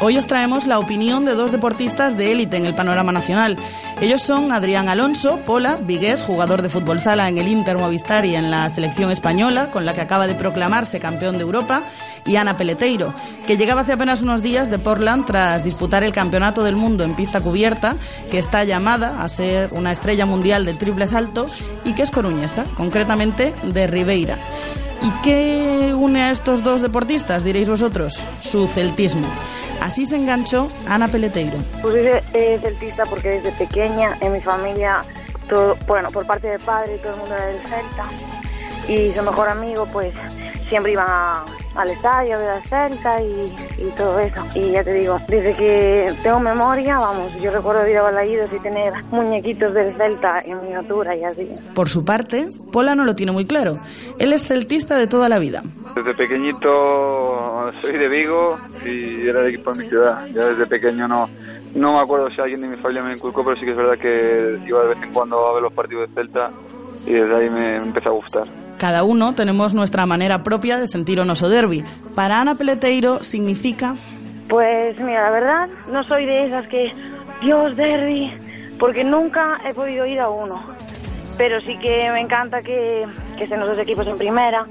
Hoy 0.00 0.18
os 0.18 0.26
traemos 0.26 0.66
la 0.66 0.78
opinión 0.78 1.24
de 1.24 1.34
dos 1.34 1.50
deportistas 1.50 2.16
de 2.16 2.32
élite 2.32 2.56
en 2.58 2.66
el 2.66 2.74
panorama 2.74 3.10
nacional. 3.10 3.56
Ellos 4.00 4.22
son 4.22 4.52
Adrián 4.52 4.88
Alonso, 4.88 5.38
Pola, 5.46 5.78
Vigués, 5.80 6.22
jugador 6.22 6.62
de 6.62 6.68
fútbol 6.68 7.00
sala 7.00 7.28
en 7.28 7.38
el 7.38 7.48
Inter 7.48 7.78
Movistar 7.78 8.26
y 8.26 8.34
en 8.34 8.50
la 8.50 8.68
selección 8.68 9.10
española, 9.10 9.70
con 9.70 9.86
la 9.86 9.94
que 9.94 10.00
acaba 10.00 10.26
de 10.26 10.34
proclamarse 10.34 10.98
campeón 10.98 11.36
de 11.36 11.42
Europa, 11.42 11.84
y 12.26 12.36
Ana 12.36 12.56
Peleteiro, 12.56 13.14
que 13.46 13.56
llegaba 13.56 13.82
hace 13.82 13.92
apenas 13.92 14.20
unos 14.20 14.42
días 14.42 14.70
de 14.70 14.78
Portland 14.78 15.26
tras 15.26 15.62
disputar 15.62 16.02
el 16.02 16.12
Campeonato 16.12 16.64
del 16.64 16.76
Mundo 16.76 17.04
en 17.04 17.14
pista 17.14 17.40
cubierta, 17.40 17.96
que 18.30 18.38
está 18.38 18.64
llamada 18.64 19.22
a 19.22 19.28
ser 19.28 19.72
una 19.72 19.92
estrella 19.92 20.26
mundial 20.26 20.64
de 20.64 20.74
triple 20.74 21.06
salto 21.06 21.46
y 21.84 21.92
que 21.92 22.02
es 22.02 22.10
coruñesa, 22.10 22.64
concretamente 22.76 23.54
de 23.62 23.86
Ribeira. 23.86 24.38
¿Y 25.02 25.10
qué 25.22 25.94
une 25.94 26.22
a 26.22 26.30
estos 26.30 26.62
dos 26.62 26.80
deportistas, 26.80 27.44
diréis 27.44 27.68
vosotros? 27.68 28.20
Su 28.42 28.66
celtismo. 28.66 29.28
Así 29.80 30.06
se 30.06 30.16
enganchó 30.16 30.68
Ana 30.88 31.08
Peleteiro. 31.08 31.56
Pues 31.82 32.22
es 32.32 32.60
celtista 32.60 33.04
porque 33.06 33.40
desde 33.40 33.52
pequeña 33.52 34.16
en 34.20 34.32
mi 34.32 34.40
familia, 34.40 35.02
todo, 35.48 35.76
bueno, 35.86 36.10
por 36.10 36.26
parte 36.26 36.48
de 36.48 36.58
padre, 36.58 36.98
todo 36.98 37.12
el 37.12 37.18
mundo 37.20 37.34
era 37.34 37.46
del 37.46 37.60
Celta. 37.60 38.04
Y 38.88 39.10
su 39.10 39.22
mejor 39.22 39.48
amigo, 39.48 39.86
pues 39.92 40.14
siempre 40.74 40.90
iban 40.90 41.06
a, 41.08 41.44
al 41.76 41.88
estadio 41.88 42.36
de 42.36 42.46
la 42.46 42.60
Celta 42.62 43.22
y, 43.22 43.52
y, 43.78 43.90
todo 43.96 44.18
eso. 44.18 44.42
Y 44.56 44.72
ya 44.72 44.82
te 44.82 44.92
digo, 44.92 45.20
desde 45.28 45.54
que 45.54 46.12
tengo 46.24 46.40
memoria, 46.40 46.98
vamos, 46.98 47.32
yo 47.40 47.52
recuerdo 47.52 47.86
ir 47.86 47.96
a 47.96 48.02
Balaídos 48.02 48.52
y 48.52 48.58
tener 48.58 48.92
muñequitos 49.12 49.72
del 49.72 49.94
Celta 49.94 50.40
en 50.40 50.60
miniatura 50.62 51.14
y 51.14 51.22
así. 51.22 51.48
Por 51.76 51.88
su 51.88 52.04
parte, 52.04 52.48
Pola 52.72 52.96
no 52.96 53.04
lo 53.04 53.14
tiene 53.14 53.30
muy 53.30 53.46
claro. 53.46 53.78
Él 54.18 54.32
es 54.32 54.48
celtista 54.48 54.98
de 54.98 55.06
toda 55.06 55.28
la 55.28 55.38
vida. 55.38 55.62
Desde 55.94 56.12
pequeñito 56.12 57.70
soy 57.80 57.96
de 57.96 58.08
Vigo 58.08 58.58
y 58.84 59.28
era 59.28 59.42
el 59.42 59.54
equipo 59.54 59.72
de 59.74 59.84
mi 59.84 59.88
ciudad. 59.88 60.26
Ya 60.32 60.46
desde 60.46 60.66
pequeño 60.66 61.06
no, 61.06 61.30
no 61.76 61.92
me 61.92 61.98
acuerdo 62.00 62.30
si 62.30 62.40
alguien 62.40 62.62
de 62.62 62.66
mi 62.66 62.76
familia 62.78 63.04
me 63.04 63.14
inculcó, 63.14 63.44
pero 63.44 63.54
sí 63.54 63.64
que 63.64 63.70
es 63.70 63.76
verdad 63.76 63.96
que 63.96 64.58
iba 64.66 64.82
de 64.82 64.88
vez 64.88 65.02
en 65.04 65.12
cuando 65.12 65.46
a 65.46 65.52
ver 65.52 65.62
los 65.62 65.72
partidos 65.72 66.08
de 66.08 66.14
Celta 66.16 66.50
y 67.06 67.12
desde 67.12 67.36
ahí 67.36 67.48
me 67.48 67.76
empezó 67.76 68.08
a 68.08 68.12
gustar. 68.14 68.48
Cada 68.78 69.04
uno 69.04 69.34
tenemos 69.34 69.74
nuestra 69.74 70.06
manera 70.06 70.42
propia 70.42 70.78
de 70.78 70.88
sentir 70.88 71.20
un 71.20 71.30
oso 71.30 71.48
derby. 71.48 71.84
Para 72.14 72.40
Ana 72.40 72.56
Peleteiro 72.56 73.22
significa... 73.22 73.94
Pues 74.48 74.98
mira, 75.00 75.22
la 75.22 75.30
verdad, 75.30 75.68
no 75.90 76.04
soy 76.04 76.26
de 76.26 76.46
esas 76.46 76.68
que, 76.68 76.92
Dios, 77.40 77.76
derby, 77.76 78.32
porque 78.78 79.04
nunca 79.04 79.60
he 79.66 79.72
podido 79.72 80.04
ir 80.06 80.20
a 80.20 80.28
uno. 80.28 80.62
Pero 81.38 81.60
sí 81.60 81.78
que 81.78 82.10
me 82.10 82.20
encanta 82.20 82.62
que, 82.62 83.06
que 83.38 83.44
estén 83.44 83.60
los 83.60 83.70
dos 83.70 83.78
equipos 83.78 84.06
en 84.06 84.18
primera 84.18 84.66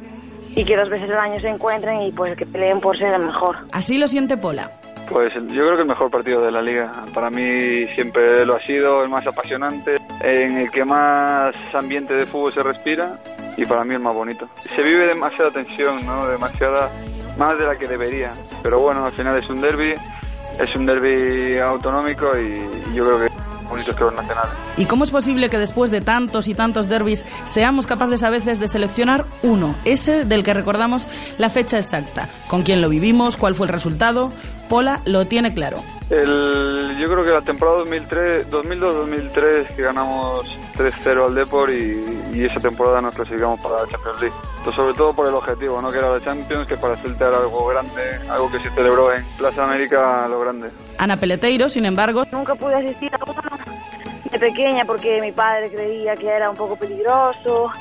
y 0.56 0.64
que 0.64 0.78
dos 0.78 0.90
veces 0.90 1.10
al 1.10 1.20
año 1.20 1.40
se 1.40 1.50
encuentren 1.50 2.02
y 2.02 2.12
pues 2.12 2.38
que 2.38 2.46
peleen 2.46 2.80
por 2.80 2.98
ser 2.98 3.14
el 3.14 3.26
mejor. 3.26 3.58
Así 3.72 3.98
lo 3.98 4.08
siente 4.08 4.38
Pola. 4.38 4.72
Pues 5.10 5.34
yo 5.34 5.42
creo 5.42 5.76
que 5.76 5.82
el 5.82 5.88
mejor 5.88 6.10
partido 6.10 6.42
de 6.42 6.52
la 6.52 6.62
liga. 6.62 6.92
Para 7.14 7.30
mí 7.30 7.88
siempre 7.94 8.46
lo 8.46 8.56
ha 8.56 8.62
sido, 8.62 9.04
el 9.04 9.10
más 9.10 9.26
apasionante, 9.28 9.98
en 10.22 10.58
el 10.58 10.72
que 10.72 10.86
más 10.86 11.54
ambiente 11.74 12.14
de 12.14 12.26
fútbol 12.26 12.54
se 12.54 12.64
respira 12.64 13.20
y 13.58 13.66
para 13.66 13.84
mí 13.84 13.94
el 13.94 14.00
más 14.00 14.14
bonito. 14.14 14.50
Se 14.56 14.82
vive 14.82 15.06
demasiada 15.08 15.52
tensión, 15.52 16.06
¿no? 16.06 16.28
Demasiada, 16.28 16.90
más 17.38 17.58
de 17.58 17.66
la 17.66 17.78
que 17.78 17.88
debería. 17.88 18.32
Pero 18.62 18.80
bueno, 18.80 19.06
al 19.06 19.12
final 19.12 19.38
es 19.38 19.50
un 19.50 19.62
derby, 19.62 19.94
es 20.60 20.76
un 20.76 20.86
derby 20.86 21.60
autonómico 21.60 22.38
y, 22.38 22.94
yo 22.96 23.06
creo 23.06 23.20
que 23.20 23.34
bonitos 23.70 23.96
que 23.96 24.04
los 24.04 24.14
nacionales. 24.14 24.54
¿Y 24.78 24.86
cómo 24.86 25.04
es 25.04 25.12
posible 25.12 25.50
que 25.50 25.58
después 25.58 25.90
de 25.90 26.02
tantos 26.02 26.48
y 26.48 26.54
tantos 26.54 26.90
derbis 26.90 27.26
seamos 27.46 27.88
capaces 27.88 28.22
a 28.24 28.30
veces 28.30 28.60
de 28.60 28.68
seleccionar 28.68 29.26
uno, 29.42 29.76
ese 29.86 30.26
del 30.26 30.44
que 30.44 30.54
recordamos 30.54 31.08
la 31.38 31.50
fecha 31.50 31.80
exacta, 31.80 32.30
con 32.48 32.64
quién 32.64 32.82
lo 32.82 32.90
vivimos, 32.90 33.38
cuál 33.38 33.56
fue 33.56 33.68
el 33.68 33.74
resultado? 33.74 34.32
Pola 34.70 35.02
lo 35.06 35.26
tiene 35.26 35.54
claro. 35.54 35.84
El, 36.10 36.96
yo 37.00 37.10
creo 37.10 37.24
que 37.24 37.32
la 37.32 37.42
temporada 37.42 37.84
2002-2003 37.84 39.76
que 39.76 39.82
ganamos 39.82 40.60
3-0 40.78 41.26
al 41.26 41.36
Depor 41.36 41.72
y, 41.72 42.04
y, 42.34 42.44
esa 42.44 42.60
temporada 42.60 43.02
nos 43.02 43.16
clasificamos 43.16 43.60
para 43.62 43.84
la 43.84 43.88
Champions 43.88 44.22
League. 44.22 44.36
Entonces, 44.58 44.76
sobre 44.76 44.94
todo 44.94 45.14
por 45.14 45.28
el 45.28 45.34
objetivo, 45.34 45.82
¿no? 45.82 45.92
que 45.92 45.98
era 45.98 46.10
la 46.10 46.24
Champions, 46.24 46.68
que 46.68 46.78
para 46.78 46.96
Celta 46.98 47.30
era 47.30 47.38
algo 47.38 47.66
grande, 47.68 48.20
algo 48.30 48.52
que 48.52 48.60
se 48.60 48.70
celebró 48.72 49.14
en 49.14 49.24
Plaza 49.38 49.64
América, 49.66 50.28
lo 50.28 50.40
grande. 50.40 50.70
Ana 50.98 51.18
Peleteiro, 51.18 51.70
sin 51.70 51.86
embargo... 51.86 52.26
Nunca 52.32 52.56
pude 52.56 52.76
asistir 52.76 53.14
a 53.16 53.20
uno 53.26 53.42
de 54.32 54.40
pequeña 54.40 54.86
porque 54.86 55.22
mi 55.22 55.32
padre 55.32 55.70
creía 55.72 56.16
que 56.16 56.28
era 56.28 56.50
un 56.50 56.56
poco 56.56 56.76
peligroso, 56.76 57.72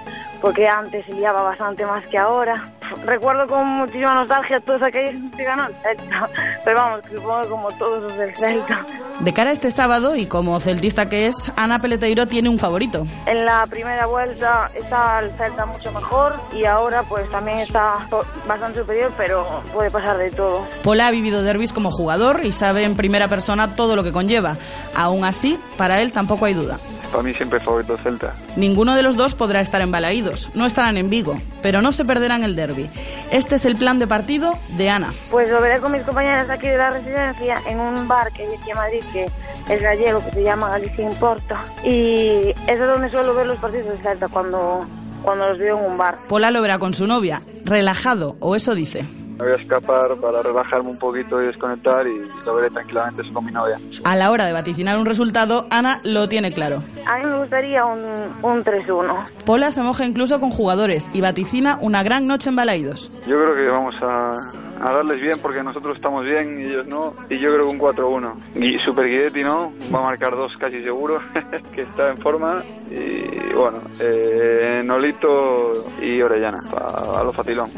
porque 0.43 0.66
antes 0.66 1.06
se 1.06 1.12
liaba 1.12 1.43
bastante 1.43 1.86
más 1.86 2.06
que 2.09 2.19
ahora. 2.19 2.69
Recuerdo 3.06 3.47
con 3.47 3.66
muchísima 3.66 4.14
nostalgia 4.14 4.60
todos 4.60 4.82
aquellos 4.82 5.14
que 5.35 5.44
ganó 5.44 5.66
el 5.69 5.74
Celta, 5.77 6.28
pero 6.64 6.77
vamos, 6.77 7.01
supongo 7.09 7.48
como 7.48 7.73
todos 7.73 8.02
los 8.02 8.19
del 8.19 8.36
Celta. 8.36 8.85
De 9.20 9.32
cara 9.32 9.51
a 9.51 9.52
este 9.52 9.70
sábado, 9.70 10.16
y 10.16 10.27
como 10.27 10.59
celtista 10.59 11.09
que 11.09 11.27
es, 11.27 11.52
Ana 11.56 11.78
Peleteiro 11.78 12.27
tiene 12.27 12.48
un 12.48 12.59
favorito. 12.59 13.06
En 13.27 13.44
la 13.47 13.66
primera 13.69 14.06
vuelta 14.06 14.69
está 14.74 15.20
el 15.20 15.31
Celta 15.39 15.64
mucho 15.64 15.93
mejor 15.93 16.35
y 16.52 16.64
ahora 16.64 17.05
pues 17.05 17.31
también 17.31 17.59
está 17.59 18.06
bastante 18.47 18.81
superior, 18.81 19.12
pero 19.16 19.62
puede 19.73 19.90
pasar 19.90 20.19
de 20.19 20.31
todo. 20.32 20.66
Pola 20.82 21.06
ha 21.06 21.10
vivido 21.12 21.43
derbis 21.43 21.73
como 21.73 21.93
jugador 21.93 22.40
y 22.43 22.51
sabe 22.52 22.85
en 22.85 22.97
primera 22.97 23.28
persona 23.28 23.77
todo 23.77 23.94
lo 23.94 24.02
que 24.02 24.12
conlleva. 24.12 24.56
Aún 24.97 25.24
así, 25.24 25.59
para 25.78 26.01
él 26.02 26.12
tampoco 26.12 26.47
hay 26.47 26.55
duda. 26.55 26.78
Para 27.12 27.22
mí 27.22 27.32
siempre 27.34 27.60
favorito 27.60 27.97
Celta. 27.97 28.34
Ninguno 28.56 28.97
de 28.97 29.02
los 29.05 29.16
dos 29.16 29.34
podrá 29.34 29.60
estar 29.60 29.80
en 29.82 29.93
Balaídos, 29.93 30.51
no 30.55 30.66
estarán 30.66 30.97
en 30.97 31.10
Vigo, 31.10 31.36
pero 31.60 31.82
no 31.82 31.93
se 31.93 32.05
perderán 32.05 32.43
el 32.43 32.56
derby. 32.56 32.90
Este 33.30 33.56
es 33.56 33.64
el 33.64 33.76
plan 33.76 34.01
de 34.01 34.09
partido 34.09 34.59
de 34.76 34.90
Ana. 34.90 35.12
Pues 35.30 35.48
lo 35.51 35.60
veré 35.60 35.78
con 35.78 35.93
mis 35.93 36.02
compañeras 36.02 36.51
aquí 36.51 36.66
de 36.66 36.78
la 36.78 36.90
residencia 36.90 37.62
en 37.68 37.78
un 37.78 38.09
bar 38.09 38.32
que 38.32 38.43
hay 38.43 38.55
aquí 38.55 38.70
en 38.70 38.76
Madrid 38.76 39.02
que 39.12 39.30
es 39.68 39.82
gallego, 39.82 40.24
que 40.24 40.32
se 40.32 40.43
llama 40.43 40.70
Galicia 40.70 41.05
Importa. 41.05 41.62
Y 41.84 42.55
es 42.66 42.78
donde 42.78 43.09
suelo 43.10 43.34
ver 43.34 43.47
los 43.47 43.59
partidos 43.59 43.89
de 43.89 43.97
Celta 43.98 44.28
cuando, 44.28 44.86
cuando 45.22 45.51
los 45.51 45.59
veo 45.59 45.78
en 45.78 45.84
un 45.84 45.98
bar. 45.98 46.16
Pola 46.28 46.51
lo 46.51 46.62
verá 46.62 46.78
con 46.78 46.94
su 46.94 47.06
novia, 47.06 47.43
relajado, 47.64 48.36
o 48.40 48.56
eso 48.56 48.74
dice. 48.74 49.06
Me 49.43 49.48
voy 49.48 49.59
a 49.59 49.60
escapar 49.60 50.14
para 50.20 50.40
relajarme 50.40 50.90
un 50.90 50.98
poquito 51.01 51.43
y 51.43 51.47
desconectar 51.47 52.06
y 52.06 52.28
lo 52.47 52.55
veré 52.55 52.70
tranquilamente 52.70 53.24
con 53.32 53.44
mi 53.44 53.51
novia. 53.51 53.77
A 54.05 54.14
la 54.14 54.31
hora 54.31 54.47
de 54.47 54.52
vaticinar 54.52 54.97
un 54.97 55.05
resultado, 55.05 55.66
Ana 55.69 56.01
lo 56.05 56.28
tiene 56.28 56.52
claro. 56.52 56.81
A 57.06 57.19
mí 57.19 57.24
me 57.24 57.39
gustaría 57.40 57.85
un, 57.85 58.02
un 58.40 58.62
3-1. 58.62 59.31
Pola 59.44 59.73
se 59.73 59.82
moja 59.82 60.06
incluso 60.06 60.39
con 60.39 60.51
jugadores 60.51 61.10
y 61.12 61.20
vaticina 61.20 61.77
una 61.81 62.05
gran 62.05 62.28
noche 62.28 62.51
en 62.51 62.56
Balaídos. 62.56 63.10
Yo 63.27 63.36
creo 63.43 63.56
que 63.56 63.66
vamos 63.66 63.97
a, 64.01 64.35
a 64.81 64.93
darles 64.93 65.20
bien 65.20 65.40
porque 65.43 65.60
nosotros 65.64 65.97
estamos 65.97 66.24
bien 66.24 66.60
y 66.60 66.66
ellos 66.66 66.86
no. 66.86 67.14
Y 67.28 67.40
yo 67.40 67.52
creo 67.52 67.69
que 67.69 67.73
un 67.73 67.81
4-1. 67.81 68.35
Y 68.55 68.78
Super 68.78 69.06
Guidetti, 69.09 69.43
¿no? 69.43 69.73
Va 69.93 69.98
a 69.98 70.02
marcar 70.02 70.36
dos 70.36 70.56
casi 70.56 70.85
seguro, 70.85 71.19
que 71.74 71.82
está 71.82 72.10
en 72.10 72.19
forma. 72.19 72.62
Y 72.93 73.52
bueno, 73.55 73.78
eh, 73.98 74.82
Nolito 74.85 75.74
y 76.01 76.23
Orellana, 76.23 76.59
a, 76.77 77.19
a 77.19 77.24
lo 77.24 77.32
facilón. 77.32 77.70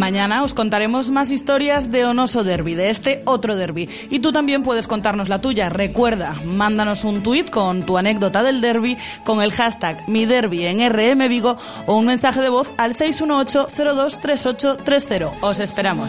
Mañana 0.00 0.42
os 0.42 0.54
contaremos 0.54 1.10
más 1.10 1.30
historias 1.30 1.92
de 1.92 2.06
Onoso 2.06 2.42
Derby, 2.42 2.72
de 2.72 2.88
este 2.88 3.20
otro 3.26 3.54
derby. 3.54 3.86
Y 4.08 4.20
tú 4.20 4.32
también 4.32 4.62
puedes 4.62 4.86
contarnos 4.86 5.28
la 5.28 5.42
tuya. 5.42 5.68
Recuerda, 5.68 6.34
mándanos 6.46 7.04
un 7.04 7.22
tuit 7.22 7.50
con 7.50 7.84
tu 7.84 7.98
anécdota 7.98 8.42
del 8.42 8.62
derby 8.62 8.96
con 9.26 9.42
el 9.42 9.52
hashtag 9.52 10.08
mi 10.08 10.24
derby 10.24 10.64
en 10.64 10.80
o 11.86 11.98
un 11.98 12.06
mensaje 12.06 12.40
de 12.40 12.48
voz 12.48 12.72
al 12.78 12.94
618-023830. 12.94 15.32
Os 15.42 15.60
esperamos. 15.60 16.08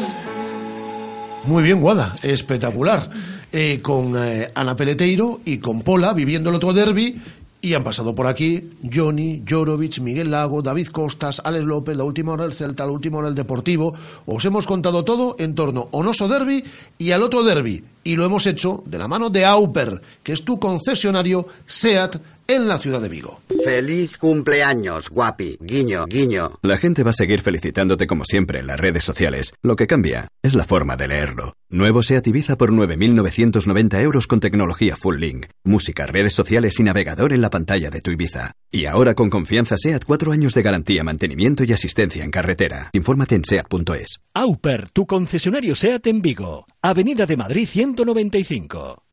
Muy 1.43 1.61
bien, 1.61 1.81
Guada, 1.81 2.15
espectacular. 2.23 3.09
Eh, 3.51 3.81
con 3.81 4.13
eh, 4.15 4.51
Ana 4.55 4.77
Peleteiro 4.77 5.41
y 5.43 5.57
con 5.57 5.81
Pola 5.81 6.13
viviendo 6.13 6.49
el 6.49 6.55
otro 6.55 6.71
derby 6.71 7.19
y 7.61 7.75
han 7.75 7.83
pasado 7.83 8.15
por 8.15 8.27
aquí 8.27 8.71
Johnny, 8.91 9.43
Jorovic, 9.47 9.99
Miguel 9.99 10.31
Lago, 10.31 10.61
David 10.61 10.87
Costas, 10.87 11.41
Alex 11.45 11.63
López, 11.63 11.95
la 11.95 12.03
última 12.03 12.33
hora 12.33 12.43
del 12.43 12.53
Celta, 12.53 12.85
la 12.85 12.91
última 12.91 13.19
hora 13.19 13.27
del 13.27 13.35
Deportivo. 13.35 13.93
Os 14.25 14.43
hemos 14.45 14.65
contado 14.65 15.05
todo 15.05 15.35
en 15.37 15.53
torno 15.53 15.81
a 15.81 15.97
Onoso 15.97 16.27
Derby 16.27 16.63
y 16.97 17.11
al 17.11 17.21
otro 17.21 17.43
derby. 17.43 17.83
Y 18.03 18.15
lo 18.15 18.25
hemos 18.25 18.47
hecho 18.47 18.83
de 18.87 18.97
la 18.97 19.07
mano 19.07 19.29
de 19.29 19.45
Auper, 19.45 20.01
que 20.23 20.33
es 20.33 20.43
tu 20.43 20.59
concesionario 20.59 21.47
SEAT 21.67 22.19
en 22.55 22.67
la 22.67 22.77
ciudad 22.77 23.01
de 23.01 23.09
Vigo. 23.09 23.41
Feliz 23.63 24.17
cumpleaños, 24.17 25.09
guapi. 25.09 25.57
Guiño, 25.61 26.05
guiño. 26.05 26.59
La 26.61 26.77
gente 26.77 27.03
va 27.03 27.11
a 27.11 27.13
seguir 27.13 27.41
felicitándote 27.41 28.07
como 28.07 28.25
siempre 28.25 28.59
en 28.59 28.67
las 28.67 28.79
redes 28.79 29.03
sociales. 29.03 29.53
Lo 29.61 29.75
que 29.75 29.87
cambia 29.87 30.27
es 30.41 30.53
la 30.53 30.65
forma 30.65 30.97
de 30.97 31.07
leerlo. 31.07 31.53
Nuevo 31.69 32.03
SEAT 32.03 32.27
Ibiza 32.27 32.57
por 32.57 32.71
9.990 32.71 34.01
euros 34.01 34.27
con 34.27 34.39
tecnología 34.39 34.97
Full 34.97 35.17
Link. 35.17 35.45
Música, 35.63 36.05
redes 36.05 36.33
sociales 36.33 36.79
y 36.79 36.83
navegador 36.83 37.31
en 37.31 37.41
la 37.41 37.49
pantalla 37.49 37.89
de 37.89 38.01
tu 38.01 38.11
Ibiza. 38.11 38.53
Y 38.69 38.85
ahora 38.85 39.13
con 39.13 39.29
confianza 39.29 39.77
SEAT 39.77 40.03
4 40.05 40.31
años 40.31 40.53
de 40.53 40.63
garantía, 40.63 41.03
mantenimiento 41.03 41.63
y 41.63 41.71
asistencia 41.71 42.23
en 42.23 42.31
carretera. 42.31 42.89
Infórmate 42.93 43.35
en 43.35 43.45
SEAT.es. 43.45 44.19
Auper, 44.33 44.89
tu 44.91 45.05
concesionario 45.05 45.75
SEAT 45.75 46.07
en 46.07 46.21
Vigo. 46.21 46.65
Avenida 46.81 47.25
de 47.25 47.37
Madrid 47.37 47.67
195. 47.67 49.03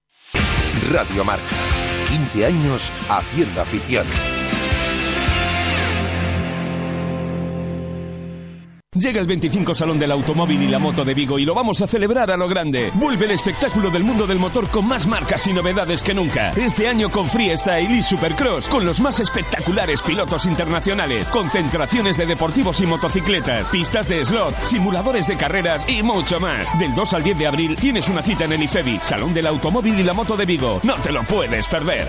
Radio 0.90 1.24
Marca. 1.24 1.77
15 2.08 2.46
años 2.46 2.92
haciendo 3.08 3.60
afición. 3.60 4.06
Llega 8.94 9.20
el 9.20 9.26
25 9.26 9.74
Salón 9.74 9.98
del 9.98 10.10
Automóvil 10.12 10.62
y 10.62 10.66
la 10.66 10.78
Moto 10.78 11.04
de 11.04 11.12
Vigo 11.12 11.38
y 11.38 11.44
lo 11.44 11.54
vamos 11.54 11.82
a 11.82 11.86
celebrar 11.86 12.30
a 12.30 12.38
lo 12.38 12.48
grande. 12.48 12.90
Vuelve 12.94 13.26
el 13.26 13.32
espectáculo 13.32 13.90
del 13.90 14.02
mundo 14.02 14.26
del 14.26 14.38
motor 14.38 14.66
con 14.70 14.88
más 14.88 15.06
marcas 15.06 15.46
y 15.46 15.52
novedades 15.52 16.02
que 16.02 16.14
nunca. 16.14 16.52
Este 16.52 16.88
año 16.88 17.10
con 17.10 17.28
Freestyle 17.28 17.94
y 17.94 18.02
Supercross, 18.02 18.66
con 18.66 18.86
los 18.86 19.02
más 19.02 19.20
espectaculares 19.20 20.00
pilotos 20.00 20.46
internacionales, 20.46 21.28
concentraciones 21.28 22.16
de 22.16 22.24
deportivos 22.24 22.80
y 22.80 22.86
motocicletas, 22.86 23.68
pistas 23.68 24.08
de 24.08 24.24
slot, 24.24 24.56
simuladores 24.64 25.26
de 25.28 25.36
carreras 25.36 25.86
y 25.86 26.02
mucho 26.02 26.40
más. 26.40 26.66
Del 26.78 26.94
2 26.94 27.12
al 27.12 27.22
10 27.22 27.38
de 27.38 27.46
abril 27.46 27.76
tienes 27.76 28.08
una 28.08 28.22
cita 28.22 28.46
en 28.46 28.52
el 28.52 28.62
IFEBI, 28.62 29.00
Salón 29.02 29.34
del 29.34 29.48
Automóvil 29.48 30.00
y 30.00 30.02
la 30.02 30.14
Moto 30.14 30.34
de 30.34 30.46
Vigo. 30.46 30.80
No 30.82 30.94
te 30.94 31.12
lo 31.12 31.22
puedes 31.24 31.68
perder. 31.68 32.08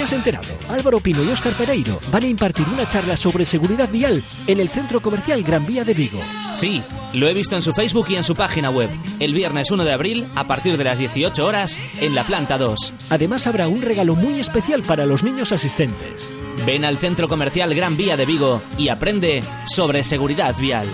¿Te 0.00 0.04
has 0.04 0.12
enterado? 0.14 0.46
Álvaro 0.70 0.98
Pino 1.00 1.22
y 1.22 1.28
Óscar 1.28 1.52
Pereiro 1.52 2.00
van 2.10 2.22
a 2.22 2.26
impartir 2.26 2.66
una 2.72 2.88
charla 2.88 3.18
sobre 3.18 3.44
seguridad 3.44 3.90
vial 3.90 4.24
en 4.46 4.58
el 4.58 4.70
Centro 4.70 5.02
Comercial 5.02 5.42
Gran 5.42 5.66
Vía 5.66 5.84
de 5.84 5.92
Vigo. 5.92 6.18
Sí, 6.54 6.82
lo 7.12 7.28
he 7.28 7.34
visto 7.34 7.54
en 7.54 7.60
su 7.60 7.74
Facebook 7.74 8.06
y 8.08 8.14
en 8.14 8.24
su 8.24 8.34
página 8.34 8.70
web. 8.70 8.88
El 9.18 9.34
viernes 9.34 9.70
1 9.70 9.84
de 9.84 9.92
abril, 9.92 10.26
a 10.36 10.46
partir 10.46 10.78
de 10.78 10.84
las 10.84 10.96
18 10.96 11.44
horas, 11.44 11.78
en 12.00 12.14
la 12.14 12.24
planta 12.24 12.56
2. 12.56 12.94
Además 13.10 13.46
habrá 13.46 13.68
un 13.68 13.82
regalo 13.82 14.16
muy 14.16 14.40
especial 14.40 14.82
para 14.84 15.04
los 15.04 15.22
niños 15.22 15.52
asistentes. 15.52 16.32
Ven 16.64 16.86
al 16.86 16.96
Centro 16.96 17.28
Comercial 17.28 17.74
Gran 17.74 17.98
Vía 17.98 18.16
de 18.16 18.24
Vigo 18.24 18.62
y 18.78 18.88
aprende 18.88 19.42
sobre 19.66 20.02
seguridad 20.02 20.56
vial. 20.56 20.88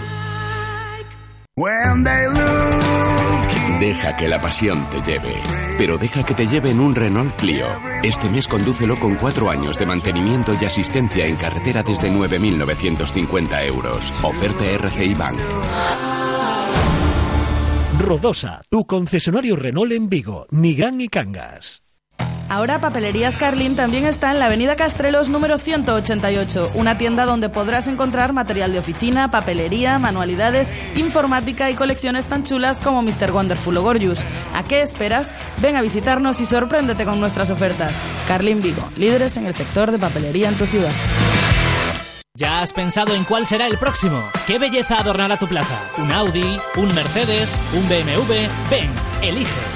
Deja 3.78 4.16
que 4.16 4.28
la 4.28 4.40
pasión 4.40 4.84
te 4.90 5.00
lleve, 5.08 5.34
pero 5.78 5.98
deja 5.98 6.24
que 6.24 6.35
te 6.35 6.47
lleve 6.47 6.70
en 6.70 6.81
un 6.81 6.94
Renault 6.94 7.35
Clio. 7.36 7.66
Este 8.03 8.28
mes 8.28 8.48
condúcelo 8.48 8.98
con 8.98 9.16
cuatro 9.16 9.51
años 9.51 9.78
de 9.78 9.86
mantenimiento 9.86 10.53
y 10.61 10.65
asistencia 10.65 11.27
en 11.27 11.36
carretera 11.36 11.82
desde 11.82 12.11
9.950 12.11 13.66
euros. 13.66 14.12
Oferta 14.23 14.65
RCI 14.65 15.15
Bank. 15.15 15.39
Rodosa, 17.98 18.61
tu 18.69 18.86
concesionario 18.86 19.57
Renault 19.57 19.93
en 19.93 20.09
Vigo, 20.09 20.47
Nigán 20.51 21.01
y 21.01 21.09
Cangas. 21.09 21.85
Ahora 22.48 22.81
Papelerías 22.81 23.36
Carlín 23.36 23.74
también 23.74 24.05
está 24.05 24.31
en 24.31 24.39
la 24.39 24.47
Avenida 24.47 24.77
Castrelos 24.77 25.28
número 25.28 25.59
188, 25.59 26.70
una 26.74 26.97
tienda 26.97 27.27
donde 27.27 27.48
podrás 27.48 27.89
encontrar 27.89 28.32
material 28.32 28.73
de 28.73 28.78
oficina, 28.78 29.31
papelería, 29.31 29.98
manualidades, 29.98 30.68
informática 30.94 31.70
y 31.70 31.74
colecciones 31.74 32.27
tan 32.27 32.44
chulas 32.44 32.81
como 32.81 33.02
Mr. 33.02 33.32
Wonderful 33.32 33.77
o 33.77 33.82
Gorgeous. 33.82 34.24
¿A 34.55 34.62
qué 34.62 34.82
esperas? 34.82 35.35
Ven 35.59 35.77
a 35.77 35.82
visitarnos 35.82 36.40
y 36.40 36.47
sorpréndete 36.47 37.05
con 37.05 37.18
nuestras 37.18 37.51
ofertas. 37.51 37.93
Carlín 38.28 38.62
Vigo, 38.62 38.82
líderes 38.97 39.36
en 39.36 39.47
el 39.47 39.55
sector 39.55 39.90
de 39.90 39.98
papelería 39.98 40.48
en 40.48 40.56
tu 40.56 40.66
ciudad. 40.66 40.93
¿Ya 42.35 42.60
has 42.60 42.73
pensado 42.73 43.14
en 43.14 43.24
cuál 43.24 43.47
será 43.47 43.66
el 43.66 43.78
próximo? 43.78 44.23
¿Qué 44.47 44.59
belleza 44.59 44.98
adornará 44.98 45.39
tu 45.39 45.48
plaza? 45.48 45.81
¿Un 45.97 46.12
Audi? 46.12 46.60
¿Un 46.77 46.94
Mercedes? 46.94 47.60
¿Un 47.73 47.89
BMW? 47.89 48.32
Ven, 48.70 48.90
elige. 49.23 49.76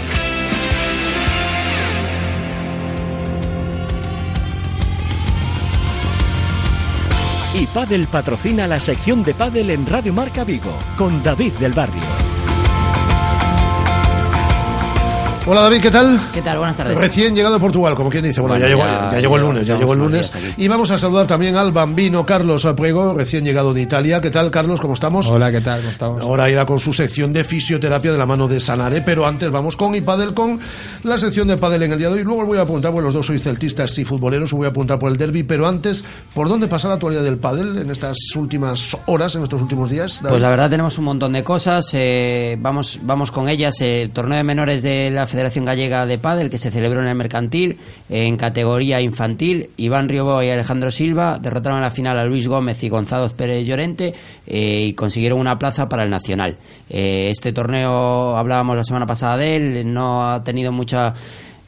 Y 7.53 7.67
Padel 7.67 8.07
patrocina 8.07 8.65
la 8.65 8.79
sección 8.79 9.23
de 9.23 9.33
Padel 9.33 9.71
en 9.71 9.85
Radio 9.85 10.13
Marca 10.13 10.45
Vigo 10.45 10.77
con 10.97 11.21
David 11.21 11.51
del 11.53 11.73
Barrio. 11.73 12.01
Hola 15.47 15.61
David, 15.61 15.81
¿qué 15.81 15.89
tal? 15.89 16.19
¿Qué 16.31 16.41
tal? 16.43 16.59
Buenas 16.59 16.77
tardes. 16.77 17.01
Recién 17.01 17.35
llegado 17.35 17.55
de 17.55 17.59
Portugal, 17.59 17.95
como 17.95 18.09
quien 18.11 18.23
dice. 18.23 18.39
Bueno, 18.41 18.53
Bueno, 18.53 18.67
ya, 18.67 18.69
llegó, 18.69 18.85
ya- 18.85 19.09
ya 19.11 19.19
llegó 19.19 19.35
el 19.37 19.41
lunes, 19.41 19.67
ya 19.67 19.75
llegó 19.75 19.93
el 19.93 19.99
lunes. 19.99 20.31
Y 20.55 20.67
vamos 20.67 20.91
a 20.91 20.99
saludar 20.99 21.25
también 21.25 21.55
al 21.57 21.71
bambino 21.71 22.23
Carlos 22.27 22.63
Apuego, 22.65 23.15
recién 23.15 23.43
llegado 23.43 23.73
de 23.73 23.81
Italia. 23.81 24.21
¿Qué 24.21 24.29
tal, 24.29 24.51
Carlos? 24.51 24.79
¿Cómo 24.79 24.93
estamos? 24.93 25.27
Hola, 25.27 25.51
¿qué 25.51 25.59
tal? 25.59 25.79
¿Cómo 25.79 25.91
estamos? 25.91 26.21
Ahora 26.21 26.47
irá 26.47 26.65
con 26.67 26.79
su 26.79 26.93
sección 26.93 27.33
de 27.33 27.43
fisioterapia 27.43 28.11
de 28.11 28.19
la 28.19 28.27
mano 28.27 28.47
de 28.47 28.59
Sanare, 28.59 29.01
pero 29.01 29.25
antes 29.25 29.49
vamos 29.49 29.75
con 29.75 29.95
Ipadel, 29.95 30.35
con 30.35 30.59
la 31.03 31.17
sección 31.17 31.47
de 31.47 31.57
Padel 31.57 31.83
en 31.83 31.93
el 31.93 31.97
día 31.97 32.09
de 32.09 32.17
hoy. 32.19 32.23
Luego 32.23 32.41
os 32.41 32.47
voy 32.47 32.59
a 32.59 32.61
apuntar, 32.61 32.91
bueno, 32.91 33.07
los 33.07 33.15
dos 33.15 33.25
sois 33.25 33.41
celtistas 33.41 33.97
y 33.97 34.05
futboleros, 34.05 34.53
os 34.53 34.57
voy 34.57 34.67
a 34.67 34.69
apuntar 34.69 34.99
por 34.99 35.11
el 35.11 35.17
derby, 35.17 35.41
pero 35.41 35.67
antes, 35.67 36.05
¿por 36.35 36.49
dónde 36.49 36.67
pasa 36.67 36.87
la 36.87 36.93
actualidad 36.93 37.23
del 37.23 37.37
Padel 37.37 37.79
en 37.79 37.89
estas 37.89 38.15
últimas 38.35 38.95
horas, 39.07 39.33
en 39.35 39.43
estos 39.43 39.59
últimos 39.59 39.89
días? 39.89 40.19
David? 40.21 40.29
Pues 40.33 40.41
la 40.43 40.49
verdad 40.51 40.69
tenemos 40.69 40.97
un 40.99 41.05
montón 41.05 41.33
de 41.33 41.43
cosas, 41.43 41.89
eh, 41.93 42.55
vamos, 42.59 42.99
vamos 43.01 43.31
con 43.31 43.49
ellas. 43.49 43.73
El 43.81 44.11
torneo 44.11 44.37
de 44.37 44.43
menores 44.43 44.83
de 44.83 45.09
la 45.09 45.25
Federación 45.31 45.65
Gallega 45.65 46.05
de 46.05 46.17
Pádel 46.17 46.49
que 46.49 46.57
se 46.57 46.69
celebró 46.69 47.01
en 47.01 47.07
el 47.07 47.15
Mercantil 47.15 47.77
en 48.09 48.37
categoría 48.37 49.01
infantil. 49.01 49.69
Iván 49.77 50.09
Riobó 50.09 50.43
y 50.43 50.49
Alejandro 50.49 50.91
Silva 50.91 51.39
derrotaron 51.39 51.79
en 51.79 51.83
la 51.83 51.89
final 51.89 52.19
a 52.19 52.25
Luis 52.25 52.47
Gómez 52.47 52.83
y 52.83 52.89
Gonzalo 52.89 53.27
Pérez 53.29 53.65
Llorente 53.65 54.13
eh, 54.45 54.85
y 54.87 54.93
consiguieron 54.93 55.39
una 55.39 55.57
plaza 55.57 55.85
para 55.85 56.03
el 56.03 56.09
Nacional. 56.09 56.57
Eh, 56.89 57.29
este 57.29 57.53
torneo 57.53 58.35
hablábamos 58.35 58.75
la 58.75 58.83
semana 58.83 59.05
pasada 59.05 59.37
de 59.37 59.55
él, 59.55 59.93
no 59.93 60.29
ha 60.29 60.43
tenido 60.43 60.71
mucha... 60.71 61.13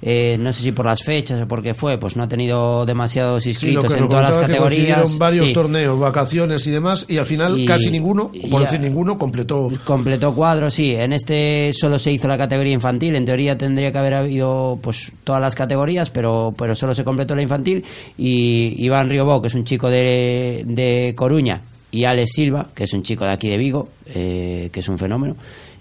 eh, 0.05 0.37
no 0.37 0.51
sé 0.51 0.63
si 0.63 0.71
por 0.73 0.85
las 0.85 1.01
fechas 1.01 1.41
o 1.41 1.47
por 1.47 1.63
qué 1.63 1.73
fue, 1.73 1.97
pues 1.97 2.17
no 2.17 2.23
ha 2.23 2.27
tenido 2.27 2.85
demasiados 2.85 3.47
inscritos 3.47 3.85
que 3.93 3.99
en 3.99 4.09
todas 4.09 4.23
las 4.29 4.35
que 4.37 4.41
categorías. 4.47 4.69
coincidieron 4.97 5.17
varios 5.17 5.47
Sí. 5.47 5.53
torneos, 5.53 5.97
vacaciones 5.99 6.67
y 6.67 6.71
demás, 6.71 7.05
y 7.07 7.17
al 7.17 7.25
final 7.25 7.57
Y- 7.57 7.65
casi 7.65 7.89
ninguno, 7.89 8.29
por 8.51 8.61
decir 8.63 8.81
ninguno, 8.81 9.17
completó. 9.17 9.69
Completó 9.85 10.33
cuadro, 10.35 10.69
sí. 10.69 10.91
En 10.93 11.13
este 11.13 11.71
solo 11.71 11.97
se 11.97 12.11
hizo 12.11 12.27
la 12.27 12.37
categoría 12.37 12.73
infantil. 12.73 13.15
En 13.15 13.23
teoría 13.23 13.57
tendría 13.57 13.91
que 13.93 13.97
haber 13.97 14.15
habido 14.15 14.77
pues 14.81 15.11
todas 15.23 15.41
las 15.41 15.55
categorías, 15.55 16.09
pero, 16.09 16.53
pero 16.57 16.75
solo 16.75 16.93
se 16.93 17.03
completó 17.05 17.33
la 17.35 17.41
infantil. 17.43 17.83
Y 18.17 18.83
Iván 18.85 19.09
Riobó, 19.09 19.41
que 19.41 19.47
es 19.47 19.55
un 19.55 19.63
chico 19.63 19.89
de, 19.89 20.63
de 20.67 21.13
Coruña, 21.15 21.61
y 21.91 22.05
Alex 22.05 22.31
Silva, 22.33 22.67
que 22.75 22.83
es 22.85 22.93
un 22.93 23.03
chico 23.03 23.23
de 23.23 23.31
aquí 23.31 23.47
de 23.49 23.57
Vigo, 23.57 23.87
eh, 24.13 24.69
que 24.73 24.79
es 24.81 24.89
un 24.89 24.97
fenómeno. 24.97 25.35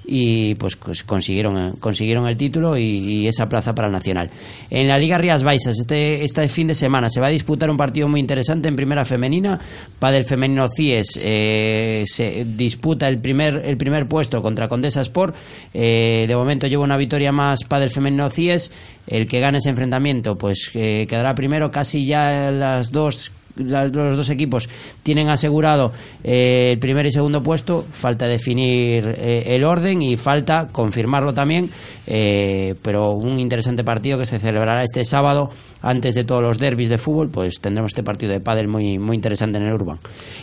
Y 0.04 0.54
pues, 0.56 0.76
pues 0.76 1.02
consiguieron, 1.04 1.72
consiguieron 1.78 2.26
el 2.26 2.36
título 2.36 2.76
y, 2.76 3.26
esa 3.26 3.46
plaza 3.46 3.72
para 3.72 3.88
el 3.88 3.92
Nacional. 3.92 4.30
En 4.68 4.88
la 4.88 4.98
Liga 4.98 5.16
Rías 5.16 5.44
Baixas, 5.44 5.78
este, 5.78 6.24
este 6.24 6.48
fin 6.48 6.66
de 6.66 6.74
semana 6.74 7.08
se 7.08 7.20
va 7.20 7.28
a 7.28 7.30
disputar 7.30 7.70
un 7.70 7.76
partido 7.76 8.08
muy 8.08 8.20
interesante 8.20 8.68
en 8.68 8.76
primera 8.76 9.04
femenina. 9.04 9.60
Padel 9.98 10.24
Femenino 10.24 10.66
CIES 10.68 11.18
eh, 11.22 12.02
se 12.04 12.44
disputa 12.44 13.08
el 13.08 13.18
primer, 13.18 13.62
el 13.64 13.76
primer 13.76 14.06
puesto 14.06 14.42
contra 14.42 14.68
Condesa 14.68 15.02
Sport. 15.02 15.36
Eh, 15.72 16.26
de 16.26 16.36
momento 16.36 16.66
lleva 16.66 16.82
una 16.82 16.96
victoria 16.96 17.32
más 17.32 17.64
Padel 17.64 17.90
Femenino 17.90 18.28
CIES. 18.28 18.70
El 19.06 19.26
que 19.26 19.40
gane 19.40 19.58
ese 19.58 19.70
enfrentamiento 19.70 20.36
pues 20.36 20.70
eh, 20.74 21.06
quedará 21.08 21.34
primero. 21.34 21.70
Casi 21.70 22.06
ya 22.06 22.50
las 22.50 22.90
dos 22.90 23.30
la- 23.56 23.86
los 23.88 24.16
dos 24.16 24.30
equipos 24.30 24.68
tienen 25.02 25.28
asegurado 25.28 25.92
eh, 26.24 26.70
el 26.72 26.78
primer 26.78 27.06
y 27.06 27.12
segundo 27.12 27.42
puesto, 27.42 27.84
falta 27.90 28.26
definir 28.26 29.04
eh, 29.18 29.44
el 29.54 29.64
orden 29.64 30.02
y 30.02 30.16
falta 30.16 30.66
confirmarlo 30.70 31.32
también, 31.32 31.70
eh, 32.06 32.74
pero 32.82 33.12
un 33.12 33.38
interesante 33.38 33.84
partido 33.84 34.18
que 34.18 34.26
se 34.26 34.38
celebrará 34.38 34.82
este 34.82 35.04
sábado 35.04 35.50
antes 35.82 36.14
de 36.14 36.24
todos 36.24 36.42
los 36.42 36.58
derbis 36.58 36.88
de 36.88 36.98
fútbol, 36.98 37.28
pues 37.28 37.60
tendremos 37.60 37.90
este 37.90 38.02
partido 38.02 38.32
de 38.32 38.40
pádel 38.40 38.68
muy, 38.68 38.98
muy 38.98 39.16
interesante 39.16 39.58
en 39.58 39.64
el 39.64 39.74
Urban. 39.74 39.98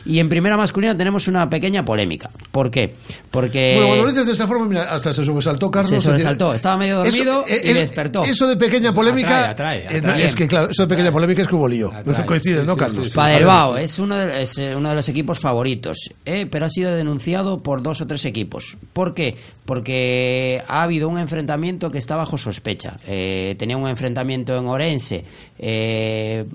Y 0.06 0.20
en 0.20 0.30
primera 0.30 0.58
masculina 0.58 0.96
tenemos 0.96 1.28
una 1.28 1.50
pequeña 1.50 1.84
polémica. 1.84 2.30
¿Por 2.52 2.70
qué? 2.70 2.94
Porque... 3.32 3.74
Bueno, 3.74 3.88
cuando 3.88 4.04
lo 4.04 4.10
dices 4.10 4.26
de 4.26 4.34
esa 4.34 4.48
forma, 4.48 4.68
mira, 4.68 4.84
hasta 4.84 5.14
se 5.14 5.26
sobresaltó 5.26 5.72
Carlos. 5.72 5.90
Se 5.90 6.00
sobresaltó, 6.00 6.54
estaba 6.54 6.78
medio 6.78 6.98
dormido 6.98 7.46
eso, 7.46 7.66
y 7.66 7.70
eh, 7.70 7.74
despertó. 7.74 8.22
Eso 8.22 8.48
de 8.48 8.58
pequeña 8.58 8.94
polémica. 8.94 9.50
Atrae, 9.50 9.84
atrae, 9.86 9.98
eh, 9.98 10.02
no, 10.02 10.10
atrae. 10.10 10.26
es 10.26 10.36
que, 10.36 10.48
claro, 10.48 10.70
eso 10.70 10.84
de 10.84 10.88
pequeña 10.88 11.12
polémica 11.12 11.42
es 11.42 11.48
que 11.48 11.56
hubo 11.56 11.68
lío. 11.68 11.92
Coincides, 12.26 12.66
¿no, 12.66 12.76
Carlos? 12.76 13.14
Padelbao 13.14 13.78
es 13.78 14.00
uno 14.00 14.18
de, 14.18 14.42
es 14.42 14.58
eh, 14.58 14.76
uno 14.76 14.90
de 14.90 14.96
los 14.96 15.10
equipos 15.10 15.40
favoritos, 15.40 16.12
eh, 16.26 16.46
pero 16.50 16.66
ha 16.66 16.70
sido 16.70 16.92
denunciado 16.92 17.62
por 17.62 17.82
dos 17.82 18.02
o 18.02 18.08
tres 18.08 18.26
equipos. 18.26 18.78
¿Por 18.94 19.14
qué? 19.14 19.36
Porque 19.66 20.62
ha 20.68 20.84
habido 20.84 21.08
un 21.08 21.18
enfrentamiento 21.18 21.92
que 21.92 21.98
está 21.98 22.16
bajo 22.16 22.38
sospecha. 22.38 22.98
Eh, 23.08 23.56
tenía 23.58 23.78
un 23.78 23.88
enfrentamiento 23.88 24.56
en 24.56 24.68
Orense 24.68 25.24
eh, 25.58 26.46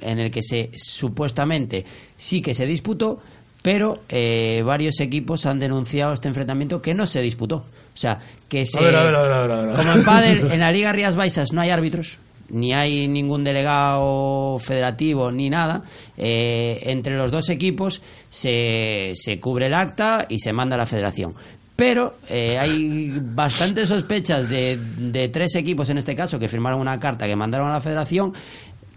en 0.00 0.18
el 0.18 0.30
que 0.30 0.42
se 0.42 0.70
supuestamente 0.74 1.84
sí 2.16 2.40
que 2.40 2.54
se 2.54 2.66
disputó, 2.66 3.20
pero 3.62 4.00
eh, 4.08 4.62
varios 4.64 5.00
equipos 5.00 5.46
han 5.46 5.58
denunciado 5.58 6.12
este 6.12 6.28
enfrentamiento 6.28 6.80
que 6.80 6.94
no 6.94 7.06
se 7.06 7.20
disputó. 7.20 7.56
O 7.56 8.00
sea, 8.00 8.18
que 8.48 8.64
se... 8.64 8.78
A 8.78 8.82
ver, 8.82 8.94
a 8.94 9.02
ver, 9.04 9.14
a 9.14 9.46
ver. 9.46 9.76
Como 9.76 9.92
en 9.92 10.04
pádel, 10.04 10.38
en 10.52 10.60
la 10.60 10.70
Liga 10.70 10.92
Rías 10.92 11.16
Baixas 11.16 11.52
no 11.52 11.60
hay 11.60 11.70
árbitros, 11.70 12.18
ni 12.50 12.72
hay 12.72 13.08
ningún 13.08 13.44
delegado 13.44 14.58
federativo 14.58 15.30
ni 15.30 15.50
nada. 15.50 15.82
Eh, 16.16 16.80
entre 16.84 17.16
los 17.16 17.30
dos 17.30 17.48
equipos 17.50 18.00
se, 18.30 19.12
se 19.14 19.40
cubre 19.40 19.66
el 19.66 19.74
acta 19.74 20.26
y 20.28 20.38
se 20.38 20.52
manda 20.52 20.76
a 20.76 20.78
la 20.78 20.86
federación. 20.86 21.34
Pero 21.78 22.16
eh, 22.28 22.58
hay 22.58 23.12
bastantes 23.22 23.88
sospechas 23.88 24.48
de, 24.50 24.76
de 24.76 25.28
tres 25.28 25.54
equipos 25.54 25.88
en 25.90 25.98
este 25.98 26.16
caso 26.16 26.36
que 26.36 26.48
firmaron 26.48 26.80
una 26.80 26.98
carta 26.98 27.24
que 27.28 27.36
mandaron 27.36 27.68
a 27.70 27.74
la 27.74 27.80
federación 27.80 28.32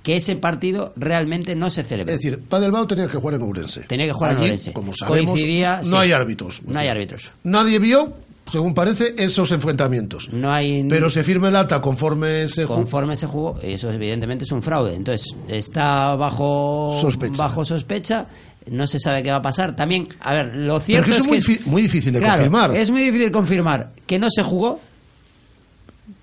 que 0.01 0.15
ese 0.15 0.35
partido 0.35 0.91
realmente 0.95 1.55
no 1.55 1.69
se 1.69 1.83
celebró. 1.83 2.11
Es 2.11 2.19
decir, 2.21 2.39
Padelbao 2.49 2.87
tenía 2.87 3.05
que 3.05 3.17
jugar 3.17 3.35
en 3.35 3.43
Ourense. 3.43 3.81
Tenía 3.81 4.07
que 4.07 4.13
jugar 4.13 4.31
en 4.31 4.37
Ourense. 4.39 4.73
Como 4.73 4.95
sabemos, 4.95 5.29
Coincidía, 5.33 5.81
no 5.83 5.97
sí. 5.97 6.03
hay 6.03 6.11
árbitros. 6.11 6.63
No 6.65 6.79
hay 6.79 6.87
árbitros. 6.87 7.31
Nadie 7.43 7.77
vio, 7.77 8.13
según 8.51 8.73
parece, 8.73 9.13
esos 9.15 9.51
enfrentamientos. 9.51 10.27
No 10.33 10.51
hay 10.51 10.83
Pero 10.89 11.11
se 11.11 11.23
firma 11.23 11.49
el 11.49 11.55
acta 11.57 11.79
conforme 11.81 12.47
se 12.47 12.65
jugó. 12.65 12.77
conforme 12.79 13.15
se 13.15 13.27
jugó, 13.27 13.59
eso 13.61 13.91
evidentemente 13.91 14.45
es 14.45 14.51
un 14.51 14.63
fraude. 14.63 14.95
Entonces, 14.95 15.35
está 15.47 16.15
bajo 16.15 16.97
Sospecha. 16.99 17.37
bajo 17.43 17.63
sospecha, 17.63 18.25
no 18.69 18.85
se 18.87 18.99
sabe 18.99 19.23
qué 19.23 19.31
va 19.31 19.37
a 19.37 19.41
pasar. 19.41 19.75
También, 19.75 20.07
a 20.19 20.33
ver, 20.33 20.55
lo 20.55 20.73
Pero 20.75 20.79
cierto 20.79 21.05
que 21.05 21.11
eso 21.11 21.19
es 21.21 21.25
es 21.25 21.29
muy, 21.29 21.39
que 21.39 21.45
difí- 21.63 21.65
muy 21.65 21.81
difícil 21.81 22.13
de 22.13 22.19
Claro, 22.19 22.33
confirmar. 22.43 22.75
Es 22.75 22.91
muy 22.91 23.01
difícil 23.01 23.31
confirmar 23.31 23.89
que 24.05 24.19
no 24.19 24.29
se 24.29 24.43
jugó 24.43 24.79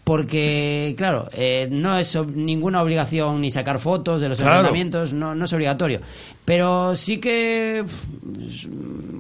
porque, 0.05 0.95
claro, 0.97 1.29
eh, 1.33 1.69
no 1.71 1.99
es 1.99 2.17
ob- 2.17 2.33
ninguna 2.33 2.83
obligación 2.83 3.41
ni 3.43 3.51
sacar 3.51 3.79
fotos 3.79 4.21
de 4.23 4.29
los 4.31 4.39
Claro. 4.39 4.53
enfrentamientos, 4.57 5.13
no, 5.13 5.35
no 5.35 5.45
es 5.45 5.53
obligatorio. 5.53 6.01
Pero 6.45 6.97
sí 6.97 7.19
que 7.19 7.85
pff, 7.87 8.67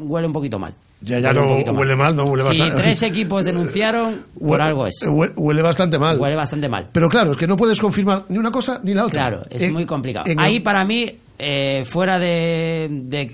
huele 0.00 0.26
un 0.26 0.32
poquito 0.32 0.58
mal. 0.58 0.72
Ya, 1.00 1.20
ya 1.20 1.28
Huele 1.30 1.64
no 1.64 1.72
huele 1.78 1.94
mal, 1.94 2.16
no 2.16 2.24
huele 2.24 2.42
Si 2.42 2.58
bastante. 2.58 2.82
tres 2.82 3.02
equipos 3.04 3.44
denunciaron, 3.44 4.24
por 4.40 4.58
Hue- 4.58 4.64
algo 4.66 4.86
es. 4.86 4.96
hue- 5.06 5.32
Huele 5.36 5.62
bastante 5.62 5.96
mal. 5.98 6.18
Huele 6.18 6.34
bastante 6.34 6.68
mal. 6.68 6.88
Pero 6.90 7.08
claro, 7.08 7.32
es 7.32 7.36
que 7.36 7.46
no 7.46 7.56
puedes 7.56 7.78
confirmar 7.78 8.24
ni 8.30 8.38
una 8.38 8.50
cosa 8.50 8.80
ni 8.82 8.94
la 8.94 9.04
otra. 9.04 9.28
Claro, 9.28 9.42
es 9.50 9.70
muy 9.72 9.86
complicado. 9.86 10.24
Ahí 10.38 10.58
para 10.60 10.84
mí, 10.84 11.08
eh, 11.38 11.84
fuera 11.84 12.18
de, 12.18 13.30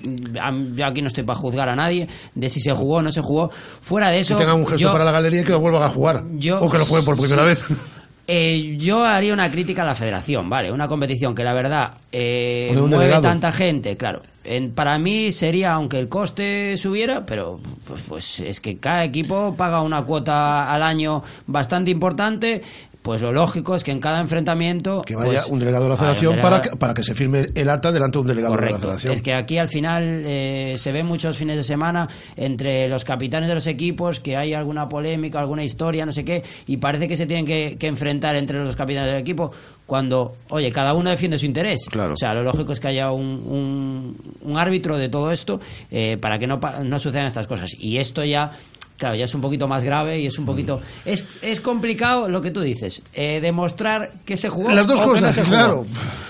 Yo 0.74 0.86
aquí 0.86 1.01
no 1.01 1.09
estoy 1.09 1.24
para 1.24 1.39
juzgar 1.39 1.68
a 1.68 1.74
nadie 1.74 2.06
de 2.35 2.48
si 2.48 2.60
se 2.60 2.72
jugó 2.72 2.97
o 2.97 3.02
no 3.02 3.10
se 3.12 3.20
jugó. 3.22 3.51
Fuera 3.51 4.09
de 4.09 4.16
que 4.16 4.20
eso. 4.20 4.36
tengan 4.36 4.56
un 4.56 4.66
gesto 4.66 4.78
yo, 4.82 4.93
para 4.93 5.05
la 5.05 5.12
galería 5.12 5.40
y 5.40 5.44
que 5.44 5.52
lo 5.52 5.60
vuelvan 5.60 5.82
a 5.82 5.89
jugar. 5.89 6.22
yo- 6.36 6.59
o 6.60 6.70
que 6.70 6.78
lo 6.78 6.85
jueguen 6.85 7.05
por 7.05 7.16
primera 7.16 7.43
sí. 7.43 7.48
vez. 7.48 7.64
eh, 8.26 8.76
yo 8.78 9.05
haría 9.05 9.32
una 9.35 9.51
crítica 9.51 9.82
a 9.82 9.86
la 9.86 9.94
federación, 9.94 10.48
¿vale? 10.48 10.72
Una 10.72 10.89
competición 10.89 11.35
que 11.35 11.44
la 11.44 11.52
verdad 11.55 11.93
eh, 12.12 12.70
mueve 12.74 12.97
delegado. 12.97 13.22
tanta 13.22 13.52
gente, 13.52 13.97
claro. 13.97 14.22
En- 14.44 14.72
para 14.74 14.98
mí 14.98 15.32
sería, 15.32 15.72
aunque 15.72 15.98
el 15.98 16.09
coste 16.09 16.76
subiera, 16.76 17.24
pero 17.24 17.60
pues, 17.86 18.02
pues 18.09 18.40
es 18.40 18.60
que 18.60 18.76
cada 18.78 19.02
equipo 19.05 19.55
paga 19.56 19.81
una 19.82 20.02
cuota 20.02 20.70
al 20.72 20.82
año 20.82 21.22
bastante 21.47 21.90
importante. 21.90 22.62
Pues 23.05 23.20
lo 23.20 23.32
lógico 23.32 23.74
es 23.76 23.85
que 23.85 23.93
en 23.93 24.01
cada 24.01 24.18
enfrentamiento. 24.18 25.02
Que 25.02 25.14
vaya 25.14 25.32
pues, 25.40 25.47
un 25.48 25.59
delegado 25.59 25.85
de 25.85 25.90
la 25.90 25.97
federación 25.98 26.32
delegado- 26.36 26.56
para 26.56 26.70
que, 26.70 26.76
para 26.76 26.94
que 26.94 27.02
se 27.02 27.14
firme 27.14 27.48
el 27.55 27.68
acta 27.68 27.93
delante 27.93 28.16
de 28.16 28.20
un 28.22 28.26
delegado 28.28 28.56
de 28.56 28.70
la 28.70 28.78
federación. 28.78 29.12
Es 29.12 29.20
que 29.20 29.35
aquí 29.35 29.59
al 29.59 29.68
final 29.68 30.22
eh, 30.24 30.76
se 30.78 30.90
ve 30.90 31.02
muchos 31.02 31.36
fines 31.36 31.56
de 31.59 31.64
semana 31.64 32.09
entre 32.35 32.89
los 32.89 33.05
capitanes 33.05 33.51
de 33.51 33.56
los 33.56 33.66
equipos 33.66 34.20
que 34.20 34.39
hay 34.39 34.55
alguna 34.55 34.89
polémica, 34.89 35.39
alguna 35.39 35.62
historia, 35.62 36.06
no 36.06 36.12
sé 36.12 36.24
qué, 36.24 36.43
y 36.66 36.78
parece 36.78 37.06
que 37.06 37.14
se 37.16 37.26
tienen 37.26 37.44
que, 37.44 37.76
que 37.78 37.89
enfrentar 37.89 38.36
entre 38.36 38.59
los 38.64 38.74
capitanes 38.74 39.10
del 39.12 39.20
equipo 39.20 39.51
cuando, 39.85 40.36
oye, 40.48 40.72
cada 40.72 40.94
uno 40.94 41.10
defiende 41.10 41.39
su 41.39 41.44
interés. 41.44 41.81
Claro. 41.90 42.14
O 42.14 42.16
sea, 42.16 42.32
lo 42.32 42.43
lógico 42.43 42.72
es 42.72 42.81
que 42.81 42.89
haya 42.89 43.12
un, 43.12 43.26
un, 43.47 44.16
un 44.40 44.56
árbitro 44.59 44.97
de 44.97 45.10
todo 45.10 45.31
esto 45.31 45.60
eh, 45.90 46.16
para 46.18 46.39
que 46.39 46.47
no, 46.47 46.59
no 46.82 46.98
sucedan 46.98 47.26
estas 47.26 47.47
cosas. 47.47 47.70
Y 47.78 47.98
esto 47.98 48.24
ya 48.24 48.51
Claro, 48.97 49.16
ya 49.16 49.25
es 49.25 49.35
un 49.35 49.41
poquito 49.41 49.66
más 49.66 49.83
grave 49.83 50.21
y 50.21 50.27
es 50.27 50.39
un 50.39 50.47
poquito... 50.47 50.81
Es, 51.05 51.27
es 51.43 51.61
complicado 51.61 52.29
lo 52.29 52.41
que 52.41 52.51
tú 52.53 52.61
dices, 52.61 53.03
eh, 53.12 53.41
demostrar 53.41 54.12
que 54.25 54.37
se 54.37 54.49
jugó 54.49 54.71
Las 54.71 54.87
dos 54.87 54.97
o 54.97 55.01
que 55.01 55.07
no 55.07 55.12
cosas, 55.12 55.35
se 55.35 55.43
jugó. 55.45 55.57
claro. 55.57 55.87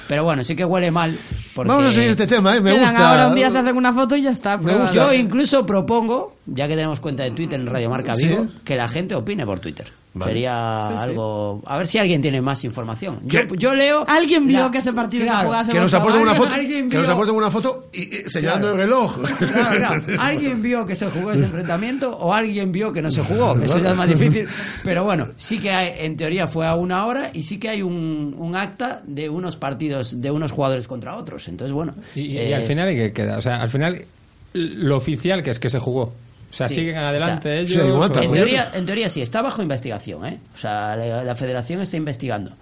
Pero 0.08 0.24
bueno, 0.24 0.42
sí 0.42 0.56
que 0.56 0.64
huele 0.64 0.90
mal 0.90 1.16
porque- 1.54 1.68
Vamos 1.68 1.86
a 1.86 1.92
seguir 1.92 2.10
este 2.10 2.26
tema, 2.26 2.56
¿eh? 2.56 2.60
Me 2.62 2.72
Quedan 2.72 2.90
gusta. 2.92 3.10
Ahora 3.10 3.28
un 3.28 3.34
día 3.34 3.50
se 3.50 3.58
hacen 3.58 3.76
una 3.76 3.92
foto 3.92 4.16
y 4.16 4.22
ya 4.22 4.30
está. 4.30 4.58
probado. 4.58 4.92
Yo 4.92 5.12
incluso 5.12 5.64
propongo, 5.66 6.36
ya 6.46 6.66
que 6.66 6.74
tenemos 6.74 7.00
cuenta 7.00 7.22
de 7.22 7.30
Twitter 7.32 7.60
en 7.60 7.66
Radio 7.66 7.90
Marca 7.90 8.14
¿Sí? 8.16 8.28
Vigo, 8.28 8.46
que 8.64 8.76
la 8.76 8.88
gente 8.88 9.14
opine 9.14 9.44
por 9.44 9.60
Twitter. 9.60 9.90
Vale. 10.16 10.30
Sería 10.30 10.86
Sí, 10.90 10.94
sí. 10.96 11.02
algo... 11.02 11.60
A 11.66 11.76
ver 11.76 11.86
si 11.88 11.98
alguien 11.98 12.22
tiene 12.22 12.40
más 12.40 12.62
información. 12.64 13.18
Yo, 13.24 13.40
yo 13.56 13.74
leo... 13.74 14.04
Alguien 14.08 14.46
vio 14.46 14.60
la- 14.60 14.70
que 14.70 14.78
ese 14.78 14.92
partido 14.92 15.24
Claro, 15.24 15.40
se 15.40 15.44
jugase 15.46 15.72
Que 15.72 15.80
nos 15.80 15.90
por 15.90 16.00
aporten 16.00 16.22
una 16.22 16.34
foto, 16.36 16.54
que 16.54 16.96
nos 16.96 17.08
aporten 17.08 17.34
una 17.34 17.50
foto 17.50 17.88
y, 17.92 17.98
y 18.02 18.06
señalando 18.28 18.68
Claro. 18.68 18.82
el 18.82 18.88
reloj. 18.88 19.18
Claro, 19.38 19.76
claro. 19.76 20.02
¿Alguien 20.22 20.62
vio 20.62 20.86
que 20.86 20.94
se 20.94 21.10
jugó 21.10 21.32
ese 21.32 21.44
enfrentamiento 21.44 22.16
o 22.16 22.32
alguien 22.32 22.70
vio 22.70 22.92
que 22.92 23.02
no 23.02 23.10
se 23.10 23.22
jugó? 23.22 23.56
Eso 23.60 23.78
ya 23.80 23.90
es 23.90 23.96
más 23.96 24.08
difícil. 24.16 24.46
Pero 24.84 25.02
bueno, 25.02 25.26
sí 25.36 25.58
que 25.58 25.70
hay, 25.72 25.92
en 25.98 26.16
teoría 26.16 26.46
fue 26.46 26.64
a 26.66 26.76
una 26.76 27.06
hora 27.06 27.30
y 27.32 27.42
sí 27.42 27.58
que 27.58 27.70
hay 27.70 27.82
un, 27.82 28.36
un 28.38 28.54
acta 28.54 29.02
de 29.06 29.28
unos 29.28 29.56
partidos, 29.56 30.20
de 30.20 30.30
unos 30.30 30.52
jugadores 30.52 30.86
contra 30.86 31.16
otros. 31.16 31.48
Entonces, 31.48 31.72
bueno. 31.74 31.92
Y, 32.14 32.20
y 32.20 32.38
eh, 32.38 32.54
al 32.54 32.62
final, 32.66 32.92
¿y 32.92 32.96
qué 32.96 33.12
queda? 33.12 33.38
O 33.38 33.42
sea, 33.42 33.56
al 33.60 33.68
final, 33.70 34.04
lo 34.52 34.96
oficial 34.96 35.42
que 35.42 35.50
es 35.50 35.58
que 35.58 35.70
se 35.70 35.80
jugó. 35.80 36.12
O 36.54 36.56
sea, 36.56 36.68
Sí. 36.68 36.76
siguen 36.76 36.96
adelante 36.98 37.48
O 37.64 37.66
sea, 37.66 37.82
ellos. 37.82 37.86
o- 38.16 38.20
en, 38.22 38.30
teoría, 38.32 38.70
en 38.74 38.86
teoría 38.86 39.10
sí, 39.10 39.20
está 39.20 39.42
bajo 39.42 39.60
investigación, 39.60 40.24
¿eh? 40.24 40.38
O 40.54 40.56
sea, 40.56 40.94
la, 40.94 41.24
la 41.24 41.34
federación 41.34 41.80
está 41.80 41.96
investigando. 41.96 42.52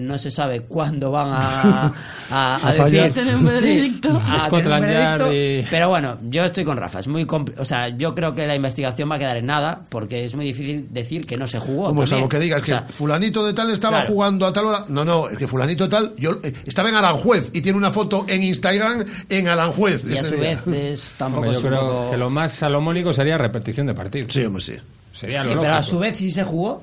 No 0.00 0.18
se 0.18 0.30
sabe 0.30 0.60
cuándo 0.62 1.10
van 1.10 1.28
a, 1.30 1.92
a, 2.30 2.68
A 2.68 2.72
decir... 2.72 3.12
Tener 3.12 3.36
un 3.36 3.44
veredicto. 3.44 4.20
tener 4.50 5.22
un. 5.22 5.66
Pero 5.70 5.88
bueno, 5.88 6.18
yo 6.28 6.44
estoy 6.44 6.64
con 6.64 6.76
Rafa. 6.76 6.98
Es 7.00 7.08
muy 7.08 7.26
o 7.58 7.64
sea, 7.64 7.88
yo 7.96 8.14
creo 8.14 8.34
que 8.34 8.46
la 8.46 8.54
investigación 8.54 9.10
va 9.10 9.16
a 9.16 9.18
quedar 9.18 9.36
en 9.36 9.46
nada 9.46 9.80
porque 9.88 10.24
es 10.24 10.34
muy 10.34 10.44
difícil 10.46 10.86
decir 10.90 11.26
que 11.26 11.36
no 11.36 11.46
se 11.46 11.58
jugó. 11.58 11.86
Como 11.88 12.02
algo 12.02 12.28
que 12.28 12.38
digas 12.38 12.62
O 12.62 12.64
sea, 12.64 12.84
que 12.86 12.92
fulanito 12.92 13.44
de 13.46 13.52
tal 13.52 13.70
estaba 13.70 13.98
claro. 13.98 14.12
jugando 14.12 14.46
a 14.46 14.52
tal 14.52 14.66
hora. 14.66 14.84
No, 14.88 15.04
no, 15.04 15.28
es 15.28 15.36
que 15.38 15.46
fulanito 15.46 15.84
de 15.84 15.90
tal 15.90 16.14
yo 16.16 16.38
eh, 16.42 16.52
estaba 16.64 16.88
en 16.88 16.94
Aranjuez 16.96 17.50
y 17.52 17.60
tiene 17.60 17.78
una 17.78 17.90
foto 17.90 18.24
en 18.28 18.42
Instagram 18.42 19.04
en 19.28 19.48
Aranjuez. 19.48 20.04
Y 20.08 20.16
a 20.16 20.24
su 20.24 20.34
día. 20.36 20.60
vez 20.64 20.66
es 20.66 21.10
tampoco 21.18 21.46
Hombre, 21.48 21.52
yo 21.52 21.58
es 21.58 21.64
un 21.64 21.70
creo 21.70 21.80
poco- 21.88 22.10
que 22.10 22.16
lo 22.16 22.30
más 22.30 22.52
salomónico 22.52 23.12
sería 23.12 23.38
repetición 23.38 23.86
de 23.86 23.94
partido. 23.94 24.26
Sí, 24.30 24.44
hombre, 24.44 24.62
sí. 24.62 24.74
Sería 25.12 25.42
Sí, 25.42 25.48
lo 25.54 25.60
pero 25.60 25.74
a 25.74 25.82
su 25.82 25.98
vez 25.98 26.18
sí 26.18 26.30
se 26.30 26.44
jugó. 26.44 26.82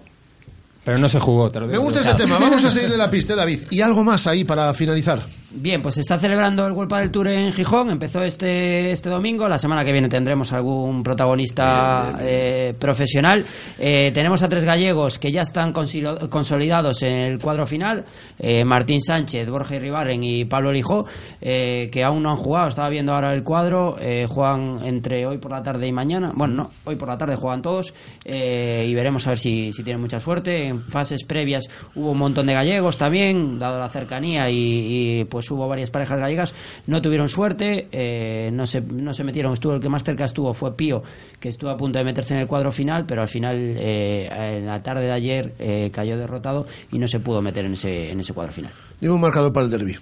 Pero 0.83 0.97
no 0.97 1.07
se 1.07 1.19
jugó, 1.19 1.49
te 1.49 1.59
lo 1.59 1.67
Me 1.67 1.77
gusta 1.77 2.01
ese 2.01 2.13
tema. 2.13 2.37
Vamos 2.37 2.63
a 2.65 2.71
seguirle 2.71 2.97
la 2.97 3.09
pista, 3.09 3.35
David. 3.35 3.59
Y 3.69 3.81
algo 3.81 4.03
más 4.03 4.27
ahí 4.27 4.43
para 4.43 4.73
finalizar. 4.73 5.23
Bien, 5.55 5.83
pues 5.83 5.95
se 5.95 6.01
está 6.01 6.17
celebrando 6.17 6.65
el 6.65 6.73
World 6.73 6.91
del 6.95 7.11
Tour 7.11 7.27
en 7.27 7.51
Gijón. 7.53 7.91
Empezó 7.91 8.23
este, 8.23 8.91
este 8.91 9.07
domingo. 9.07 9.47
La 9.47 9.59
semana 9.59 9.85
que 9.85 9.91
viene 9.91 10.09
tendremos 10.09 10.51
algún 10.51 11.03
protagonista 11.03 12.17
eh, 12.21 12.73
profesional. 12.79 13.45
Eh, 13.77 14.11
tenemos 14.11 14.41
a 14.41 14.49
tres 14.49 14.65
gallegos 14.65 15.19
que 15.19 15.31
ya 15.31 15.43
están 15.43 15.71
consolidados 15.71 17.03
en 17.03 17.11
el 17.13 17.39
cuadro 17.39 17.67
final. 17.67 18.03
Eh, 18.39 18.65
Martín 18.65 18.99
Sánchez, 18.99 19.47
Borja 19.47 19.77
Ribarren 19.77 20.23
y 20.23 20.45
Pablo 20.45 20.71
Lijó, 20.71 21.05
eh, 21.39 21.87
que 21.91 22.03
aún 22.03 22.23
no 22.23 22.31
han 22.31 22.37
jugado. 22.37 22.69
Estaba 22.69 22.89
viendo 22.89 23.13
ahora 23.13 23.31
el 23.31 23.43
cuadro. 23.43 23.95
Eh, 23.99 24.25
juegan 24.27 24.79
entre 24.83 25.27
hoy 25.27 25.37
por 25.37 25.51
la 25.51 25.61
tarde 25.61 25.85
y 25.85 25.91
mañana. 25.91 26.31
Bueno, 26.33 26.55
no, 26.55 26.71
hoy 26.85 26.95
por 26.95 27.09
la 27.09 27.17
tarde 27.17 27.35
juegan 27.35 27.61
todos. 27.61 27.93
eh, 28.25 28.87
y 28.87 28.95
veremos 28.95 29.27
a 29.27 29.31
ver 29.31 29.39
si, 29.39 29.71
si 29.71 29.83
tienen 29.83 30.01
mucha 30.01 30.19
suerte. 30.19 30.67
En 30.67 30.81
fases 30.81 31.23
previas 31.25 31.65
hubo 31.93 32.09
un 32.11 32.17
montón 32.17 32.47
de 32.47 32.53
gallegos 32.53 32.97
también, 32.97 33.59
dado 33.59 33.77
la 33.77 33.89
cercanía 33.89 34.49
y, 34.49 35.19
y, 35.19 35.25
pues 35.25 35.42
hubo 35.51 35.67
varias 35.67 35.91
parejas 35.91 36.19
gallegas. 36.19 36.53
No 36.87 37.01
tuvieron 37.01 37.29
suerte, 37.29 37.87
eh, 37.91 38.49
no, 38.53 38.65
se, 38.65 38.81
no 38.81 39.13
se 39.13 39.23
metieron. 39.23 39.53
Estuvo 39.53 39.73
el 39.73 39.79
que 39.79 39.89
más 39.89 40.03
cerca 40.03 40.25
estuvo 40.25 40.53
fue 40.53 40.75
Pío, 40.75 41.03
que 41.39 41.49
estuvo 41.49 41.69
a 41.69 41.77
punto 41.77 41.99
de 41.99 42.05
meterse 42.05 42.33
en 42.33 42.41
el 42.41 42.47
cuadro 42.47 42.71
final, 42.71 43.05
pero 43.05 43.21
al 43.21 43.27
final 43.27 43.57
eh, 43.57 44.57
en 44.57 44.65
la 44.65 44.81
tarde 44.81 45.05
de 45.05 45.11
ayer 45.11 45.53
eh, 45.59 45.89
cayó 45.93 46.17
derrotado 46.17 46.65
y 46.91 46.99
no 46.99 47.07
se 47.07 47.19
pudo 47.19 47.41
meter 47.41 47.65
en 47.65 47.73
ese, 47.73 48.11
en 48.11 48.19
ese 48.19 48.33
cuadro 48.33 48.51
final. 48.51 48.71
Dime 48.99 49.13
un 49.13 49.21
marcador 49.21 49.51
para 49.51 49.65
el 49.65 49.71
derby. 49.71 49.97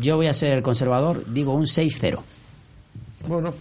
Yo 0.00 0.16
voy 0.16 0.26
a 0.26 0.32
ser 0.32 0.62
conservador, 0.62 1.24
digo 1.32 1.52
un 1.54 1.66
6-0. 1.66 2.20
Bueno, 3.28 3.52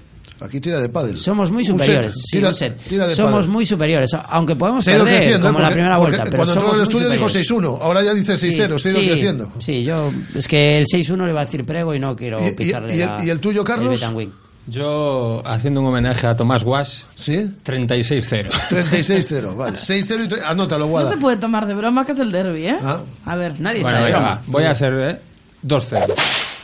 aquí 0.41 0.59
tira 0.59 0.79
de 0.81 0.89
pádel. 0.89 1.17
Somos 1.17 1.51
muy 1.51 1.61
Un 1.63 1.67
superiores. 1.77 2.13
set, 2.13 2.21
sí, 2.25 2.37
tira- 2.37 2.49
un 2.49 2.55
set. 2.55 2.77
tira 2.87 3.07
de 3.07 3.15
Somos 3.15 3.31
pádel. 3.33 3.49
muy 3.49 3.65
superiores, 3.65 4.09
aunque 4.29 4.55
podemos 4.55 4.83
Se 4.83 4.91
perder 4.91 5.05
como 5.05 5.13
¿eh? 5.19 5.51
la 5.51 5.51
Porque- 5.67 5.73
primera 5.73 5.97
porque 5.97 6.17
vuelta. 6.17 6.23
Pero 6.29 6.37
cuando 6.37 6.53
entró 6.53 6.75
el 6.75 6.81
estudio 6.81 7.09
dijo 7.09 7.29
superiores. 7.29 7.47
6-1, 7.49 7.79
ahora 7.81 8.01
ya 8.03 8.13
dice 8.13 8.37
6-0, 8.37 8.79
se 8.79 8.89
ha 8.89 8.91
ido 8.91 9.01
sí, 9.01 9.07
creciendo. 9.09 9.51
Sí, 9.59 9.83
yo 9.83 10.11
es 10.35 10.47
que 10.47 10.77
el 10.79 10.85
6-1 10.87 11.25
le 11.25 11.31
iba 11.31 11.41
a 11.41 11.45
decir 11.45 11.63
prego 11.65 11.93
y 11.95 11.99
no 11.99 12.15
quiero 12.15 12.39
¿Y- 12.43 12.47
y- 12.49 12.51
pisarle 12.51 12.95
y 12.95 13.01
el- 13.01 13.07
la- 13.09 13.23
y 13.25 13.29
el 13.29 13.39
tuyo, 13.39 13.63
Carlos? 13.63 13.99
Betanwing. 13.99 14.31
Yo, 14.67 15.41
haciendo 15.43 15.81
un 15.81 15.87
homenaje 15.87 16.27
a 16.27 16.35
Tomás 16.37 16.63
Guas, 16.63 17.05
¿Sí? 17.15 17.51
36-0. 17.63 18.51
36-0, 18.69 19.55
vale. 19.55 19.77
6-0 19.79 20.23
y 20.23 20.27
3. 20.27 20.43
Anótalo, 20.45 20.85
No 20.85 20.91
Guada. 20.91 21.09
se 21.09 21.17
puede 21.17 21.37
tomar 21.37 21.65
de 21.65 21.73
broma 21.73 22.05
que 22.05 22.11
es 22.11 22.19
el 22.19 22.31
derby, 22.31 22.67
¿eh? 22.67 22.77
Ah. 22.83 22.99
A 23.25 23.35
ver. 23.35 23.59
Nadie 23.59 23.81
Bueno, 23.81 23.97
está 23.97 24.05
de 24.05 24.11
broma. 24.13 24.29
va. 24.29 24.41
Voy 24.45 24.63
a 24.65 24.75
ser 24.75 24.93
eh, 24.93 25.19
2-0. 25.63 26.13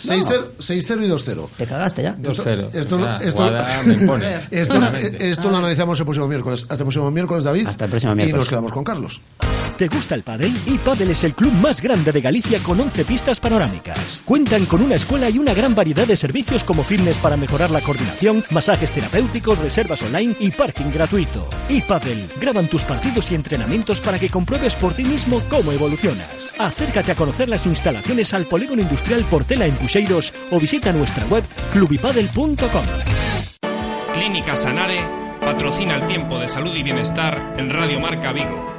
6-0 0.08 0.44
6-0 0.60 1.06
y 1.06 1.10
2-0. 1.10 1.48
Te 1.58 1.66
cagaste 1.66 2.04
ya. 2.04 2.16
2-0. 2.18 2.70
Esto, 2.74 3.00
Ah, 3.04 3.20
esto, 3.22 3.38
Guada 3.44 3.82
esto, 4.52 4.76
esto 5.20 5.52
lo 5.52 5.58
analizamos 5.58 6.00
el 6.00 6.06
próximo 6.06 6.28
miércoles. 6.28 6.62
Hasta 6.64 6.76
el 6.76 6.80
próximo 6.86 7.12
miércoles, 7.12 7.44
David. 7.44 7.68
Hasta 7.68 7.86
el 7.86 7.92
próximo 7.92 8.14
Y 8.14 8.16
miércoles. 8.16 8.40
nos 8.42 8.50
quedamos 8.50 8.72
con 8.72 8.84
Carlos. 8.84 9.22
¿Te 9.78 9.88
gusta 9.90 10.16
el 10.16 10.24
pádel? 10.24 10.52
iPadel 10.66 11.12
es 11.12 11.24
el 11.24 11.36
club 11.36 11.54
más 11.62 11.82
grande 11.82 12.12
de 12.12 12.20
Galicia 12.20 12.58
con 12.64 12.80
11 12.80 13.06
pistas 13.06 13.40
panorámicas. 13.40 14.22
Cuentan 14.26 14.66
con 14.66 14.82
una 14.82 14.96
escuela 14.96 15.30
y 15.30 15.38
una 15.38 15.54
gran 15.54 15.76
variedad 15.76 16.08
de 16.08 16.18
servicios 16.18 16.64
como 16.64 16.84
fitness 16.84 17.20
para 17.20 17.38
mejorar 17.38 17.70
la 17.70 17.82
coordinación, 17.82 18.44
masajes 18.50 18.92
terapéuticos, 18.92 19.60
reservas 19.60 20.02
online 20.02 20.36
y 20.40 20.50
parking 20.50 20.92
gratuito. 20.92 21.48
iPadel 21.70 22.28
graban 22.42 22.66
tus 22.68 22.82
partidos 22.82 23.32
y 23.32 23.36
entrenamientos 23.36 24.02
para 24.02 24.18
que 24.18 24.30
compruebes 24.30 24.74
por 24.74 24.96
ti 24.96 25.04
mismo 25.04 25.44
cómo 25.48 25.72
evolucionas. 25.72 26.54
Acércate 26.58 27.12
a 27.12 27.16
conocer 27.16 27.48
las 27.48 27.68
instalaciones 27.68 28.34
al 28.34 28.46
Polígono 28.46 28.82
Industrial 28.82 29.24
Portela 29.30 29.68
en 29.68 29.76
Puxeiros 29.76 30.34
o 30.50 30.60
visita 30.60 30.92
nuestra 30.92 31.24
web 31.28 31.44
clubipadel.com. 31.72 32.86
Clínica 34.16 34.56
Sanare 34.56 35.06
patrocina 35.40 35.98
el 35.98 36.08
tiempo 36.08 36.40
de 36.40 36.48
salud 36.48 36.76
y 36.76 36.82
bienestar 36.82 37.54
en 37.58 37.70
Radio 37.70 38.00
Marca 38.00 38.34
Vigo. 38.34 38.77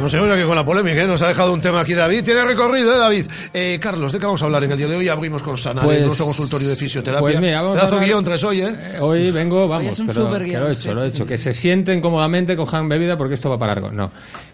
No 0.00 0.08
sé, 0.08 0.18
que 0.18 0.44
con 0.46 0.56
la 0.56 0.64
polémica, 0.64 1.02
¿eh? 1.02 1.06
nos 1.06 1.20
ha 1.22 1.28
dejado 1.28 1.52
un 1.52 1.60
tema 1.60 1.80
aquí 1.80 1.92
David. 1.92 2.24
Tiene 2.24 2.42
recorrido, 2.44 2.94
¿eh, 2.94 2.98
David? 2.98 3.26
Eh, 3.52 3.78
Carlos, 3.80 4.12
¿de 4.12 4.18
qué 4.18 4.24
vamos 4.26 4.40
a 4.40 4.46
hablar 4.46 4.64
en 4.64 4.72
el 4.72 4.78
día 4.78 4.86
de 4.88 4.96
hoy? 4.96 5.08
Abrimos 5.08 5.42
con 5.42 5.56
Sanare, 5.58 5.86
Pues- 5.86 6.02
nuestro 6.06 6.24
consultorio 6.26 6.68
de 6.68 6.76
fisioterapia. 6.76 7.20
Pues 7.20 7.40
mira, 7.40 7.60
vamos 7.60 7.76
a 7.78 7.80
Pedazo 7.82 7.94
hablar- 7.96 8.08
guion 8.08 8.24
tres 8.24 8.44
hoy, 8.44 8.60
¿eh? 8.62 8.74
Eh, 8.94 8.98
Hoy 9.00 9.30
vengo, 9.30 9.68
vamos, 9.68 9.92
es 9.92 10.00
un 10.00 10.06
pero 10.06 10.24
super 10.24 10.42
que 10.42 10.48
guion, 10.50 10.62
lo 10.64 10.70
he 10.70 10.74
sí, 10.76 10.80
hecho, 10.80 10.94
lo 10.94 11.04
he 11.04 11.10
sí. 11.10 11.16
hecho. 11.16 11.26
Que 11.26 11.36
se 11.38 11.52
sienten 11.52 12.00
cómodamente, 12.00 12.56
cojan 12.56 12.88
bebida 12.88 13.18
porque 13.18 13.34
esto 13.34 13.50
va 13.50 13.58
para 13.58 13.74
largo. 13.74 13.90
No. 13.90 14.10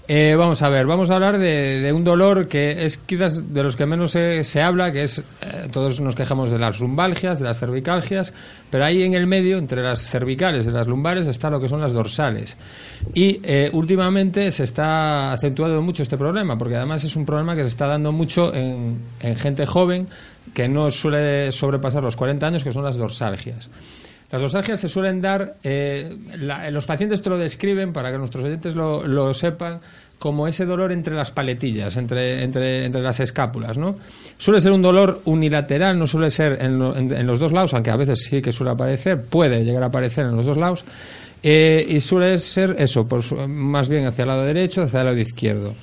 Eh, 0.09 0.37
vamos 0.39 0.63
a 0.63 0.69
ver, 0.69 0.87
vamos 0.87 1.11
a 1.11 1.15
hablar 1.15 1.37
de, 1.37 1.93
un 1.93 2.05
dolor 2.05 2.47
que 2.47 2.85
es 2.85 2.97
quizás 2.97 3.53
de 3.53 3.63
los 3.65 3.75
que 3.75 3.87
menos 3.87 4.13
se, 4.13 4.63
habla, 4.63 4.93
que 4.93 5.03
es, 5.03 5.19
eh, 5.19 5.69
todos 5.73 6.01
nos 6.01 6.15
quejamos 6.15 6.51
de 6.51 6.59
las 6.59 6.79
lumbalgias, 6.79 7.41
de 7.41 7.45
las 7.45 7.59
cervicalgias, 7.59 8.33
pero 8.71 8.85
ahí 8.85 9.03
en 9.03 9.15
el 9.15 9.27
medio, 9.27 9.59
entre 9.59 9.83
las 9.83 10.09
cervicales 10.09 10.65
y 10.67 10.71
las 10.71 10.87
lumbares, 10.87 11.27
está 11.27 11.51
lo 11.51 11.61
que 11.61 11.69
son 11.69 11.81
las 11.81 11.93
dorsales. 11.93 12.57
Y 13.15 13.41
eh, 13.43 13.69
últimamente 13.73 14.53
se 14.53 14.63
está 14.63 15.33
acentuando 15.33 15.83
mucho 15.83 16.05
este 16.05 16.17
problema, 16.17 16.57
porque 16.57 16.77
además 16.77 17.03
es 17.03 17.17
un 17.17 17.27
problema 17.27 17.57
que 17.57 17.63
se 17.63 17.69
está 17.69 17.89
dando 17.89 18.13
mucho 18.13 18.55
en 18.55 19.01
gente 19.37 19.67
joven 19.67 20.07
que 20.55 20.69
no 20.69 20.91
suele 20.91 21.51
sobrepasar 21.51 22.03
los 22.03 22.17
40 22.17 22.47
años, 22.47 22.65
que 22.65 22.73
son 22.73 22.85
las 22.85 22.97
dorsalgias. 22.97 23.69
Las 24.31 24.43
dosalgias 24.43 24.81
se 24.81 24.89
suelen 24.89 25.21
dar, 25.21 25.55
eh, 25.63 26.17
la- 26.39 26.71
los 26.71 26.87
pacientes 26.87 27.23
te 27.23 27.31
lo 27.31 27.39
describen, 27.39 27.93
para 27.93 28.11
que 28.11 28.19
nuestros 28.19 28.45
oyentes 28.45 28.75
lo, 28.75 29.07
lo 29.07 29.33
sepan, 29.35 29.81
como 30.19 30.49
ese 30.49 30.65
dolor 30.65 30.93
entre 30.93 31.15
las 31.15 31.31
paletillas, 31.31 31.97
entre, 31.97 32.43
entre, 32.43 32.87
entre 32.87 33.03
las 33.03 33.21
escápulas, 33.21 33.77
¿no? 33.79 33.95
Suele 34.39 34.61
ser 34.61 34.73
un 34.73 34.81
dolor 34.83 35.21
unilateral, 35.27 35.99
no 35.99 36.07
suele 36.07 36.31
ser 36.31 36.59
en, 36.61 36.81
en- 37.13 37.27
los 37.27 37.39
dos 37.39 37.53
lados, 37.53 37.75
aunque 37.75 37.91
a 37.91 37.97
veces 37.97 38.25
sí 38.29 38.41
que 38.41 38.51
suele 38.51 38.73
aparecer, 38.73 39.21
puede 39.23 39.63
llegar 39.65 39.83
a 39.83 39.87
aparecer 39.87 40.25
en 40.27 40.35
los 40.37 40.47
dos 40.47 40.57
lados, 40.57 40.85
eh, 41.43 41.85
y 41.89 42.01
suele 42.01 42.39
ser 42.39 42.77
eso, 42.79 43.07
pues, 43.07 43.31
más 43.47 43.89
bien 43.89 44.07
hacia 44.07 44.23
el 44.23 44.29
lado 44.29 44.45
derecho, 44.45 44.83
hacia 44.83 45.01
el 45.01 45.07
lado 45.07 45.19
izquierdo. 45.21 45.75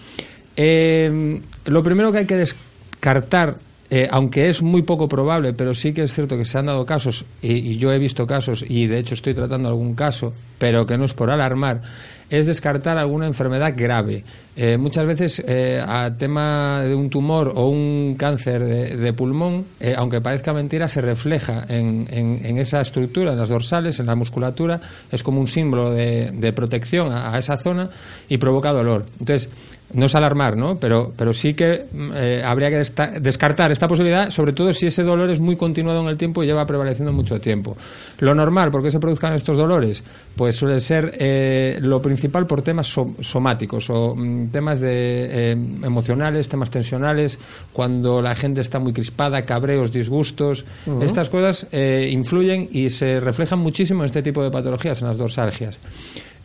Eh, 0.56 1.40
lo 1.66 1.84
primero 1.84 2.12
que 2.12 2.18
hay 2.20 2.26
que 2.26 2.38
descartar, 2.38 3.56
eh, 3.96 4.08
aunque 4.10 4.50
es 4.50 4.64
muy 4.64 4.82
poco 4.82 5.08
probable, 5.08 5.54
pero 5.54 5.76
sí 5.76 5.94
que 5.94 6.02
es 6.02 6.12
cierto 6.12 6.36
que 6.36 6.46
se 6.46 6.58
han 6.58 6.66
dado 6.66 6.84
casos, 6.84 7.26
y, 7.44 7.78
yo 7.78 7.94
he 7.94 8.00
visto 8.00 8.26
casos, 8.26 8.66
y 8.68 8.88
de 8.88 8.98
hecho 8.98 9.14
estoy 9.14 9.36
tratando 9.36 9.70
algún 9.70 9.94
caso, 9.94 10.34
pero 10.58 10.88
que 10.88 10.98
no 10.98 11.06
es 11.06 11.14
por 11.14 11.30
alarmar, 11.30 11.84
es 12.28 12.48
descartar 12.48 12.98
alguna 12.98 13.28
enfermedad 13.28 13.72
grave. 13.78 14.24
Eh, 14.56 14.78
muchas 14.78 15.06
veces, 15.06 15.44
eh, 15.48 15.80
a 15.88 16.12
tema 16.18 16.82
de 16.82 16.96
un 16.96 17.12
tumor 17.12 17.54
o 17.56 17.68
un 17.68 18.16
cáncer 18.18 18.66
de, 18.66 19.14
pulmón, 19.14 19.64
aunque 19.96 20.22
parezca 20.22 20.54
mentira, 20.54 20.88
se 20.88 21.00
refleja 21.00 21.64
en, 21.70 22.58
esa 22.58 22.82
estructura, 22.82 23.34
en 23.34 23.38
las 23.38 23.50
dorsales, 23.50 24.00
en 24.00 24.08
la 24.08 24.16
musculatura, 24.16 24.82
es 25.12 25.22
como 25.22 25.40
un 25.40 25.48
símbolo 25.48 25.92
de, 25.92 26.32
de 26.32 26.52
protección 26.52 27.12
a, 27.12 27.32
a 27.32 27.38
esa 27.38 27.58
zona 27.58 27.92
y 28.28 28.40
provoca 28.40 28.74
dolor. 28.74 29.06
Entonces, 29.20 29.52
no 29.94 30.06
es 30.06 30.16
alarmar, 30.16 30.58
¿no? 30.58 30.76
Pero, 30.78 31.12
pero 31.16 31.34
sí 31.34 31.54
que 31.54 31.86
eh, 32.16 32.42
habría 32.44 32.70
que 32.70 32.84
descartar 33.20 33.72
esta 33.72 33.88
posibilidad, 33.88 34.30
sobre 34.32 34.54
todo 34.54 34.74
si 34.74 34.88
ese 34.88 35.04
dolor 35.04 35.30
es 35.30 35.40
muy 35.40 35.56
continuado 35.56 36.02
en 36.02 36.08
el 36.08 36.18
tiempo 36.18 36.44
y 36.44 36.48
lleva 36.48 36.66
prevaleciendo 36.66 37.14
mucho 37.14 37.40
tiempo. 37.40 37.78
Lo 38.20 38.34
normal, 38.34 38.72
¿por 38.72 38.82
qué 38.82 38.92
se 38.92 39.00
produzcan 39.00 39.34
estos 39.34 39.58
dolores? 39.58 40.04
Pues 40.36 40.56
suele 40.56 40.80
ser 40.80 41.16
eh, 41.20 41.78
lo 41.82 42.02
principal 42.02 42.46
por 42.48 42.62
temas 42.62 42.88
somáticos 43.20 43.90
o 43.90 44.16
mm, 44.16 44.48
temas 44.48 44.80
de, 44.80 45.52
eh, 45.52 45.52
emocionales, 45.52 46.50
temas 46.50 46.70
tensionales, 46.70 47.38
cuando 47.72 48.22
la 48.22 48.36
gente 48.36 48.62
está 48.62 48.80
muy 48.80 48.94
crispada, 48.94 49.44
cabreos, 49.44 49.92
disgustos. 49.92 50.66
Estas 51.02 51.30
cosas 51.30 51.68
influyen 51.74 52.68
y 52.72 52.90
se 52.90 53.20
reflejan 53.20 53.60
muchísimo 53.60 54.02
en 54.02 54.06
este 54.06 54.22
tipo 54.22 54.44
de 54.44 54.52
patologías, 54.52 55.02
en 55.02 55.08
las 55.08 55.18
dorsalgias. 55.18 55.80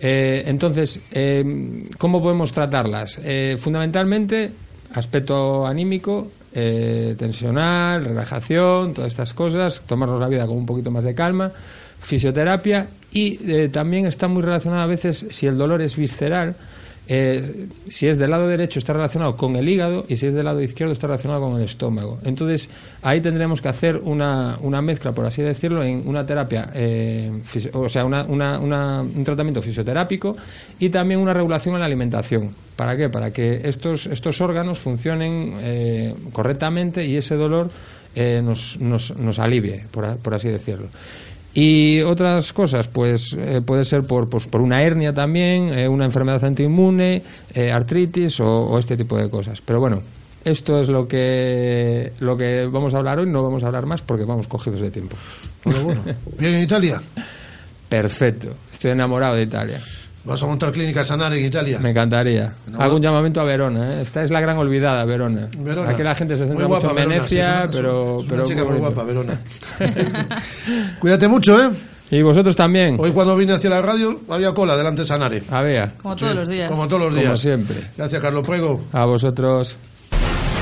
Eh, 0.00 0.44
entonces, 0.46 1.00
eh, 1.10 1.84
¿cómo 1.98 2.22
podemos 2.22 2.52
tratarlas? 2.52 3.20
Eh, 3.22 3.56
fundamentalmente, 3.58 4.50
aspecto 4.94 5.66
anímico, 5.66 6.28
tensional, 6.52 8.04
relajación, 8.04 8.92
todas 8.92 9.12
estas 9.12 9.32
cosas, 9.32 9.80
tomarnos 9.86 10.18
la 10.18 10.26
vida 10.26 10.44
con 10.44 10.56
un 10.56 10.66
poquito 10.66 10.90
más 10.90 11.04
de 11.04 11.14
calma, 11.14 11.52
fisioterapia 12.00 12.88
y 13.12 13.68
también 13.68 14.06
está 14.06 14.26
muy 14.26 14.42
relacionado 14.42 14.82
a 14.82 14.86
veces, 14.86 15.26
si 15.30 15.46
el 15.46 15.56
dolor 15.56 15.82
es 15.82 15.94
visceral, 15.94 16.56
eh, 17.10 17.68
si 17.86 18.06
es 18.06 18.18
del 18.18 18.30
lado 18.30 18.46
derecho 18.46 18.78
está 18.78 18.92
relacionado 18.92 19.34
con 19.34 19.56
el 19.56 19.66
hígado 19.66 20.04
y 20.08 20.18
si 20.18 20.26
es 20.26 20.34
del 20.34 20.44
lado 20.44 20.60
izquierdo 20.60 20.92
está 20.92 21.06
relacionado 21.06 21.40
con 21.40 21.56
el 21.56 21.62
estómago. 21.62 22.18
Entonces 22.22 22.68
ahí 23.00 23.22
tendremos 23.22 23.62
que 23.62 23.68
hacer 23.68 23.96
una, 23.96 24.58
una 24.60 24.82
mezcla, 24.82 25.12
por 25.12 25.24
así 25.24 25.40
decirlo, 25.40 25.82
en 25.82 26.06
una 26.06 26.26
terapia, 26.26 26.70
eh, 26.74 27.32
o 27.72 27.88
sea, 27.88 28.04
un 28.04 29.22
tratamiento 29.24 29.62
fisioterápico 29.62 30.36
y 30.78 30.90
también 30.90 31.20
una 31.20 31.32
regulación 31.32 31.74
en 31.74 31.80
la 31.80 31.86
alimentación. 31.86 32.50
¿Para 32.76 32.94
qué? 32.96 33.08
Para 33.08 33.32
que 33.32 33.62
estos, 33.64 34.06
estos 34.06 34.40
órganos 34.42 34.78
funcionen 34.78 35.54
eh, 35.60 36.14
correctamente 36.32 37.06
y 37.06 37.16
ese 37.16 37.36
dolor 37.36 37.70
nos, 38.42 38.80
nos, 38.80 39.16
nos, 39.16 39.38
alivie, 39.38 39.84
por 39.92 40.34
así 40.34 40.48
decirlo. 40.48 40.88
Y 41.54 42.00
otras 42.02 42.52
cosas, 42.52 42.88
pues 42.88 43.34
eh, 43.38 43.60
puede 43.64 43.84
ser 43.84 44.04
por, 44.04 44.28
pues, 44.28 44.46
por 44.46 44.60
una 44.60 44.82
hernia 44.82 45.12
también, 45.12 45.76
eh, 45.76 45.88
una 45.88 46.04
enfermedad 46.04 46.44
antiinmune, 46.44 47.22
eh, 47.54 47.72
artritis 47.72 48.38
o, 48.40 48.78
este 48.78 48.96
tipo 48.96 49.16
de 49.16 49.28
cosas. 49.28 49.60
Pero 49.60 49.80
bueno, 49.80 50.02
esto 50.44 50.80
es 50.80 50.88
lo 50.88 51.08
que, 51.08 52.12
lo 52.20 52.36
que 52.36 52.68
vamos 52.70 52.94
a 52.94 52.98
hablar 52.98 53.18
hoy, 53.18 53.28
no 53.28 53.42
vamos 53.42 53.64
a 53.64 53.66
hablar 53.66 53.86
más 53.86 54.02
porque 54.02 54.24
vamos 54.24 54.46
cogidos 54.46 54.80
de 54.80 54.90
tiempo. 54.90 55.16
Bueno. 55.64 56.02
¿Bien 56.38 56.54
en 56.54 56.62
Italia? 56.62 57.02
Perfecto, 57.88 58.54
estoy 58.70 58.92
enamorado 58.92 59.34
de 59.34 59.42
Italia. 59.42 59.80
¿Vas 60.28 60.42
a 60.42 60.46
montar 60.46 60.70
clínica 60.72 61.02
Sanare 61.04 61.38
en 61.38 61.46
Italia? 61.46 61.78
Me 61.78 61.88
encantaría. 61.88 62.52
Hago 62.78 62.96
un 62.96 63.02
llamamiento 63.02 63.40
a 63.40 63.44
Verona. 63.44 63.94
¿eh? 63.94 64.02
Esta 64.02 64.22
es 64.22 64.30
la 64.30 64.42
gran 64.42 64.58
olvidada, 64.58 65.02
Verona. 65.06 65.48
Aquí 65.88 66.02
la 66.02 66.14
gente 66.14 66.36
se 66.36 66.46
centra 66.46 66.68
mucho 66.68 66.90
en 66.90 66.96
Venecia, 66.96 67.64
pero... 67.72 68.18
pero 68.28 68.42
chica 68.42 68.62
muy, 68.62 68.76
guapa, 68.76 69.04
Verona. 69.04 69.40
Cuídate 71.00 71.28
mucho, 71.28 71.58
¿eh? 71.58 71.70
Y 72.10 72.20
vosotros 72.20 72.54
también. 72.54 72.96
Hoy 72.98 73.12
cuando 73.12 73.36
vine 73.36 73.54
hacia 73.54 73.70
la 73.70 73.80
radio 73.80 74.20
había 74.28 74.52
cola 74.52 74.76
delante 74.76 75.00
de 75.00 75.06
Sanare. 75.06 75.42
Había. 75.50 75.94
Como 75.96 76.14
todos 76.14 76.34
los 76.34 76.48
días. 76.48 76.70
Como 76.70 76.86
todos 76.88 77.02
los 77.02 77.14
días. 77.14 77.26
Como 77.26 77.36
siempre. 77.38 77.76
Gracias, 77.96 78.20
Carlos 78.20 78.46
Prego. 78.46 78.82
A 78.92 79.06
vosotros. 79.06 79.76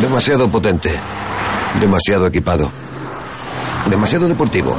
Demasiado 0.00 0.50
potente. 0.50 1.00
Demasiado 1.80 2.26
equipado. 2.26 2.70
Demasiado 3.88 4.28
deportivo. 4.28 4.76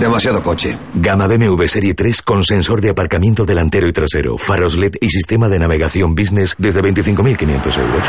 Demasiado 0.00 0.42
coche. 0.42 0.78
Gama 0.94 1.26
BMW 1.26 1.66
Serie 1.66 1.94
3 1.94 2.22
con 2.22 2.44
sensor 2.44 2.80
de 2.80 2.90
aparcamiento 2.90 3.44
delantero 3.44 3.86
y 3.88 3.92
trasero, 3.92 4.38
faros 4.38 4.76
LED 4.76 4.96
y 5.00 5.08
sistema 5.08 5.48
de 5.48 5.58
navegación 5.58 6.14
business 6.14 6.54
desde 6.58 6.80
25.500 6.80 7.78
euros. 7.78 8.06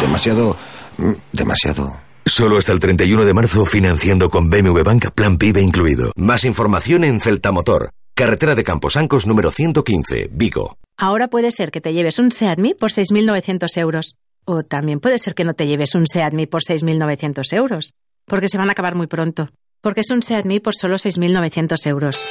Demasiado... 0.00 0.56
Mm, 0.98 1.12
demasiado... 1.32 1.96
Solo 2.26 2.58
hasta 2.58 2.72
el 2.72 2.80
31 2.80 3.24
de 3.24 3.32
marzo 3.32 3.64
financiando 3.64 4.28
con 4.28 4.50
BMW 4.50 4.82
Bank 4.82 5.12
Plan 5.14 5.38
PIB 5.38 5.58
incluido. 5.58 6.12
Más 6.16 6.44
información 6.44 7.04
en 7.04 7.20
Celta 7.20 7.52
Motor. 7.52 7.90
Carretera 8.14 8.54
de 8.54 8.64
Camposancos 8.64 9.26
número 9.26 9.50
115, 9.50 10.28
Vigo. 10.32 10.76
Ahora 10.98 11.28
puede 11.28 11.50
ser 11.52 11.70
que 11.70 11.80
te 11.80 11.94
lleves 11.94 12.18
un 12.18 12.30
Seat 12.30 12.58
por 12.78 12.90
6.900 12.90 13.78
euros. 13.78 14.18
O 14.50 14.62
también 14.62 14.98
puede 14.98 15.18
ser 15.18 15.34
que 15.34 15.44
no 15.44 15.52
te 15.52 15.66
lleves 15.66 15.94
un 15.94 16.06
Seat 16.06 16.32
por 16.48 16.62
6.900 16.62 17.52
euros, 17.54 17.92
porque 18.24 18.48
se 18.48 18.56
van 18.56 18.70
a 18.70 18.72
acabar 18.72 18.94
muy 18.94 19.06
pronto. 19.06 19.50
Porque 19.82 20.00
es 20.00 20.10
un 20.10 20.22
Seat 20.22 20.46
por 20.62 20.74
solo 20.74 20.96
6.900 20.96 21.86
euros. 21.86 22.24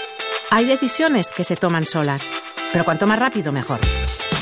Hay 0.49 0.65
decisiones 0.65 1.31
que 1.31 1.44
se 1.44 1.56
toman 1.56 1.85
solas, 1.85 2.31
pero 2.73 2.85
cuanto 2.85 3.06
más 3.06 3.19
rápido, 3.19 3.52
mejor. 3.52 3.81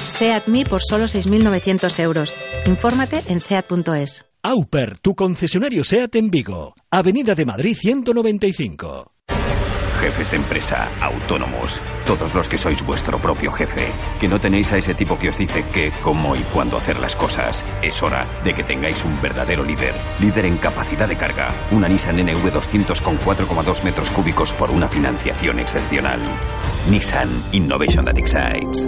Seat 0.07 0.45
por 0.69 0.81
solo 0.81 1.03
6.900 1.03 1.99
euros. 1.99 2.33
Infórmate 2.65 3.21
en 3.27 3.41
seat.es. 3.41 4.25
Auper, 4.41 4.99
tu 4.99 5.13
concesionario 5.13 5.83
Seat 5.83 6.15
en 6.15 6.31
Vigo. 6.31 6.75
Avenida 6.89 7.35
de 7.35 7.45
Madrid 7.45 7.75
195 7.77 9.14
jefes 10.05 10.29
de 10.29 10.37
empresa, 10.37 10.87
autónomos, 11.01 11.81
todos 12.05 12.35
los 12.35 12.47
que 12.47 12.59
sois 12.59 12.85
vuestro 12.85 13.17
propio 13.17 13.51
jefe, 13.51 13.87
que 14.19 14.27
no 14.27 14.39
tenéis 14.39 14.71
a 14.71 14.77
ese 14.77 14.93
tipo 14.93 15.17
que 15.17 15.29
os 15.29 15.37
dice 15.39 15.65
qué, 15.73 15.91
cómo 16.03 16.35
y 16.35 16.43
cuándo 16.53 16.77
hacer 16.77 16.99
las 16.99 17.15
cosas. 17.15 17.65
Es 17.81 18.03
hora 18.03 18.27
de 18.43 18.53
que 18.53 18.63
tengáis 18.63 19.03
un 19.03 19.19
verdadero 19.19 19.63
líder. 19.63 19.95
Líder 20.19 20.45
en 20.45 20.57
capacidad 20.57 21.07
de 21.07 21.15
carga. 21.15 21.51
Una 21.71 21.87
Nissan 21.87 22.19
NV200 22.19 23.01
con 23.01 23.17
4,2 23.17 23.83
metros 23.83 24.11
cúbicos 24.11 24.53
por 24.53 24.69
una 24.69 24.87
financiación 24.87 25.59
excepcional. 25.59 26.19
Nissan 26.87 27.43
Innovation 27.51 28.05
that 28.05 28.19
excites. 28.19 28.87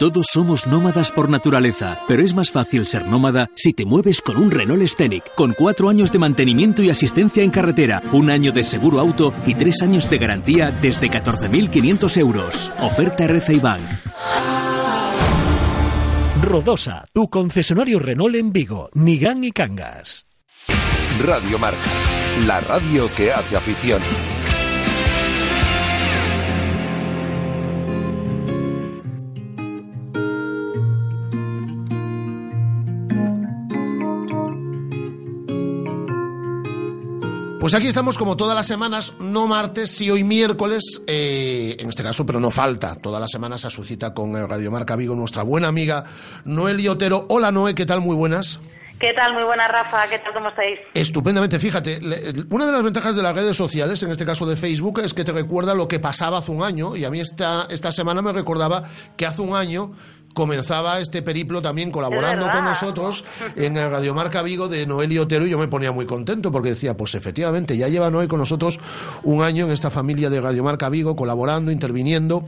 Todos 0.00 0.28
somos 0.32 0.66
nómadas 0.66 1.12
por 1.12 1.28
naturaleza, 1.28 2.00
pero 2.08 2.22
es 2.22 2.32
más 2.32 2.50
fácil 2.50 2.86
ser 2.86 3.06
nómada 3.06 3.50
si 3.54 3.74
te 3.74 3.84
mueves 3.84 4.22
con 4.22 4.38
un 4.38 4.50
Renault 4.50 4.82
Scenic, 4.86 5.34
con 5.34 5.52
cuatro 5.52 5.90
años 5.90 6.10
de 6.10 6.18
mantenimiento 6.18 6.82
y 6.82 6.88
asistencia 6.88 7.42
en 7.42 7.50
carretera, 7.50 8.02
un 8.12 8.30
año 8.30 8.50
de 8.50 8.64
seguro 8.64 8.98
auto 8.98 9.34
y 9.44 9.54
tres 9.54 9.82
años 9.82 10.08
de 10.08 10.16
garantía 10.16 10.70
desde 10.70 11.10
14.500 11.10 12.16
euros. 12.16 12.72
Oferta 12.80 13.24
RCI 13.24 13.58
Bank. 13.58 13.82
Rodosa, 16.44 17.04
tu 17.12 17.28
concesionario 17.28 17.98
Renault 17.98 18.36
en 18.36 18.54
Vigo, 18.54 18.88
Nigán 18.94 19.44
y 19.44 19.52
Cangas. 19.52 20.24
Radio 21.22 21.58
Marca, 21.58 21.78
la 22.46 22.60
radio 22.60 23.14
que 23.14 23.32
hace 23.32 23.54
afición. 23.54 24.00
Pues 37.70 37.78
aquí 37.78 37.86
estamos 37.86 38.18
como 38.18 38.36
todas 38.36 38.56
las 38.56 38.66
semanas, 38.66 39.12
no 39.20 39.46
martes, 39.46 39.92
sí 39.92 40.10
hoy 40.10 40.24
miércoles, 40.24 41.02
eh, 41.06 41.76
en 41.78 41.88
este 41.88 42.02
caso, 42.02 42.26
pero 42.26 42.40
no 42.40 42.50
falta. 42.50 42.96
Todas 42.96 43.20
las 43.20 43.30
semanas 43.30 43.64
a 43.64 43.70
su 43.70 43.84
cita 43.84 44.12
con 44.12 44.34
Radio 44.48 44.72
Marca 44.72 44.96
Vigo, 44.96 45.14
nuestra 45.14 45.44
buena 45.44 45.68
amiga 45.68 46.02
Noel 46.44 46.88
Otero. 46.88 47.26
Hola 47.28 47.52
Noé, 47.52 47.76
¿qué 47.76 47.86
tal? 47.86 48.00
Muy 48.00 48.16
buenas. 48.16 48.58
¿Qué 48.98 49.12
tal? 49.14 49.34
Muy 49.34 49.44
buena, 49.44 49.68
Rafa. 49.68 50.08
¿Qué 50.08 50.18
tal? 50.18 50.34
¿Cómo 50.34 50.48
estáis? 50.48 50.80
Estupendamente, 50.92 51.60
fíjate, 51.60 52.00
una 52.50 52.66
de 52.66 52.72
las 52.72 52.82
ventajas 52.82 53.14
de 53.14 53.22
las 53.22 53.36
redes 53.36 53.56
sociales, 53.56 54.02
en 54.02 54.10
este 54.10 54.26
caso 54.26 54.46
de 54.46 54.56
Facebook, 54.56 55.00
es 55.00 55.14
que 55.14 55.22
te 55.22 55.30
recuerda 55.30 55.72
lo 55.72 55.86
que 55.86 56.00
pasaba 56.00 56.38
hace 56.38 56.50
un 56.50 56.64
año 56.64 56.96
y 56.96 57.04
a 57.04 57.10
mí 57.10 57.20
esta, 57.20 57.68
esta 57.70 57.92
semana 57.92 58.20
me 58.20 58.32
recordaba 58.32 58.82
que 59.16 59.26
hace 59.26 59.42
un 59.42 59.54
año 59.54 59.92
comenzaba 60.34 61.00
este 61.00 61.22
periplo 61.22 61.60
también 61.62 61.90
colaborando 61.90 62.48
con 62.50 62.64
nosotros 62.64 63.24
en 63.56 63.76
el 63.76 63.90
Radiomarca 63.90 64.42
Vigo 64.42 64.68
de 64.68 64.86
Noel 64.86 65.12
y 65.12 65.18
Otero 65.18 65.46
y 65.46 65.50
yo 65.50 65.58
me 65.58 65.68
ponía 65.68 65.92
muy 65.92 66.06
contento 66.06 66.52
porque 66.52 66.70
decía, 66.70 66.96
pues 66.96 67.14
efectivamente, 67.14 67.76
ya 67.76 67.88
lleva 67.88 68.10
Noel 68.10 68.28
con 68.28 68.38
nosotros 68.38 68.78
un 69.22 69.42
año 69.42 69.66
en 69.66 69.72
esta 69.72 69.90
familia 69.90 70.30
de 70.30 70.40
Radiomarca 70.40 70.88
Vigo, 70.88 71.16
colaborando, 71.16 71.70
interviniendo 71.72 72.44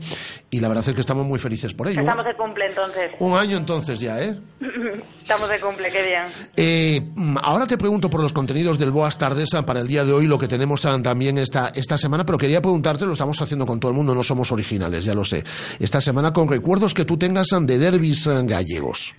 y 0.49 0.59
la 0.59 0.67
verdad 0.67 0.87
es 0.87 0.95
que 0.95 1.01
estamos 1.01 1.25
muy 1.25 1.39
felices 1.39 1.73
por 1.73 1.87
ello. 1.87 2.01
Estamos 2.01 2.25
de 2.25 2.35
cumple, 2.35 2.67
entonces. 2.67 3.11
Un 3.19 3.37
año 3.37 3.57
entonces 3.57 3.99
ya, 3.99 4.21
¿eh? 4.21 4.39
Estamos 5.21 5.49
de 5.49 5.59
cumple, 5.59 5.89
qué 5.89 6.03
bien. 6.03 6.23
Eh, 6.55 7.01
mm, 7.15 7.37
ahora 7.41 7.65
te 7.65 7.77
pregunto 7.77 8.09
por 8.09 8.21
los 8.21 8.33
contenidos 8.33 8.77
del 8.77 8.91
Boas 8.91 9.17
Tardesa 9.17 9.65
para 9.65 9.79
el 9.79 9.87
día 9.87 10.03
de 10.03 10.13
hoy, 10.13 10.27
lo 10.27 10.37
que 10.37 10.47
tenemos 10.47 10.81
también 10.81 11.37
esta, 11.37 11.71
esta 11.73 11.97
semana, 11.97 12.25
pero 12.25 12.37
quería 12.37 12.61
preguntarte, 12.61 13.05
lo 13.05 13.13
estamos 13.13 13.41
haciendo 13.41 13.65
con 13.65 13.79
todo 13.79 13.91
el 13.91 13.97
mundo, 13.97 14.13
no 14.13 14.23
somos 14.23 14.51
originales, 14.51 15.05
ya 15.05 15.13
lo 15.13 15.23
sé. 15.23 15.43
Esta 15.79 16.01
semana 16.01 16.33
con 16.33 16.47
recuerdos 16.47 16.93
que 16.93 17.05
tú 17.05 17.17
tengas 17.17 17.47
ah, 17.53 17.57
de 17.77 17.91
derbis 17.91 18.27
gallegos. 18.45 19.15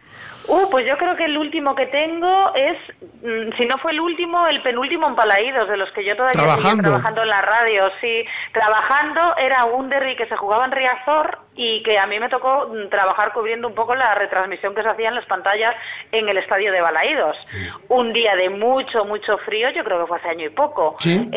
Uh, 0.47 0.69
pues 0.71 0.87
yo 0.87 0.99
creo 0.99 1.17
que 1.17 1.25
el 1.25 1.39
último 1.39 1.75
que 1.75 1.87
tengo 1.87 2.55
es, 2.55 2.77
mm, 3.23 3.57
si 3.57 3.65
no 3.65 3.79
fue 3.79 3.93
el 3.93 4.01
último, 4.01 4.47
el 4.47 4.61
penúltimo 4.63 5.09
en 5.09 5.17
Palaídos, 5.17 5.69
de 5.69 5.79
los 5.79 5.91
que 5.93 6.05
yo 6.05 6.17
todavía 6.17 6.43
Trabajando. 6.43 6.83
trabajando 6.83 7.23
en 7.23 7.29
la 7.29 7.41
radio. 7.41 7.91
Sí, 8.01 8.25
trabajando 8.53 9.37
era 9.39 9.65
un 9.65 9.89
derby 9.89 10.17
que 10.17 10.27
se 10.27 10.37
jugaba 10.37 10.67
en 10.67 10.73
Riazor 10.73 11.39
y 11.57 11.83
que 11.83 11.99
a 11.99 12.07
mí 12.07 12.19
me 12.19 12.29
tocó 12.29 12.69
mm, 12.69 12.89
trabajar 12.89 13.33
cubriendo 13.33 13.69
un 13.69 13.75
poco 13.75 13.95
la 13.95 14.15
retransmisión 14.15 14.75
que 14.75 14.83
se 14.83 14.89
hacía 14.89 15.09
en 15.09 15.15
las 15.15 15.27
pantallas 15.27 15.75
en 16.13 16.29
el 16.29 16.39
estadio 16.39 16.73
de 16.73 16.81
Balaídos. 16.81 17.37
Un 17.89 18.13
día 18.13 18.37
de 18.37 18.51
mucho, 18.51 19.05
mucho 19.05 19.39
frío, 19.39 19.71
yo 19.71 19.85
creo 19.85 20.01
que 20.01 20.07
fue 20.07 20.19
hace 20.19 20.29
año 20.29 20.47
y 20.47 20.51
poco. 20.51 20.97
Sí. 20.99 21.31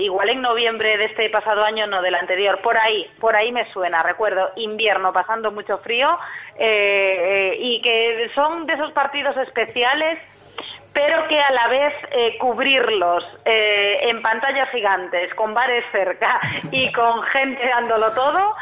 Igual 0.00 0.30
en 0.30 0.42
noviembre 0.42 0.96
de 0.96 1.06
este 1.06 1.28
pasado 1.30 1.64
año, 1.64 1.86
no 1.86 2.02
del 2.02 2.14
anterior, 2.14 2.60
por 2.62 2.76
ahí, 2.76 3.06
por 3.20 3.36
ahí 3.36 3.52
me 3.52 3.70
suena, 3.72 4.02
recuerdo, 4.02 4.50
invierno 4.56 5.12
pasando 5.12 5.50
mucho 5.50 5.78
frío 5.78 6.08
eh, 6.56 7.52
eh, 7.52 7.56
y 7.58 7.80
que 7.82 8.30
son 8.34 8.66
de 8.66 8.74
esos 8.74 8.92
partidos 8.92 9.36
especiales 9.36 10.18
pero 10.92 11.28
que 11.28 11.40
a 11.40 11.52
la 11.52 11.68
vez 11.68 11.94
eh, 12.10 12.36
cubrirlos 12.38 13.24
eh, 13.44 13.98
en 14.02 14.22
pantallas 14.22 14.68
gigantes, 14.70 15.32
con 15.34 15.54
bares 15.54 15.84
cerca 15.92 16.40
y 16.72 16.90
con 16.92 17.22
gente 17.24 17.66
dándolo 17.68 18.12
todo, 18.12 18.56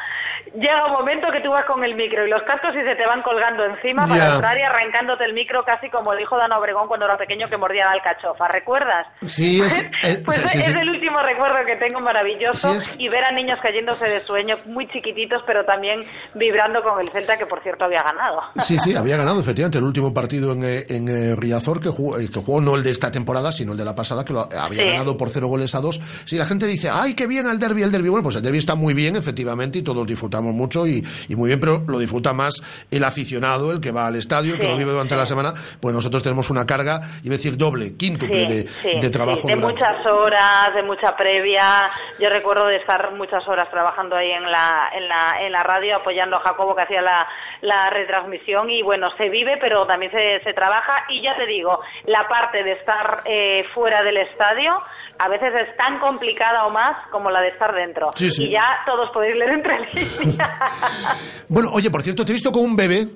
llega 0.54 0.86
un 0.86 0.92
momento 0.92 1.28
que 1.30 1.40
tú 1.40 1.50
vas 1.50 1.64
con 1.64 1.82
el 1.84 1.94
micro 1.94 2.26
y 2.26 2.30
los 2.30 2.42
cascos 2.42 2.70
y 2.74 2.82
se 2.86 2.94
te 2.96 3.06
van 3.06 3.22
colgando 3.22 3.64
encima 3.64 4.06
para 4.06 4.28
Ya. 4.28 4.32
entrar 4.34 4.58
y 4.58 4.62
arrancando 4.62 5.18
el 5.18 5.32
micro 5.34 5.64
casi 5.64 5.88
como 5.90 6.12
el 6.12 6.20
hijo 6.20 6.36
de 6.36 6.44
Ana 6.44 6.58
Obregón 6.58 6.88
cuando 6.88 7.06
era 7.06 7.16
pequeño 7.18 7.48
que 7.48 7.56
mordía 7.56 7.84
la 7.86 7.92
alcachofa, 7.92 8.48
¿recuerdas? 8.48 9.06
Sí, 9.22 9.60
es, 9.62 9.74
eh, 9.74 10.22
Pues 10.24 10.38
sí, 10.38 10.48
sí, 10.48 10.58
es 10.60 10.64
sí. 10.66 10.72
el 10.80 10.88
último 10.90 11.20
recuerdo 11.20 11.56
que 11.66 11.76
tengo 11.76 12.00
maravilloso 12.00 12.72
Sí, 12.72 12.76
es- 12.90 13.00
y 13.00 13.08
ver 13.08 13.24
a 13.24 13.32
niños 13.32 13.58
cayéndose 13.62 14.04
de 14.06 14.24
sueño 14.24 14.56
muy 14.66 14.86
chiquititos 14.88 15.42
pero 15.46 15.64
también 15.64 16.04
vibrando 16.34 16.82
con 16.82 17.00
el 17.00 17.08
Celta 17.10 17.36
que 17.36 17.46
por 17.46 17.62
cierto 17.62 17.84
había 17.84 18.02
ganado. 18.02 18.40
Sí, 18.68 18.78
sí, 18.78 18.94
había 18.96 19.16
ganado 19.16 19.40
efectivamente 19.40 19.78
el 19.78 19.84
último 19.84 20.12
partido 20.12 20.52
en, 20.52 20.64
eh, 20.64 20.84
en 20.88 21.08
eh, 21.08 21.34
Riazor 21.36 21.80
que 21.80 21.88
jugó, 21.88 22.16
que 22.18 22.26
jugó 22.34 22.60
no 22.60 22.74
el 22.76 22.82
de 22.82 22.90
esta 22.90 23.10
temporada, 23.10 23.50
sino 23.52 23.72
el 23.72 23.78
de 23.78 23.84
la 23.84 23.94
pasada, 23.94 24.24
que 24.24 24.32
lo 24.32 24.48
había 24.58 24.84
ganado 24.84 25.16
por 25.16 25.30
cero 25.30 25.46
goles 25.48 25.74
a 25.74 25.80
dos. 25.80 26.00
Si 26.24 26.36
la 26.36 26.44
gente 26.46 26.66
dice, 26.66 26.90
¡ay, 26.92 27.14
qué 27.14 27.26
bien 27.26 27.46
el 27.46 27.58
derby, 27.58 27.82
el 27.82 27.90
derby! 27.92 28.08
Bueno, 28.08 28.22
pues 28.22 28.36
el 28.36 28.42
derby 28.42 28.58
está 28.58 28.74
muy 28.74 28.94
bien, 28.94 29.16
efectivamente, 29.16 29.78
y 29.78 29.82
todos 29.82 30.06
disfrutamos 30.06 30.37
mucho 30.40 30.86
y, 30.86 31.04
y 31.28 31.36
muy 31.36 31.48
bien, 31.48 31.60
pero 31.60 31.82
lo 31.86 31.98
disfruta 31.98 32.32
más 32.32 32.54
el 32.90 33.04
aficionado, 33.04 33.72
el 33.72 33.80
que 33.80 33.90
va 33.92 34.06
al 34.06 34.16
estadio, 34.16 34.54
el 34.54 34.60
que 34.60 34.66
lo 34.68 34.76
vive 34.76 34.90
durante 34.92 35.14
sí. 35.14 35.18
la 35.20 35.26
semana. 35.26 35.54
Pues 35.80 35.94
nosotros 35.94 36.22
tenemos 36.22 36.50
una 36.50 36.66
carga, 36.66 37.00
iba 37.22 37.34
a 37.34 37.36
decir 37.38 37.56
doble, 37.56 37.96
quíntuple 37.96 38.66
Sí, 38.82 38.98
de, 39.00 39.10
trabajo. 39.10 39.46
de 39.46 39.54
durante- 39.54 39.72
muchas 39.74 40.06
horas, 40.06 40.74
de 40.74 40.82
mucha 40.82 41.16
previa. 41.16 41.90
Yo 42.18 42.30
recuerdo 42.30 42.66
de 42.66 42.76
estar 42.76 43.12
muchas 43.14 43.46
horas 43.48 43.70
trabajando 43.70 44.16
ahí 44.16 44.30
en 44.30 44.50
la, 44.50 44.90
en 44.94 45.08
la, 45.08 45.36
en 45.42 45.52
la 45.52 45.62
radio 45.62 45.96
apoyando 45.96 46.36
a 46.36 46.40
Jacobo 46.40 46.74
que 46.74 46.82
hacía 46.82 47.02
la, 47.02 47.26
la 47.60 47.90
retransmisión 47.90 48.70
y 48.70 48.82
bueno, 48.82 49.08
se 49.16 49.28
vive 49.28 49.56
pero 49.60 49.86
también 49.86 50.12
se, 50.12 50.40
se 50.44 50.52
trabaja 50.52 51.04
y 51.08 51.22
ya 51.22 51.36
te 51.36 51.46
digo, 51.46 51.80
la 52.06 52.26
parte 52.28 52.62
de 52.62 52.72
estar 52.72 53.22
eh, 53.24 53.64
fuera 53.74 54.02
del 54.02 54.16
estadio 54.18 54.80
a 55.18 55.28
veces 55.28 55.52
es 55.68 55.76
tan 55.76 55.98
complicada 55.98 56.66
o 56.66 56.70
más 56.70 57.08
como 57.10 57.30
la 57.30 57.40
de 57.40 57.48
estar 57.48 57.74
dentro. 57.74 58.10
Sí, 58.14 58.30
sí. 58.30 58.44
Y 58.44 58.50
ya 58.50 58.78
todos 58.86 59.10
podéis 59.10 59.36
leer 59.36 59.50
entre 59.52 59.74
líneas. 59.92 60.50
Bueno, 61.48 61.70
oye, 61.72 61.90
por 61.90 62.02
cierto, 62.02 62.24
te 62.24 62.32
he 62.32 62.34
visto 62.34 62.52
con 62.52 62.62
un 62.62 62.76
bebé. 62.76 63.08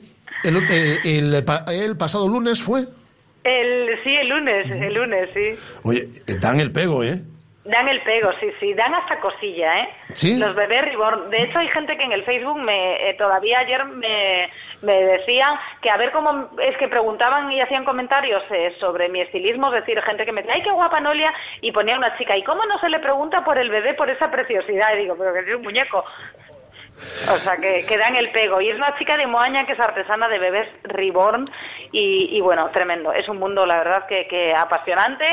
El, 0.42 0.56
eh, 0.70 0.98
el 1.04 1.44
el 1.68 1.96
pasado 1.96 2.26
lunes 2.26 2.62
fue. 2.62 2.86
El, 3.44 3.98
sí, 4.02 4.14
el 4.14 4.28
lunes, 4.28 4.70
el 4.70 4.94
lunes, 4.94 5.28
sí. 5.34 5.56
Oye, 5.82 6.08
dan 6.40 6.60
el 6.60 6.72
pego, 6.72 7.02
¿eh? 7.02 7.22
Dan 7.64 7.88
el 7.88 8.00
pego, 8.02 8.32
sí, 8.40 8.50
sí, 8.58 8.74
dan 8.74 8.92
hasta 8.92 9.20
cosilla, 9.20 9.82
¿eh? 9.82 9.88
¿Sí? 10.14 10.36
Los 10.36 10.52
bebés 10.56 10.84
reborn. 10.84 11.30
De 11.30 11.44
hecho, 11.44 11.60
hay 11.60 11.68
gente 11.68 11.96
que 11.96 12.02
en 12.02 12.10
el 12.10 12.24
Facebook 12.24 12.58
me, 12.58 13.08
eh, 13.08 13.14
todavía 13.14 13.60
ayer 13.60 13.84
me, 13.84 14.50
me 14.82 14.94
decían 15.04 15.56
que 15.80 15.88
a 15.88 15.96
ver 15.96 16.10
cómo 16.10 16.50
es 16.60 16.76
que 16.76 16.88
preguntaban 16.88 17.52
y 17.52 17.60
hacían 17.60 17.84
comentarios 17.84 18.42
eh, 18.50 18.74
sobre 18.80 19.08
mi 19.08 19.20
estilismo, 19.20 19.68
es 19.68 19.84
decir, 19.84 20.02
gente 20.02 20.24
que 20.24 20.32
me 20.32 20.42
decía, 20.42 20.56
¡ay, 20.56 20.62
qué 20.62 20.72
guapa 20.72 20.98
Nolia! 20.98 21.32
Y 21.60 21.70
ponía 21.70 21.96
una 21.96 22.16
chica, 22.18 22.36
¿y 22.36 22.42
cómo 22.42 22.64
no 22.66 22.78
se 22.80 22.88
le 22.88 22.98
pregunta 22.98 23.44
por 23.44 23.56
el 23.56 23.70
bebé 23.70 23.94
por 23.94 24.10
esa 24.10 24.28
preciosidad? 24.28 24.94
Y 24.94 25.02
digo, 25.02 25.14
pero 25.16 25.32
que 25.32 25.48
es 25.48 25.54
un 25.54 25.62
muñeco. 25.62 26.04
O 27.32 27.36
sea, 27.38 27.56
que, 27.56 27.84
que 27.86 27.96
dan 27.96 28.16
el 28.16 28.30
pego. 28.30 28.60
Y 28.60 28.68
es 28.70 28.76
una 28.76 28.96
chica 28.96 29.16
de 29.16 29.26
Moaña 29.26 29.66
que 29.66 29.72
es 29.72 29.80
artesana 29.80 30.28
de 30.28 30.38
bebés 30.38 30.68
reborn. 30.84 31.46
Y, 31.90 32.36
y 32.36 32.40
bueno, 32.40 32.68
tremendo. 32.70 33.12
Es 33.12 33.28
un 33.28 33.38
mundo, 33.38 33.66
la 33.66 33.78
verdad, 33.78 34.06
que, 34.06 34.26
que 34.28 34.54
apasionante. 34.54 35.26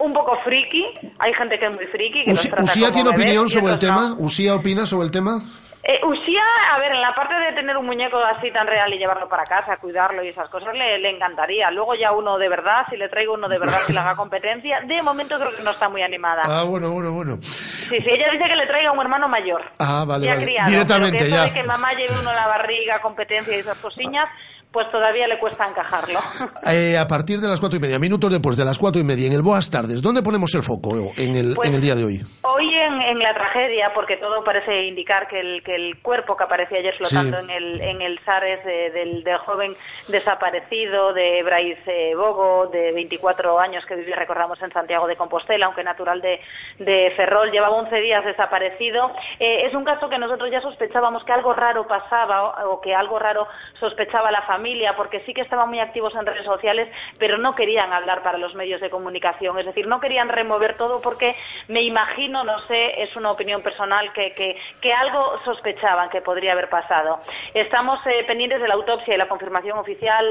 Un 0.00 0.12
poco 0.12 0.36
friki. 0.44 0.84
Hay 1.18 1.32
gente 1.34 1.58
que 1.58 1.66
es 1.66 1.72
muy 1.72 1.86
friki. 1.86 2.24
Que 2.24 2.32
Usi- 2.32 2.48
trata 2.48 2.64
¿Usía 2.64 2.90
tiene 2.90 3.10
bebés 3.10 3.22
opinión 3.24 3.48
sobre 3.48 3.66
el 3.66 3.72
otros 3.74 3.90
no. 3.90 3.96
tema? 3.96 4.14
¿Usía 4.18 4.54
opina 4.54 4.86
sobre 4.86 5.04
el 5.04 5.10
tema? 5.10 5.40
Eh, 5.82 5.98
Usía, 6.04 6.42
a 6.74 6.78
ver, 6.78 6.92
en 6.92 7.00
la 7.00 7.14
parte 7.14 7.32
de 7.34 7.52
tener 7.52 7.74
un 7.76 7.86
muñeco 7.86 8.18
así 8.18 8.50
tan 8.50 8.66
real 8.66 8.92
y 8.92 8.98
llevarlo 8.98 9.28
para 9.30 9.44
casa, 9.44 9.78
cuidarlo 9.78 10.22
y 10.22 10.28
esas 10.28 10.48
cosas, 10.50 10.74
le, 10.74 10.98
le 10.98 11.08
encantaría. 11.10 11.70
Luego 11.70 11.94
ya 11.94 12.12
uno 12.12 12.36
de 12.36 12.50
verdad, 12.50 12.84
si 12.90 12.98
le 12.98 13.08
traigo 13.08 13.32
uno 13.32 13.48
de 13.48 13.58
verdad 13.58 13.78
que 13.86 13.94
le 13.94 13.98
haga 13.98 14.14
competencia, 14.16 14.80
de 14.82 15.02
momento 15.02 15.38
creo 15.38 15.56
que 15.56 15.62
no 15.62 15.70
está 15.70 15.88
muy 15.88 16.02
animada. 16.02 16.42
Ah, 16.44 16.64
bueno, 16.64 16.90
bueno, 16.90 17.12
bueno. 17.12 17.38
Sí, 17.42 17.96
sí, 17.98 18.08
ella 18.10 18.28
dice 18.30 18.44
que 18.44 18.56
le 18.56 18.66
traiga 18.66 18.92
un 18.92 19.00
hermano 19.00 19.26
mayor. 19.26 19.62
Ah, 19.78 20.04
vale, 20.06 20.26
ya 20.26 20.34
vale. 20.34 20.44
criado, 20.44 20.70
Directamente, 20.70 21.18
pero 21.18 21.24
que 21.24 21.34
eso 21.34 21.36
ya. 21.36 21.44
de 21.44 21.52
que 21.54 21.62
mamá 21.66 21.92
lleve 21.94 22.12
uno 22.20 22.32
la 22.32 22.46
barriga, 22.46 23.00
competencia 23.00 23.56
y 23.56 23.60
esas 23.60 23.78
cosillas, 23.78 24.26
pues 24.72 24.90
todavía 24.90 25.26
le 25.26 25.38
cuesta 25.38 25.66
encajarlo. 25.68 26.20
Eh, 26.66 26.96
a 26.98 27.06
partir 27.06 27.40
de 27.40 27.48
las 27.48 27.58
cuatro 27.58 27.78
y 27.78 27.80
media, 27.80 27.98
minutos 27.98 28.30
después 28.30 28.56
de 28.56 28.64
las 28.64 28.78
cuatro 28.78 29.00
y 29.00 29.04
media, 29.04 29.26
en 29.26 29.32
el 29.32 29.42
Boas 29.42 29.70
Tardes, 29.70 30.02
¿dónde 30.02 30.22
ponemos 30.22 30.54
el 30.54 30.62
foco 30.62 30.94
en 31.16 31.34
el, 31.34 31.54
Pues- 31.54 31.68
en 31.68 31.74
el 31.74 31.80
día 31.80 31.94
de 31.94 32.04
hoy? 32.04 32.20
Hoy 32.42 32.74
en, 32.74 33.00
en 33.00 33.18
la 33.18 33.32
tragedia, 33.34 33.92
porque 33.94 34.16
todo 34.18 34.44
parece 34.44 34.84
indicar 34.84 35.26
que 35.28 35.40
el, 35.40 35.62
que 35.64 35.74
el 35.74 36.00
cuerpo 36.02 36.36
que 36.36 36.44
aparecía 36.44 36.78
ayer 36.78 36.94
flotando 36.96 37.38
Sí. 37.38 37.44
en 37.44 37.50
el 37.50 37.80
en 37.80 38.02
el 38.02 38.18
Sares 38.24 38.64
de- 38.64 38.90
del, 38.90 39.24
del 39.24 39.38
joven 39.38 39.74
desaparecido 40.08 41.12
de 41.12 41.42
Brais 41.42 41.78
eh, 41.86 42.14
Bogo, 42.14 42.66
de 42.68 42.92
24 42.92 43.58
años 43.58 43.84
que 43.86 43.96
vivía, 43.96 44.14
recordamos, 44.16 44.60
en 44.62 44.70
Santiago 44.72 45.06
de 45.06 45.16
Compostela, 45.16 45.66
aunque 45.66 45.82
natural 45.82 46.20
de, 46.20 46.40
de 46.78 47.12
Ferrol, 47.16 47.50
llevaba 47.50 47.74
11 47.76 48.00
días 48.00 48.24
desaparecido. 48.24 49.10
Eh, 49.38 49.66
es 49.66 49.74
un 49.74 49.84
caso 49.84 50.08
que 50.08 50.18
nosotros 50.18 50.50
ya 50.50 50.60
sospechábamos 50.60 51.24
que 51.24 51.32
algo 51.32 51.52
raro 51.54 51.86
pasaba 51.86 52.64
o, 52.66 52.74
o 52.74 52.80
que 52.80 52.94
algo 52.94 53.18
raro 53.18 53.46
sospechaba 53.78 54.30
la 54.30 54.42
familia, 54.42 54.59
porque 54.96 55.20
sí 55.20 55.34
que 55.34 55.40
estaban 55.40 55.68
muy 55.68 55.80
activos 55.80 56.14
en 56.14 56.26
redes 56.26 56.44
sociales, 56.44 56.88
pero 57.18 57.38
no 57.38 57.52
querían 57.52 57.92
hablar 57.92 58.22
para 58.22 58.38
los 58.38 58.54
medios 58.54 58.80
de 58.80 58.90
comunicación, 58.90 59.58
es 59.58 59.66
decir, 59.66 59.86
no 59.86 60.00
querían 60.00 60.28
remover 60.28 60.76
todo 60.76 61.00
porque 61.00 61.34
me 61.68 61.82
imagino, 61.82 62.44
no 62.44 62.58
sé, 62.60 63.02
es 63.02 63.14
una 63.16 63.30
opinión 63.30 63.62
personal, 63.62 64.12
que, 64.12 64.32
que, 64.32 64.92
algo 64.92 65.38
sospechaban 65.44 66.10
que 66.10 66.20
podría 66.20 66.52
haber 66.52 66.68
pasado. 66.68 67.20
Estamos 67.54 68.04
eh, 68.06 68.24
pendientes 68.26 68.60
de 68.60 68.68
la 68.68 68.74
autopsia 68.74 69.14
y 69.14 69.16
la 69.16 69.28
confirmación 69.28 69.78
oficial. 69.78 70.26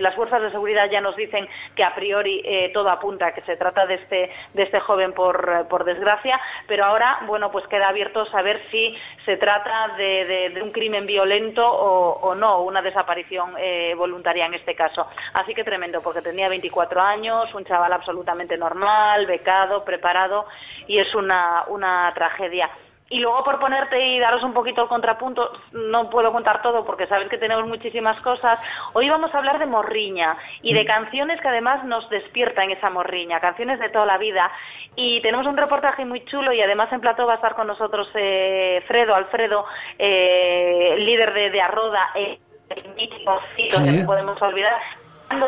Las 0.00 0.14
fuerzas 0.14 0.42
de 0.42 0.50
seguridad 0.50 0.90
ya 0.90 1.00
nos 1.00 1.14
dicen 1.14 1.46
que 1.76 1.84
a 1.84 1.94
priori 1.94 2.42
eh, 2.44 2.70
todo 2.72 2.88
apunta 2.88 3.32
que 3.32 3.42
se 3.42 3.56
trata 3.56 3.86
de 3.86 3.94
este, 3.94 4.30
de 4.54 4.62
este 4.62 4.80
joven 4.80 5.12
por, 5.12 5.68
por 5.68 5.84
desgracia, 5.84 6.40
pero 6.66 6.84
ahora, 6.84 7.20
bueno, 7.26 7.52
pues 7.52 7.66
queda 7.68 7.88
abierto 7.88 8.24
saber 8.26 8.60
si 8.70 8.96
se 9.24 9.36
trata 9.36 9.94
de, 9.96 10.60
un 10.62 10.72
crimen 10.72 11.06
violento 11.06 11.68
o 11.70 12.34
no, 12.34 12.62
una 12.62 12.82
desaparición 12.82 13.51
eh, 13.58 13.94
voluntaria 13.96 14.46
en 14.46 14.54
este 14.54 14.74
caso. 14.74 15.06
Así 15.34 15.54
que 15.54 15.64
tremendo, 15.64 16.02
porque 16.02 16.22
tenía 16.22 16.48
24 16.48 17.00
años, 17.00 17.52
un 17.54 17.64
chaval 17.64 17.92
absolutamente 17.92 18.56
normal, 18.56 19.26
becado, 19.26 19.84
preparado, 19.84 20.46
y 20.86 20.98
es 20.98 21.14
una, 21.14 21.64
una 21.68 22.12
tragedia. 22.14 22.70
Y 23.12 23.18
luego 23.18 23.44
por 23.44 23.60
ponerte 23.60 24.06
y 24.06 24.18
daros 24.18 24.42
un 24.42 24.54
poquito 24.54 24.80
el 24.80 24.88
contrapunto, 24.88 25.52
no 25.72 26.08
puedo 26.08 26.32
contar 26.32 26.62
todo 26.62 26.82
porque 26.86 27.06
sabes 27.06 27.28
que 27.28 27.36
tenemos 27.36 27.68
muchísimas 27.68 28.18
cosas. 28.22 28.58
Hoy 28.94 29.10
vamos 29.10 29.34
a 29.34 29.38
hablar 29.38 29.58
de 29.58 29.66
morriña 29.66 30.38
y 30.62 30.72
de 30.72 30.86
canciones 30.86 31.38
que 31.42 31.48
además 31.48 31.84
nos 31.84 32.08
despiertan 32.08 32.70
esa 32.70 32.88
morriña, 32.88 33.38
canciones 33.38 33.78
de 33.80 33.90
toda 33.90 34.06
la 34.06 34.16
vida. 34.16 34.50
Y 34.96 35.20
tenemos 35.20 35.46
un 35.46 35.58
reportaje 35.58 36.06
muy 36.06 36.24
chulo 36.24 36.54
y 36.54 36.62
además 36.62 36.90
en 36.90 37.02
plató 37.02 37.26
va 37.26 37.34
a 37.34 37.36
estar 37.36 37.54
con 37.54 37.66
nosotros 37.66 38.10
eh, 38.14 38.82
Fredo, 38.86 39.14
Alfredo, 39.14 39.66
eh, 39.98 40.94
líder 40.96 41.34
de, 41.34 41.50
de 41.50 41.60
Arroda, 41.60 42.12
eh, 42.14 42.38
el 42.72 42.94
mítico 42.94 43.40
Fito, 43.56 43.78
Sí. 43.78 43.84
que 43.84 43.92
no 43.92 44.06
podemos 44.06 44.40
olvidar. 44.42 44.74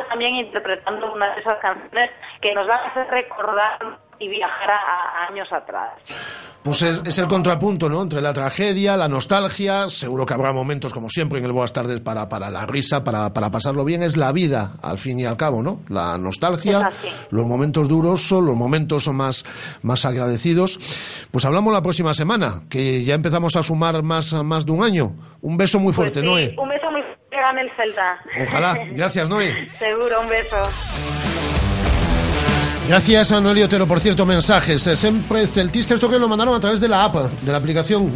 también, 0.08 0.36
interpretando 0.36 1.12
una 1.12 1.34
de 1.34 1.40
esas 1.42 1.58
canciones 1.60 2.10
que 2.40 2.54
nos 2.54 2.66
van 2.66 2.80
a 2.80 2.88
hacer 2.88 3.06
recordar 3.08 3.78
y 4.18 4.28
viajar 4.28 4.70
a, 4.70 5.26
años 5.28 5.52
atrás. 5.52 5.92
Pues 6.62 6.80
es, 6.80 7.18
el 7.18 7.26
contrapunto, 7.26 7.90
¿no? 7.90 8.00
Entre 8.00 8.22
la 8.22 8.32
tragedia, 8.32 8.96
la 8.96 9.06
nostalgia, 9.06 9.90
seguro 9.90 10.24
que 10.24 10.32
habrá 10.32 10.50
momentos, 10.54 10.94
como 10.94 11.10
siempre, 11.10 11.38
en 11.38 11.44
el 11.44 11.52
Buenas 11.52 11.74
Tardes 11.74 12.00
para, 12.00 12.26
para 12.30 12.48
la 12.48 12.64
risa, 12.64 13.04
para, 13.04 13.34
para 13.34 13.50
pasarlo 13.50 13.84
bien, 13.84 14.02
es 14.02 14.16
la 14.16 14.32
vida, 14.32 14.72
al 14.82 14.96
fin 14.96 15.18
y 15.18 15.26
al 15.26 15.36
cabo, 15.36 15.62
¿no? 15.62 15.80
La 15.88 16.16
nostalgia, 16.16 16.90
los 17.30 17.44
momentos 17.44 17.86
duros, 17.86 18.30
los 18.30 18.56
momentos 18.56 19.06
más, 19.08 19.44
más 19.82 20.06
agradecidos. 20.06 20.78
Pues 21.30 21.44
hablamos 21.44 21.70
la 21.74 21.82
próxima 21.82 22.14
semana, 22.14 22.62
que 22.70 23.04
ya 23.04 23.14
empezamos 23.14 23.56
a 23.56 23.62
sumar 23.62 24.02
más, 24.02 24.32
más 24.32 24.64
de 24.64 24.72
un 24.72 24.82
año. 24.82 25.12
Un 25.42 25.58
beso 25.58 25.78
muy 25.78 25.92
fuerte, 25.92 26.20
pues 26.20 26.24
Noé. 26.24 26.54
Un 26.56 26.68
beso 26.70 26.90
muy 26.90 26.93
fuerte, 26.93 26.93
gane 27.44 27.62
el 27.62 27.70
Celta. 27.76 28.18
Ojalá. 28.42 28.74
Gracias, 28.90 29.28
Noé. 29.28 29.68
Seguro, 29.68 30.20
un 30.20 30.28
beso. 30.28 30.56
Gracias 32.86 33.32
a 33.32 33.40
Noelio 33.40 33.64
Otero, 33.64 33.86
por 33.86 33.98
cierto, 33.98 34.26
mensajes. 34.26 34.86
Eh, 34.86 34.94
siempre 34.94 35.46
celtista, 35.46 35.94
esto 35.94 36.10
que 36.10 36.18
lo 36.18 36.28
mandaron 36.28 36.54
a 36.54 36.60
través 36.60 36.80
de 36.80 36.88
la 36.88 37.04
app, 37.04 37.14
de 37.14 37.50
la 37.50 37.56
aplicación 37.56 38.10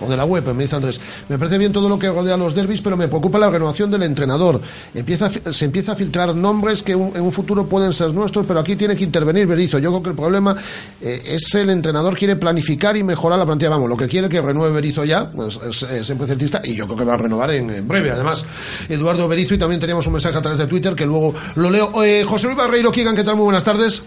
o 0.00 0.08
de 0.08 0.16
la 0.16 0.24
web, 0.24 0.52
me 0.52 0.64
dice 0.64 0.74
Andrés. 0.74 1.00
Me 1.28 1.38
parece 1.38 1.58
bien 1.58 1.70
todo 1.72 1.88
lo 1.88 1.96
que 1.96 2.08
rodea 2.08 2.36
los 2.36 2.52
derbis, 2.52 2.80
pero 2.82 2.96
me 2.96 3.06
preocupa 3.06 3.38
la 3.38 3.48
renovación 3.48 3.88
del 3.88 4.02
entrenador. 4.02 4.60
Empieza, 4.94 5.30
se 5.30 5.64
empieza 5.64 5.92
a 5.92 5.94
filtrar 5.94 6.34
nombres 6.34 6.82
que 6.82 6.92
en 6.92 7.20
un 7.20 7.30
futuro 7.30 7.66
pueden 7.66 7.92
ser 7.92 8.12
nuestros, 8.12 8.46
pero 8.46 8.58
aquí 8.58 8.74
tiene 8.74 8.96
que 8.96 9.04
intervenir 9.04 9.46
Berizzo. 9.46 9.78
Yo 9.78 9.90
creo 9.90 10.02
que 10.02 10.10
el 10.10 10.16
problema 10.16 10.56
eh, 11.00 11.22
es 11.26 11.54
el 11.54 11.70
entrenador 11.70 12.16
quiere 12.16 12.34
planificar 12.34 12.96
y 12.96 13.04
mejorar 13.04 13.38
la 13.38 13.46
plantilla. 13.46 13.70
Vamos, 13.70 13.88
lo 13.88 13.96
que 13.96 14.08
quiere 14.08 14.28
que 14.28 14.40
renueve 14.40 14.74
Berizzo 14.74 15.04
ya, 15.04 15.30
pues 15.30 15.56
es, 15.62 16.04
siempre 16.04 16.26
celtista, 16.26 16.60
y 16.64 16.74
yo 16.74 16.86
creo 16.86 16.98
que 16.98 17.04
va 17.04 17.14
a 17.14 17.18
renovar 17.18 17.52
en, 17.52 17.86
breve. 17.86 18.10
Además, 18.10 18.44
Eduardo 18.88 19.28
Berizzo, 19.28 19.54
y 19.54 19.58
también 19.58 19.80
teníamos 19.80 20.04
un 20.08 20.14
mensaje 20.14 20.36
a 20.36 20.42
través 20.42 20.58
de 20.58 20.66
Twitter 20.66 20.96
que 20.96 21.06
luego 21.06 21.32
lo 21.54 21.70
leo. 21.70 22.02
Eh, 22.02 22.24
José 22.26 22.48
Luis 22.48 22.58
Barreiro, 22.58 22.90
Kigan, 22.90 23.14
¿qué 23.14 23.22
tal? 23.22 23.36
Muy 23.36 23.44
buenas 23.44 23.62
tardes. 23.62 23.99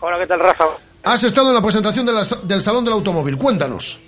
Hola, 0.00 0.18
¿qué 0.18 0.26
tal, 0.26 0.40
Rafa? 0.40 0.64
Has 1.02 1.24
estado 1.24 1.48
en 1.48 1.54
la 1.54 1.62
presentación 1.62 2.06
del 2.06 2.60
Salón 2.60 2.84
del 2.84 2.94
Automóvil. 2.94 3.36
Cuéntanos. 3.36 3.98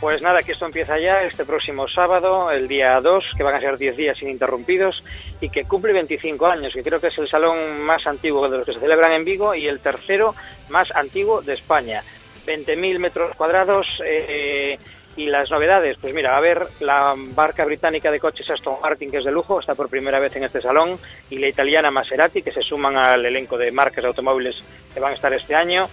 Pues 0.00 0.20
nada, 0.22 0.42
que 0.42 0.52
esto 0.52 0.66
empieza 0.66 0.98
ya 0.98 1.22
este 1.22 1.44
próximo 1.44 1.88
sábado, 1.88 2.50
el 2.50 2.68
día 2.68 3.00
2, 3.00 3.24
que 3.36 3.42
van 3.42 3.54
a 3.54 3.60
ser 3.60 3.78
10 3.78 3.96
días 3.96 4.22
ininterrumpidos 4.22 5.02
y 5.40 5.48
que 5.48 5.64
cumple 5.64 5.94
25 5.94 6.46
años, 6.46 6.74
que 6.74 6.82
creo 6.82 7.00
que 7.00 7.06
es 7.06 7.18
el 7.18 7.28
salón 7.28 7.80
más 7.82 8.06
antiguo 8.06 8.48
de 8.48 8.58
los 8.58 8.66
que 8.66 8.74
se 8.74 8.80
celebran 8.80 9.12
en 9.12 9.24
Vigo 9.24 9.54
y 9.54 9.66
el 9.66 9.80
tercero 9.80 10.34
más 10.68 10.90
antiguo 10.94 11.40
de 11.40 11.54
España. 11.54 12.02
20.000 12.46 12.98
metros 12.98 13.34
cuadrados, 13.36 13.86
eh, 14.04 14.78
y 15.16 15.26
las 15.26 15.50
novedades, 15.50 15.96
pues 16.00 16.14
mira, 16.14 16.36
a 16.36 16.40
ver, 16.40 16.68
la 16.80 17.14
barca 17.16 17.64
británica 17.64 18.10
de 18.10 18.20
coches 18.20 18.50
Aston 18.50 18.76
Martin, 18.82 19.10
que 19.10 19.18
es 19.18 19.24
de 19.24 19.32
lujo, 19.32 19.58
está 19.58 19.74
por 19.74 19.88
primera 19.88 20.18
vez 20.18 20.36
en 20.36 20.44
este 20.44 20.60
salón, 20.60 20.98
y 21.30 21.38
la 21.38 21.48
italiana 21.48 21.90
Maserati, 21.90 22.42
que 22.42 22.52
se 22.52 22.62
suman 22.62 22.96
al 22.96 23.24
elenco 23.24 23.56
de 23.56 23.72
marcas 23.72 24.02
de 24.02 24.08
automóviles 24.08 24.62
que 24.92 25.00
van 25.00 25.12
a 25.12 25.14
estar 25.14 25.32
este 25.32 25.54
año. 25.54 25.88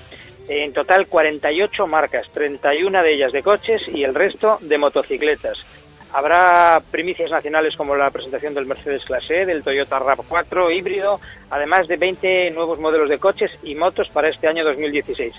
En 0.50 0.74
total, 0.74 1.08
48 1.08 1.88
marcas, 1.88 2.30
31 2.34 3.02
de 3.02 3.14
ellas 3.14 3.32
de 3.32 3.44
coches 3.44 3.82
y 3.88 4.04
el 4.04 4.14
resto 4.14 4.58
de 4.60 4.78
motocicletas. 4.78 5.66
Habrá 6.12 6.82
primicias 6.92 7.32
nacionales 7.32 7.76
como 7.76 7.96
la 7.96 8.12
presentación 8.12 8.54
del 8.54 8.68
Mercedes 8.68 9.06
Clase, 9.06 9.46
del 9.46 9.64
Toyota 9.64 10.00
RAV4 10.00 10.76
híbrido, 10.76 11.20
además 11.50 11.88
de 11.88 11.98
20 11.98 12.52
nuevos 12.52 12.78
modelos 12.78 13.10
de 13.10 13.18
coches 13.18 13.58
y 13.64 13.74
motos 13.74 14.10
para 14.10 14.28
este 14.28 14.48
año 14.48 14.64
2016 14.64 15.34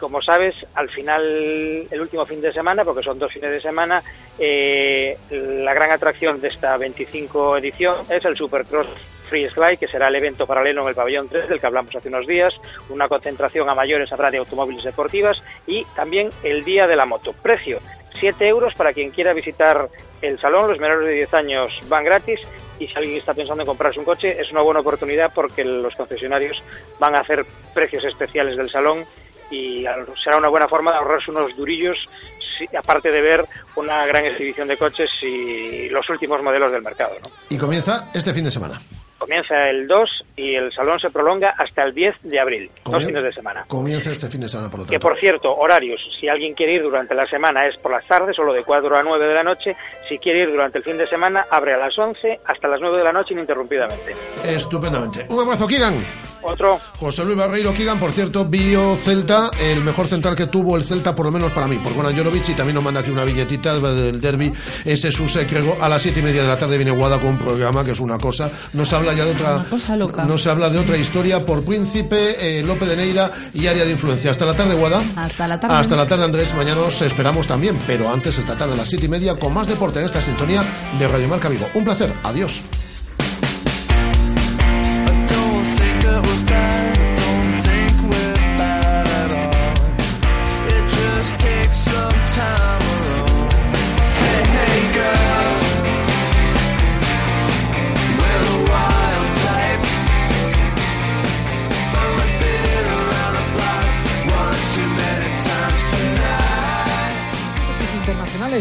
como 0.00 0.22
sabes, 0.22 0.54
al 0.74 0.88
final, 0.88 1.86
el 1.90 2.00
último 2.00 2.24
fin 2.24 2.40
de 2.40 2.52
semana, 2.52 2.84
porque 2.84 3.02
son 3.02 3.18
dos 3.18 3.32
fines 3.32 3.50
de 3.50 3.60
semana, 3.60 4.02
eh, 4.38 5.16
la 5.30 5.74
gran 5.74 5.92
atracción 5.92 6.40
de 6.40 6.48
esta 6.48 6.76
25 6.76 7.58
edición 7.58 7.98
es 8.08 8.24
el 8.24 8.36
Supercross 8.36 8.88
Free 9.28 9.48
Sky, 9.48 9.76
que 9.78 9.86
será 9.86 10.08
el 10.08 10.16
evento 10.16 10.46
paralelo 10.46 10.82
en 10.82 10.88
el 10.88 10.94
pabellón 10.94 11.28
3 11.28 11.48
del 11.48 11.60
que 11.60 11.66
hablamos 11.66 11.94
hace 11.94 12.08
unos 12.08 12.26
días, 12.26 12.52
una 12.88 13.08
concentración 13.08 13.68
a 13.68 13.74
mayores 13.74 14.12
habrá 14.12 14.30
de 14.30 14.38
automóviles 14.38 14.82
deportivas 14.82 15.40
y 15.66 15.84
también 15.94 16.30
el 16.42 16.64
Día 16.64 16.88
de 16.88 16.96
la 16.96 17.06
Moto. 17.06 17.32
Precio, 17.32 17.80
7 18.18 18.48
euros 18.48 18.74
para 18.74 18.92
quien 18.92 19.10
quiera 19.10 19.32
visitar 19.32 19.88
el 20.22 20.38
salón, 20.40 20.68
los 20.68 20.80
menores 20.80 21.06
de 21.06 21.14
10 21.14 21.34
años 21.34 21.80
van 21.88 22.04
gratis 22.04 22.40
y 22.80 22.88
si 22.88 22.94
alguien 22.96 23.18
está 23.18 23.34
pensando 23.34 23.62
en 23.62 23.66
comprarse 23.66 23.98
un 23.98 24.04
coche 24.04 24.40
es 24.40 24.50
una 24.50 24.62
buena 24.62 24.80
oportunidad 24.80 25.32
porque 25.34 25.64
los 25.64 25.94
concesionarios 25.94 26.62
van 26.98 27.14
a 27.14 27.20
hacer 27.20 27.44
precios 27.74 28.04
especiales 28.04 28.56
del 28.56 28.70
salón 28.70 29.04
y 29.50 29.84
será 30.22 30.36
una 30.36 30.48
buena 30.48 30.68
forma 30.68 30.92
de 30.92 30.98
ahorrarse 30.98 31.30
unos 31.30 31.56
durillos, 31.56 31.98
aparte 32.78 33.10
de 33.10 33.20
ver 33.20 33.44
una 33.76 34.04
gran 34.06 34.24
exhibición 34.26 34.68
de 34.68 34.76
coches 34.76 35.10
y 35.22 35.88
los 35.88 36.08
últimos 36.10 36.42
modelos 36.42 36.72
del 36.72 36.82
mercado. 36.82 37.16
Y 37.48 37.56
comienza 37.56 38.10
este 38.12 38.32
fin 38.32 38.44
de 38.44 38.50
semana. 38.50 38.80
Comienza 39.20 39.68
el 39.68 39.86
2 39.86 40.24
y 40.36 40.54
el 40.54 40.72
salón 40.72 40.98
se 40.98 41.10
prolonga 41.10 41.54
hasta 41.58 41.82
el 41.84 41.94
10 41.94 42.16
de 42.22 42.40
abril, 42.40 42.70
dos 42.86 43.04
fines 43.04 43.22
de 43.22 43.30
semana. 43.30 43.66
Comienza 43.68 44.10
este 44.10 44.30
fin 44.30 44.40
de 44.40 44.48
semana, 44.48 44.70
por 44.70 44.80
lo 44.80 44.84
tanto. 44.86 44.92
Que 44.92 44.98
por 44.98 45.14
cierto, 45.18 45.54
horarios, 45.54 46.00
si 46.18 46.26
alguien 46.26 46.54
quiere 46.54 46.76
ir 46.76 46.82
durante 46.82 47.14
la 47.14 47.26
semana 47.26 47.66
es 47.66 47.76
por 47.76 47.92
las 47.92 48.06
tardes, 48.06 48.34
solo 48.34 48.54
de 48.54 48.64
4 48.64 48.96
a 48.96 49.02
9 49.02 49.26
de 49.26 49.34
la 49.34 49.42
noche. 49.42 49.76
Si 50.08 50.18
quiere 50.18 50.44
ir 50.44 50.50
durante 50.50 50.78
el 50.78 50.84
fin 50.84 50.96
de 50.96 51.06
semana, 51.06 51.44
abre 51.50 51.74
a 51.74 51.76
las 51.76 51.98
11 51.98 52.40
hasta 52.46 52.66
las 52.66 52.80
9 52.80 52.96
de 52.96 53.04
la 53.04 53.12
noche 53.12 53.34
ininterrumpidamente. 53.34 54.16
Estupendamente. 54.42 55.26
Un 55.28 55.40
abrazo, 55.40 55.66
Kigan. 55.66 56.02
Otro. 56.42 56.80
José 56.96 57.22
Luis 57.22 57.36
Barreiro 57.36 57.74
Kigan, 57.74 58.00
por 58.00 58.12
cierto, 58.12 58.46
bio 58.46 58.96
Celta, 58.96 59.50
el 59.60 59.84
mejor 59.84 60.06
central 60.06 60.34
que 60.34 60.46
tuvo 60.46 60.76
el 60.76 60.84
Celta, 60.84 61.14
por 61.14 61.26
lo 61.26 61.32
menos 61.32 61.52
para 61.52 61.68
mí, 61.68 61.76
por 61.76 61.92
Juan 61.92 62.16
Jorovic, 62.16 62.48
y 62.48 62.54
también 62.54 62.76
nos 62.76 62.84
manda 62.84 63.00
aquí 63.00 63.10
una 63.10 63.24
billetita 63.24 63.78
del 63.78 64.18
derby. 64.18 64.50
Ese 64.86 65.08
es 65.08 65.20
un 65.20 65.28
secreto. 65.28 65.76
A 65.78 65.88
las 65.90 66.00
siete 66.00 66.20
y 66.20 66.22
media 66.22 66.40
de 66.40 66.48
la 66.48 66.58
tarde 66.58 66.78
viene 66.78 66.92
Guada 66.92 67.20
con 67.20 67.30
un 67.30 67.38
programa 67.38 67.84
que 67.84 67.90
es 67.90 68.00
una 68.00 68.16
cosa. 68.16 68.50
Nos 68.72 68.90
habla 68.94 69.09
ya 69.12 69.24
de 69.24 69.32
otra 69.32 69.64
no 70.26 70.38
se 70.38 70.50
habla 70.50 70.68
de 70.68 70.78
otra 70.78 70.96
historia 70.96 71.44
por 71.44 71.64
Príncipe, 71.64 72.58
eh, 72.58 72.62
Lope 72.62 72.86
de 72.86 72.96
Neira 72.96 73.30
y 73.52 73.66
área 73.66 73.84
de 73.84 73.92
influencia. 73.92 74.30
Hasta 74.30 74.44
la 74.44 74.54
tarde, 74.54 74.74
Guada. 74.74 75.02
Hasta 75.16 75.48
la 75.48 75.58
tarde. 75.58 75.74
Hasta 75.74 75.96
la 75.96 76.06
tarde, 76.06 76.24
Andrés. 76.24 76.54
Mañana 76.54 76.82
nos 76.82 77.00
esperamos 77.02 77.46
también, 77.46 77.78
pero 77.86 78.10
antes 78.10 78.38
esta 78.38 78.56
tarde 78.56 78.74
a 78.74 78.76
las 78.76 78.88
siete 78.88 79.06
y 79.06 79.08
media 79.08 79.34
con 79.36 79.52
más 79.52 79.68
deporte 79.68 80.00
en 80.00 80.06
esta 80.06 80.20
sintonía 80.20 80.64
de 80.98 81.08
Radio 81.08 81.28
Marca 81.28 81.48
Vigo. 81.48 81.66
Un 81.74 81.84
placer. 81.84 82.12
Adiós. 82.22 82.60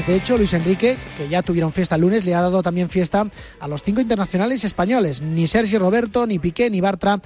De 0.10 0.16
hecho, 0.16 0.38
Luis 0.38 0.54
Enrique, 0.54 0.98
que 1.20 1.30
ya 1.30 1.44
tuvieron 1.44 1.72
fiesta 1.72 1.94
el 1.94 2.02
lunes, 2.02 2.26
le 2.26 2.34
ha 2.34 2.42
dado 2.42 2.64
también 2.64 2.90
fiesta 2.90 3.28
a 3.60 3.68
los 3.68 3.84
cinco 3.84 4.02
internacionales 4.02 4.64
españoles. 4.64 5.22
Ni 5.22 5.46
Sergio 5.46 5.78
Roberto, 5.78 6.26
ni 6.26 6.40
Piqué, 6.40 6.72
ni 6.72 6.82
Bartra 6.82 7.22